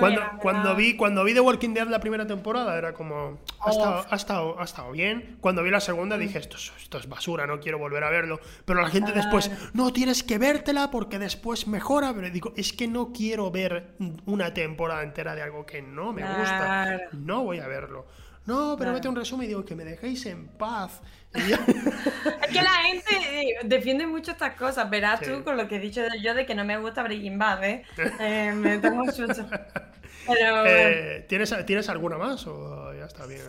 cuando, 0.00 0.20
cuando, 0.40 0.74
vi, 0.74 0.96
cuando 0.96 1.22
vi 1.22 1.32
The 1.32 1.40
Walking 1.40 1.74
Dead 1.74 1.86
la 1.86 2.00
primera 2.00 2.26
temporada 2.26 2.76
era 2.76 2.92
como, 2.92 3.38
ha 3.60 3.70
estado, 3.70 4.06
ha 4.10 4.16
estado, 4.16 4.60
ha 4.60 4.64
estado, 4.64 4.90
bien. 4.90 5.36
Cuando 5.40 5.62
vi 5.62 5.70
la 5.70 5.80
segunda 5.80 6.18
dije, 6.18 6.38
esto, 6.38 6.56
esto 6.56 6.98
es 6.98 7.08
basura, 7.08 7.46
no 7.46 7.60
quiero 7.60 7.78
volver 7.78 8.02
a 8.02 8.10
verlo. 8.10 8.40
Pero 8.64 8.82
la 8.82 8.88
gente 8.88 9.12
después, 9.12 9.50
no, 9.74 9.92
tienes 9.92 10.24
que 10.24 10.38
vértela 10.38 10.90
porque 10.90 11.20
después 11.20 11.68
mejora. 11.68 12.12
Pero 12.14 12.30
digo, 12.30 12.52
es 12.56 12.72
que 12.72 12.88
no 12.88 13.12
quiero 13.12 13.50
ver 13.52 13.94
una 14.26 14.52
temporada 14.52 15.04
entera 15.04 15.36
de 15.36 15.42
algo 15.42 15.64
que 15.64 15.82
no 15.82 16.12
me 16.12 16.22
gusta. 16.22 17.00
No 17.12 17.44
voy 17.44 17.60
a 17.60 17.68
verlo. 17.68 18.06
No, 18.46 18.76
pero 18.78 18.92
mete 18.92 19.08
un 19.08 19.16
resumen 19.16 19.44
y 19.44 19.48
digo 19.48 19.64
que 19.64 19.74
me 19.74 19.84
dejéis 19.84 20.26
en 20.26 20.48
paz. 20.48 21.00
es 21.34 22.46
que 22.52 22.62
la 22.62 22.70
gente 22.84 23.14
eh, 23.32 23.56
defiende 23.64 24.06
mucho 24.06 24.32
estas 24.32 24.54
cosas. 24.54 24.88
Verás 24.88 25.20
tú 25.20 25.42
con 25.42 25.56
lo 25.56 25.66
que 25.66 25.76
he 25.76 25.80
dicho 25.80 26.02
yo 26.22 26.34
de 26.34 26.46
que 26.46 26.54
no 26.54 26.64
me 26.64 26.76
gusta 26.78 27.02
Breaking 27.02 27.38
Bad, 27.38 27.64
¿eh? 27.64 27.82
eh 28.20 28.52
me 28.54 28.78
tengo 28.78 29.04
chucho. 29.10 29.48
Pero... 30.26 30.66
Eh, 30.66 31.26
¿tienes, 31.28 31.54
¿Tienes 31.66 31.88
alguna 31.88 32.18
más 32.18 32.46
o 32.46 32.94
ya 32.94 33.04
está 33.04 33.26
bien? 33.26 33.42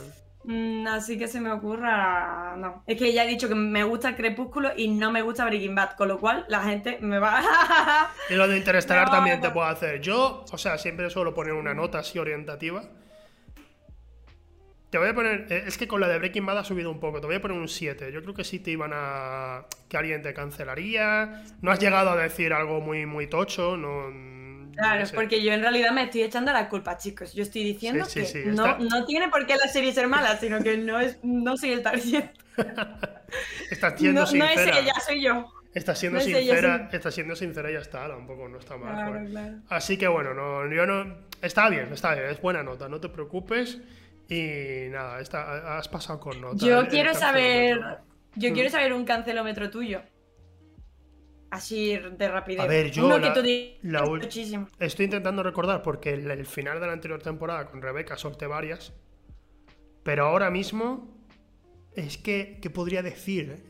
Mm, 0.47 0.87
así 0.87 1.17
que 1.17 1.27
se 1.27 1.41
me 1.41 1.51
ocurra. 1.51 2.55
No. 2.57 2.83
Es 2.85 2.97
que 2.97 3.11
ya 3.13 3.23
he 3.23 3.27
dicho 3.27 3.47
que 3.47 3.55
me 3.55 3.83
gusta 3.83 4.15
Crepúsculo 4.15 4.71
y 4.75 4.87
no 4.89 5.11
me 5.11 5.21
gusta 5.21 5.45
Breaking 5.45 5.75
Bad, 5.75 5.95
con 5.95 6.07
lo 6.07 6.19
cual 6.19 6.45
la 6.47 6.61
gente 6.63 6.99
me 7.01 7.19
va. 7.19 7.41
y 8.29 8.35
lo 8.35 8.47
de 8.47 8.57
Interestelar 8.57 9.09
también 9.09 9.41
te 9.41 9.49
puedo 9.49 9.67
hacer. 9.67 10.01
Yo, 10.01 10.45
o 10.49 10.57
sea, 10.57 10.77
siempre 10.77 11.09
suelo 11.09 11.33
poner 11.33 11.53
una 11.53 11.73
nota 11.73 11.99
así 11.99 12.19
orientativa. 12.19 12.83
Te 14.95 14.99
voy 14.99 15.09
a 15.09 15.13
poner. 15.13 15.45
Eh, 15.49 15.65
es 15.67 15.77
que 15.77 15.89
con 15.89 15.99
la 15.99 16.07
de 16.07 16.17
Breaking 16.19 16.45
Bad 16.45 16.59
ha 16.59 16.63
subido 16.63 16.89
un 16.89 17.01
poco. 17.01 17.19
Te 17.19 17.27
voy 17.27 17.35
a 17.35 17.41
poner 17.41 17.57
un 17.57 17.67
7. 17.67 18.13
Yo 18.13 18.21
creo 18.21 18.33
que 18.33 18.45
sí 18.45 18.59
te 18.59 18.71
iban 18.71 18.91
a. 18.93 19.65
que 19.89 19.97
alguien 19.97 20.21
te 20.21 20.33
cancelaría. 20.33 21.43
No 21.61 21.69
has 21.69 21.79
llegado 21.79 22.11
a 22.11 22.15
decir 22.15 22.53
algo 22.53 22.79
muy, 22.79 23.05
muy 23.05 23.27
tocho. 23.27 23.75
No. 23.75 24.71
Claro, 24.73 25.05
porque 25.13 25.43
yo 25.43 25.51
en 25.51 25.59
realidad 25.59 25.91
me 25.91 26.03
estoy 26.03 26.23
echando 26.23 26.53
la 26.53 26.69
culpa, 26.69 26.97
chicos. 26.97 27.33
Yo 27.33 27.43
estoy 27.43 27.65
diciendo 27.65 28.05
que 28.13 28.45
no, 28.45 28.77
no, 28.77 29.05
tiene 29.05 29.27
por 29.27 29.45
qué 29.45 29.57
la 29.57 29.67
serie 29.67 29.91
ser 29.91 30.07
mala, 30.07 30.37
sino 30.37 30.63
que 30.63 30.77
no 30.77 30.97
es 31.01 31.19
no 31.23 31.57
soy 31.57 31.73
el 31.73 31.83
target. 31.83 32.29
Estás 33.69 33.99
siendo 33.99 34.25
sincera. 34.25 34.55
No 34.55 34.61
es 34.61 34.77
ella, 34.77 34.93
soy 35.05 35.21
yo. 35.21 35.51
Estás 35.73 35.99
siendo 35.99 36.21
sincera, 36.21 36.89
está 36.93 37.11
siendo 37.11 37.35
sincera 37.35 37.69
y 37.69 37.73
ya 37.73 37.79
está, 37.79 38.07
un 38.15 38.25
poco 38.25 38.47
no 38.47 38.59
está 38.59 38.77
mal. 38.77 39.61
Así 39.67 39.97
que 39.97 40.07
bueno, 40.07 40.33
no, 40.33 40.73
yo 40.73 40.85
no. 40.85 41.17
Está 41.41 41.67
bien, 41.67 41.91
está 41.91 42.15
bien, 42.15 42.27
es 42.29 42.39
buena 42.39 42.63
nota, 42.63 42.87
no 42.87 43.01
te 43.01 43.09
preocupes. 43.09 43.81
Y 44.27 44.89
nada, 44.89 45.17
has 45.77 45.87
pasado 45.87 46.19
con 46.19 46.41
nota. 46.41 46.65
Yo 46.65 46.87
quiero 46.87 47.13
saber. 47.13 47.79
Yo 48.35 48.53
quiero 48.53 48.69
mm. 48.69 48.71
saber 48.71 48.93
un 48.93 49.05
cancelómetro 49.05 49.69
tuyo. 49.69 50.01
Así 51.51 51.95
de 51.97 52.27
rapidez. 52.27 52.61
A 52.61 52.67
ver, 52.67 52.91
yo. 52.91 53.09
Estoy 54.79 55.05
intentando 55.05 55.43
recordar 55.43 55.81
porque 55.81 56.13
el, 56.13 56.45
final 56.45 56.79
de 56.79 56.87
la 56.87 56.93
anterior 56.93 57.21
temporada 57.21 57.65
con 57.67 57.81
Rebeca 57.81 58.17
solté 58.17 58.47
varias. 58.47 58.93
Pero 60.03 60.25
ahora 60.25 60.49
mismo. 60.49 61.13
Es 61.95 62.17
que. 62.17 62.59
¿Qué 62.61 62.69
podría 62.69 63.03
decir? 63.03 63.63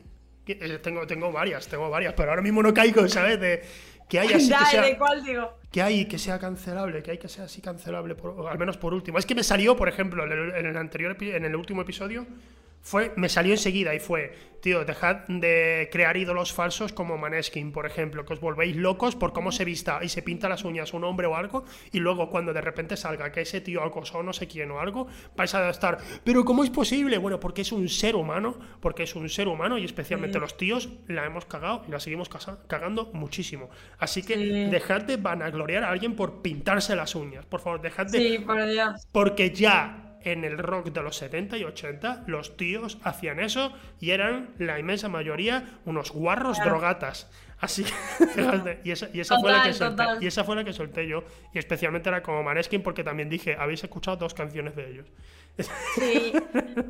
Eh, 0.48 0.80
tengo, 0.82 1.06
tengo 1.08 1.32
varias, 1.32 1.68
tengo 1.68 1.90
varias, 1.90 2.14
pero 2.14 2.30
ahora 2.30 2.42
mismo 2.42 2.62
no 2.62 2.74
caigo, 2.74 3.08
¿sabes? 3.08 3.40
De, 3.40 3.64
que 4.08 4.20
haya 4.20 4.38
así 4.38 4.50
que 4.60 4.66
sea, 4.66 4.98
que 5.76 5.82
hay 5.82 6.06
que 6.06 6.18
sea 6.18 6.40
cancelable, 6.40 7.04
que 7.04 7.12
hay 7.12 7.18
que 7.18 7.28
sea 7.28 7.44
así 7.44 7.60
cancelable, 7.60 8.16
al 8.50 8.58
menos 8.58 8.78
por 8.78 8.94
último. 8.94 9.18
Es 9.18 9.26
que 9.26 9.36
me 9.36 9.44
salió, 9.44 9.76
por 9.76 9.90
ejemplo, 9.90 10.24
en 10.24 10.32
el, 10.32 10.56
en 10.56 10.66
el 10.68 10.78
anterior, 10.78 11.18
en 11.20 11.44
el 11.44 11.54
último 11.54 11.82
episodio, 11.82 12.26
fue, 12.86 13.14
me 13.16 13.30
salió 13.30 13.52
enseguida 13.52 13.96
y 13.96 14.00
fue, 14.00 14.32
tío, 14.62 14.86
dejad 14.86 15.28
de 15.28 15.90
crear 15.92 16.18
ídolos 16.18 16.54
falsos 16.54 16.94
como 16.94 17.18
Maneskin, 17.18 17.72
por 17.72 17.88
ejemplo, 17.88 18.26
que 18.26 18.34
os 18.34 18.40
volvéis 18.40 18.76
locos 18.76 19.16
por 19.16 19.34
cómo 19.34 19.52
se 19.52 19.66
vista 19.66 20.02
y 20.04 20.10
se 20.10 20.22
pinta 20.22 20.48
las 20.48 20.64
uñas 20.64 20.94
un 20.94 21.04
hombre 21.04 21.26
o 21.26 21.36
algo, 21.36 21.66
y 21.92 21.98
luego 21.98 22.30
cuando 22.30 22.54
de 22.54 22.62
repente 22.62 22.96
salga 22.96 23.32
que 23.32 23.42
ese 23.42 23.60
tío 23.60 23.84
acosó 23.84 24.22
no 24.22 24.34
sé 24.34 24.48
quién 24.48 24.70
o 24.70 24.80
algo, 24.80 25.08
vais 25.36 25.56
a 25.56 25.68
estar, 25.68 25.98
pero 26.24 26.46
¿cómo 26.46 26.64
es 26.64 26.70
posible? 26.70 27.18
Bueno, 27.18 27.40
porque 27.40 27.64
es 27.64 27.72
un 27.72 27.90
ser 27.90 28.16
humano, 28.16 28.56
porque 28.82 29.02
es 29.02 29.16
un 29.16 29.30
ser 29.30 29.48
humano 29.48 29.80
y 29.80 29.86
especialmente 29.86 30.40
los 30.40 30.56
tíos 30.56 30.90
la 31.08 31.26
hemos 31.26 31.46
cagado 31.46 31.84
y 31.88 31.92
la 31.92 32.00
seguimos 32.00 32.30
cagando 32.68 33.10
muchísimo. 33.14 33.72
Así 33.98 34.22
que 34.22 34.38
dejad 34.38 35.02
de 35.02 35.18
vanagloriar 35.18 35.84
a 35.84 35.90
alguien 35.90 36.16
por 36.16 36.44
pintarse 36.44 36.96
las 36.96 37.16
uñas, 37.16 37.48
por 37.48 37.62
favor, 37.62 37.82
dejad 37.82 38.06
de... 38.06 38.20
Sí, 38.20 38.38
por 38.38 38.64
Dios. 38.64 39.08
Porque 39.12 39.50
ya 39.50 40.05
en 40.26 40.44
el 40.44 40.58
rock 40.58 40.88
de 40.88 41.02
los 41.02 41.16
70 41.18 41.58
y 41.58 41.64
80 41.64 42.24
los 42.28 42.58
tíos 42.58 42.98
hacían 43.04 43.40
eso 43.40 43.72
y 44.00 44.12
eran 44.12 44.50
la 44.58 44.80
inmensa 44.80 45.08
mayoría 45.08 45.80
unos 45.86 46.12
guarros 46.12 46.60
drogatas. 46.60 47.30
Así 47.60 47.86
y 48.84 48.92
esa, 48.92 49.08
y 49.14 49.22
esa 49.22 49.40
fue 49.40 49.52
la 49.52 49.64
que 49.64 49.74
solté, 49.74 50.04
y 50.20 50.28
esa 50.28 50.44
fue 50.44 50.56
la 50.56 50.64
que 50.64 50.74
solté 50.74 51.08
yo. 51.08 51.24
Y 51.54 51.60
especialmente 51.60 52.10
era 52.10 52.22
como 52.22 52.44
Maneskin 52.44 52.84
porque 52.84 53.04
también 53.04 53.30
dije, 53.30 53.56
habéis 53.58 53.84
escuchado 53.84 54.18
dos 54.18 54.34
canciones 54.34 54.76
de 54.76 54.90
ellos. 54.90 55.08
Sí, 55.96 56.34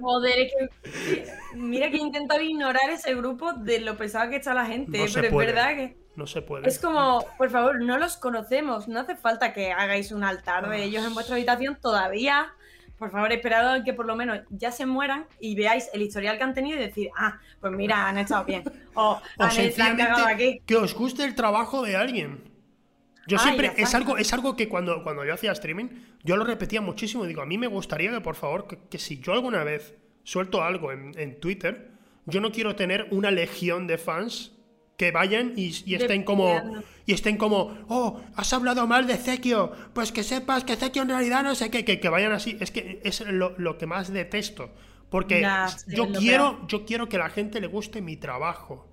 joder, 0.01 0.39
es 0.39 0.53
que 0.53 1.55
mira 1.55 1.91
que 1.91 1.97
he 1.97 1.99
intentado 1.99 2.41
ignorar 2.41 2.89
ese 2.89 3.13
grupo 3.13 3.53
de 3.53 3.79
lo 3.79 3.95
pesado 3.95 4.31
que 4.31 4.38
está 4.38 4.55
la 4.55 4.65
gente, 4.65 5.05
pero 5.13 5.27
es 5.27 5.36
verdad 5.36 5.75
que 5.75 5.97
no 6.15 6.25
se 6.25 6.41
puede. 6.41 6.67
Es 6.67 6.79
como, 6.79 7.25
por 7.38 7.49
favor, 7.51 7.83
no 7.83 7.97
los 7.97 8.17
conocemos, 8.17 8.88
no 8.88 9.01
hace 9.01 9.15
falta 9.15 9.53
que 9.53 9.71
hagáis 9.71 10.11
un 10.11 10.23
altar 10.23 10.69
de 10.69 10.83
ellos 10.83 11.05
en 11.05 11.13
vuestra 11.13 11.36
habitación 11.36 11.77
todavía 11.79 12.53
por 12.97 13.11
favor, 13.11 13.31
esperad 13.31 13.83
que 13.83 13.93
por 13.93 14.05
lo 14.05 14.15
menos 14.15 14.39
ya 14.49 14.71
se 14.71 14.85
mueran 14.85 15.25
y 15.39 15.55
veáis 15.55 15.89
el 15.93 16.01
historial 16.01 16.37
que 16.37 16.43
han 16.43 16.53
tenido 16.53 16.77
y 16.77 16.81
decir, 16.81 17.09
ah, 17.17 17.39
pues 17.59 17.73
mira, 17.73 18.07
han 18.07 18.17
estado 18.17 18.45
bien. 18.45 18.63
O, 18.93 19.21
han, 19.37 19.97
cagado 19.97 20.25
aquí. 20.27 20.61
Que 20.65 20.75
os 20.77 20.93
guste 20.93 21.23
el 21.25 21.35
trabajo 21.35 21.81
de 21.83 21.95
alguien. 21.95 22.43
Yo 23.27 23.37
siempre, 23.39 23.73
es 23.75 23.93
algo, 23.95 24.17
es 24.17 24.31
algo 24.33 24.55
que 24.55 24.69
cuando, 24.69 25.03
cuando 25.03 25.25
yo 25.25 25.33
hacía 25.33 25.51
streaming, 25.51 25.87
yo 26.23 26.37
lo 26.37 26.45
repetía 26.45 26.79
muchísimo. 26.79 27.25
Digo, 27.25 27.41
a 27.41 27.45
mí 27.45 27.57
me 27.57 27.67
gustaría 27.67 28.11
que, 28.11 28.21
por 28.21 28.35
favor, 28.35 28.67
que, 28.67 28.97
si 28.97 29.19
yo 29.19 29.33
alguna 29.33 29.63
vez 29.63 29.95
suelto 30.23 30.63
algo 30.63 30.91
en, 30.91 31.11
en 31.17 31.39
Twitter, 31.39 31.91
yo 32.26 32.39
no 32.39 32.51
quiero 32.51 32.76
tener 32.76 33.07
una 33.11 33.31
legión 33.31 33.88
de 33.88 33.97
fans 33.97 34.55
que 34.97 35.11
vayan 35.11 35.53
y, 35.55 35.69
estén 35.95 36.23
como 36.23 36.84
y 37.05 37.13
estén 37.13 37.38
como 37.38 37.77
oh 37.89 38.22
has 38.35 38.53
hablado 38.53 38.88
mal 38.88 39.07
de 39.07 39.17
Zekio. 39.17 39.72
Pues 39.93 40.11
que 40.11 40.23
sepas 40.23 40.63
que 40.63 40.76
Zekio 40.76 41.03
en 41.03 41.09
realidad 41.09 41.43
no 41.43 41.55
sé 41.55 41.69
qué 41.69 41.84
que, 41.84 42.09
vayan 42.09 42.31
así. 42.31 42.57
Es 42.59 42.72
que 42.72 43.01
es 43.03 43.22
lo, 43.22 43.77
que 43.77 43.85
más 43.85 44.11
detesto 44.11 44.72
porque 45.09 45.47
yo 45.88 46.11
quiero 46.11 46.65
yo 46.67 46.85
quiero 46.85 47.07
que 47.09 47.17
la 47.17 47.30
gente 47.30 47.59
le 47.59 47.67
guste 47.67 48.01
mi 48.01 48.17
trabajo. 48.17 48.88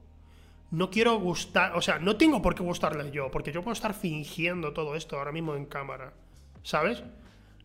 No 0.71 0.91
quiero 0.91 1.19
gustar 1.19 1.77
o 1.77 1.83
sea 1.83 1.99
no 1.99 2.17
tengo 2.17 2.41
por 2.43 2.55
qué 2.55 2.63
gustarles 2.63 3.13
yo 3.13 3.31
porque 3.31 3.53
yo 3.53 3.63
puedo 3.63 3.75
estar 3.75 3.95
fingiendo 3.95 4.73
todo 4.73 4.97
esto 4.97 5.19
ahora 5.19 5.31
mismo 5.31 5.55
en 5.55 5.67
cámara 5.67 6.15
sabes 6.63 7.03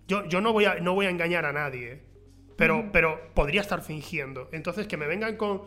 yo, 0.10 0.26
yo 0.26 0.42
no 0.42 0.52
voy 0.52 0.66
a 0.66 0.76
no 0.76 0.94
voy 0.94 1.06
a 1.06 1.10
engañar 1.10 1.46
a 1.46 1.54
nadie 1.54 2.02
pero 2.58 2.92
pero 2.92 3.32
podría 3.34 3.62
estar 3.62 3.82
fingiendo. 3.82 4.50
Entonces 4.52 4.88
que 4.88 4.98
me 4.98 5.08
vengan 5.08 5.38
con 5.38 5.62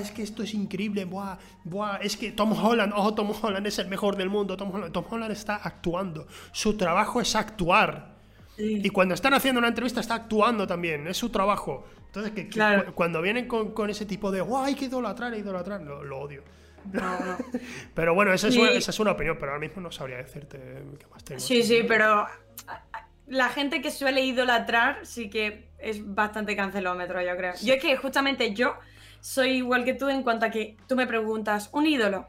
es 0.00 0.10
que 0.10 0.22
esto 0.22 0.42
es 0.42 0.54
increíble, 0.54 1.04
buah, 1.04 1.36
buah, 1.64 1.98
es 1.98 2.16
que 2.16 2.32
Tom 2.32 2.52
Holland, 2.52 2.92
oh, 2.96 3.14
Tom 3.14 3.32
Holland 3.40 3.66
es 3.66 3.78
el 3.78 3.88
mejor 3.88 4.16
del 4.16 4.28
mundo, 4.28 4.56
Tom 4.56 4.74
Holland, 4.74 4.92
Tom 4.92 5.04
Holland 5.08 5.32
está 5.32 5.56
actuando, 5.56 6.26
su 6.52 6.76
trabajo 6.76 7.20
es 7.20 7.34
actuar. 7.34 8.16
Y 8.58 8.88
cuando 8.88 9.14
están 9.14 9.34
haciendo 9.34 9.58
una 9.58 9.68
entrevista 9.68 10.00
está 10.00 10.14
actuando 10.14 10.66
también, 10.66 11.06
es 11.06 11.16
su 11.18 11.28
trabajo. 11.28 11.84
Entonces, 12.06 12.32
que, 12.32 12.92
cuando 12.94 13.20
vienen 13.20 13.46
con, 13.46 13.90
ese 13.90 14.06
tipo 14.06 14.30
de, 14.30 14.40
guau, 14.40 14.64
hay 14.64 14.74
que 14.74 14.86
idolatrar, 14.86 15.34
idolatrar, 15.34 15.82
lo, 15.82 16.18
odio. 16.18 16.42
pero 17.94 18.14
bueno, 18.14 18.32
esa 18.32 18.48
es, 18.48 18.56
una, 18.56 18.70
esa 18.70 18.92
es, 18.92 19.00
una, 19.00 19.10
opinión, 19.10 19.36
pero 19.38 19.52
ahora 19.52 19.60
mismo 19.60 19.82
no 19.82 19.90
sabría 19.90 20.16
decirte 20.18 20.58
qué 20.98 21.06
más 21.08 21.24
tengo. 21.24 21.40
Sí, 21.40 21.62
sí, 21.62 21.80
pero 21.86 22.26
la 23.26 23.48
gente 23.48 23.82
que 23.82 23.90
suele 23.90 24.24
idolatrar 24.24 25.04
sí 25.04 25.28
que 25.28 25.68
es 25.78 26.14
bastante 26.14 26.56
cancelómetro, 26.56 27.20
yo 27.20 27.36
creo. 27.36 27.52
Yo 27.62 27.74
es 27.74 27.82
que 27.82 27.96
justamente 27.96 28.54
yo 28.54 28.76
soy 29.26 29.56
igual 29.56 29.84
que 29.84 29.92
tú 29.92 30.08
en 30.08 30.22
cuanto 30.22 30.46
a 30.46 30.50
que 30.50 30.76
tú 30.86 30.94
me 30.94 31.04
preguntas, 31.04 31.68
¿un 31.72 31.84
ídolo? 31.84 32.28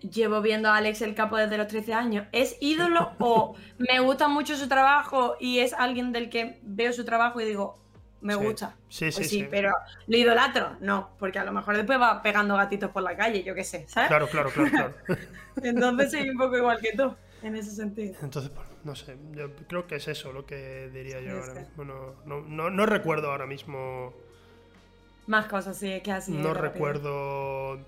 Llevo 0.00 0.40
viendo 0.40 0.70
a 0.70 0.78
Alex 0.78 1.02
el 1.02 1.14
Capo 1.14 1.36
desde 1.36 1.58
los 1.58 1.66
13 1.66 1.92
años. 1.92 2.26
¿Es 2.32 2.56
ídolo 2.60 3.12
o 3.18 3.54
me 3.76 4.00
gusta 4.00 4.28
mucho 4.28 4.56
su 4.56 4.66
trabajo 4.66 5.36
y 5.38 5.58
es 5.58 5.74
alguien 5.74 6.10
del 6.10 6.30
que 6.30 6.58
veo 6.62 6.94
su 6.94 7.04
trabajo 7.04 7.38
y 7.38 7.44
digo, 7.44 7.78
me 8.22 8.34
gusta? 8.34 8.74
Sí, 8.88 9.12
sí, 9.12 9.18
pues 9.18 9.28
sí, 9.28 9.46
Pero 9.50 9.72
¿lo 10.06 10.16
idolatro? 10.16 10.78
No, 10.80 11.10
porque 11.18 11.38
a 11.38 11.44
lo 11.44 11.52
mejor 11.52 11.76
después 11.76 12.00
va 12.00 12.22
pegando 12.22 12.56
gatitos 12.56 12.90
por 12.92 13.02
la 13.02 13.14
calle, 13.14 13.42
yo 13.42 13.54
qué 13.54 13.62
sé, 13.62 13.86
¿sabes? 13.88 14.08
Claro, 14.08 14.26
claro, 14.26 14.48
claro, 14.48 14.70
claro. 14.70 14.94
Entonces 15.62 16.12
soy 16.12 16.30
un 16.30 16.38
poco 16.38 16.56
igual 16.56 16.80
que 16.80 16.92
tú. 16.96 17.14
en 17.42 17.56
ese 17.56 17.72
sentido. 17.72 18.14
Entonces, 18.22 18.50
pues, 18.54 18.66
no 18.84 18.94
sé, 18.94 19.18
yo 19.32 19.54
creo 19.68 19.86
que 19.86 19.96
es 19.96 20.08
eso 20.08 20.32
lo 20.32 20.46
que 20.46 20.88
diría 20.88 21.20
yo 21.20 21.42
ahora 21.42 21.60
mismo. 21.60 21.84
No, 21.84 22.40
no, 22.40 22.70
no, 22.70 22.86
recuerdo 22.86 23.30
ahora 23.30 23.44
mismo. 23.44 24.14
Más 25.26 25.46
cosas, 25.46 25.76
sí, 25.76 26.00
que 26.02 26.12
así. 26.12 26.32
No 26.32 26.54
recuerdo. 26.54 27.80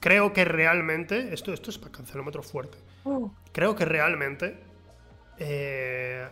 Creo 0.00 0.32
que 0.32 0.44
realmente. 0.44 1.34
Esto, 1.34 1.52
esto 1.52 1.70
es 1.70 1.78
para 1.78 1.92
cancelómetro 1.92 2.42
fuerte. 2.42 2.78
Uh. 3.04 3.30
Creo 3.52 3.74
que 3.74 3.84
realmente. 3.84 4.58
Eh, 5.38 6.26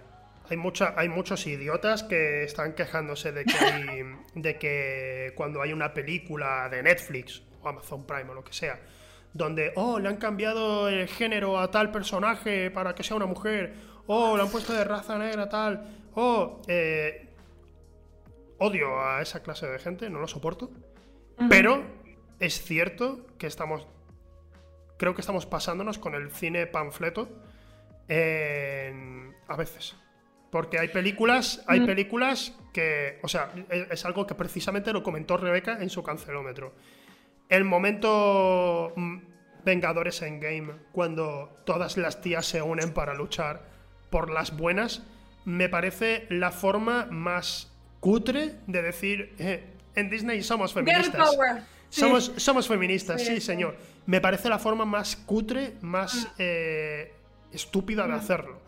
hay, 0.48 0.56
mucha, 0.56 0.94
hay 0.96 1.08
muchos 1.08 1.46
idiotas 1.46 2.02
que 2.02 2.44
están 2.44 2.74
quejándose 2.74 3.32
de 3.32 3.44
que, 3.44 4.16
de 4.34 4.58
que 4.58 5.32
cuando 5.34 5.60
hay 5.60 5.72
una 5.72 5.92
película 5.92 6.68
de 6.70 6.82
Netflix 6.82 7.42
o 7.62 7.68
Amazon 7.68 8.06
Prime 8.06 8.30
o 8.30 8.34
lo 8.34 8.44
que 8.44 8.52
sea, 8.52 8.78
donde, 9.32 9.72
oh, 9.74 9.98
le 9.98 10.08
han 10.08 10.16
cambiado 10.16 10.88
el 10.88 11.08
género 11.08 11.58
a 11.58 11.70
tal 11.70 11.90
personaje 11.90 12.70
para 12.70 12.94
que 12.94 13.02
sea 13.02 13.16
una 13.16 13.26
mujer, 13.26 13.74
oh, 14.06 14.36
le 14.36 14.42
han 14.42 14.50
puesto 14.50 14.72
de 14.72 14.84
raza 14.84 15.18
negra 15.18 15.48
tal, 15.48 15.84
oh, 16.14 16.62
eh, 16.68 17.34
odio 18.59 19.01
a 19.01 19.22
esa 19.22 19.43
clase 19.43 19.66
de 19.66 19.78
gente, 19.78 20.10
no 20.10 20.20
lo 20.20 20.28
soporto, 20.28 20.70
pero 21.48 21.82
es 22.39 22.62
cierto 22.62 23.26
que 23.39 23.47
estamos, 23.47 23.86
creo 24.97 25.14
que 25.14 25.20
estamos 25.20 25.47
pasándonos 25.47 25.98
con 25.98 26.14
el 26.14 26.31
cine 26.31 26.66
panfleto 26.66 27.28
a 28.09 29.56
veces. 29.56 29.97
Porque 30.51 30.78
hay 30.78 30.89
películas, 30.89 31.64
hay 31.66 31.81
películas 31.81 32.56
que, 32.72 33.18
o 33.24 33.28
sea, 33.28 33.51
es 33.90 34.05
algo 34.05 34.24
que 34.24 34.36
precisamente 34.36 34.93
lo 34.93 35.02
comentó 35.02 35.36
Rebeca 35.36 35.78
en 35.81 35.90
su 35.90 36.05
cancelómetro. 36.05 36.74
El 37.48 37.64
momento 37.64 38.93
mm, 38.94 39.18
Vengadores 39.64 40.22
en 40.22 40.39
Game, 40.39 40.72
cuando 40.93 41.60
todas 41.64 41.97
las 41.97 42.20
tías 42.20 42.47
se 42.47 42.62
unen 42.62 42.93
para 42.93 43.14
luchar 43.14 43.68
por 44.10 44.31
las 44.31 44.56
buenas, 44.56 45.02
me 45.44 45.68
parece 45.68 46.26
la 46.31 46.52
forma 46.52 47.06
más 47.10 47.73
cutre 48.05 48.56
de 48.66 48.82
decir, 48.82 49.35
eh, 49.39 49.64
en 49.94 50.10
Disney 50.10 50.43
somos 50.43 50.74
feministas. 50.74 51.31
Somos, 51.89 52.32
somos 52.36 52.68
feministas, 52.68 53.24
sí, 53.24 53.40
señor. 53.40 53.78
Me 54.05 54.20
parece 54.20 54.51
la 54.51 54.59
forma 54.59 54.85
más 54.85 55.16
cutre, 55.16 55.76
más 55.81 56.26
mm. 56.26 56.28
eh, 56.39 57.14
estúpida 57.51 58.02
de 58.02 58.12
mm. 58.12 58.16
hacerlo. 58.16 58.60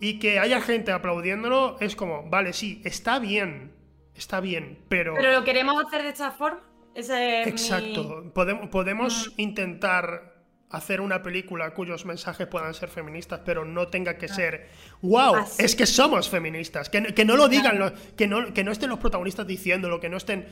Y 0.00 0.18
que 0.18 0.40
haya 0.40 0.60
gente 0.60 0.90
aplaudiéndolo 0.90 1.76
es 1.78 1.94
como, 1.94 2.28
vale, 2.28 2.52
sí, 2.52 2.82
está 2.84 3.20
bien, 3.20 3.70
está 4.16 4.40
bien, 4.40 4.78
pero... 4.88 5.14
Pero 5.14 5.32
lo 5.32 5.44
queremos 5.44 5.84
hacer 5.84 6.02
de 6.02 6.08
esta 6.08 6.32
forma. 6.32 6.62
Exacto. 6.96 8.32
Podemos, 8.34 8.68
podemos 8.70 9.32
intentar 9.36 10.35
hacer 10.70 11.00
una 11.00 11.22
película 11.22 11.72
cuyos 11.72 12.04
mensajes 12.04 12.46
puedan 12.46 12.74
ser 12.74 12.88
feministas, 12.88 13.40
pero 13.44 13.64
no 13.64 13.88
tenga 13.88 14.18
que 14.18 14.28
ser, 14.28 14.68
wow, 15.02 15.36
es 15.58 15.76
que 15.76 15.86
somos 15.86 16.28
feministas, 16.28 16.90
que, 16.90 17.24
no 17.24 17.36
lo 17.36 17.48
digan, 17.48 17.94
que, 18.16 18.26
no, 18.26 18.52
que 18.52 18.64
no 18.64 18.72
estén 18.72 18.90
los 18.90 18.98
protagonistas 18.98 19.46
diciéndolo, 19.46 20.00
que 20.00 20.08
no 20.08 20.16
estén... 20.16 20.46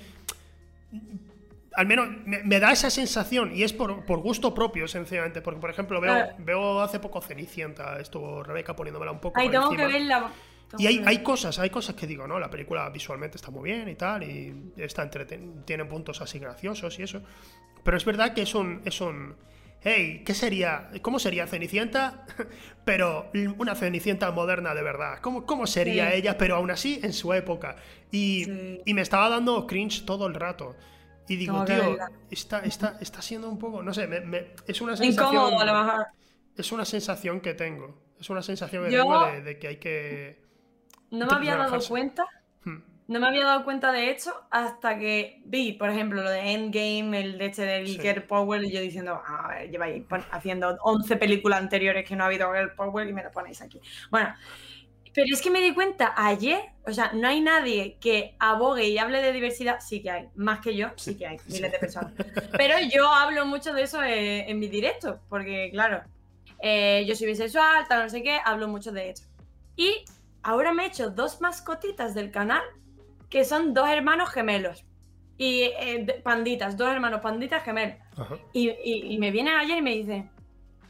Al 1.77 1.87
menos 1.87 2.07
me, 2.25 2.61
da 2.61 2.71
esa 2.71 2.89
sensación, 2.89 3.51
y 3.53 3.65
es 3.65 3.73
por, 3.73 4.05
gusto 4.21 4.55
propio, 4.55 4.87
sencillamente, 4.87 5.43
porque, 5.43 5.61
por 5.61 5.71
ejemplo, 5.71 6.01
veo, 6.01 6.29
veo 6.39 6.81
hace 6.81 7.01
poco 7.01 7.21
Cenicienta, 7.21 7.99
estuvo 7.99 8.45
Rebeca 8.45 8.77
poniéndomela 8.77 9.11
un 9.11 9.19
poco. 9.19 9.41
Ahí 9.41 9.51
tengo 9.51 9.71
que 9.71 9.85
verla. 9.85 10.31
Y 10.79 10.87
hay, 10.87 11.03
hay, 11.05 11.23
cosas, 11.23 11.59
hay 11.59 11.71
cosas 11.71 11.95
que 11.95 12.07
digo, 12.07 12.27
¿no? 12.27 12.39
La 12.39 12.51
película 12.51 12.89
visualmente 12.91 13.37
está 13.37 13.51
muy 13.51 13.71
bien 13.71 13.89
y 13.89 13.95
tal, 13.95 14.23
y 14.23 14.73
está 14.77 15.09
tiene 15.65 15.85
puntos 15.85 16.21
así 16.21 16.39
graciosos 16.39 16.99
y 16.99 17.03
eso. 17.03 17.23
Pero 17.83 17.97
es 17.97 18.05
verdad 18.05 18.35
que 18.35 18.43
es 18.43 18.55
un, 18.55 18.81
es 18.85 19.01
un. 19.01 19.35
Hey, 19.87 20.23
¿qué 20.25 20.33
sería? 20.35 20.91
¿Cómo 21.03 21.19
sería 21.19 21.47
Cenicienta? 21.47 22.25
pero 22.87 23.31
una 23.59 23.75
Cenicienta 23.75 24.31
moderna 24.31 24.75
de 24.75 24.83
verdad. 24.83 25.19
¿Cómo, 25.21 25.45
cómo 25.45 25.67
sería 25.67 26.15
ella? 26.15 26.39
Pero 26.39 26.57
aún 26.57 26.71
así 26.71 27.01
en 27.03 27.13
su 27.13 27.35
época. 27.35 27.77
Y, 28.11 28.47
y, 28.87 28.95
me 28.95 29.03
estaba 29.03 29.29
dando 29.29 29.67
cringe 29.67 30.07
todo 30.07 30.27
el 30.27 30.35
rato. 30.35 30.75
Y 31.29 31.37
digo, 31.37 31.65
tío, 31.65 31.99
está, 32.31 32.61
está, 32.61 32.97
está 33.01 33.21
siendo 33.21 33.49
un 33.49 33.59
poco. 33.59 33.83
No 33.83 33.93
sé, 33.93 34.07
me, 34.07 34.55
es 34.67 34.81
una 34.81 34.97
sensación. 34.97 35.53
Es 36.57 36.73
una 36.73 36.85
sensación 36.85 37.41
que 37.41 37.53
tengo. 37.53 38.03
Es 38.19 38.31
una 38.31 38.43
sensación 38.43 38.85
que 38.85 38.91
tengo 38.91 39.27
de 39.27 39.59
que 39.59 39.69
hay 39.69 39.77
que 39.77 40.45
no 41.11 41.27
me 41.27 41.35
había 41.35 41.57
dado 41.57 41.79
cuenta. 41.89 42.25
Hmm. 42.65 42.79
No 43.07 43.21
me 43.21 43.29
había 43.29 43.45
dado 43.45 43.65
cuenta 43.65 43.93
de 43.93 44.11
hecho 44.11 44.33
hasta 44.51 44.99
que 44.99 45.43
vi, 45.45 45.73
por 45.73 45.91
ejemplo, 45.91 46.23
lo 46.23 46.31
de 46.31 46.53
Endgame, 46.53 47.21
el 47.21 47.39
de 47.39 47.47
este 47.47 47.63
de 47.63 47.85
Girl 47.85 48.23
Power, 48.23 48.65
y 48.65 48.73
yo 48.73 48.81
diciendo, 48.81 49.21
a 49.27 49.49
ver, 49.49 49.71
lleváis 49.71 50.05
haciendo 50.31 50.77
11 50.81 51.17
películas 51.17 51.61
anteriores 51.61 52.09
que 52.09 52.17
no 52.17 52.25
ha 52.25 52.29
habido 52.29 52.51
Girl 52.53 52.73
Power 52.75 53.07
y 53.07 53.13
me 53.13 53.23
lo 53.23 53.31
ponéis 53.31 53.61
aquí. 53.61 53.79
Bueno, 54.11 54.35
pero 55.15 55.29
es 55.33 55.41
que 55.41 55.51
me 55.51 55.61
di 55.61 55.73
cuenta 55.73 56.13
ayer, 56.17 56.61
o 56.85 56.93
sea, 56.93 57.13
no 57.13 57.29
hay 57.29 57.41
nadie 57.41 57.99
que 58.01 58.35
abogue 58.41 58.89
y 58.89 58.99
hable 58.99 59.23
de 59.23 59.33
diversidad, 59.33 59.79
sí 59.81 60.03
que 60.03 60.11
hay, 60.11 60.29
más 60.35 60.59
que 60.61 60.75
yo, 60.75 60.89
sí 60.97 61.17
que 61.17 61.27
hay, 61.27 61.37
miles 61.47 61.71
de 61.71 61.79
personas. 61.79 62.13
Pero 62.59 62.75
yo 62.93 63.07
hablo 63.07 63.47
mucho 63.47 63.73
de 63.73 63.83
eso 63.83 64.03
eh, 64.03 64.51
en, 64.51 64.59
mi 64.59 64.67
directo, 64.67 65.21
porque 65.29 65.71
claro, 65.71 66.03
eh, 66.61 67.05
yo 67.07 67.15
soy 67.15 67.29
bisexual, 67.29 67.87
tal, 67.87 68.03
no 68.03 68.09
sé 68.09 68.25
qué, 68.25 68.41
hablo 68.45 68.67
mucho 68.67 68.91
de 68.91 69.11
eso. 69.11 69.25
Y 69.77 70.05
ahora 70.43 70.73
me 70.73 70.83
he 70.83 70.87
hecho 70.89 71.11
dos 71.11 71.41
mascotitas 71.41 72.13
del 72.15 72.33
canal 72.33 72.63
que 73.35 73.45
son 73.45 73.75
dos 73.75 73.89
hermanos 73.89 74.31
gemelos. 74.31 74.85
Y 75.37 75.63
eh, 75.63 76.21
panditas, 76.23 76.77
dos 76.77 76.89
hermanos 76.89 77.21
panditas 77.21 77.65
gemelos. 77.65 77.99
Y, 78.53 79.19
me 79.19 79.33
vienen 79.33 79.57
ayer 79.57 79.79
y 79.79 79.83
me 79.83 79.91
dicen, 79.91 80.31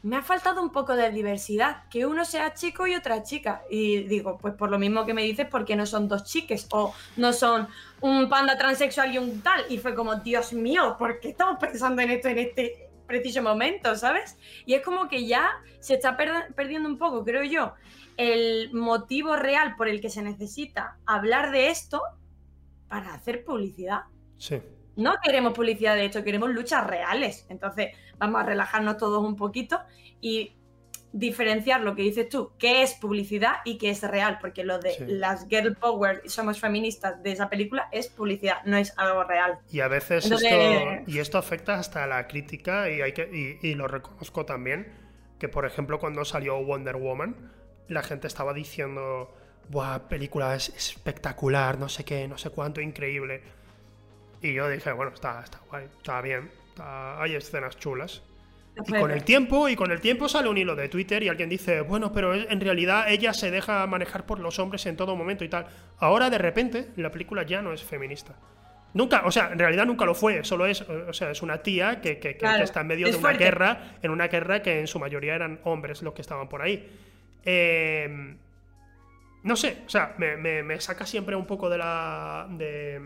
me 0.03 0.17
ha 0.17 0.21
faltado 0.21 0.61
un 0.61 0.71
poco 0.71 0.95
de 0.95 1.09
diversidad, 1.09 1.89
que 1.89 2.05
uno 2.05 2.23
sea 2.23 2.53
chico 2.53 2.85
y 2.85 2.93
otra 2.93 3.23
chica. 3.23 3.63
Y 3.67 4.03
digo, 4.03 4.37
pues 4.37 4.53
por 4.53 4.69
lo 4.69 4.77
mismo 4.77 5.07
que 5.07 5.15
me 5.15 5.23
dices, 5.23 5.47
porque 5.49 5.75
no 5.75 5.87
son 5.87 6.07
dos 6.07 6.23
chiques 6.23 6.67
o 6.69 6.93
no 7.17 7.33
son 7.33 7.67
un 8.01 8.29
panda 8.29 8.55
transexual 8.59 9.11
y 9.11 9.17
un 9.17 9.41
tal. 9.41 9.65
Y 9.67 9.79
fue 9.79 9.95
como, 9.95 10.17
Dios 10.17 10.53
mío, 10.53 10.97
¿por 10.99 11.19
qué 11.19 11.29
estamos 11.29 11.57
pensando 11.59 12.03
en 12.03 12.11
esto 12.11 12.27
en 12.27 12.37
este 12.37 12.91
preciso 13.07 13.41
momento, 13.41 13.95
sabes? 13.95 14.37
Y 14.67 14.75
es 14.75 14.83
como 14.83 15.07
que 15.07 15.25
ya 15.25 15.49
se 15.79 15.95
está 15.95 16.15
perdiendo 16.15 16.87
un 16.87 16.99
poco, 16.99 17.23
creo 17.23 17.43
yo, 17.43 17.73
el 18.17 18.71
motivo 18.71 19.35
real 19.35 19.75
por 19.75 19.87
el 19.87 19.99
que 19.99 20.11
se 20.11 20.21
necesita 20.21 20.99
hablar 21.07 21.49
de 21.49 21.69
esto 21.69 22.03
para 22.87 23.13
hacer 23.13 23.43
publicidad. 23.43 24.01
Sí. 24.37 24.61
No 24.95 25.15
queremos 25.23 25.53
publicidad, 25.53 25.95
de 25.95 26.05
hecho, 26.05 26.23
queremos 26.23 26.49
luchas 26.49 26.85
reales. 26.87 27.45
Entonces, 27.49 27.89
vamos 28.17 28.41
a 28.41 28.45
relajarnos 28.45 28.97
todos 28.97 29.23
un 29.23 29.35
poquito 29.35 29.81
y 30.21 30.55
diferenciar 31.15 31.81
lo 31.81 31.95
que 31.95 32.01
dices 32.01 32.27
tú, 32.27 32.51
qué 32.59 32.83
es 32.83 32.93
publicidad 32.95 33.55
y 33.63 33.77
qué 33.77 33.89
es 33.89 34.01
real, 34.03 34.37
porque 34.41 34.65
lo 34.65 34.79
de 34.79 34.97
las 35.07 35.47
girl 35.47 35.73
power 35.73 36.21
y 36.25 36.29
somos 36.29 36.59
feministas 36.59 37.23
de 37.23 37.31
esa 37.31 37.49
película 37.49 37.87
es 37.93 38.09
publicidad, 38.09 38.57
no 38.65 38.75
es 38.75 38.93
algo 38.97 39.23
real. 39.23 39.59
Y 39.71 39.79
a 39.79 39.87
veces 39.87 40.29
esto, 40.29 40.45
y 41.07 41.19
esto 41.19 41.37
afecta 41.37 41.75
hasta 41.79 42.05
la 42.05 42.27
crítica 42.27 42.89
y, 42.89 43.01
hay 43.01 43.13
que, 43.13 43.57
y 43.61 43.75
lo 43.75 43.87
reconozco 43.87 44.45
también, 44.45 44.91
que 45.39 45.47
por 45.47 45.65
ejemplo 45.65 45.99
cuando 45.99 46.25
salió 46.25 46.61
Wonder 46.61 46.97
Woman, 46.97 47.49
la 47.87 48.03
gente 48.03 48.27
estaba 48.27 48.53
diciendo, 48.53 49.33
Buah, 49.69 49.99
película 50.07 50.55
es 50.55 50.69
espectacular, 50.69 51.77
no 51.77 51.89
sé 51.89 52.03
qué, 52.03 52.27
no 52.27 52.37
sé 52.37 52.49
cuánto, 52.49 52.81
increíble. 52.81 53.41
Y 54.41 54.53
yo 54.53 54.69
dije, 54.69 54.91
bueno, 54.91 55.11
está, 55.13 55.41
está 55.43 55.59
guay, 55.69 55.85
está 55.97 56.21
bien, 56.21 56.51
hay 56.77 57.35
escenas 57.35 57.77
chulas. 57.77 58.21
Y 58.85 58.91
con 58.91 59.09
el 59.09 59.23
tiempo, 59.23 59.69
y 59.69 59.75
con 59.75 59.91
el 59.91 60.01
tiempo 60.01 60.27
sale 60.27 60.49
un 60.49 60.57
hilo 60.57 60.75
de 60.75 60.89
Twitter 60.89 61.23
y 61.23 61.29
alguien 61.29 61.47
dice, 61.47 61.81
bueno, 61.81 62.11
pero 62.11 62.33
en 62.33 62.59
realidad 62.59 63.09
ella 63.09 63.33
se 63.33 63.49
deja 63.49 63.87
manejar 63.87 64.25
por 64.25 64.39
los 64.39 64.59
hombres 64.59 64.85
en 64.85 64.97
todo 64.97 65.15
momento 65.15 65.45
y 65.45 65.49
tal. 65.49 65.67
Ahora 65.97 66.29
de 66.29 66.37
repente 66.37 66.89
la 66.97 67.09
película 67.09 67.43
ya 67.43 67.61
no 67.61 67.71
es 67.71 67.83
feminista. 67.83 68.35
Nunca, 68.93 69.23
o 69.25 69.31
sea, 69.31 69.49
en 69.51 69.59
realidad 69.59 69.85
nunca 69.85 70.05
lo 70.05 70.13
fue, 70.13 70.43
solo 70.43 70.65
es, 70.65 70.81
o 70.81 71.13
sea, 71.13 71.31
es 71.31 71.41
una 71.41 71.57
tía 71.57 72.01
que, 72.01 72.19
que, 72.19 72.37
está 72.61 72.81
en 72.81 72.87
medio 72.87 73.07
de 73.07 73.17
una 73.17 73.33
guerra, 73.33 73.97
en 74.01 74.11
una 74.11 74.27
guerra 74.27 74.61
que 74.61 74.79
en 74.79 74.87
su 74.87 74.99
mayoría 74.99 75.35
eran 75.35 75.59
hombres 75.63 76.01
los 76.01 76.13
que 76.13 76.21
estaban 76.21 76.47
por 76.47 76.61
ahí. 76.61 76.89
Eh, 77.43 78.35
no 79.45 79.55
sé, 79.55 79.83
o 79.85 79.89
sea, 79.89 80.15
me, 80.17 80.81
saca 80.81 81.05
siempre 81.05 81.35
un 81.35 81.45
poco 81.45 81.69
de 81.69 81.77
la, 81.77 82.47
de, 82.49 82.99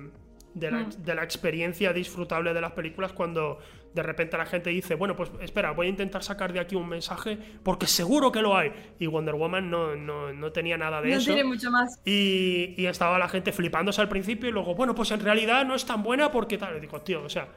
la, 0.55 0.79
mm. 0.79 0.89
de, 1.03 1.15
la, 1.15 1.23
experiencia 1.23 1.91
disfrutable 1.91 2.53
de 2.53 2.61
las 2.61 2.71
películas 2.71 3.11
cuando 3.11 3.59
de 3.93 4.01
repente 4.01 4.37
la 4.37 4.45
gente 4.45 4.69
dice, 4.69 4.95
bueno, 4.95 5.17
pues 5.17 5.31
espera, 5.41 5.71
voy 5.71 5.87
a 5.87 5.89
intentar 5.89 6.23
sacar 6.23 6.53
de 6.53 6.61
aquí 6.61 6.75
un 6.75 6.87
mensaje 6.87 7.37
porque 7.61 7.87
seguro 7.87 8.31
que 8.31 8.41
lo 8.41 8.55
hay. 8.55 8.71
Y 8.99 9.07
Wonder 9.07 9.35
Woman 9.35 9.69
no, 9.69 9.97
no, 9.97 10.51
tenía 10.53 10.77
nada 10.77 11.01
de 11.01 11.09
eso. 11.09 11.19
No 11.19 11.35
tiene 11.35 11.43
mucho 11.43 11.69
más. 11.69 11.99
Y, 12.05 12.73
y, 12.77 12.85
estaba 12.85 13.19
la 13.19 13.27
gente 13.27 13.51
flipándose 13.51 13.99
al 13.99 14.07
principio 14.07 14.47
y 14.47 14.53
luego, 14.53 14.75
bueno, 14.75 14.95
pues 14.95 15.11
en 15.11 15.19
realidad 15.19 15.65
no 15.65 15.75
es 15.75 15.85
tan 15.85 16.01
buena 16.03 16.31
porque 16.31 16.57
tal. 16.57 16.77
Y 16.77 16.79
digo, 16.79 17.01
tío, 17.01 17.21
o 17.21 17.29
sea, 17.29 17.49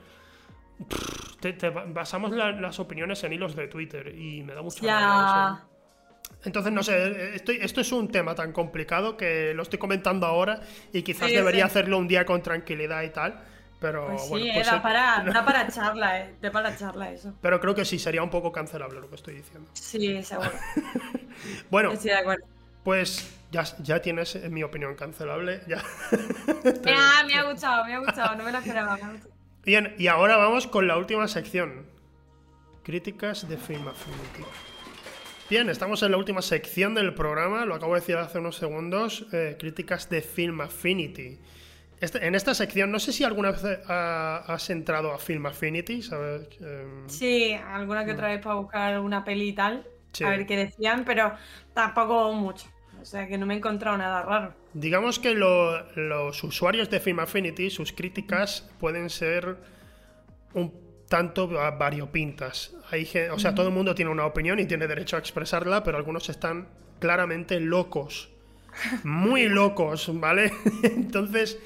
te, 1.41 1.71
basamos 1.71 2.33
las 2.33 2.81
opiniones 2.81 3.23
en 3.23 3.33
hilos 3.35 3.55
de 3.55 3.69
Twitter 3.69 4.13
y 4.19 4.43
me 4.43 4.55
da 4.55 4.63
mucha 4.63 4.85
ya. 4.85 5.72
Entonces, 6.45 6.73
no 6.73 6.83
sé, 6.83 7.35
estoy, 7.37 7.59
esto 7.61 7.81
es 7.81 7.93
un 7.93 8.09
tema 8.09 8.35
tan 8.35 8.53
complicado 8.53 9.17
que 9.17 9.55
lo 9.55 9.63
estoy 9.63 9.79
comentando 9.79 10.27
ahora 10.27 10.61
y 10.93 11.03
quizás 11.03 11.31
debería 11.31 11.67
hacerlo 11.67 11.99
un 11.99 12.09
día 12.09 12.25
con 12.27 12.43
tranquilidad 12.43 13.03
y 13.03 13.11
tal. 13.11 13.41
Pero 13.81 14.07
Pues 14.07 14.23
sí, 14.23 14.29
bueno, 14.29 14.47
eh, 14.47 14.51
pues, 14.55 14.67
da, 14.67 14.77
eh, 14.77 14.81
para, 14.81 15.25
da 15.33 15.45
para 15.45 15.69
charla, 15.69 16.21
eh. 16.21 16.35
Da 16.41 16.51
para 16.53 16.77
charla 16.77 17.11
eso. 17.13 17.35
pero 17.41 17.61
creo 17.61 17.75
que 17.75 17.85
sí 17.85 17.99
sería 17.99 18.23
un 18.23 18.31
poco 18.31 18.53
cancelable 18.53 19.01
lo 19.01 19.09
que 19.09 19.17
estoy 19.17 19.35
diciendo. 19.35 19.69
Sí, 19.75 20.23
seguro. 20.23 20.51
Bueno, 21.71 21.91
Estoy 21.93 22.11
de 22.11 22.17
acuerdo. 22.19 22.45
pues 22.85 23.29
ya, 23.51 23.65
ya 23.81 24.01
tienes, 24.01 24.37
en 24.37 24.53
mi 24.55 24.63
opinión, 24.63 24.95
cancelable. 24.95 25.63
Ya. 25.67 25.83
Ah, 26.87 27.25
me 27.27 27.35
ha 27.35 27.43
gustado, 27.51 27.85
me 27.85 27.95
ha 27.95 27.99
gustado. 27.99 28.37
No 28.37 28.45
me 28.45 28.53
lo 28.53 28.59
esperaba. 28.59 28.97
me 28.97 29.03
ha 29.03 29.11
gustado. 29.11 29.35
Bien, 29.65 29.95
y 29.99 30.07
ahora 30.07 30.37
vamos 30.37 30.67
con 30.69 30.87
la 30.87 30.97
última 30.97 31.27
sección. 31.27 31.87
Críticas 32.85 33.49
de 33.49 33.57
Film 33.57 33.89
Affinity. 33.89 34.45
Bien, 35.51 35.69
estamos 35.69 36.03
en 36.03 36.13
la 36.13 36.17
última 36.17 36.41
sección 36.41 36.95
del 36.95 37.15
programa, 37.15 37.65
lo 37.67 37.75
acabo 37.75 37.95
de 37.95 38.01
decir 38.01 38.17
hace 38.17 38.39
unos 38.39 38.57
segundos, 38.57 39.27
eh, 39.33 39.57
críticas 39.59 40.09
de 40.09 40.23
Film 40.23 40.61
Affinity. 40.63 41.39
Este- 42.01 42.27
en 42.27 42.35
esta 42.35 42.55
sección, 42.55 42.91
no 42.91 42.99
sé 42.99 43.13
si 43.13 43.23
alguna 43.23 43.53
vez 43.53 43.63
ha- 43.87 44.39
has 44.39 44.71
entrado 44.71 45.13
a 45.13 45.19
Film 45.19 45.47
Affinity, 45.47 46.03
¿sabes? 46.03 46.49
Em, 46.61 47.09
Sí, 47.09 47.53
alguna 47.53 48.05
que 48.05 48.13
otra 48.13 48.29
vez 48.29 48.41
para 48.43 48.55
buscar 48.57 48.95
alguna 48.95 49.25
peli 49.25 49.49
y 49.49 49.53
tal. 49.53 49.87
Sí. 50.13 50.25
A 50.25 50.31
ver 50.31 50.47
qué 50.47 50.57
decían, 50.57 51.05
pero 51.05 51.33
tampoco 51.75 52.33
mucho. 52.33 52.67
O 53.01 53.05
sea 53.05 53.27
que 53.27 53.37
no 53.37 53.47
me 53.47 53.55
he 53.55 53.57
encontrado 53.59 53.97
nada 53.99 54.23
raro. 54.23 54.55
Digamos 54.75 55.19
que 55.19 55.35
lo- 55.35 55.83
los 55.97 56.43
usuarios 56.45 56.89
de 56.89 56.99
Film 57.01 57.21
Affinity, 57.21 57.69
sus 57.71 57.93
críticas 57.93 58.69
pueden 58.81 59.11
ser 59.11 59.57
un 60.55 60.73
tanto 61.13 61.47
va- 61.47 61.71
variopintas. 61.73 62.75
Hay 62.91 63.07
o 63.31 63.39
sea, 63.39 63.55
todo 63.55 63.69
el 63.69 63.75
mundo 63.75 63.95
tiene 63.95 64.11
una 64.11 64.25
opinión 64.25 64.59
y 64.59 64.65
tiene 64.65 64.87
derecho 64.87 65.17
a 65.17 65.19
expresarla, 65.19 65.85
pero 65.85 65.99
algunos 65.99 66.31
están 66.31 66.69
claramente 67.01 67.61
locos. 67.61 68.31
Muy 69.05 69.47
locos, 69.51 70.11
¿vale? 70.19 70.51
Entonces, 70.83 71.59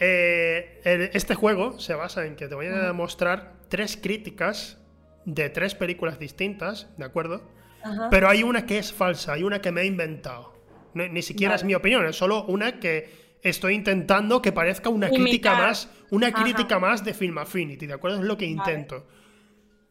eh, 0.00 1.10
este 1.12 1.34
juego 1.34 1.78
se 1.78 1.94
basa 1.94 2.24
en 2.24 2.34
que 2.34 2.48
te 2.48 2.54
voy 2.54 2.66
a 2.68 2.92
mostrar 2.94 3.52
tres 3.68 3.98
críticas 4.00 4.78
de 5.26 5.50
tres 5.50 5.74
películas 5.74 6.18
distintas, 6.18 6.88
¿de 6.96 7.04
acuerdo? 7.04 7.42
Ajá. 7.82 8.08
Pero 8.10 8.30
hay 8.30 8.42
una 8.42 8.64
que 8.64 8.78
es 8.78 8.90
falsa, 8.94 9.34
hay 9.34 9.42
una 9.42 9.60
que 9.60 9.70
me 9.70 9.82
he 9.82 9.86
inventado. 9.86 10.54
Ni 10.94 11.20
siquiera 11.20 11.56
es 11.56 11.64
mi 11.64 11.74
opinión, 11.74 12.06
es 12.06 12.16
solo 12.16 12.44
una 12.44 12.80
que 12.80 13.23
estoy 13.44 13.74
intentando 13.74 14.42
que 14.42 14.50
parezca 14.50 14.88
una 14.88 15.06
Imitar. 15.06 15.22
crítica 15.24 15.54
más, 15.54 15.88
una 16.10 16.26
Ajá. 16.28 16.42
crítica 16.42 16.78
más 16.80 17.04
de 17.04 17.14
Film 17.14 17.38
Affinity, 17.38 17.86
¿de 17.86 17.92
acuerdo? 17.92 18.18
Es 18.18 18.24
lo 18.24 18.36
que 18.36 18.46
Vale. 18.46 18.72
intento. 18.72 19.06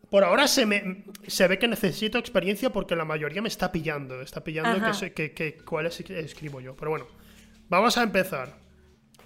Por 0.09 0.23
ahora 0.23 0.47
se, 0.47 0.65
me, 0.65 1.05
se 1.27 1.47
ve 1.47 1.57
que 1.57 1.67
necesito 1.67 2.17
experiencia 2.19 2.71
porque 2.71 2.95
la 2.95 3.05
mayoría 3.05 3.41
me 3.41 3.47
está 3.47 3.71
pillando, 3.71 4.21
está 4.21 4.43
pillando 4.43 4.80
que, 4.99 5.13
que, 5.13 5.31
que- 5.34 5.57
cuáles 5.63 5.99
escribo 6.01 6.59
yo. 6.61 6.75
Pero 6.75 6.91
bueno, 6.91 7.07
vamos 7.69 7.97
a 7.97 8.03
empezar. 8.03 8.57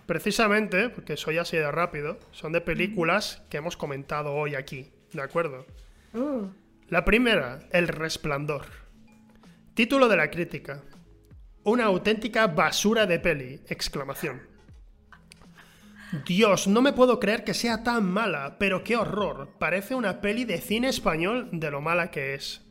Precisamente, 0.06 0.88
porque 0.90 1.18
soy 1.18 1.38
así 1.38 1.58
de 1.58 1.70
rápido, 1.70 2.18
son 2.32 2.54
de 2.54 2.62
películas 2.62 3.42
que 3.50 3.58
hemos 3.58 3.76
comentado 3.76 4.34
hoy 4.34 4.56
aquí, 4.56 4.90
¿de 5.12 5.22
acuerdo? 5.22 5.66
Uh, 6.14 6.48
La 6.88 7.04
primera, 7.04 7.60
El 7.72 7.90
Resplandor. 7.90 8.66
Título 9.74 10.08
de 10.08 10.16
la 10.16 10.32
crítica. 10.32 10.82
Una 11.68 11.84
auténtica 11.84 12.48
basura 12.48 13.06
de 13.06 13.20
peli. 13.20 13.60
Exclamación. 13.68 14.40
Dios, 16.26 16.66
no 16.66 16.82
me 16.82 16.94
puedo 16.94 17.20
creer 17.20 17.44
que 17.44 17.54
sea 17.54 17.84
tan 17.84 18.06
mala, 18.06 18.56
pero 18.58 18.86
qué 18.86 18.96
horror. 18.96 19.50
Parece 19.60 19.94
una 19.94 20.22
peli 20.22 20.46
de 20.46 20.62
cine 20.62 20.88
español 20.88 21.50
de 21.52 21.70
lo 21.70 21.82
mala 21.82 22.10
que 22.10 22.36
es. 22.36 22.62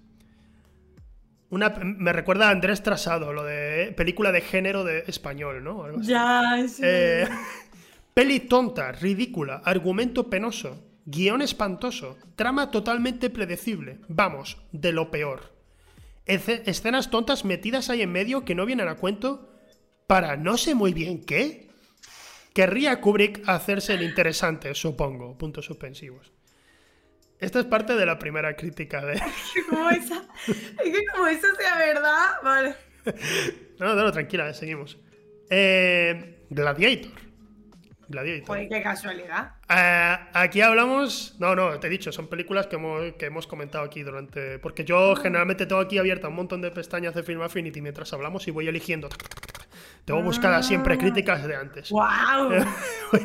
Una, 1.50 1.74
me 1.82 2.14
recuerda 2.14 2.48
a 2.48 2.52
Andrés 2.52 2.82
Trasado, 2.82 3.34
lo 3.34 3.44
de 3.44 3.92
película 3.94 4.32
de 4.32 4.40
género 4.40 4.82
de 4.82 5.04
español, 5.06 5.62
¿no? 5.62 5.84
Algo 5.84 5.98
así. 5.98 6.08
ya, 6.08 6.64
sí. 6.66 6.80
Eh, 6.82 7.28
peli 8.14 8.40
tonta, 8.40 8.92
ridícula, 8.92 9.60
argumento 9.62 10.30
penoso, 10.30 10.82
guion 11.04 11.42
espantoso, 11.42 12.16
trama 12.34 12.70
totalmente 12.70 13.28
predecible. 13.28 13.98
Vamos, 14.08 14.56
de 14.72 14.92
lo 14.92 15.10
peor. 15.10 15.55
Escenas 16.26 17.10
tontas 17.10 17.44
metidas 17.44 17.88
ahí 17.88 18.02
en 18.02 18.10
medio 18.10 18.44
que 18.44 18.54
no 18.54 18.66
vienen 18.66 18.88
a 18.88 18.96
cuento 18.96 19.48
para 20.06 20.36
no 20.36 20.56
sé 20.56 20.74
muy 20.74 20.92
bien 20.92 21.24
qué. 21.24 21.68
Querría 22.52 23.00
Kubrick 23.00 23.48
hacerse 23.48 23.94
el 23.94 24.02
interesante, 24.02 24.74
supongo. 24.74 25.36
Puntos 25.38 25.66
suspensivos. 25.66 26.32
Esta 27.38 27.60
es 27.60 27.66
parte 27.66 27.94
de 27.94 28.06
la 28.06 28.18
primera 28.18 28.56
crítica 28.56 29.04
de... 29.04 29.20
como 29.70 29.90
esa, 29.90 30.26
es 30.46 30.90
que 30.90 31.06
como 31.12 31.26
eso 31.26 31.46
sea 31.58 31.76
verdad, 31.76 32.28
vale. 32.42 32.74
No, 33.78 34.10
tranquila, 34.10 34.52
seguimos. 34.54 34.98
Eh, 35.50 36.46
Gladiator. 36.48 37.25
Gladiator. 38.08 38.46
Joder, 38.46 38.68
qué 38.68 38.82
casualidad. 38.82 39.52
Eh, 39.68 40.16
aquí 40.32 40.60
hablamos. 40.60 41.36
No, 41.38 41.56
no, 41.56 41.78
te 41.80 41.88
he 41.88 41.90
dicho, 41.90 42.12
son 42.12 42.28
películas 42.28 42.66
que 42.66 42.76
hemos, 42.76 43.14
que 43.14 43.26
hemos 43.26 43.46
comentado 43.46 43.84
aquí 43.84 44.02
durante. 44.02 44.58
Porque 44.58 44.84
yo 44.84 45.16
generalmente 45.16 45.66
tengo 45.66 45.80
aquí 45.80 45.98
abierta 45.98 46.28
un 46.28 46.36
montón 46.36 46.60
de 46.60 46.70
pestañas 46.70 47.14
de 47.14 47.22
Film 47.22 47.42
Affinity 47.42 47.80
mientras 47.80 48.12
hablamos 48.12 48.46
y 48.46 48.50
voy 48.50 48.68
eligiendo. 48.68 49.08
Tengo 50.04 50.22
buscadas 50.22 50.66
siempre 50.66 50.96
críticas 50.96 51.44
de 51.46 51.56
antes. 51.56 51.90
¡Wow! 51.90 52.64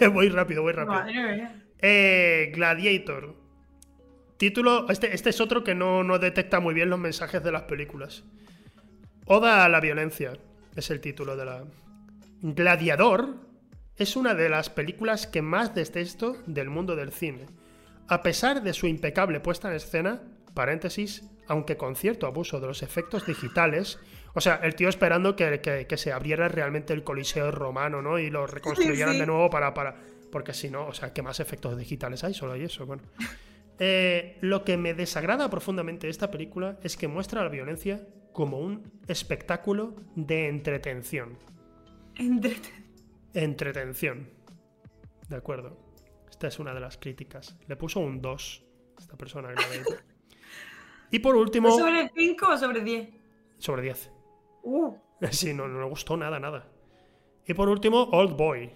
voy 0.13 0.29
rápido, 0.29 0.63
voy 0.63 0.73
rápido. 0.73 0.95
Madre 0.95 1.35
mía. 1.35 1.55
Eh, 1.79 2.51
Gladiator. 2.55 3.35
Título. 4.37 4.89
Este, 4.89 5.13
este 5.13 5.29
es 5.29 5.39
otro 5.39 5.63
que 5.63 5.75
no, 5.75 6.03
no 6.03 6.17
detecta 6.17 6.59
muy 6.59 6.73
bien 6.73 6.89
los 6.89 6.97
mensajes 6.97 7.43
de 7.43 7.51
las 7.51 7.63
películas. 7.63 8.23
Oda 9.25 9.63
a 9.63 9.69
la 9.69 9.79
violencia. 9.79 10.33
Es 10.75 10.89
el 10.89 11.01
título 11.01 11.35
de 11.35 11.45
la. 11.45 11.63
Gladiador 12.41 13.50
es 14.01 14.15
una 14.15 14.33
de 14.33 14.49
las 14.49 14.69
películas 14.69 15.27
que 15.27 15.41
más 15.41 15.73
detesto 15.75 16.37
del 16.47 16.69
mundo 16.69 16.95
del 16.95 17.11
cine. 17.11 17.45
A 18.07 18.23
pesar 18.23 18.61
de 18.63 18.73
su 18.73 18.87
impecable 18.87 19.39
puesta 19.39 19.69
en 19.69 19.75
escena, 19.75 20.21
paréntesis, 20.53 21.23
aunque 21.47 21.77
con 21.77 21.95
cierto 21.95 22.27
abuso 22.27 22.59
de 22.59 22.67
los 22.67 22.83
efectos 22.83 23.25
digitales, 23.25 23.99
o 24.33 24.41
sea, 24.41 24.55
el 24.63 24.75
tío 24.75 24.89
esperando 24.89 25.35
que, 25.35 25.61
que- 25.61 25.87
que 25.87 25.97
se 25.97 26.11
abriera 26.11 26.47
realmente 26.47 26.93
el 26.93 27.03
coliseo 27.03 27.51
romano, 27.51 28.01
¿no? 28.01 28.19
Y 28.19 28.29
lo 28.29 28.47
reconstruyeran 28.47 29.13
sí. 29.13 29.19
de 29.19 29.25
nuevo 29.25 29.49
para, 29.49 29.73
para... 29.73 29.95
Porque 30.31 30.53
si 30.53 30.69
no, 30.69 30.87
o 30.87 30.93
sea, 30.93 31.11
¿qué 31.13 31.21
más 31.21 31.39
efectos 31.41 31.77
digitales 31.77 32.23
hay? 32.23 32.33
Solo 32.33 32.53
hay 32.53 32.63
eso, 32.63 32.85
bueno. 32.85 33.03
Eh, 33.83 34.37
lo 34.41 34.63
que 34.63 34.77
me 34.77 34.93
desagrada 34.93 35.49
profundamente 35.49 36.05
de 36.05 36.11
esta 36.11 36.29
película 36.29 36.77
es 36.83 36.97
que 36.97 37.07
muestra 37.07 37.41
la 37.41 37.49
violencia 37.49 38.05
como 38.31 38.59
un 38.59 38.91
espectáculo 39.07 39.95
de 40.15 40.49
entretención. 40.49 41.39
Entreten- 42.15 42.80
Entretención. 43.33 44.29
De 45.29 45.35
acuerdo. 45.35 45.77
Esta 46.29 46.47
es 46.47 46.59
una 46.59 46.73
de 46.73 46.79
las 46.79 46.97
críticas. 46.97 47.55
Le 47.67 47.75
puso 47.75 47.99
un 47.99 48.21
2 48.21 48.63
esta 48.97 49.17
persona. 49.17 49.53
Y 51.13 51.19
por 51.19 51.35
último, 51.35 51.77
¿Sobre 51.77 52.09
5 52.15 52.47
o 52.47 52.57
sobre 52.57 52.81
10? 52.81 53.09
sobre 53.57 53.81
10. 53.81 54.11
Uh, 54.63 54.95
Sí, 55.31 55.53
no, 55.53 55.67
no 55.67 55.79
me 55.79 55.85
gustó 55.89 56.15
nada, 56.15 56.39
nada. 56.39 56.69
Y 57.45 57.53
por 57.53 57.67
último, 57.67 58.03
Old 58.13 58.37
Boy. 58.37 58.71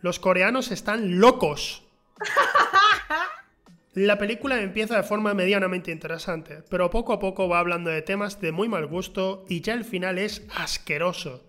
Los 0.00 0.18
coreanos 0.18 0.70
están 0.70 1.20
locos. 1.20 1.84
La 3.92 4.16
película 4.16 4.62
empieza 4.62 4.96
de 4.96 5.02
forma 5.02 5.34
medianamente 5.34 5.90
interesante, 5.90 6.62
pero 6.70 6.88
poco 6.88 7.12
a 7.12 7.18
poco 7.18 7.48
va 7.48 7.58
hablando 7.58 7.90
de 7.90 8.00
temas 8.00 8.40
de 8.40 8.52
muy 8.52 8.68
mal 8.68 8.86
gusto 8.86 9.44
y 9.48 9.60
ya 9.60 9.74
el 9.74 9.84
final 9.84 10.16
es 10.16 10.46
asqueroso. 10.56 11.44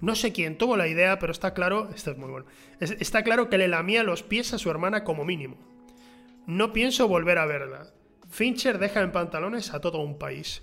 No 0.00 0.14
sé 0.14 0.32
quién 0.32 0.58
tuvo 0.58 0.76
la 0.76 0.88
idea, 0.88 1.18
pero 1.18 1.32
está 1.32 1.54
claro, 1.54 1.88
esto 1.94 2.10
es 2.10 2.18
muy 2.18 2.30
bueno, 2.30 2.46
es- 2.80 2.96
está 3.00 3.22
claro 3.22 3.48
que 3.48 3.58
le 3.58 3.68
lamía 3.68 4.02
los 4.02 4.22
pies 4.22 4.52
a 4.52 4.58
su 4.58 4.70
hermana 4.70 5.04
como 5.04 5.24
mínimo. 5.24 5.56
No 6.46 6.72
pienso 6.72 7.08
volver 7.08 7.38
a 7.38 7.46
verla. 7.46 7.92
Fincher 8.28 8.78
deja 8.78 9.00
en 9.00 9.10
pantalones 9.12 9.72
a 9.72 9.80
todo 9.80 9.98
un 9.98 10.18
país. 10.18 10.62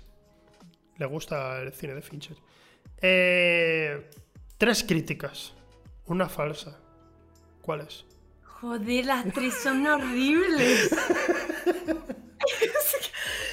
Le 0.98 1.06
gusta 1.06 1.60
el 1.60 1.72
cine 1.72 1.94
de 1.94 2.02
Fincher. 2.02 2.36
Eh, 3.02 4.08
tres 4.56 4.84
críticas. 4.84 5.54
Una 6.06 6.28
falsa. 6.28 6.78
¿Cuáles? 7.60 8.04
joder, 8.60 9.04
las 9.04 9.24
tres 9.34 9.54
son 9.62 9.86
horribles. 9.86 10.90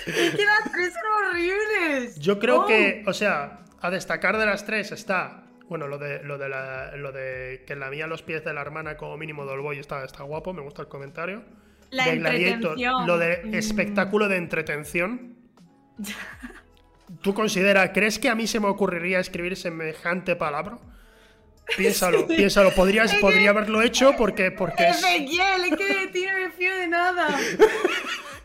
es 0.06 0.36
que 0.36 0.46
las 0.46 0.72
tres 0.72 0.94
son 0.94 1.28
horribles. 1.30 2.20
Yo 2.20 2.40
creo 2.40 2.62
Oh. 2.62 2.66
que, 2.68 3.04
o 3.08 3.14
sea, 3.14 3.64
a 3.80 3.90
destacar 3.90 4.38
de 4.38 4.46
las 4.46 4.66
tres 4.66 4.92
está. 4.92 5.44
Bueno, 5.72 5.88
lo 5.88 5.98
de, 5.98 6.22
lo 6.24 6.38
de, 6.38 6.50
la- 6.50 6.98
lo 6.98 7.14
de 7.14 7.64
que 7.66 7.78
la 7.78 7.90
mía 7.90 8.06
los 8.06 8.22
pies 8.24 8.44
de 8.44 8.54
la 8.54 8.60
hermana 8.60 8.98
como 8.98 9.16
mínimo 9.16 9.46
del 9.46 9.62
boy 9.62 9.80
está, 9.80 10.04
está 10.04 10.24
guapo, 10.24 10.52
me 10.52 10.62
gusta 10.62 10.82
el 10.82 10.90
comentario. 10.90 11.44
La 11.92 12.04
De 12.08 12.18
Gladiator, 12.18 12.72
entretención. 12.74 13.08
lo 13.08 13.18
de 13.18 13.42
Mm. 13.46 13.54
espectáculo 13.54 14.28
de 14.28 14.36
entretención. 14.36 15.38
¿Tú 17.22 17.34
consideras, 17.34 17.92
crees 17.94 18.20
que 18.20 18.28
a 18.28 18.36
mí 18.36 18.48
se 18.48 18.60
me 18.60 18.68
ocurriría 18.68 19.22
escribir 19.22 19.56
semejante 19.56 20.36
palabra? 20.36 20.78
Piénsalo, 21.78 22.28
piénsalo. 22.28 22.72
Podrías, 22.76 23.16
podría 23.16 23.52
haberlo 23.52 23.82
hecho 23.82 24.14
porque, 24.18 24.52
porque 24.52 24.84
es, 24.90 24.98
Ezequiel, 25.02 25.64
es 25.72 25.78
que 25.78 25.86
de 25.86 26.08
ti 26.08 26.26
no 26.26 26.38
me 26.38 26.52
fío 26.52 26.76
de 26.76 26.88
nada. 26.90 27.30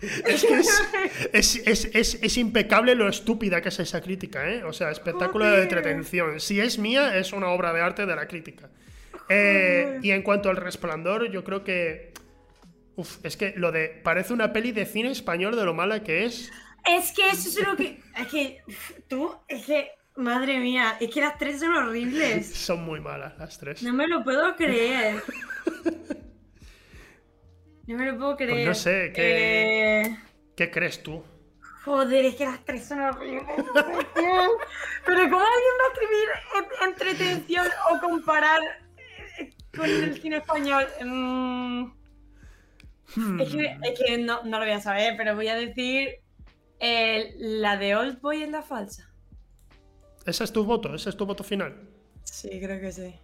es 0.27 0.45
que 0.45 0.59
es, 1.33 1.57
es, 1.67 1.85
es- 1.95 2.19
es- 2.23 2.37
impecable 2.37 2.95
lo 2.95 3.09
estúpida 3.09 3.61
que 3.63 3.69
es 3.71 3.79
esa 3.81 4.01
crítica, 4.01 4.49
¿eh? 4.51 4.65
O 4.65 4.73
sea, 4.73 4.91
espectáculo 4.91 5.45
de 5.45 5.51
Joder. 5.53 5.63
entretención. 5.65 6.41
Si 6.41 6.61
es 6.61 6.79
mía, 6.79 7.17
es 7.17 7.33
una 7.33 7.49
obra 7.49 7.73
de 7.73 7.81
arte 7.81 8.07
de 8.07 8.15
la 8.17 8.27
crítica. 8.29 8.69
Eh, 9.29 9.99
y 10.03 10.11
en 10.11 10.23
cuanto 10.23 10.51
al 10.51 10.57
resplandor, 10.57 11.31
yo 11.31 11.43
creo 11.45 11.65
que. 11.65 12.13
Uf, 12.97 13.19
es 13.25 13.37
que 13.37 13.55
lo 13.57 13.73
de. 13.73 13.89
Parece 14.05 14.33
una 14.33 14.53
peli 14.53 14.73
de 14.73 14.87
cine 14.87 15.11
español 15.11 15.57
de 15.57 15.65
lo 15.65 15.75
mala 15.75 16.03
que 16.03 16.25
es. 16.27 16.51
Es 16.89 17.13
que 17.13 17.29
eso 17.31 17.49
es 17.49 17.67
lo 17.67 17.77
que. 17.77 18.01
Es 18.19 18.27
que. 18.29 18.61
Tú, 19.09 19.35
es 19.49 19.65
que. 19.67 19.89
Madre 20.17 20.59
mía, 20.61 20.97
es 20.99 21.11
que 21.13 21.21
las 21.21 21.37
tres 21.37 21.61
son 21.61 21.75
horribles. 21.77 22.47
Son 22.55 22.83
muy 22.83 23.01
malas 23.01 23.37
las 23.39 23.59
tres. 23.59 23.83
No 23.83 23.93
me 23.93 24.07
lo 24.07 24.25
puedo 24.25 24.57
creer. 24.57 25.23
No 27.87 27.97
me 27.97 28.07
lo 28.07 28.17
puedo 28.19 28.37
creer. 28.37 28.53
Pues 28.53 28.67
no 28.67 28.75
sé, 28.75 29.13
¿qué, 29.15 30.03
Eh, 30.03 30.17
¿qué 30.57 30.71
crees 30.71 31.03
tú? 31.03 31.23
Joder, 31.85 32.25
es 32.25 32.35
que 32.35 32.45
las 32.45 32.65
tres 32.65 32.85
son 32.87 33.01
horribles. 33.01 33.45
Pero 35.07 35.23
¿cómo 35.31 35.41
alguien 35.41 35.75
va 35.79 35.87
a 35.87 35.93
escribir 35.93 36.29
en- 36.57 36.89
entretención 36.89 37.67
o 37.93 38.01
comparar 38.01 38.61
eh, 39.39 39.51
con 39.77 39.89
el 39.89 40.21
cine 40.21 40.39
español? 40.39 40.87
Mm, 41.05 41.93
Hmm. 43.15 43.41
es 43.41 43.51
que, 43.55 43.77
es 43.85 44.01
que 44.01 44.19
no, 44.19 44.43
no 44.43 44.59
lo 44.59 44.65
voy 44.65 44.75
a 44.75 44.81
saber, 44.81 45.15
pero 45.17 45.37
voy 45.37 45.47
a 45.47 45.55
decir 45.55 46.17
eh, 46.81 47.35
la 47.39 47.77
de 47.77 47.95
Old 47.95 48.21
Boy 48.21 48.43
es 48.43 48.51
la 48.51 48.63
falsa. 48.63 49.09
¿Ese 50.27 50.43
es 50.43 50.53
tu 50.53 50.65
voto? 50.65 50.93
¿Ese 50.93 51.11
es 51.11 51.17
tu 51.17 51.25
voto 51.25 51.45
final? 51.45 51.89
Sí, 52.25 52.51
creo 52.61 52.81
que 52.81 52.91
sí. 52.91 53.15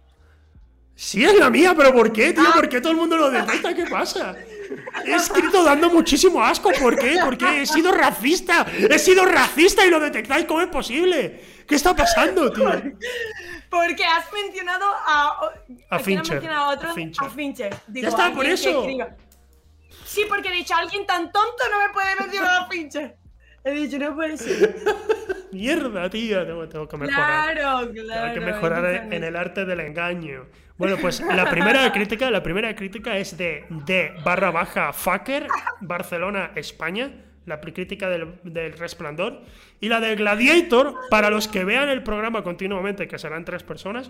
Sí, 0.95 1.25
es 1.25 1.37
la 1.37 1.49
mía, 1.49 1.73
pero 1.75 1.91
¿por 1.93 2.13
qué, 2.13 2.31
tío? 2.31 2.45
¿Por 2.55 2.69
qué 2.69 2.79
todo 2.79 2.93
el 2.93 2.97
mundo 2.97 3.17
lo 3.17 3.29
detesta? 3.29 3.75
¿Qué 3.75 3.85
pasa? 3.87 4.33
He 5.05 5.15
escrito 5.15 5.63
dando 5.63 5.89
muchísimo 5.89 6.43
asco. 6.43 6.71
¿Por 6.79 6.97
qué? 6.97 7.17
¿Por 7.23 7.37
qué? 7.37 7.61
He 7.61 7.65
sido 7.65 7.91
racista. 7.91 8.65
He 8.77 8.99
sido 8.99 9.25
racista 9.25 9.85
y 9.85 9.89
lo 9.89 9.99
detectáis. 9.99 10.45
¿Cómo 10.45 10.61
es 10.61 10.67
posible? 10.67 11.41
¿Qué 11.67 11.75
está 11.75 11.95
pasando, 11.95 12.51
tío? 12.51 12.69
Porque 13.69 14.03
has 14.05 14.31
mencionado 14.31 14.85
a. 14.85 15.51
A 15.89 15.99
Fincher, 15.99 16.35
mencionado 16.35 16.63
a 16.63 16.73
otro? 16.73 16.91
a 16.91 16.93
Fincher. 16.93 17.25
A 17.25 17.29
Fincher. 17.29 17.75
Digo, 17.87 18.07
está, 18.07 18.31
por 18.33 18.45
eso. 18.45 18.85
Sí, 20.05 20.25
porque 20.29 20.49
he 20.49 20.51
dicho, 20.53 20.75
alguien 20.75 21.05
tan 21.05 21.31
tonto 21.31 21.63
no 21.71 21.79
me 21.87 21.93
puede 21.93 22.15
mencionar 22.19 22.61
a 22.63 22.67
Fincher. 22.67 23.15
He 23.63 23.71
dicho, 23.71 23.97
no 23.97 24.13
puede 24.13 24.37
ser. 24.37 24.75
Mierda, 25.51 26.09
tío. 26.09 26.45
Tengo, 26.45 26.67
tengo 26.67 26.87
que 26.87 26.97
mejorar. 26.97 27.53
Claro, 27.57 27.87
Tengo 27.87 28.07
claro. 28.07 28.33
que 28.33 28.39
mejorar 28.41 28.85
en 29.11 29.23
el 29.23 29.35
arte 29.35 29.65
del 29.65 29.79
engaño. 29.79 30.45
Bueno, 30.77 30.97
pues 30.99 31.21
la 31.21 31.49
primera 31.49 31.91
crítica, 31.91 32.31
la 32.31 32.41
primera 32.41 32.75
crítica 32.75 33.17
es 33.17 33.37
de, 33.37 33.65
de 33.69 34.13
barra 34.23 34.51
baja 34.51 34.91
fucker, 34.91 35.47
Barcelona, 35.81 36.51
España. 36.55 37.11
La 37.45 37.59
crítica 37.59 38.07
del, 38.07 38.35
del 38.43 38.71
resplandor. 38.77 39.41
Y 39.81 39.89
la 39.89 39.99
de 39.99 40.15
Gladiator, 40.15 40.95
para 41.09 41.29
los 41.29 41.49
que 41.49 41.65
vean 41.65 41.89
el 41.89 42.01
programa 42.01 42.41
continuamente, 42.41 43.09
que 43.09 43.19
serán 43.19 43.43
tres 43.43 43.63
personas, 43.63 44.09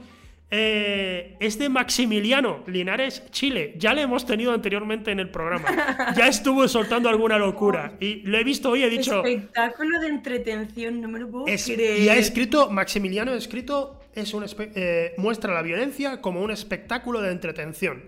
eh, 0.56 1.36
es 1.40 1.58
de 1.58 1.68
Maximiliano 1.68 2.64
Linares, 2.68 3.24
Chile. 3.32 3.74
Ya 3.78 3.92
le 3.96 4.04
hemos 4.04 4.24
tenido 4.24 4.54
anteriormente 4.54 5.10
en 5.10 5.20
el 5.20 5.30
programa. 5.30 5.66
Ya 6.16 6.28
estuvo 6.28 6.68
soltando 6.68 7.10
alguna 7.10 7.40
locura. 7.40 7.94
Y 8.00 8.18
lo 8.22 8.38
he 8.38 8.44
visto 8.44 8.70
hoy 8.70 8.84
he 8.84 8.90
dicho. 8.90 9.26
Espectáculo 9.26 10.00
de 10.00 10.08
entretención, 10.10 11.02
no 11.02 11.08
me 11.08 11.20
lo 11.20 11.28
puedo 11.30 11.48
Es- 11.48 11.66
creer. 11.66 12.00
y 12.00 12.10
ha 12.10 12.16
escrito, 12.18 12.70
Maximiliano 12.70 13.32
ha 13.32 13.36
escrito, 13.36 14.00
es 14.14 14.32
un 14.36 14.46
eh, 14.60 15.14
muestra 15.18 15.54
la 15.56 15.64
violencia 15.64 16.22
como 16.22 16.42
un 16.44 16.52
espectáculo 16.52 17.20
de 17.22 17.32
entretención. 17.32 18.04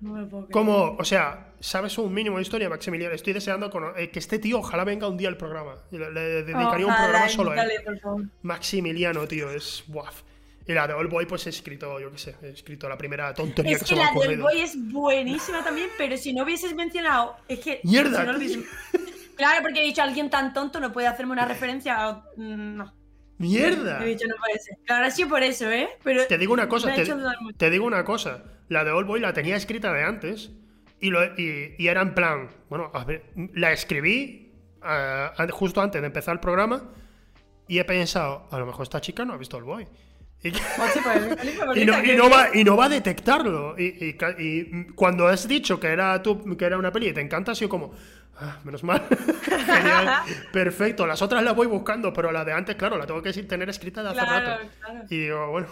No 0.00 0.12
me 0.12 0.20
lo 0.20 0.28
puedo 0.28 0.42
creer. 0.44 0.52
Como, 0.52 0.96
o 0.98 1.04
sea, 1.04 1.52
¿sabes 1.60 1.96
un 1.96 2.12
mínimo 2.12 2.36
de 2.36 2.42
historia, 2.42 2.68
Maximiliano? 2.68 3.14
Estoy 3.14 3.32
deseando 3.32 3.70
eh, 3.96 4.10
que 4.10 4.18
este 4.18 4.38
tío 4.38 4.58
ojalá 4.58 4.84
venga 4.84 5.08
un 5.08 5.16
día 5.16 5.28
al 5.28 5.38
programa. 5.38 5.76
Le, 5.90 6.10
le 6.12 6.20
dedicaría 6.42 6.86
un 6.86 6.94
programa 6.94 7.28
solo 7.30 7.52
a 7.52 7.54
él. 7.54 7.60
invítale, 7.62 7.84
por 7.86 7.98
favor. 8.00 8.24
Maximiliano, 8.42 9.26
tío, 9.26 9.50
es 9.50 9.84
guaf. 9.88 10.20
Y 10.66 10.72
la 10.74 10.86
de 10.86 10.94
All 10.94 11.08
Boy, 11.08 11.26
pues 11.26 11.46
he 11.46 11.50
escrito, 11.50 11.98
yo 11.98 12.10
qué 12.12 12.18
sé, 12.18 12.36
he 12.42 12.50
escrito 12.50 12.88
la 12.88 12.96
primera 12.96 13.34
tontería 13.34 13.72
Es 13.72 13.78
que, 13.80 13.84
que 13.84 13.88
se 13.90 13.94
me 13.96 14.02
ha 14.02 14.04
la 14.06 14.10
del 14.12 14.18
ocurrido. 14.20 14.42
Boy 14.44 14.60
es 14.60 14.92
buenísima 14.92 15.64
también, 15.64 15.88
pero 15.98 16.16
si 16.16 16.32
no 16.32 16.44
hubieses 16.44 16.74
mencionado. 16.74 17.36
Es 17.48 17.58
que. 17.60 17.80
Mierda, 17.82 18.20
si 18.20 18.26
no 18.26 18.32
lo 18.32 18.38
tío. 18.38 18.48
hubiese- 18.58 18.68
Claro, 19.36 19.62
porque 19.62 19.80
he 19.82 19.84
dicho 19.84 20.02
alguien 20.02 20.30
tan 20.30 20.52
tonto 20.52 20.78
no 20.78 20.92
puede 20.92 21.06
hacerme 21.08 21.32
una 21.32 21.46
referencia 21.46 22.06
a. 22.06 22.12
mm, 22.36 22.76
No. 22.76 22.94
¡Mierda! 23.38 24.04
He 24.04 24.08
dicho 24.10 24.26
no 24.28 24.36
puede 24.36 24.58
ser. 24.60 24.76
Claro, 24.86 25.10
sí 25.10 25.24
por 25.24 25.42
eso, 25.42 25.68
¿eh? 25.68 25.88
Pero 26.04 26.26
Te 26.28 26.38
digo 26.38 26.52
una 26.52 26.68
cosa, 26.68 26.92
te, 27.56 27.70
digo 27.70 27.84
una 27.86 28.04
cosa. 28.04 28.44
La 28.68 28.84
de 28.84 28.92
All 28.92 29.04
Boy 29.04 29.18
la 29.20 29.32
tenía 29.32 29.56
escrita 29.56 29.92
de 29.92 30.04
antes 30.04 30.52
y, 31.00 31.10
lo, 31.10 31.24
y, 31.36 31.74
y 31.76 31.88
era 31.88 32.02
en 32.02 32.14
plan, 32.14 32.50
bueno, 32.68 32.90
a 32.94 33.04
ver, 33.04 33.24
la 33.54 33.72
escribí 33.72 34.52
eh, 34.84 35.28
justo 35.50 35.80
antes 35.80 36.00
de 36.00 36.06
empezar 36.06 36.34
el 36.34 36.40
programa 36.40 36.90
y 37.66 37.78
he 37.80 37.84
pensado, 37.84 38.46
a 38.52 38.58
lo 38.60 38.66
mejor 38.66 38.84
esta 38.84 39.00
chica 39.00 39.24
no 39.24 39.32
ha 39.32 39.38
visto 39.38 39.56
All 39.56 39.64
Boy. 39.64 39.88
Y, 41.74 41.84
no, 41.84 41.98
y 42.00 42.02
que- 42.02 42.16
no 42.16 42.28
va, 42.28 42.48
y 42.52 42.64
no 42.64 42.76
va 42.76 42.86
a 42.86 42.88
detectarlo. 42.88 43.76
Y, 43.78 44.16
cuando 44.94 45.26
has 45.28 45.46
dicho 45.46 45.78
que 45.78 45.88
era, 45.88 46.20
tu, 46.22 46.56
que 46.56 46.64
era 46.64 46.76
una 46.78 46.90
peli 46.92 47.08
y 47.08 47.12
te 47.12 47.20
encanta, 47.20 47.52
ha 47.52 47.54
sido 47.54 47.68
como, 47.68 47.92
"Ah, 48.40 48.58
menos 48.64 48.82
mal. 48.82 49.02
Genial, 49.44 50.08
perfecto. 50.52 51.06
Las 51.06 51.22
otras 51.22 51.42
las 51.44 51.54
voy 51.54 51.66
buscando, 51.68 52.12
pero 52.12 52.32
la 52.32 52.44
de 52.44 52.52
antes, 52.52 52.74
claro, 52.76 52.98
la 52.98 53.06
tengo 53.06 53.22
que 53.22 53.32
tener 53.32 53.68
escrita 53.68 54.02
de 54.02 54.08
hace 54.10 54.18
Claro, 54.20 54.46
rato. 54.48 54.68
claro. 54.80 55.00
Y 55.10 55.18
digo, 55.18 55.50
bueno, 55.50 55.68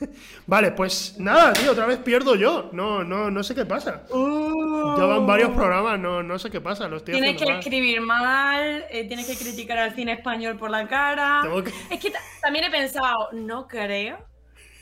vale, 0.46 0.72
pues 0.72 1.16
nada, 1.18 1.52
tío, 1.52 1.72
otra 1.72 1.86
vez 1.86 1.98
pierdo 1.98 2.34
yo. 2.34 2.70
No, 2.72 3.04
no, 3.04 3.30
no 3.30 3.42
sé 3.42 3.54
qué 3.54 3.64
pasa. 3.64 4.04
Uh, 4.10 4.96
Ya 4.98 5.04
van 5.04 5.26
varios 5.26 5.50
programas, 5.50 5.98
no, 5.98 6.22
no 6.22 6.38
sé 6.38 6.50
qué 6.50 6.60
pasa. 6.60 6.88
Lo 6.88 6.96
estoy 6.98 7.14
Tienes 7.14 7.36
que 7.36 7.46
mal. 7.46 7.58
escribir 7.58 8.00
mal, 8.00 8.84
eh, 8.90 9.04
tienes 9.06 9.26
que 9.26 9.36
criticar 9.36 9.78
al 9.78 9.94
cine 9.94 10.12
español 10.12 10.56
por 10.56 10.70
la 10.70 10.86
cara. 10.88 11.42
Que- 11.64 11.94
Es 11.94 12.00
que 12.00 12.10
ta- 12.10 12.20
también 12.42 12.64
he 12.64 12.70
pensado, 12.70 13.28
no 13.32 13.66
creo 13.68 14.18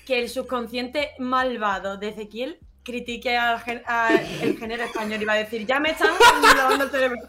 que 0.07 0.20
el 0.20 0.28
subconsciente 0.28 1.11
malvado 1.19 1.97
de 1.99 2.09
Ezequiel 2.09 2.59
critique 2.89 3.36
al, 3.36 3.60
gen- 3.60 3.82
a 3.86 4.10
el 4.43 4.56
género 4.59 4.82
español 4.85 5.23
y 5.23 5.24
va 5.24 5.35
a 5.35 5.36
decir, 5.36 5.65
ya 5.66 5.78
me 5.78 5.90
están 5.90 6.10
lavando 6.56 6.85
el 6.85 6.90
cerebro. 6.90 7.20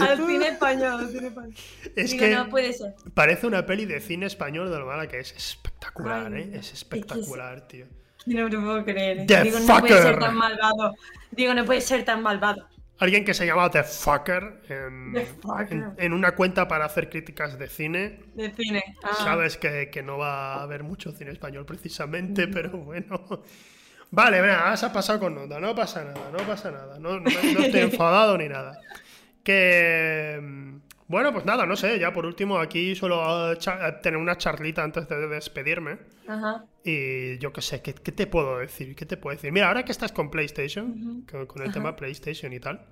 al 0.00 0.16
cine 0.26 0.48
español, 0.48 1.00
al 1.00 1.08
cine 1.10 1.26
español. 1.28 1.54
Es 1.96 2.10
Digo, 2.12 2.24
que 2.24 2.34
no 2.34 2.48
puede 2.48 2.72
ser. 2.72 2.94
parece 3.14 3.46
una 3.46 3.66
peli 3.66 3.84
de 3.84 4.00
cine 4.00 4.26
español 4.26 4.70
de 4.70 4.78
lo 4.78 4.86
mala 4.86 5.06
que 5.08 5.18
es. 5.20 5.32
Espectacular, 5.32 6.32
Ay, 6.32 6.42
¿eh? 6.42 6.58
Es 6.58 6.72
espectacular, 6.72 7.66
tío. 7.68 7.86
No 8.26 8.44
me 8.44 8.50
lo 8.50 8.60
puedo 8.62 8.84
creer. 8.84 9.26
Digo, 9.26 9.58
no 9.60 9.80
puede 9.80 10.02
ser 10.02 10.18
tan 10.18 10.36
malvado. 10.36 10.94
Digo, 11.30 11.54
no 11.54 11.64
puede 11.64 11.80
ser 11.80 12.04
tan 12.04 12.22
malvado. 12.22 12.68
Alguien 13.00 13.24
que 13.24 13.32
se 13.34 13.46
llama 13.46 13.70
The 13.70 13.84
Fucker 13.84 14.62
en, 14.68 15.12
The 15.12 15.26
Fucker. 15.26 15.72
en- 15.72 15.94
en 15.98 16.12
una 16.12 16.32
cuenta 16.34 16.66
para 16.66 16.84
hacer 16.86 17.08
críticas 17.08 17.58
de 17.58 17.68
cine. 17.68 18.20
De 18.34 18.50
cine. 18.50 18.82
Ah. 19.04 19.14
Sabes 19.22 19.56
que, 19.56 19.88
que 19.90 20.02
no 20.02 20.18
va 20.18 20.54
a 20.54 20.62
haber 20.62 20.82
mucho 20.82 21.12
cine 21.12 21.30
español 21.30 21.64
precisamente, 21.64 22.48
pero 22.48 22.70
bueno. 22.70 23.42
Vale, 24.10 24.40
venga, 24.40 24.64
vas 24.64 24.82
a 24.82 24.92
pasar 24.92 25.18
con 25.20 25.34
nota. 25.34 25.60
No 25.60 25.74
pasa 25.74 26.02
nada, 26.04 26.30
no 26.32 26.38
pasa 26.46 26.70
nada. 26.70 26.98
No, 26.98 27.20
no- 27.20 27.30
no 27.30 27.60
estoy 27.60 27.80
enfadado 27.82 28.36
ni 28.38 28.48
nada. 28.48 28.80
Que. 29.44 30.40
Bueno, 31.08 31.32
pues 31.32 31.44
nada, 31.46 31.64
no 31.66 31.74
sé. 31.74 31.98
Ya 31.98 32.12
por 32.12 32.26
último, 32.26 32.58
aquí 32.58 32.94
suelo 32.94 33.54
cha- 33.56 33.88
eh, 33.88 33.92
tener 34.02 34.18
una 34.20 34.36
charlita 34.36 34.84
antes 34.84 35.08
de 35.08 35.26
despedirme. 35.28 35.98
Ajá. 36.28 36.64
Y 36.84 37.38
yo 37.38 37.52
qué 37.52 37.62
sé, 37.62 37.80
¿qué, 37.82 37.94
qué 37.94 38.12
te 38.12 38.26
puedo 38.26 38.58
decir? 38.58 38.94
¿Qué 38.94 39.06
te 39.06 39.16
puedo 39.16 39.34
decir? 39.34 39.50
Mira, 39.50 39.68
ahora 39.68 39.84
que 39.84 39.92
estás 39.92 40.12
con 40.12 40.30
PlayStation, 40.30 41.24
con, 41.30 41.46
con 41.46 41.62
el 41.62 41.72
tema 41.72 41.96
PlayStation 41.96 42.52
y 42.52 42.60
tal, 42.60 42.84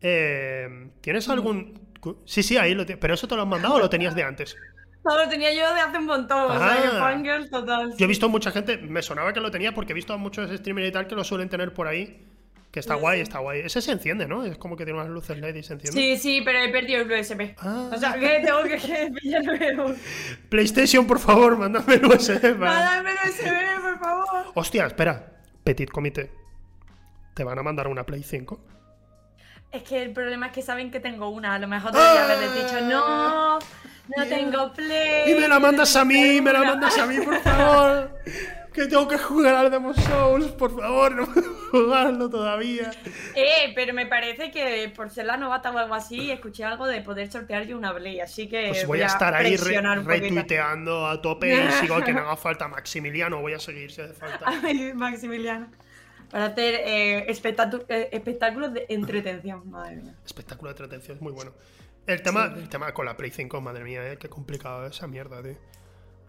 eh, 0.00 0.90
¿tienes 1.00 1.28
algún...? 1.28 1.88
Sí, 2.26 2.42
sí, 2.42 2.56
ahí 2.56 2.74
lo 2.74 2.86
tienes. 2.86 3.00
¿Pero 3.00 3.14
eso 3.14 3.26
te 3.26 3.34
lo 3.34 3.42
han 3.42 3.48
mandado 3.48 3.74
o 3.74 3.78
lo 3.78 3.90
tenías 3.90 4.14
de 4.14 4.22
antes? 4.22 4.56
No, 5.04 5.16
lo 5.16 5.28
tenía 5.28 5.54
yo 5.54 5.74
de 5.74 5.80
hace 5.80 5.96
un 5.96 6.04
montón. 6.06 6.50
O 6.50 6.58
sea, 6.58 6.82
que 6.82 6.88
Ah. 6.88 6.98
fangirl 6.98 7.48
total. 7.48 7.94
Yo 7.96 8.04
he 8.04 8.08
visto 8.08 8.28
mucha 8.28 8.50
gente, 8.50 8.76
me 8.76 9.00
sonaba 9.00 9.32
que 9.32 9.40
lo 9.40 9.50
tenía 9.50 9.72
porque 9.72 9.92
he 9.92 9.94
visto 9.94 10.12
a 10.12 10.18
muchos 10.18 10.50
streamers 10.50 10.88
y 10.88 10.92
tal 10.92 11.06
que 11.06 11.14
lo 11.14 11.24
suelen 11.24 11.48
tener 11.48 11.72
por 11.72 11.86
ahí. 11.86 12.26
Que 12.70 12.80
está 12.80 12.96
guay, 12.96 13.20
está 13.20 13.38
guay. 13.38 13.60
Ese 13.60 13.80
se 13.80 13.92
enciende, 13.92 14.28
¿no? 14.28 14.44
Es 14.44 14.58
como 14.58 14.76
que 14.76 14.84
tiene 14.84 15.00
unas 15.00 15.10
luces 15.10 15.38
LED 15.38 15.54
y 15.54 15.62
se 15.62 15.72
enciende. 15.72 16.00
Sí, 16.00 16.16
sí, 16.18 16.42
pero 16.44 16.58
he 16.58 16.68
perdido 16.68 17.00
el 17.00 17.10
USB. 17.10 17.54
Ah. 17.58 17.90
O 17.94 17.98
sea, 17.98 18.12
que 18.18 18.42
tengo 18.44 18.62
que, 18.64 18.76
que 18.76 19.10
pillarme 19.14 19.94
PlayStation, 20.50 21.06
por 21.06 21.18
favor, 21.18 21.56
mándame 21.56 21.94
el 21.94 22.04
USB. 22.04 22.56
Mándame 22.58 23.10
el 23.10 23.30
USB, 23.30 23.82
por 23.82 23.98
favor. 23.98 24.52
Hostia, 24.54 24.86
espera. 24.86 25.32
Petit 25.64 25.90
Comité. 25.90 26.30
¿Te 27.34 27.44
van 27.44 27.58
a 27.58 27.62
mandar 27.62 27.88
una 27.88 28.04
Play 28.04 28.22
5? 28.22 28.58
Es 29.70 29.82
que 29.82 30.02
el 30.02 30.12
problema 30.12 30.46
es 30.46 30.52
que 30.52 30.62
saben 30.62 30.90
que 30.90 31.00
tengo 31.00 31.28
una. 31.28 31.54
A 31.54 31.58
lo 31.58 31.68
mejor 31.68 31.92
debería 31.92 32.24
haberles 32.24 32.54
dicho, 32.54 32.80
no, 32.82 33.58
no 33.58 34.24
tengo 34.28 34.72
play. 34.72 35.30
Y 35.30 35.34
me 35.34 35.46
la 35.48 35.58
mandas 35.58 35.94
a 35.96 36.04
mí, 36.04 36.40
me 36.40 36.52
la 36.52 36.60
Una". 36.60 36.70
mandas 36.70 36.96
a 36.98 37.06
mí, 37.06 37.18
por 37.20 37.38
favor. 37.42 38.10
Que 38.72 38.86
tengo 38.86 39.08
que 39.08 39.18
jugar 39.18 39.56
al 39.56 39.70
Demon 39.72 39.94
Souls, 39.94 40.46
por 40.52 40.78
favor, 40.78 41.12
no 41.12 41.26
puedo 41.26 41.52
jugarlo 41.72 42.30
todavía. 42.30 42.90
Eh, 43.34 43.72
pero 43.74 43.92
me 43.92 44.06
parece 44.06 44.50
que 44.52 44.90
por 44.94 45.10
ser 45.10 45.26
la 45.26 45.36
novata 45.36 45.70
o 45.72 45.78
algo 45.78 45.94
así, 45.96 46.30
escuché 46.30 46.64
algo 46.64 46.86
de 46.86 47.00
poder 47.02 47.30
sortear 47.30 47.64
yo 47.66 47.76
una 47.76 47.92
Play, 47.94 48.20
así 48.20 48.48
que 48.48 48.68
Pues 48.68 48.86
voy 48.86 49.02
a 49.02 49.06
estar 49.06 49.34
ahí 49.34 49.56
re- 49.56 49.80
retuiteando 50.04 51.08
a 51.08 51.20
tope 51.20 51.52
y 51.52 51.72
sigo 51.72 52.00
que 52.04 52.12
no 52.12 52.20
haga 52.22 52.36
falta 52.36 52.68
Maximiliano, 52.68 53.40
voy 53.40 53.54
a 53.54 53.58
seguir 53.58 53.90
si 53.90 54.00
hace 54.00 54.14
falta. 54.14 54.44
Ay, 54.46 54.92
Maximiliano. 54.94 55.66
Para 56.30 56.46
hacer 56.46 56.74
eh, 56.74 57.18
eh, 57.28 58.08
espectáculos 58.12 58.74
de 58.74 58.86
entretención, 58.88 59.70
madre 59.70 59.96
mía. 59.96 60.14
Espectáculo 60.24 60.68
de 60.68 60.72
entretención, 60.72 61.16
es 61.16 61.22
muy 61.22 61.32
bueno. 61.32 61.52
El 62.08 62.22
tema, 62.22 62.54
el 62.56 62.70
tema 62.70 62.92
con 62.94 63.04
la 63.04 63.18
Play 63.18 63.30
5, 63.30 63.60
madre 63.60 63.84
mía, 63.84 64.12
eh, 64.12 64.16
qué 64.16 64.30
complicado 64.30 64.86
esa 64.86 65.06
mierda, 65.06 65.42
tío. 65.42 65.56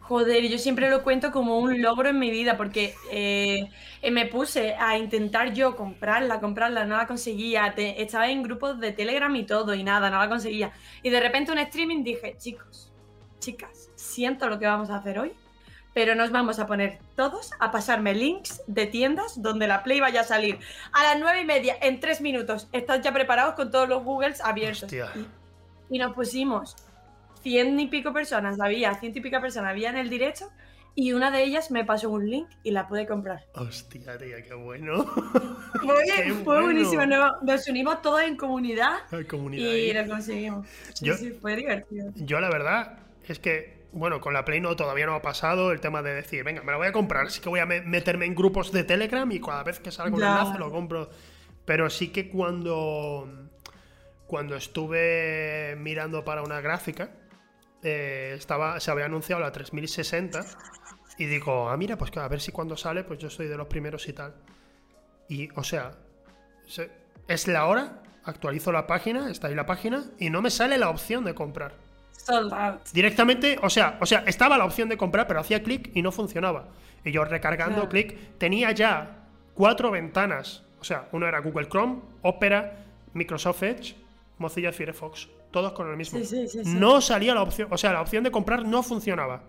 Joder, 0.02 0.44
yo 0.50 0.58
siempre 0.58 0.90
lo 0.90 1.04
cuento 1.04 1.32
como 1.32 1.60
un 1.60 1.82
logro 1.82 2.10
en 2.10 2.20
mi 2.20 2.32
vida 2.32 2.58
porque 2.58 2.96
eh, 3.12 3.70
eh, 4.02 4.12
me 4.12 4.26
puse 4.26 4.74
a 4.74 4.98
intentar 4.98 5.54
yo 5.54 5.78
comprarla, 5.78 6.42
comprarla, 6.42 6.84
no 6.84 6.98
la 6.98 7.08
conseguía. 7.08 7.68
estaba 7.78 8.30
en 8.30 8.44
grupos 8.44 8.80
de 8.82 8.92
Telegram 8.92 9.34
y 9.36 9.46
todo 9.46 9.74
y 9.74 9.84
nada, 9.84 10.10
no 10.10 10.18
la 10.18 10.28
conseguía. 10.28 10.74
Y 11.02 11.12
de 11.12 11.20
repente 11.22 11.54
un 11.54 11.60
streaming 11.60 12.04
dije, 12.04 12.36
chicos, 12.38 12.92
chicas, 13.40 13.90
siento 13.96 14.50
lo 14.50 14.60
que 14.60 14.66
vamos 14.66 14.90
a 14.90 14.98
hacer 14.98 15.18
hoy, 15.18 15.32
pero 15.94 16.16
nos 16.16 16.32
vamos 16.32 16.60
a 16.60 16.68
poner 16.68 17.00
todos 17.16 17.52
a 17.60 17.72
pasarme 17.72 18.14
links 18.14 18.62
de 18.68 18.86
tiendas 18.88 19.42
donde 19.42 19.68
la 19.68 19.84
Play 19.84 20.00
vaya 20.00 20.22
a 20.22 20.24
salir 20.24 20.60
a 20.92 21.04
las 21.04 21.20
nueve 21.20 21.42
y 21.42 21.46
media 21.46 21.76
en 21.82 22.00
tres 22.00 22.22
minutos. 22.22 22.68
Están 22.72 23.02
ya 23.02 23.12
preparados 23.12 23.56
con 23.56 23.72
todos 23.72 23.90
los 23.90 24.04
Googles 24.04 24.42
abiertos. 24.42 24.92
y 25.90 25.98
nos 25.98 26.14
pusimos 26.14 26.76
cien 27.42 27.80
y 27.80 27.88
pico 27.88 28.14
personas 28.14 28.60
había, 28.60 28.94
ciento 28.96 29.20
y 29.20 29.22
pico 29.22 29.40
personas 29.42 29.72
había 29.72 29.90
en 29.90 29.98
el 29.98 30.10
directo 30.10 30.52
y 30.96 31.14
una 31.14 31.32
de 31.32 31.44
ellas 31.44 31.72
me 31.72 31.86
pasó 31.86 32.10
un 32.10 32.30
link 32.30 32.50
y 32.64 32.72
la 32.72 32.88
pude 32.88 33.08
comprar. 33.08 33.46
Hostia, 33.54 34.18
tía, 34.18 34.44
qué 34.44 34.54
bueno. 34.54 35.06
fue 36.44 36.62
buenísimo. 36.62 37.06
Nos 37.06 37.68
unimos 37.70 38.02
todos 38.02 38.22
en 38.22 38.36
comunidad, 38.36 38.98
y 39.54 39.94
lo 39.94 40.08
conseguimos. 40.08 40.68
Sí, 40.94 41.14
sí, 41.14 41.32
fue 41.32 41.56
divertido. 41.56 42.12
Yo 42.16 42.42
la 42.42 42.50
verdad 42.50 43.00
es 43.26 43.40
que, 43.40 43.79
bueno, 43.92 44.22
con 44.22 44.34
la 44.34 44.46
Play 44.46 44.62
no 44.62 44.76
todavía 44.76 45.06
no 45.06 45.16
ha 45.16 45.22
pasado 45.22 45.72
el 45.72 45.80
tema 45.80 46.02
de 46.02 46.14
decir, 46.14 46.44
venga, 46.44 46.62
me 46.64 46.72
la 46.72 46.78
voy 46.78 46.88
a 46.88 46.92
comprar, 46.92 47.28
así 47.28 47.42
que 47.42 47.50
voy 47.50 47.60
a 47.60 47.66
meterme 47.66 48.26
en 48.26 48.36
grupos 48.36 48.72
de 48.72 48.84
Telegram 48.84 49.30
y 49.32 49.40
cada 49.40 49.64
vez 49.64 49.80
que 49.80 49.92
salga 49.92 50.16
un 50.16 50.24
enlace 50.24 50.60
lo 50.60 50.72
compro. 50.72 51.10
Pero 51.66 51.90
sí 51.90 52.10
que 52.10 52.30
cuando, 52.30 53.50
cuando 54.28 54.56
estuve 54.56 55.76
mirando 55.78 56.24
para 56.24 56.42
una 56.44 56.62
gráfica, 56.62 57.12
eh, 57.84 58.34
estaba, 58.38 58.80
se 58.80 58.92
había 58.92 59.06
anunciado 59.06 59.42
la 59.42 59.52
3060 59.52 60.46
y 61.18 61.26
digo, 61.26 61.70
ah, 61.70 61.78
mira, 61.78 61.98
pues 61.98 62.16
a 62.18 62.28
ver 62.28 62.42
si 62.42 62.52
cuando 62.52 62.78
sale, 62.78 63.04
pues 63.04 63.20
yo 63.20 63.30
soy 63.30 63.48
de 63.48 63.58
los 63.58 63.68
primeros 63.68 64.08
y 64.08 64.14
tal. 64.14 64.36
Y, 65.28 65.50
o 65.56 65.64
sea, 65.64 65.92
es 67.28 67.48
la 67.48 67.66
hora, 67.66 68.02
actualizo 68.24 68.72
la 68.72 68.88
página, 68.88 69.30
está 69.30 69.48
ahí 69.48 69.56
la 69.56 69.66
página, 69.66 70.06
y 70.18 70.30
no 70.30 70.42
me 70.42 70.50
sale 70.50 70.78
la 70.78 70.90
opción 70.90 71.24
de 71.26 71.36
comprar. 71.36 71.89
Directamente, 72.94 73.58
o 73.62 73.70
sea, 73.70 73.98
o 74.00 74.06
sea, 74.06 74.24
estaba 74.28 74.58
la 74.58 74.66
opción 74.66 74.90
de 74.90 74.98
comprar, 74.98 75.28
pero 75.28 75.40
hacía 75.40 75.64
clic 75.64 75.92
y 75.94 76.02
no 76.02 76.12
funcionaba. 76.12 76.68
Y 77.04 77.12
yo 77.12 77.24
recargando 77.26 77.88
clic, 77.90 78.38
tenía 78.38 78.72
ya 78.72 79.26
cuatro 79.54 79.92
ventanas. 79.92 80.64
O 80.80 80.84
sea, 80.84 81.08
uno 81.12 81.28
era 81.28 81.40
Google 81.40 81.68
Chrome, 81.68 82.00
Opera, 82.22 82.78
Microsoft 83.14 83.64
Edge, 83.64 83.96
Mozilla 84.38 84.72
Firefox 84.72 85.30
todos 85.52 85.74
con 85.74 85.90
el 85.90 85.98
mismo. 85.98 86.20
no 86.66 87.02
salía 87.02 87.34
la 87.34 87.42
opción, 87.42 87.68
o 87.72 87.78
sea, 87.78 87.94
la 87.94 88.02
opción 88.02 88.24
de 88.24 88.32
comprar 88.32 88.66
no 88.66 88.84
funcionaba. 88.84 89.42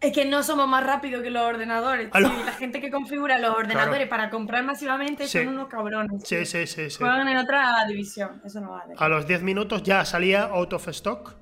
Es 0.00 0.12
que 0.12 0.24
no 0.24 0.42
somos 0.42 0.66
más 0.66 0.84
rápidos 0.84 1.22
que 1.22 1.30
los 1.30 1.42
ordenadores. 1.42 2.10
La 2.12 2.52
gente 2.54 2.80
que 2.80 2.90
configura 2.90 3.38
los 3.38 3.54
ordenadores 3.54 4.08
para 4.08 4.30
comprar 4.30 4.64
masivamente 4.64 5.28
son 5.28 5.48
unos 5.48 5.68
cabrones. 5.68 6.24
Sí, 6.24 6.44
sí, 6.44 6.66
sí. 6.66 6.88
Juegan 6.98 7.28
en 7.28 7.36
otra 7.36 7.84
división. 7.86 8.42
Eso 8.44 8.60
no 8.60 8.72
vale. 8.72 8.94
A 8.96 9.08
los 9.08 9.28
10 9.28 9.42
minutos 9.42 9.84
ya 9.84 10.04
salía 10.04 10.42
out 10.44 10.72
of 10.72 10.88
stock, 10.88 11.36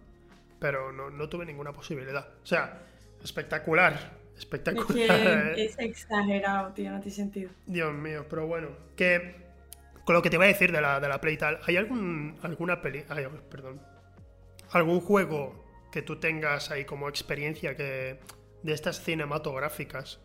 pero 0.61 0.93
no, 0.93 1.29
tuve 1.29 1.45
ninguna 1.45 1.73
posibilidad. 1.73 2.29
O 2.43 2.47
sea, 2.47 2.83
espectacular. 3.23 4.19
Espectacular. 4.37 5.55
Es, 5.59 5.79
exagerado, 5.79 6.73
tío, 6.73 6.91
no 6.91 7.01
tiene 7.01 7.17
sentido. 7.17 7.51
Dios 7.67 7.93
mío, 7.93 8.27
pero 8.29 8.47
bueno. 8.47 8.69
Que 8.97 9.37
con 10.05 10.15
lo 10.15 10.23
que 10.23 10.31
te 10.31 10.37
voy 10.37 10.47
a 10.47 10.49
decir 10.49 10.73
de 10.73 10.81
la, 10.81 11.01
de 11.01 11.09
la 11.09 11.21
Play 11.21 11.37
tal, 11.37 11.61
¿hay 11.67 11.77
algún, 11.77 12.39
alguna 12.43 12.81
peli... 12.81 13.05
perdón. 13.51 13.81
¿Algún 14.71 15.01
juego 15.01 15.65
que 15.91 16.03
tú 16.03 16.21
tengas 16.21 16.71
ahí 16.71 16.85
como 16.85 17.09
experiencia 17.09 17.77
que 17.77 18.21
de 18.63 18.73
estas 18.73 19.03
cinematográficas? 19.03 20.21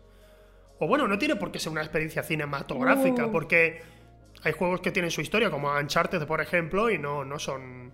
O 0.78 0.86
bueno, 0.86 1.08
no 1.08 1.18
tiene 1.18 1.36
por 1.36 1.50
qué 1.50 1.58
ser 1.58 1.72
una 1.72 1.82
experiencia 1.82 2.22
cinematográfica, 2.22 3.26
uh. 3.26 3.32
porque 3.32 3.82
hay 4.42 4.52
juegos 4.52 4.80
que 4.80 4.90
tienen 4.90 5.10
su 5.10 5.20
historia, 5.20 5.50
como 5.50 5.72
Uncharted, 5.72 6.26
por 6.26 6.40
ejemplo, 6.40 6.90
y 6.90 6.98
no, 6.98 7.24
no 7.24 7.38
son. 7.38 7.92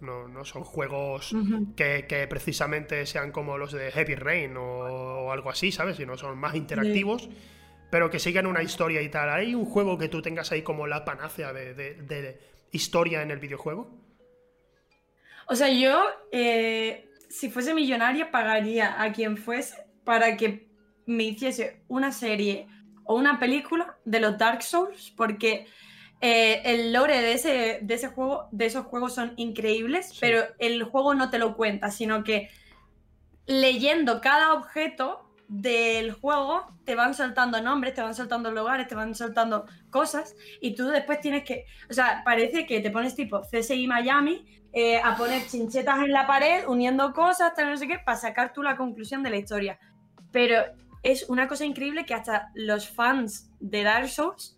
No, 0.00 0.44
son 0.44 0.64
juegos 0.64 1.34
que, 1.76 2.26
precisamente 2.30 3.04
sean 3.06 3.32
como 3.32 3.58
los 3.58 3.72
de 3.72 3.90
Heavy 3.90 4.14
Rain 4.14 4.56
o, 4.56 5.32
algo 5.32 5.50
así, 5.50 5.72
¿sabes? 5.72 5.96
Sino 5.96 6.16
son 6.16 6.38
más 6.38 6.54
interactivos 6.54 7.28
pero 7.90 8.10
que 8.10 8.18
sigan 8.18 8.46
una 8.46 8.62
historia 8.62 9.02
y 9.02 9.08
tal. 9.08 9.30
¿Hay 9.30 9.54
un 9.54 9.64
juego 9.64 9.98
que 9.98 10.08
tú 10.08 10.20
tengas 10.22 10.52
ahí 10.52 10.62
como 10.62 10.86
la 10.86 11.04
panacea 11.04 11.52
de, 11.52 12.38
historia 12.70 13.22
en 13.22 13.30
el 13.30 13.38
videojuego? 13.38 13.90
O 15.46 15.56
sea, 15.56 15.70
yo, 15.70 16.04
eh, 16.30 17.08
si 17.30 17.48
fuese 17.48 17.72
millonaria, 17.74 18.30
pagaría 18.30 19.02
a 19.02 19.12
quien 19.12 19.38
fuese 19.38 19.86
para 20.04 20.36
que 20.36 20.68
me 21.06 21.24
hiciese 21.24 21.80
una 21.88 22.12
serie 22.12 22.66
o 23.04 23.14
una 23.14 23.38
película 23.38 23.96
de 24.04 24.20
los 24.20 24.36
Dark 24.36 24.62
Souls, 24.62 25.12
porque 25.16 25.66
eh, 26.20 26.62
el 26.64 26.92
lore 26.92 27.20
de 27.20 27.32
ese, 27.32 27.78
de 27.82 27.94
ese 27.94 28.08
juego, 28.08 28.48
de 28.50 28.66
esos 28.66 28.86
juegos 28.86 29.14
son 29.14 29.34
increíbles, 29.36 30.16
pero 30.20 30.42
el 30.58 30.82
juego 30.82 31.14
no 31.14 31.30
te 31.30 31.38
lo 31.38 31.56
cuenta, 31.56 31.90
sino 31.90 32.24
que 32.24 32.50
leyendo 33.46 34.20
cada 34.20 34.54
objeto 34.54 35.24
del 35.48 36.12
juego 36.12 36.66
te 36.84 36.94
van 36.94 37.14
saltando 37.14 37.62
nombres, 37.62 37.94
te 37.94 38.02
van 38.02 38.14
saltando 38.14 38.50
lugares, 38.50 38.88
te 38.88 38.94
van 38.94 39.14
saltando 39.14 39.64
cosas 39.90 40.34
y 40.60 40.74
tú 40.74 40.88
después 40.88 41.20
tienes 41.20 41.44
que, 41.44 41.64
o 41.88 41.94
sea, 41.94 42.22
parece 42.24 42.66
que 42.66 42.80
te 42.80 42.90
pones 42.90 43.14
tipo 43.14 43.40
CSI 43.40 43.86
Miami 43.86 44.44
eh, 44.72 45.00
a 45.02 45.16
poner 45.16 45.46
chinchetas 45.46 46.00
en 46.00 46.12
la 46.12 46.26
pared, 46.26 46.66
uniendo 46.66 47.12
cosas, 47.14 47.54
tal, 47.54 47.70
no 47.70 47.76
sé 47.76 47.88
qué, 47.88 47.98
para 47.98 48.18
sacar 48.18 48.52
tú 48.52 48.62
la 48.62 48.76
conclusión 48.76 49.22
de 49.22 49.30
la 49.30 49.38
historia. 49.38 49.78
Pero 50.30 50.62
es 51.02 51.28
una 51.30 51.48
cosa 51.48 51.64
increíble 51.64 52.04
que 52.04 52.12
hasta 52.12 52.50
los 52.54 52.88
fans 52.88 53.50
de 53.60 53.82
Dark 53.84 54.08
Souls 54.08 54.57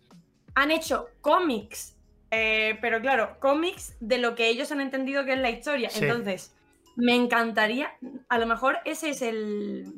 han 0.55 0.71
hecho 0.71 1.09
cómics, 1.21 1.97
eh, 2.29 2.77
pero 2.81 3.01
claro, 3.01 3.37
cómics 3.39 3.95
de 3.99 4.17
lo 4.17 4.35
que 4.35 4.47
ellos 4.47 4.71
han 4.71 4.81
entendido 4.81 5.25
que 5.25 5.33
es 5.33 5.39
la 5.39 5.49
historia. 5.49 5.89
Entonces, 5.93 6.55
me 6.95 7.15
encantaría, 7.15 7.91
a 8.29 8.37
lo 8.37 8.45
mejor 8.45 8.79
ese 8.85 9.09
es 9.09 9.21
el 9.21 9.93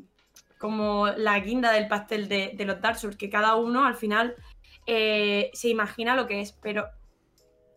como 0.58 1.08
la 1.08 1.38
guinda 1.42 1.74
del 1.74 1.90
pastel 1.90 2.30
de, 2.30 2.56
los 2.60 2.80
Dark 2.80 2.98
Souls, 2.98 3.18
que 3.18 3.30
cada 3.30 3.56
uno 3.58 3.86
al 3.86 3.96
final 3.96 4.34
eh, 4.86 5.52
se 5.54 5.68
imagina 5.68 6.16
lo 6.16 6.26
que 6.26 6.40
es, 6.40 6.54
pero 6.54 6.88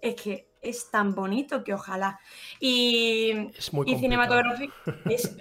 es 0.01 0.15
que 0.15 0.47
es 0.63 0.89
tan 0.91 1.15
bonito 1.15 1.65
que 1.65 1.75
ojalá. 1.75 2.21
Y, 2.61 3.33
es 3.57 3.73
muy 3.73 3.91
y 3.91 3.99
cinematográfico 3.99 4.73
es, 5.11 5.37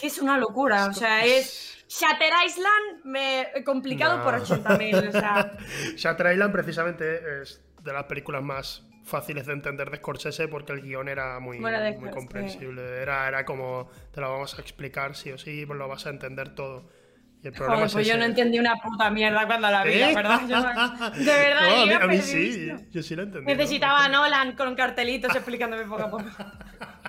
que 0.00 0.06
es 0.06 0.18
una 0.20 0.38
locura, 0.38 0.86
o 0.86 0.92
sea, 0.92 1.24
es 1.24 1.77
Shatter 1.88 2.32
Island 2.46 3.04
me, 3.04 3.64
complicado 3.64 4.22
por 4.22 4.34
80.000. 4.34 5.08
O 5.08 5.12
sea. 5.12 5.56
Shatter 5.96 6.32
Island 6.34 6.52
precisamente 6.52 7.42
es 7.42 7.62
de 7.82 7.92
las 7.92 8.04
películas 8.04 8.42
más 8.42 8.84
fáciles 9.04 9.46
de 9.46 9.54
entender 9.54 9.90
de 9.90 9.96
Scorsese 9.96 10.48
porque 10.48 10.72
el 10.72 10.82
guion 10.82 11.08
era 11.08 11.40
muy, 11.40 11.58
muy 11.58 12.10
comprensible. 12.10 13.00
Era, 13.00 13.26
era 13.26 13.44
como, 13.44 13.88
te 14.12 14.20
lo 14.20 14.30
vamos 14.30 14.56
a 14.58 14.60
explicar 14.60 15.16
sí 15.16 15.32
o 15.32 15.38
sí, 15.38 15.64
pues 15.66 15.78
lo 15.78 15.88
vas 15.88 16.06
a 16.06 16.10
entender 16.10 16.54
todo. 16.54 16.90
Y 17.42 17.46
el 17.46 17.52
problema 17.52 17.86
pues 17.86 18.06
yo 18.06 18.16
no 18.16 18.24
entendí 18.24 18.58
una 18.58 18.74
puta 18.76 19.10
mierda 19.10 19.46
cuando 19.46 19.70
la 19.70 19.84
vi, 19.84 19.92
¿Eh? 19.92 20.12
¿verdad? 20.14 20.40
de 21.16 21.24
verdad, 21.24 22.02
a 22.02 22.06
mí, 22.08 22.18
sí, 22.18 22.68
yo 22.90 23.02
sí 23.02 23.14
la 23.14 23.22
entendí. 23.22 23.46
Necesitaba 23.46 24.04
a 24.04 24.08
Nolan 24.08 24.56
con 24.56 24.74
cartelitos 24.74 25.34
explicándome 25.34 25.84
poco 25.84 26.02
a 26.02 26.10
poco. 26.10 26.24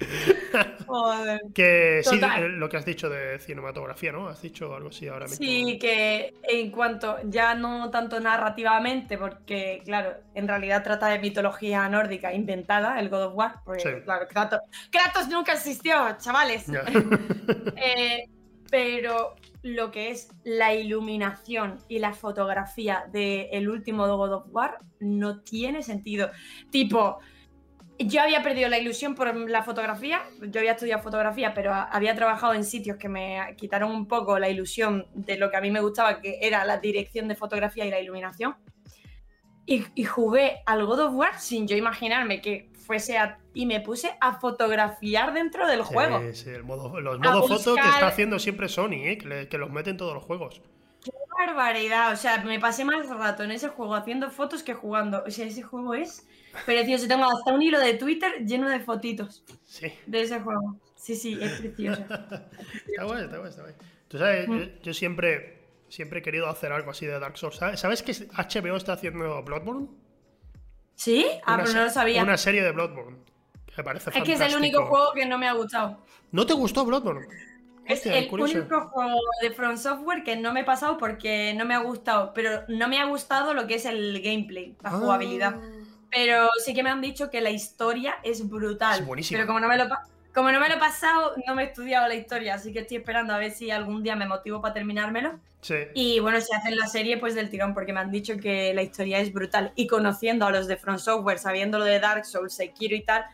Que 1.54 2.02
sí, 2.02 2.20
eh, 2.20 2.48
lo 2.48 2.68
que 2.68 2.76
has 2.76 2.84
dicho 2.84 3.08
de 3.08 3.38
cinematografía, 3.38 4.10
¿no? 4.12 4.28
Has 4.28 4.42
dicho 4.42 4.74
algo 4.74 4.88
así 4.88 5.06
ahora 5.06 5.26
mismo. 5.26 5.38
Sí, 5.38 5.78
que 5.78 6.34
en 6.42 6.70
cuanto, 6.70 7.18
ya 7.24 7.54
no 7.54 7.90
tanto 7.90 8.18
narrativamente, 8.18 9.16
porque, 9.16 9.82
claro, 9.84 10.14
en 10.34 10.48
realidad 10.48 10.82
trata 10.82 11.08
de 11.08 11.18
mitología 11.20 11.88
nórdica 11.88 12.34
inventada, 12.34 12.98
el 12.98 13.08
God 13.08 13.26
of 13.26 13.34
War, 13.36 13.56
porque, 13.64 14.02
claro, 14.02 14.26
Kratos, 14.28 15.28
nunca 15.28 15.52
existió, 15.52 16.16
chavales. 16.18 16.66
Eh, 17.76 18.28
pero 18.70 19.34
lo 19.62 19.90
que 19.90 20.10
es 20.10 20.28
la 20.44 20.74
iluminación 20.74 21.78
y 21.88 21.98
la 21.98 22.12
fotografía 22.12 23.04
del 23.12 23.68
último 23.68 24.06
God 24.06 24.32
of 24.32 24.44
War 24.50 24.78
no 25.00 25.40
tiene 25.40 25.82
sentido. 25.82 26.30
Tipo, 26.70 27.18
yo 28.06 28.22
había 28.22 28.42
perdido 28.42 28.68
la 28.68 28.78
ilusión 28.78 29.14
por 29.14 29.34
la 29.48 29.62
fotografía, 29.62 30.22
yo 30.40 30.60
había 30.60 30.72
estudiado 30.72 31.02
fotografía, 31.02 31.52
pero 31.54 31.72
había 31.74 32.14
trabajado 32.14 32.54
en 32.54 32.64
sitios 32.64 32.96
que 32.96 33.08
me 33.08 33.54
quitaron 33.56 33.90
un 33.90 34.06
poco 34.06 34.38
la 34.38 34.48
ilusión 34.48 35.06
de 35.14 35.36
lo 35.36 35.50
que 35.50 35.56
a 35.56 35.60
mí 35.60 35.70
me 35.70 35.80
gustaba, 35.80 36.20
que 36.20 36.38
era 36.40 36.64
la 36.64 36.78
dirección 36.78 37.28
de 37.28 37.34
fotografía 37.34 37.84
y 37.84 37.90
la 37.90 38.00
iluminación. 38.00 38.56
Y, 39.66 40.04
jugué 40.04 40.62
al 40.66 40.84
God 40.84 41.00
of 41.00 41.14
War 41.14 41.38
sin 41.38 41.68
yo 41.68 41.76
imaginarme 41.76 42.40
que 42.40 42.70
fuese 42.74 43.18
a... 43.18 43.38
Y 43.54 43.66
me 43.66 43.80
puse 43.80 44.16
a 44.20 44.40
fotografiar 44.40 45.32
dentro 45.32 45.68
del 45.68 45.82
juego. 45.82 46.20
Sí, 46.32 46.50
el 46.50 46.64
modo, 46.64 47.00
los 47.00 47.20
modos 47.20 47.48
foto 47.48 47.74
que 47.76 47.88
está 47.88 48.08
haciendo 48.08 48.38
siempre 48.40 48.68
Sony, 48.68 49.04
¿eh? 49.04 49.18
que, 49.18 49.48
que 49.48 49.58
los 49.58 49.70
mete 49.70 49.90
en 49.90 49.96
todos 49.96 50.14
los 50.14 50.24
juegos. 50.24 50.60
Qué 51.02 51.12
barbaridad. 51.38 52.12
O 52.12 52.16
sea, 52.16 52.42
me 52.44 52.60
pasé 52.60 52.84
más 52.84 53.08
rato 53.08 53.42
en 53.44 53.50
ese 53.50 53.68
juego 53.68 53.94
haciendo 53.94 54.30
fotos 54.30 54.62
que 54.62 54.74
jugando. 54.74 55.24
O 55.26 55.30
sea, 55.30 55.46
ese 55.46 55.62
juego 55.62 55.94
es 55.94 56.26
precioso. 56.66 57.08
Tengo 57.08 57.24
hasta 57.24 57.52
un 57.52 57.62
hilo 57.62 57.78
de 57.78 57.94
Twitter 57.94 58.44
lleno 58.44 58.68
de 58.68 58.80
fotitos 58.80 59.44
de 60.06 60.20
ese 60.20 60.40
juego. 60.40 60.76
Sí, 60.96 61.16
sí, 61.16 61.38
es 61.40 61.60
preciosa. 61.60 62.02
está 62.86 63.04
guay, 63.04 63.24
está 63.24 63.38
guay, 63.38 63.50
está 63.50 63.62
guay. 63.62 63.74
Tú 64.08 64.18
sabes, 64.18 64.46
yo, 64.48 64.82
yo 64.82 64.92
siempre, 64.92 65.62
siempre 65.88 66.18
he 66.18 66.22
querido 66.22 66.48
hacer 66.48 66.72
algo 66.72 66.90
así 66.90 67.06
de 67.06 67.18
Dark 67.18 67.38
Souls. 67.38 67.56
¿Sabes, 67.56 67.80
¿Sabes 67.80 68.02
que 68.02 68.12
HBO 68.12 68.76
está 68.76 68.94
haciendo 68.94 69.42
Bloodborne? 69.42 69.88
¿Sí? 70.94 71.26
Ah, 71.44 71.54
Una 71.54 71.64
pero 71.64 71.76
no 71.76 71.84
lo 71.84 71.90
sabía. 71.90 72.22
Una 72.22 72.36
serie 72.36 72.62
de 72.62 72.72
Bloodborne. 72.72 73.18
Que 73.66 73.74
me 73.78 73.84
parece 73.84 74.10
Es 74.10 74.22
que 74.22 74.32
es 74.32 74.40
el 74.40 74.56
único 74.56 74.84
juego 74.86 75.12
que 75.14 75.24
no 75.24 75.38
me 75.38 75.48
ha 75.48 75.52
gustado. 75.52 76.04
¿No 76.32 76.44
te 76.44 76.52
gustó 76.52 76.84
Bloodborne? 76.84 77.26
Es 77.92 77.98
Hostia, 77.98 78.18
el 78.18 78.28
curioso. 78.28 78.58
único 78.58 78.80
juego 78.88 79.18
de 79.42 79.50
From 79.50 79.76
Software 79.76 80.22
que 80.24 80.36
no 80.36 80.52
me 80.52 80.60
he 80.60 80.64
pasado 80.64 80.96
porque 80.98 81.54
no 81.54 81.64
me 81.64 81.74
ha 81.74 81.78
gustado. 81.78 82.32
Pero 82.34 82.62
no 82.68 82.88
me 82.88 82.98
ha 83.00 83.04
gustado 83.06 83.54
lo 83.54 83.66
que 83.66 83.74
es 83.74 83.84
el 83.84 84.20
gameplay, 84.22 84.74
la 84.82 84.90
Ah. 84.90 84.92
jugabilidad. 84.92 85.56
Pero 86.10 86.48
sí 86.64 86.74
que 86.74 86.82
me 86.82 86.90
han 86.90 87.00
dicho 87.00 87.30
que 87.30 87.40
la 87.40 87.50
historia 87.50 88.16
es 88.22 88.48
brutal. 88.48 88.98
Es 89.00 89.06
buenísima. 89.06 89.38
Pero 89.38 89.46
como 89.46 89.60
no 89.60 89.68
me 89.68 89.76
lo 89.76 89.88
como 90.32 90.52
no 90.52 90.60
me 90.60 90.68
lo 90.68 90.76
he 90.76 90.78
pasado, 90.78 91.34
no 91.44 91.56
me 91.56 91.64
he 91.64 91.66
estudiado 91.66 92.06
la 92.06 92.14
historia, 92.14 92.54
así 92.54 92.72
que 92.72 92.78
estoy 92.78 92.98
esperando 92.98 93.34
a 93.34 93.38
ver 93.38 93.50
si 93.50 93.72
algún 93.72 94.04
día 94.04 94.14
me 94.14 94.26
motivo 94.26 94.60
para 94.60 94.74
terminármelo. 94.74 95.40
Sí. 95.60 95.74
Y 95.92 96.20
bueno, 96.20 96.40
si 96.40 96.54
hacen 96.54 96.76
la 96.76 96.86
serie, 96.86 97.16
pues 97.18 97.34
del 97.34 97.50
tirón, 97.50 97.74
porque 97.74 97.92
me 97.92 97.98
han 97.98 98.12
dicho 98.12 98.36
que 98.36 98.72
la 98.72 98.82
historia 98.82 99.18
es 99.18 99.32
brutal. 99.32 99.72
Y 99.74 99.88
conociendo 99.88 100.46
a 100.46 100.52
los 100.52 100.68
de 100.68 100.76
From 100.76 100.98
Software, 100.98 101.40
sabiendo 101.40 101.80
lo 101.80 101.84
de 101.84 101.98
Dark 101.98 102.24
Souls, 102.26 102.54
Sekiro 102.54 102.94
y 102.94 103.02
tal, 103.02 103.24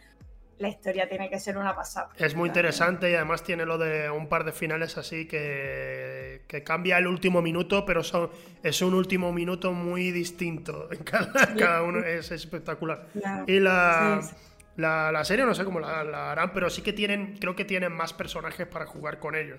la 0.59 0.69
historia 0.69 1.09
tiene 1.09 1.28
que 1.28 1.39
ser 1.39 1.59
una 1.59 1.74
pasada. 1.74 2.09
Es 2.16 2.35
muy 2.35 2.49
interesante 2.49 3.11
y 3.11 3.15
además 3.15 3.43
tiene 3.45 3.66
lo 3.66 3.77
de 3.78 4.09
un 4.11 4.28
par 4.28 4.45
de 4.45 4.53
finales 4.53 4.97
así 4.97 5.27
que, 5.27 6.43
que 6.49 6.62
cambia 6.62 6.99
el 6.99 7.07
último 7.07 7.43
minuto, 7.43 7.85
pero 7.85 8.03
son, 8.03 8.31
es 8.62 8.81
un 8.83 8.95
último 8.95 9.33
minuto 9.33 9.73
muy 9.73 10.11
distinto. 10.12 10.89
En 10.97 11.05
cada, 11.05 11.55
cada 11.55 11.83
uno 11.83 12.01
es 12.05 12.31
espectacular. 12.31 13.07
Claro. 13.12 13.45
Y 13.47 13.61
la, 13.61 14.20
Sí, 14.23 14.28
sí. 14.31 14.35
la, 14.77 15.12
la 15.12 15.24
serie 15.24 15.45
no 15.45 15.55
sé 15.55 15.65
cómo 15.65 15.81
la, 15.81 16.03
la 16.05 16.33
harán, 16.33 16.53
pero 16.53 16.70
sí 16.70 16.83
que 16.83 16.93
tienen, 16.93 17.37
creo 17.39 17.55
que 17.55 17.65
tienen 17.65 17.93
más 17.93 18.12
personajes 18.12 18.66
para 18.66 18.87
jugar 18.87 19.19
con 19.19 19.35
ellos. 19.35 19.59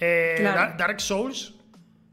Eh, 0.00 0.36
Claro. 0.40 0.74
Dark 0.76 1.00
Souls, 1.00 1.54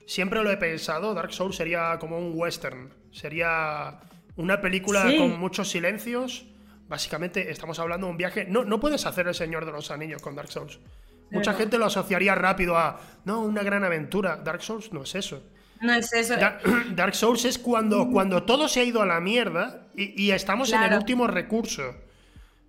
siempre 0.05 0.43
lo 0.43 0.51
he 0.51 0.57
pensado, 0.57 1.13
Dark 1.15 1.33
Souls 1.33 1.55
sería 1.55 1.97
como 1.99 2.19
un 2.19 2.33
western, 2.35 2.93
sería 3.11 3.99
una 4.35 4.61
película 4.61 5.09
Sí. 5.09 5.17
con 5.17 5.39
muchos 5.39 5.69
silencios. 5.71 6.45
Básicamente 6.91 7.49
estamos 7.49 7.79
hablando 7.79 8.05
de 8.07 8.11
un 8.11 8.17
viaje. 8.17 8.45
No, 8.47 8.65
no 8.65 8.79
puedes 8.79 9.05
hacer 9.05 9.27
el 9.27 9.33
Señor 9.33 9.65
de 9.65 9.71
los 9.71 9.89
Anillos 9.91 10.21
con 10.21 10.35
Dark 10.35 10.51
Souls. 10.51 10.77
Mucha 11.31 11.53
gente 11.53 11.77
lo 11.77 11.85
asociaría 11.85 12.35
rápido 12.35 12.77
a, 12.77 12.99
no, 13.23 13.39
una 13.41 13.63
gran 13.63 13.85
aventura. 13.85 14.35
Dark 14.35 14.61
Souls 14.61 14.91
no 14.91 15.03
es 15.03 15.15
eso. 15.15 15.41
No 15.79 15.93
es 15.93 16.11
eso. 16.11 16.35
Da- 16.35 16.59
Dark 16.93 17.15
Souls 17.15 17.45
es 17.45 17.57
cuando, 17.57 18.09
cuando 18.11 18.43
todo 18.43 18.67
se 18.67 18.81
ha 18.81 18.83
ido 18.83 19.01
a 19.01 19.05
la 19.05 19.21
mierda 19.21 19.87
y, 19.95 20.21
y 20.21 20.31
estamos 20.31 20.69
en 20.73 20.75
el 20.83 20.99
último 20.99 21.27
recurso. 21.27 21.95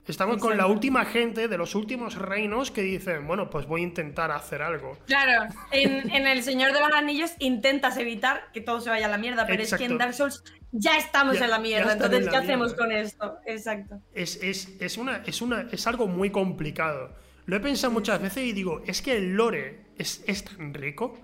Estamos 0.07 0.39
con 0.39 0.57
la 0.57 0.67
última 0.67 1.05
gente 1.05 1.47
de 1.47 1.57
los 1.57 1.75
últimos 1.77 2.17
reinos 2.17 2.73
que 2.73 2.83
dicen, 2.83 3.27
bueno, 3.27 3.49
pues 3.51 3.67
voy 3.67 3.83
a 3.83 3.85
intentar 3.85 4.33
hacer 4.33 4.61
algo. 4.61 4.99
Claro, 5.07 5.45
en, 5.71 6.11
en 6.11 6.27
El 6.27 6.43
Señor 6.43 6.73
de 6.73 6.81
los 6.81 6.93
Anillos 6.93 7.31
intentas 7.39 7.97
evitar 7.99 8.51
que 8.53 8.61
todo 8.61 8.81
se 8.81 8.91
vaya 8.91 9.07
a 9.07 9.09
la 9.09 9.19
mierda, 9.19 9.47
pero 9.47 9.63
es 9.63 9.73
que 9.75 9.85
en 9.85 9.99
Dark 9.99 10.15
Souls 10.15 10.43
ya 10.73 10.97
estamos 10.97 11.39
Ya- 11.39 11.45
en 11.45 11.51
la 11.53 11.59
mierda. 11.61 11.93
Entonces, 11.93 12.25
en 12.27 12.31
¿qué 12.31 12.37
hacemos 12.37 12.75
con 12.75 12.91
esto? 12.91 13.39
Exacto. 13.47 14.01
Es, 14.13 14.43
es- 14.43 14.77
es 14.81 14.99
una, 14.99 15.23
es, 15.25 15.41
una, 15.41 15.69
es 15.71 15.87
algo 15.87 16.09
muy 16.09 16.31
complicado. 16.31 17.15
Lo 17.47 17.57
he 17.57 17.61
pensado 17.61 17.93
muchas 17.93 18.21
veces 18.21 18.45
y 18.45 18.53
digo, 18.53 18.83
es 18.87 19.03
que 19.03 19.17
el 19.17 19.35
lore 19.35 19.85
es, 19.99 20.25
es 20.27 20.45
tan 20.45 20.75
rico 20.75 21.15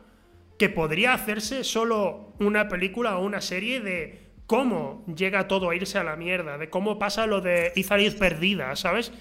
que 0.56 0.68
podría 0.68 1.14
hacerse 1.14 1.64
solo 1.64 2.34
una 2.38 2.68
película 2.68 3.18
o 3.18 3.24
una 3.24 3.40
serie 3.40 3.80
de 3.80 4.27
cómo 4.48 5.04
llega 5.14 5.48
todo 5.48 5.70
a 5.70 5.76
irse 5.76 5.98
a 5.98 6.04
la 6.04 6.16
mierda, 6.16 6.58
de 6.58 6.70
cómo 6.70 6.98
pasa 6.98 7.26
lo 7.28 7.42
de 7.42 7.72
Izariz 7.76 8.16
perdida, 8.16 8.76
¿sabes? 8.76 9.12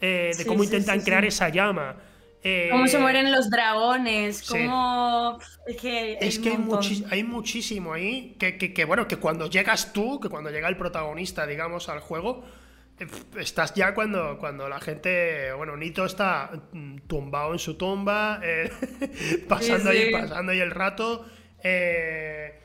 Eh, 0.00 0.36
de 0.38 0.44
Sí, 0.44 0.48
cómo 0.48 0.64
sí, 0.64 0.64
intentan 0.64 1.00
sí, 1.00 1.04
crear 1.04 1.26
esa 1.26 1.50
llama. 1.50 1.98
Eh, 2.42 2.70
Cómo 2.70 2.86
se 2.88 2.98
mueren 2.98 3.32
los 3.32 3.50
dragones, 3.50 4.42
cómo... 4.42 5.38
Es 5.66 5.76
que, 5.78 6.18
Es 6.20 6.38
un 6.38 6.44
que 6.44 6.50
hay, 7.10 7.24
muchísimo 7.24 7.92
ahí 7.92 8.36
que, 8.38 8.56
que- 8.58 8.72
que, 8.72 8.84
bueno, 8.84 9.06
que 9.08 9.16
cuando 9.18 9.48
llegas 9.50 9.92
tú, 9.92 10.20
que 10.20 10.28
cuando 10.28 10.50
llega 10.50 10.68
el 10.68 10.76
protagonista, 10.76 11.46
digamos, 11.46 11.88
al 11.88 12.00
juego, 12.00 12.44
estás 13.38 13.74
ya 13.74 13.94
cuando, 13.94 14.38
cuando 14.38 14.68
la 14.68 14.80
gente, 14.80 15.52
bueno, 15.54 15.76
Nito 15.76 16.04
está 16.06 16.50
mm, 16.72 16.98
tumbado 17.06 17.52
en 17.52 17.58
su 17.58 17.74
tumba, 17.76 18.40
eh, 18.42 18.70
pasando, 19.48 19.90
Sí, 19.90 19.90
ahí, 19.90 20.06
sí. 20.06 20.10
pasando 20.10 20.52
ahí 20.52 20.60
el 20.60 20.70
rato, 20.70 21.26
eh, 21.62 22.55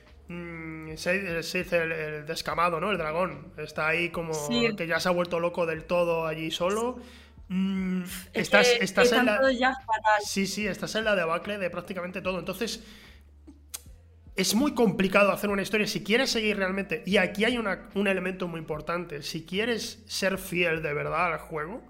se, 0.98 1.44
se 1.44 1.60
dice 1.64 1.78
el, 1.84 1.92
el 1.92 2.26
descamado, 2.26 2.80
¿no? 2.80 2.92
El 2.92 2.98
dragón, 2.98 3.54
está 3.58 3.88
ahí 3.88 4.10
como 4.10 4.34
Sí. 4.34 4.74
que 4.76 4.88
ya 4.88 5.00
se 5.00 5.10
ha 5.10 5.12
vuelto 5.12 5.40
loco 5.40 5.66
del 5.66 5.84
todo 5.86 6.26
allí 6.28 6.52
solo. 6.52 7.00
Mm, 7.50 8.04
Es 8.04 8.14
estás 8.34 8.68
que 8.70 8.84
estás 8.84 9.12
en 9.12 9.26
la... 9.26 9.38
todos 9.40 9.60
ya 9.60 9.74
fatal. 9.76 10.22
Sí, 10.26 10.48
sí, 10.48 10.68
estás 10.68 10.96
en 10.96 11.04
la 11.06 11.16
debacle 11.16 11.58
de 11.58 11.70
prácticamente 11.70 12.22
todo. 12.22 12.40
Entonces, 12.40 12.84
es 14.36 14.56
muy 14.56 14.74
complicado 14.74 15.32
hacer 15.32 15.50
una 15.50 15.62
historia. 15.62 15.86
Si 15.88 16.04
quieres 16.04 16.30
seguir 16.32 16.56
realmente, 16.58 17.04
y 17.06 17.18
aquí 17.18 17.44
hay 17.44 17.58
una- 17.58 17.90
un 17.96 18.08
elemento 18.08 18.48
muy 18.48 18.60
importante, 18.60 19.22
si 19.24 19.46
quieres 19.46 20.02
ser 20.08 20.38
fiel 20.38 20.82
de 20.82 20.94
verdad 20.94 21.34
al 21.34 21.40
juego, 21.40 21.84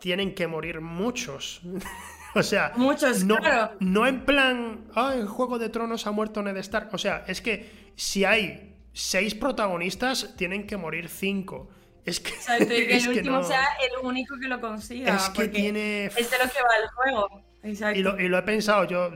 tienen 0.00 0.34
que 0.34 0.46
morir 0.46 0.80
muchos. 0.80 1.60
o 2.40 2.42
sea, 2.42 2.72
Muchos, 2.76 3.24
no, 3.24 3.36
claro. 3.36 3.72
no 3.80 4.06
en 4.06 4.24
plan, 4.24 4.84
ah, 4.94 5.14
en 5.16 5.26
Juego 5.26 5.58
de 5.58 5.68
Tronos 5.68 6.06
ha 6.06 6.10
muerto 6.12 6.42
Ned 6.42 6.56
Stark. 6.58 6.88
O 6.92 6.98
sea, 6.98 7.24
es 7.26 7.40
que 7.40 7.92
si 7.96 8.24
hay 8.24 8.76
seis 8.92 9.34
protagonistas, 9.34 10.34
tienen 10.36 10.66
que 10.66 10.76
morir 10.76 11.08
cinco. 11.08 11.68
Es 12.04 12.20
que, 12.20 12.32
el 12.58 12.68
que 12.68 13.08
último 13.08 13.38
no. 13.38 13.44
sea 13.44 13.64
el 13.82 14.06
único 14.06 14.36
que 14.38 14.48
lo 14.48 14.60
consiga. 14.60 15.14
Es 15.16 15.30
que 15.30 15.48
tiene- 15.48 16.06
Es 16.06 16.30
de 16.30 16.38
lo 16.38 16.44
que 16.50 16.60
va 16.62 16.76
el 16.82 16.88
juego. 16.90 17.42
Exacto. 17.62 17.98
Y 17.98 18.02
lo, 18.02 18.20
y 18.20 18.28
lo 18.28 18.36
he 18.36 18.42
pensado, 18.42 18.84
yo 18.84 19.10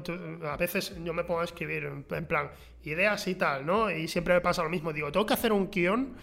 a 0.48 0.56
veces 0.56 0.94
yo 1.04 1.12
me 1.12 1.22
pongo 1.24 1.40
a 1.40 1.44
escribir 1.44 1.84
en, 1.84 2.06
en 2.10 2.26
plan 2.26 2.50
ideas 2.82 3.26
y 3.28 3.34
tal, 3.34 3.66
¿no? 3.66 3.90
Y 3.90 4.08
siempre 4.08 4.32
me 4.32 4.40
pasa 4.40 4.62
lo 4.62 4.70
mismo, 4.70 4.92
digo, 4.94 5.12
tengo 5.12 5.26
que 5.26 5.34
hacer 5.34 5.52
un 5.52 5.70
guion 5.70 6.16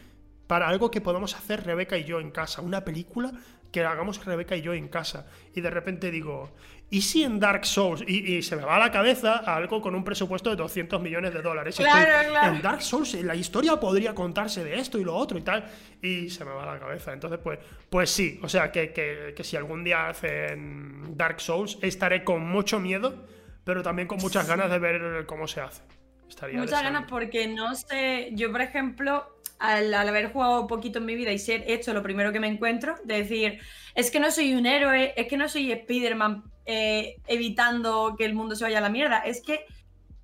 para 0.48 0.68
algo 0.68 0.90
que 0.90 1.02
podamos 1.02 1.36
hacer 1.36 1.64
Rebeca 1.64 1.98
y 1.98 2.04
yo 2.04 2.20
en 2.20 2.32
casa, 2.32 2.62
una 2.62 2.84
película 2.84 3.32
que 3.72 3.84
hagamos 3.84 4.26
Rebeca 4.26 4.56
y 4.56 4.62
yo 4.64 4.74
en 4.74 4.88
casa. 4.88 5.28
Y 5.54 5.62
de 5.62 5.70
repente 5.70 6.10
digo, 6.10 6.50
¿y 6.90 7.02
si 7.02 7.24
en 7.24 7.40
Dark 7.40 7.66
Souls? 7.66 8.04
Y, 8.08 8.36
y 8.36 8.42
se 8.42 8.56
me 8.56 8.64
va 8.64 8.76
a 8.76 8.80
la 8.80 8.92
cabeza 8.92 9.38
algo 9.38 9.82
con 9.82 9.96
un 9.96 10.04
presupuesto 10.04 10.50
de 10.50 10.56
200 10.56 11.02
millones 11.02 11.34
de 11.34 11.42
dólares. 11.42 11.76
Claro, 11.76 12.12
estoy, 12.12 12.32
claro. 12.32 12.56
En 12.56 12.62
Dark 12.62 12.82
Souls 12.82 13.14
la 13.24 13.36
historia 13.36 13.80
podría 13.80 14.14
contarse 14.16 14.64
de 14.64 14.76
esto 14.80 14.98
y 15.00 15.04
lo 15.04 15.16
otro 15.16 15.38
y 15.38 15.42
tal. 15.42 15.66
Y 16.02 16.30
se 16.30 16.46
me 16.46 16.52
va 16.52 16.64
a 16.64 16.74
la 16.76 16.80
cabeza. 16.80 17.12
Entonces, 17.14 17.40
pues, 17.44 17.60
pues 17.90 18.10
sí, 18.10 18.40
o 18.44 18.50
sea, 18.50 18.72
que, 18.72 18.92
que- 18.94 19.34
que 19.36 19.44
si 19.44 19.56
algún 19.58 19.84
día 19.84 20.08
hacen 20.10 21.18
Dark 21.18 21.42
Souls, 21.42 21.78
estaré 21.82 22.24
con 22.24 22.42
mucho 22.46 22.80
miedo, 22.80 23.26
pero 23.64 23.82
también 23.84 24.08
con 24.08 24.20
muchas 24.20 24.48
ganas 24.48 24.70
de 24.70 24.80
ver 24.80 25.26
cómo 25.26 25.48
se 25.48 25.62
hace. 25.62 25.82
Estaría 26.30 26.60
Muchas 26.60 26.82
ganas 26.82 27.06
porque 27.10 27.48
no 27.48 27.76
sé, 27.76 28.30
yo 28.34 28.52
por 28.52 28.62
ejemplo, 28.62 29.35
al, 29.60 29.94
haber 29.94 30.32
jugado 30.32 30.68
poquito 30.68 31.00
en 31.00 31.06
mi 31.06 31.16
vida 31.16 31.32
y 31.32 31.40
ser 31.40 31.64
hecho 31.68 31.94
lo 31.94 32.04
primero 32.04 32.32
que 32.32 32.40
me 32.40 32.48
encuentro, 32.48 32.96
de 33.04 33.18
decir, 33.18 33.60
es 33.94 34.12
que 34.12 34.20
no 34.20 34.32
soy 34.32 34.54
un 34.54 34.66
héroe, 34.66 35.14
es 35.16 35.28
que 35.28 35.38
no 35.38 35.48
soy 35.48 35.72
Spider-Man 35.72 36.44
eh, 36.66 37.18
evitando 37.28 38.16
que 38.18 38.26
el 38.26 38.34
mundo 38.34 38.56
se 38.56 38.64
vaya 38.64 38.80
a 38.80 38.82
la 38.82 38.90
mierda, 38.90 39.20
es 39.20 39.42
que 39.42 39.66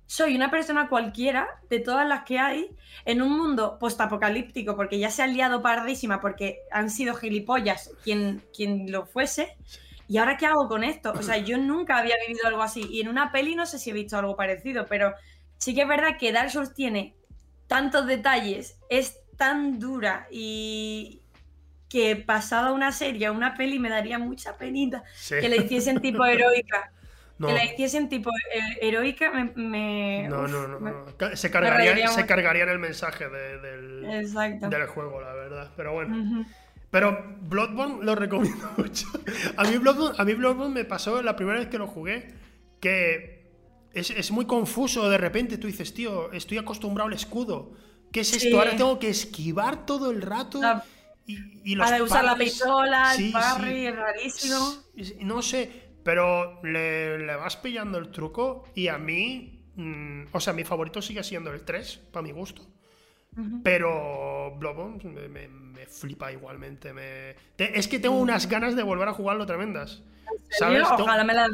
soy 0.06 0.36
una 0.36 0.50
persona 0.50 0.88
cualquiera 0.88 1.48
de 1.70 1.80
todas 1.80 2.06
las 2.06 2.24
que 2.24 2.38
hay 2.38 2.68
en 3.06 3.22
un 3.22 3.32
mundo 3.32 3.78
postapocalíptico, 3.78 4.76
porque 4.76 4.98
ya 4.98 5.10
se 5.10 5.22
ha 5.22 5.26
liado 5.26 5.62
pardísima 5.62 6.20
porque 6.20 6.58
han 6.70 6.90
sido 6.90 7.14
gilipollas 7.14 7.90
quien, 8.04 8.42
quien 8.54 8.92
lo 8.92 9.06
fuese. 9.06 9.56
¿Y 10.08 10.18
ahora 10.18 10.36
qué 10.36 10.44
hago 10.44 10.68
con 10.68 10.84
esto? 10.84 11.12
O 11.12 11.22
sea, 11.22 11.38
yo 11.38 11.56
nunca 11.56 11.96
había 11.96 12.16
vivido 12.26 12.46
algo 12.46 12.62
así. 12.62 12.86
Y 12.90 13.00
en 13.00 13.08
una 13.08 13.32
peli 13.32 13.54
no 13.54 13.64
sé 13.64 13.78
si 13.78 13.88
he 13.88 13.94
visto 13.94 14.18
algo 14.18 14.36
parecido, 14.36 14.84
pero 14.86 15.14
sí 15.56 15.74
que 15.74 15.82
es 15.82 15.88
verdad 15.88 16.18
que 16.18 16.30
Dark 16.30 16.50
Souls 16.50 16.74
tiene 16.74 17.16
tantos 17.66 18.06
detalles, 18.06 18.78
es 18.90 19.21
tan 19.42 19.78
dura 19.80 20.26
y 20.30 21.20
que 21.88 22.14
pasada 22.16 22.72
una 22.72 22.92
serie, 22.92 23.28
una 23.30 23.54
peli, 23.54 23.78
me 23.80 23.88
daría 23.90 24.18
mucha 24.18 24.56
penita 24.56 25.02
Sí. 25.14 25.34
que 25.40 25.48
la 25.48 25.56
hiciesen 25.56 26.00
tipo 26.00 26.24
heroica. 26.24 26.92
No, 27.38 27.48
Que 27.48 27.54
la 27.54 27.64
hiciesen 27.64 28.08
tipo 28.08 28.30
eh, 28.30 28.78
heroica 28.82 29.32
me... 29.32 29.44
me- 29.56 30.28
no, 30.28 30.46
no, 30.46 30.68
no, 30.68 30.78
no. 30.78 31.06
Se 31.34 31.50
cargarían, 31.50 32.08
se 32.12 32.24
cargarían 32.24 32.68
el 32.68 32.78
mensaje 32.78 33.28
de- 33.28 33.58
del, 33.58 34.04
Exacto. 34.22 34.68
del 34.68 34.86
juego, 34.86 35.20
la 35.20 35.32
verdad. 35.32 35.72
Pero 35.76 35.92
bueno. 35.94 36.14
Ujú. 36.22 36.46
Pero 36.90 37.36
Bloodborne 37.40 38.04
lo 38.04 38.14
recomiendo 38.14 38.70
mucho. 38.76 39.06
A 39.56 39.64
mí 39.64 39.76
Bloodborne, 39.78 40.14
a 40.20 40.24
mí 40.24 40.34
Bloodborne 40.34 40.72
me 40.74 40.84
pasó 40.84 41.20
la 41.20 41.34
primera 41.34 41.58
vez 41.58 41.68
que 41.68 41.78
lo 41.78 41.88
jugué 41.88 42.32
que 42.80 43.48
es, 43.92 44.10
es 44.10 44.30
muy 44.30 44.44
confuso. 44.46 45.08
De 45.10 45.18
repente 45.18 45.58
tú 45.58 45.66
dices, 45.66 45.92
tío, 45.94 46.30
estoy 46.32 46.58
acostumbrado 46.58 47.08
al 47.08 47.14
escudo. 47.14 47.72
¿Qué 48.12 48.20
es 48.20 48.32
esto? 48.32 48.48
Sí. 48.48 48.54
Ahora 48.54 48.76
tengo 48.76 48.98
que 48.98 49.08
esquivar 49.08 49.86
todo 49.86 50.10
el 50.10 50.22
rato. 50.22 50.60
La- 50.60 50.84
y, 51.26 51.72
y 51.72 51.74
los 51.76 51.90
de 51.90 52.02
usar 52.02 52.24
la 52.24 52.36
pistola, 52.36 53.12
Sí, 53.14 53.26
el 53.26 53.32
parry, 53.32 53.72
sí. 53.72 53.86
es 53.86 53.96
rarísimo. 53.96 54.74
No 55.20 55.40
sé, 55.40 55.70
pero 56.02 56.60
le, 56.62 57.18
le 57.18 57.36
vas 57.36 57.56
pillando 57.56 57.98
el 57.98 58.10
truco 58.10 58.64
y 58.74 58.88
a 58.88 58.98
mí, 58.98 59.64
mm, 59.76 60.24
o 60.32 60.40
sea, 60.40 60.52
mi 60.52 60.64
favorito 60.64 61.00
sigue 61.00 61.22
siendo 61.22 61.52
el 61.52 61.64
3, 61.64 61.98
para 62.12 62.22
mi 62.22 62.32
gusto. 62.32 62.62
Pero 63.62 64.54
Bloodborne 64.58 65.02
me, 65.28 65.48
me, 65.48 65.86
flipa 65.86 66.30
igualmente. 66.30 66.92
Me... 66.92 67.34
es 67.56 67.88
que 67.88 67.98
tengo 67.98 68.18
unas 68.18 68.46
ganas 68.46 68.76
de 68.76 68.82
volver 68.82 69.08
a 69.08 69.14
jugarlo 69.14 69.46
tremendas. 69.46 70.02
¿Sabes? 70.50 70.82
Ojalá 70.98 71.24
me 71.24 71.32
la 71.34 71.46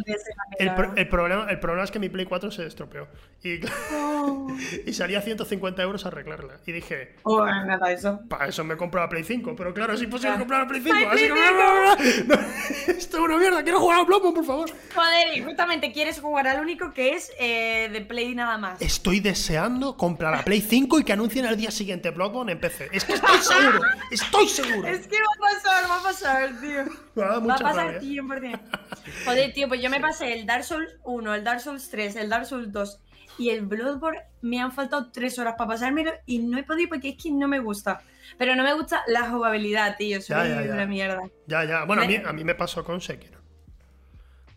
el, 0.59 0.72
el, 0.97 1.09
problema, 1.09 1.47
el 1.48 1.60
problema 1.60 1.85
es 1.85 1.90
que 1.90 1.98
mi 1.98 2.09
Play 2.09 2.26
4 2.26 2.51
se 2.51 2.66
estropeó. 2.66 3.06
Y, 3.44 3.60
oh. 3.94 4.48
Y 4.89 4.94
salía 4.94 5.20
150 5.20 5.82
euros 5.82 6.05
a 6.05 6.09
arreglarla. 6.09 6.60
Y 6.66 6.73
dije. 6.73 7.15
Oh, 7.23 7.44
nada, 7.44 7.93
eso. 7.93 8.20
Para 8.28 8.48
eso 8.48 8.65
me 8.65 8.77
compro 8.77 9.01
la 9.01 9.09
Play 9.09 9.24
5. 9.24 9.55
Pero 9.56 9.74
claro, 9.74 9.93
es 9.93 10.02
imposible 10.02 10.35
ah. 10.35 10.39
comprar 10.39 10.62
la 10.62 10.69
Play 10.69 10.81
5. 10.81 10.97
Así 11.10 11.28
que. 11.28 12.93
esto 12.93 13.16
es 13.19 13.23
una 13.23 13.39
mierda. 13.39 13.62
Quiero 13.62 13.81
jugar 13.81 14.01
a 14.01 14.05
Bloodborne, 14.05 14.35
por 14.35 14.44
favor. 14.44 14.70
Joder, 14.94 15.36
y 15.36 15.43
justamente 15.43 15.93
quieres 15.93 16.20
jugar 16.20 16.48
al 16.48 16.60
único 16.60 16.93
que 16.93 17.15
es 17.15 17.31
eh, 17.39 17.90
de 17.93 18.01
Play 18.01 18.35
nada 18.35 18.59
más. 18.59 18.81
Estoy 18.81 19.20
deseando 19.20 19.97
comprar 19.97 20.36
la 20.36 20.44
Play 20.44 20.60
5 20.60 21.01
y 21.01 21.05
que 21.05 21.12
anuncien 21.12 21.47
al 21.47 21.56
día 21.56 21.70
siguiente 21.70 22.10
Bloodborne 22.10 22.52
en 22.52 22.60
PC. 22.60 22.89
Es 22.93 23.05
que 23.05 23.15
estoy 23.15 23.39
seguro. 23.39 23.81
estoy 24.10 24.48
seguro. 24.48 24.89
Es 24.89 25.06
que 25.06 25.16
va 25.16 25.48
a 25.48 25.55
pasar, 25.55 25.90
va 25.90 25.97
a 25.97 26.02
pasar, 26.02 26.60
tío. 26.60 26.85
va 27.19 27.55
a 27.55 27.59
pasar 27.59 28.01
100%. 28.01 28.60
Joder, 29.24 29.52
tío, 29.52 29.69
pues 29.69 29.82
yo 29.82 29.90
me 29.90 30.01
pasé 30.01 30.32
el 30.32 30.47
Dark 30.47 30.65
Souls 30.65 30.89
1, 31.05 31.35
el 31.35 31.44
Dark 31.44 31.60
Souls 31.60 31.89
3, 31.90 32.16
el 32.16 32.28
Dark 32.28 32.47
Souls 32.47 32.73
2 32.73 33.01
y 33.39 33.51
el 33.51 33.66
Bloodborne. 33.66 34.20
Me 34.43 34.60
han 34.60 34.73
faltado 34.73 35.10
tres 35.10 35.39
horas 35.39 35.55
para 35.56 35.69
pasármelo 35.69 36.12
y 36.27 36.39
no 36.39 36.59
he 36.59 36.62
podido 36.62 36.90
porque 36.90 37.10
es 37.10 37.23
que 37.23 37.31
no 37.31 37.48
me 37.48 37.59
gusta. 37.59 38.02
Pero 38.36 38.55
no 38.55 38.62
me 38.62 38.74
gusta 38.74 39.02
la 39.06 39.31
jugabilidad, 39.31 39.97
tío. 39.97 40.20
Soy 40.20 40.51
una 40.51 40.86
mierda. 40.86 41.23
Ya, 41.47 41.65
ya. 41.65 41.85
Bueno, 41.85 42.02
a 42.02 42.06
mí, 42.06 42.16
a 42.16 42.32
mí 42.32 42.44
me 42.44 42.55
pasó 42.55 42.85
con 42.85 43.01
Sekiro. 43.01 43.39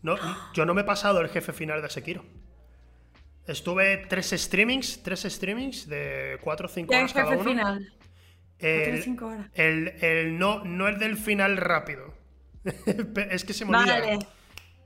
No, 0.01 0.15
yo 0.53 0.65
no 0.65 0.73
me 0.73 0.81
he 0.81 0.83
pasado 0.83 1.21
el 1.21 1.29
jefe 1.29 1.53
final 1.53 1.81
de 1.81 1.89
Sekiro. 1.89 2.25
Estuve 3.47 3.97
tres 4.07 4.31
streamings, 4.31 5.03
tres 5.03 5.21
streamings 5.23 5.87
de 5.87 6.37
4 6.41 6.65
o 6.65 6.69
5 6.69 6.93
horas 6.93 7.13
cada 7.13 7.29
uno. 7.31 7.43
Final? 7.43 7.93
El, 8.59 9.19
horas. 9.21 9.47
El, 9.53 9.87
el, 10.01 10.37
no, 10.37 10.63
no 10.63 10.87
el 10.87 10.99
del 10.99 11.17
final 11.17 11.57
rápido. 11.57 12.13
es 13.29 13.43
que 13.43 13.53
se 13.53 13.65
me 13.65 13.77
olvida. 13.77 13.99
Vale. 13.99 14.19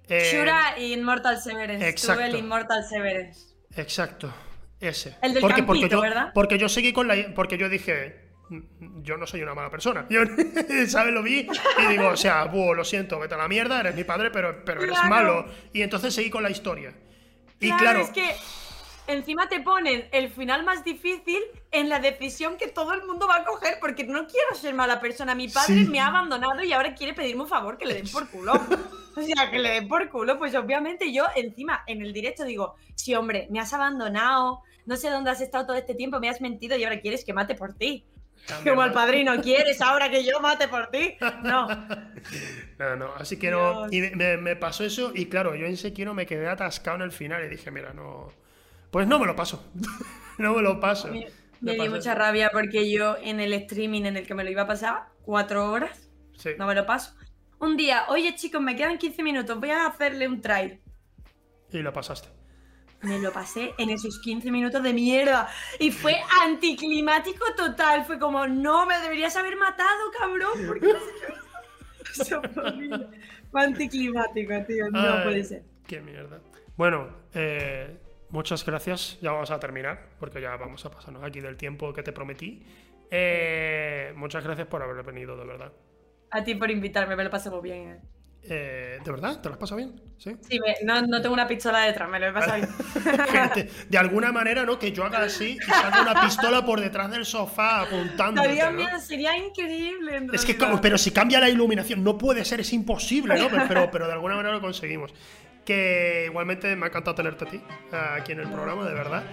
Eh, 0.07 0.31
Shura 0.31 0.77
y 0.77 0.93
Immortal 0.93 1.41
Severance. 1.41 1.87
Exacto. 1.87 2.23
el 2.23 2.35
Immortal 2.35 2.83
Severance. 2.85 3.54
Exacto. 3.75 4.33
Ese. 4.79 5.15
El 5.21 5.33
del 5.33 5.41
porque, 5.41 5.63
porque 5.63 5.89
yo, 5.89 6.01
¿verdad? 6.01 6.31
Porque 6.33 6.57
yo 6.57 6.69
seguí 6.69 6.93
con 6.93 7.07
la. 7.07 7.15
Porque 7.33 7.57
yo 7.57 7.69
dije. 7.69 8.23
Yo 9.01 9.17
no 9.17 9.25
soy 9.25 9.41
una 9.41 9.55
mala 9.55 9.71
persona. 9.71 10.05
Yo, 10.07 10.21
¿sabes? 10.87 11.13
Lo 11.13 11.23
vi 11.23 11.47
y 11.79 11.87
digo, 11.87 12.09
o 12.09 12.17
sea, 12.17 12.45
lo 12.45 12.85
siento, 12.85 13.19
vete 13.19 13.33
a 13.33 13.37
la 13.37 13.47
mierda, 13.47 13.79
eres 13.79 13.95
mi 13.95 14.03
padre, 14.03 14.29
pero, 14.29 14.63
pero 14.63 14.83
eres 14.83 15.03
malo. 15.05 15.47
Y 15.73 15.81
entonces 15.81 16.13
seguí 16.13 16.29
con 16.29 16.43
la 16.43 16.51
historia. 16.51 16.93
Y 17.59 17.71
claro, 17.71 18.01
es 18.01 18.09
que 18.11 18.35
encima 19.07 19.47
te 19.47 19.59
ponen 19.59 20.07
el 20.11 20.29
final 20.29 20.63
más 20.63 20.83
difícil 20.83 21.41
en 21.71 21.89
la 21.89 21.99
decisión 21.99 22.57
que 22.57 22.67
todo 22.67 22.93
el 22.93 23.05
mundo 23.05 23.27
va 23.27 23.37
a 23.37 23.45
coger, 23.45 23.77
porque 23.79 24.03
no 24.03 24.27
quiero 24.27 24.55
ser 24.55 24.73
mala 24.73 24.99
persona. 24.99 25.35
Mi 25.35 25.47
padre 25.47 25.85
me 25.85 25.99
ha 25.99 26.07
abandonado 26.07 26.63
y 26.63 26.73
ahora 26.73 26.95
quiere 26.95 27.13
pedirme 27.13 27.43
un 27.43 27.49
favor 27.49 27.77
que 27.77 27.85
le 27.85 27.95
den 27.95 28.09
por 28.09 28.29
culo. 28.29 28.53
O 29.17 29.21
sea, 29.21 29.49
que 29.49 29.59
le 29.59 29.69
den 29.69 29.87
por 29.87 30.09
culo. 30.09 30.37
Pues 30.37 30.55
obviamente 30.55 31.13
yo 31.13 31.25
encima 31.35 31.83
en 31.87 32.01
el 32.01 32.11
directo 32.11 32.43
digo, 32.43 32.75
sí, 32.95 33.15
hombre, 33.15 33.47
me 33.49 33.59
has 33.59 33.73
abandonado, 33.73 34.61
no 34.85 34.97
sé 34.97 35.09
dónde 35.09 35.31
has 35.31 35.41
estado 35.41 35.65
todo 35.65 35.77
este 35.77 35.95
tiempo, 35.95 36.19
me 36.19 36.29
has 36.29 36.41
mentido 36.41 36.77
y 36.77 36.83
ahora 36.83 36.99
quieres 36.99 37.23
que 37.23 37.33
mate 37.33 37.55
por 37.55 37.73
ti. 37.73 38.05
Como 38.63 38.83
el 38.83 38.91
padrino, 38.91 39.41
¿quieres 39.41 39.81
ahora 39.81 40.09
que 40.09 40.23
yo 40.23 40.39
mate 40.39 40.67
por 40.67 40.87
ti? 40.87 41.15
No. 41.43 41.67
No, 42.77 42.95
no, 42.97 43.13
así 43.15 43.37
que 43.37 43.51
no. 43.51 43.87
Y 43.89 44.01
me, 44.01 44.35
me, 44.35 44.55
pasó 44.57 44.83
eso 44.83 45.13
y 45.15 45.27
claro, 45.27 45.55
yo 45.55 45.65
en 45.65 45.77
Sekiro 45.77 46.13
me 46.13 46.25
quedé 46.25 46.49
atascado 46.49 46.97
en 46.97 47.03
el 47.03 47.11
final 47.13 47.45
y 47.45 47.47
dije, 47.47 47.71
mira, 47.71 47.93
no 47.93 48.33
pues 48.95 49.09
no 49.09 49.19
me 49.19 49.25
lo 49.25 49.35
paso. 49.35 49.61
no 50.37 50.53
me 50.53 50.61
lo 50.61 50.79
paso. 50.79 51.09
Me, 51.59 51.73
di 51.73 51.89
mucha 51.89 52.15
rabia 52.15 52.49
porque 52.53 52.89
yo 52.89 53.17
en 53.21 53.41
el 53.41 53.51
streaming 53.51 54.03
en 54.03 54.15
el 54.15 54.25
que 54.25 54.33
me 54.33 54.45
lo 54.45 54.49
iba 54.49 54.61
a 54.61 54.67
pasar, 54.67 55.09
cuatro 55.21 55.69
horas, 55.69 56.09
no 56.57 56.65
me 56.65 56.73
lo 56.73 56.85
paso. 56.85 57.13
Un 57.59 57.75
día, 57.75 58.05
oye 58.07 58.35
chicos, 58.35 58.61
me 58.61 58.73
quedan 58.73 58.97
15 58.97 59.21
minutos, 59.21 59.59
voy 59.59 59.71
a 59.71 59.87
hacerle 59.87 60.29
un 60.29 60.39
try. 60.39 60.79
Y 61.71 61.79
lo 61.79 61.91
pasaste. 61.91 62.29
Me 63.01 63.19
lo 63.19 63.33
pasé 63.33 63.73
en 63.77 63.89
esos 63.89 64.17
15 64.21 64.49
minutos 64.49 64.81
de 64.81 64.93
mierda. 64.93 65.49
Y 65.77 65.91
fue 65.91 66.15
anticlimático 66.43 67.43
total. 67.57 68.05
Fue 68.05 68.17
como, 68.17 68.47
no, 68.47 68.85
me 68.85 68.97
deberías 68.99 69.35
haber 69.35 69.57
matado, 69.57 70.09
cabrón. 70.17 70.67
¿Por 70.67 70.79
qué 70.79 70.93
Eso 72.21 72.41
fue 73.51 73.61
anticlimático, 73.61 74.53
tío. 74.65 74.89
No 74.89 75.21
puede 75.23 75.43
ser. 75.43 75.63
Qué 75.85 75.99
mierda. 75.99 76.39
Bueno, 76.77 77.09
eh, 77.33 77.99
muchas 78.35 78.63
gracias. 78.65 79.17
Ya 79.21 79.31
vamos 79.31 79.49
a 79.49 79.59
terminar, 79.59 80.09
porque 80.19 80.39
ya 80.41 80.55
vamos 80.57 80.85
a 80.85 80.91
pasarnos 80.91 81.23
aquí 81.23 81.39
del 81.39 81.57
tiempo 81.57 81.91
que 81.93 82.03
te 82.03 82.11
prometí. 82.11 82.61
Eh, 83.09 84.13
muchas 84.15 84.43
gracias 84.43 84.67
por 84.67 84.83
haber 84.83 85.03
venido, 85.03 85.35
de 85.35 85.45
verdad. 85.45 85.71
A 86.29 86.43
ti 86.43 86.53
por 86.53 86.69
invitarme, 86.69 87.15
me 87.15 87.23
lo 87.23 87.29
pasé 87.29 87.49
muy 87.49 87.61
bien. 87.61 87.89
Eh. 87.89 87.99
Eh, 88.47 88.99
¿De 89.03 89.11
verdad? 89.11 89.41
¿Te 89.41 89.49
lo 89.49 89.53
has 89.53 89.59
pasado 89.59 89.77
bien? 89.77 89.99
Sí, 90.19 90.35
sí 90.47 90.59
no, 90.83 91.01
no, 91.01 91.19
tengo 91.19 91.33
una 91.33 91.47
pistola 91.47 91.79
detrás, 91.81 92.07
me 92.07 92.19
lo 92.19 92.27
he 92.27 92.31
pasado 92.31 92.57
bien. 92.57 92.69
Gente, 93.27 93.71
de 93.89 93.97
alguna 93.97 94.31
manera, 94.31 94.63
¿no? 94.63 94.77
Que 94.77 94.91
yo 94.91 95.03
haga 95.03 95.23
así 95.23 95.57
y 95.59 95.71
salga 95.71 96.03
una 96.03 96.21
pistola 96.21 96.63
por 96.63 96.79
detrás 96.79 97.09
del 97.09 97.25
sofá 97.25 97.81
apuntando. 97.81 98.43
¿no? 98.43 98.99
sería 98.99 99.35
increíble. 99.35 100.27
es 100.31 100.45
que, 100.45 100.55
pero 100.79 100.97
si 100.99 101.09
cambia 101.09 101.39
la 101.39 101.49
iluminación, 101.49 102.03
no 102.03 102.19
puede 102.19 102.45
ser, 102.45 102.59
es 102.59 102.71
imposible, 102.71 103.35
¿no? 103.35 103.47
Pero, 103.67 103.89
pero 103.89 104.05
de 104.05 104.13
alguna 104.13 104.35
manera 104.35 104.53
lo 104.53 104.61
conseguimos 104.61 105.11
que 105.65 106.25
igualmente 106.27 106.75
me 106.75 106.85
ha 106.85 106.89
encantado 106.89 107.15
tenerte 107.15 107.45
a 107.45 107.47
ti 107.49 107.61
aquí 108.17 108.31
en 108.31 108.39
el 108.39 108.47
programa, 108.49 108.85
de 108.85 108.93
verdad. 108.93 109.23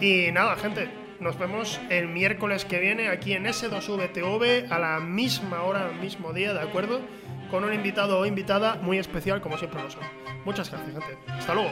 Y 0.00 0.32
nada, 0.32 0.56
gente, 0.56 0.88
nos 1.20 1.38
vemos 1.38 1.80
el 1.90 2.08
miércoles 2.08 2.64
que 2.64 2.80
viene 2.80 3.08
aquí 3.08 3.34
en 3.34 3.44
S2VTV 3.44 4.70
a 4.70 4.78
la 4.78 4.98
misma 5.00 5.62
hora, 5.62 5.92
mismo 6.00 6.32
día, 6.32 6.52
¿de 6.52 6.60
acuerdo? 6.60 7.00
Con 7.50 7.64
un 7.64 7.74
invitado 7.74 8.18
o 8.18 8.26
invitada 8.26 8.76
muy 8.76 8.98
especial, 8.98 9.40
como 9.40 9.58
siempre 9.58 9.82
lo 9.82 9.90
son. 9.90 10.02
Muchas 10.44 10.70
gracias, 10.70 10.92
gente. 10.92 11.18
Hasta 11.28 11.54
luego. 11.54 11.70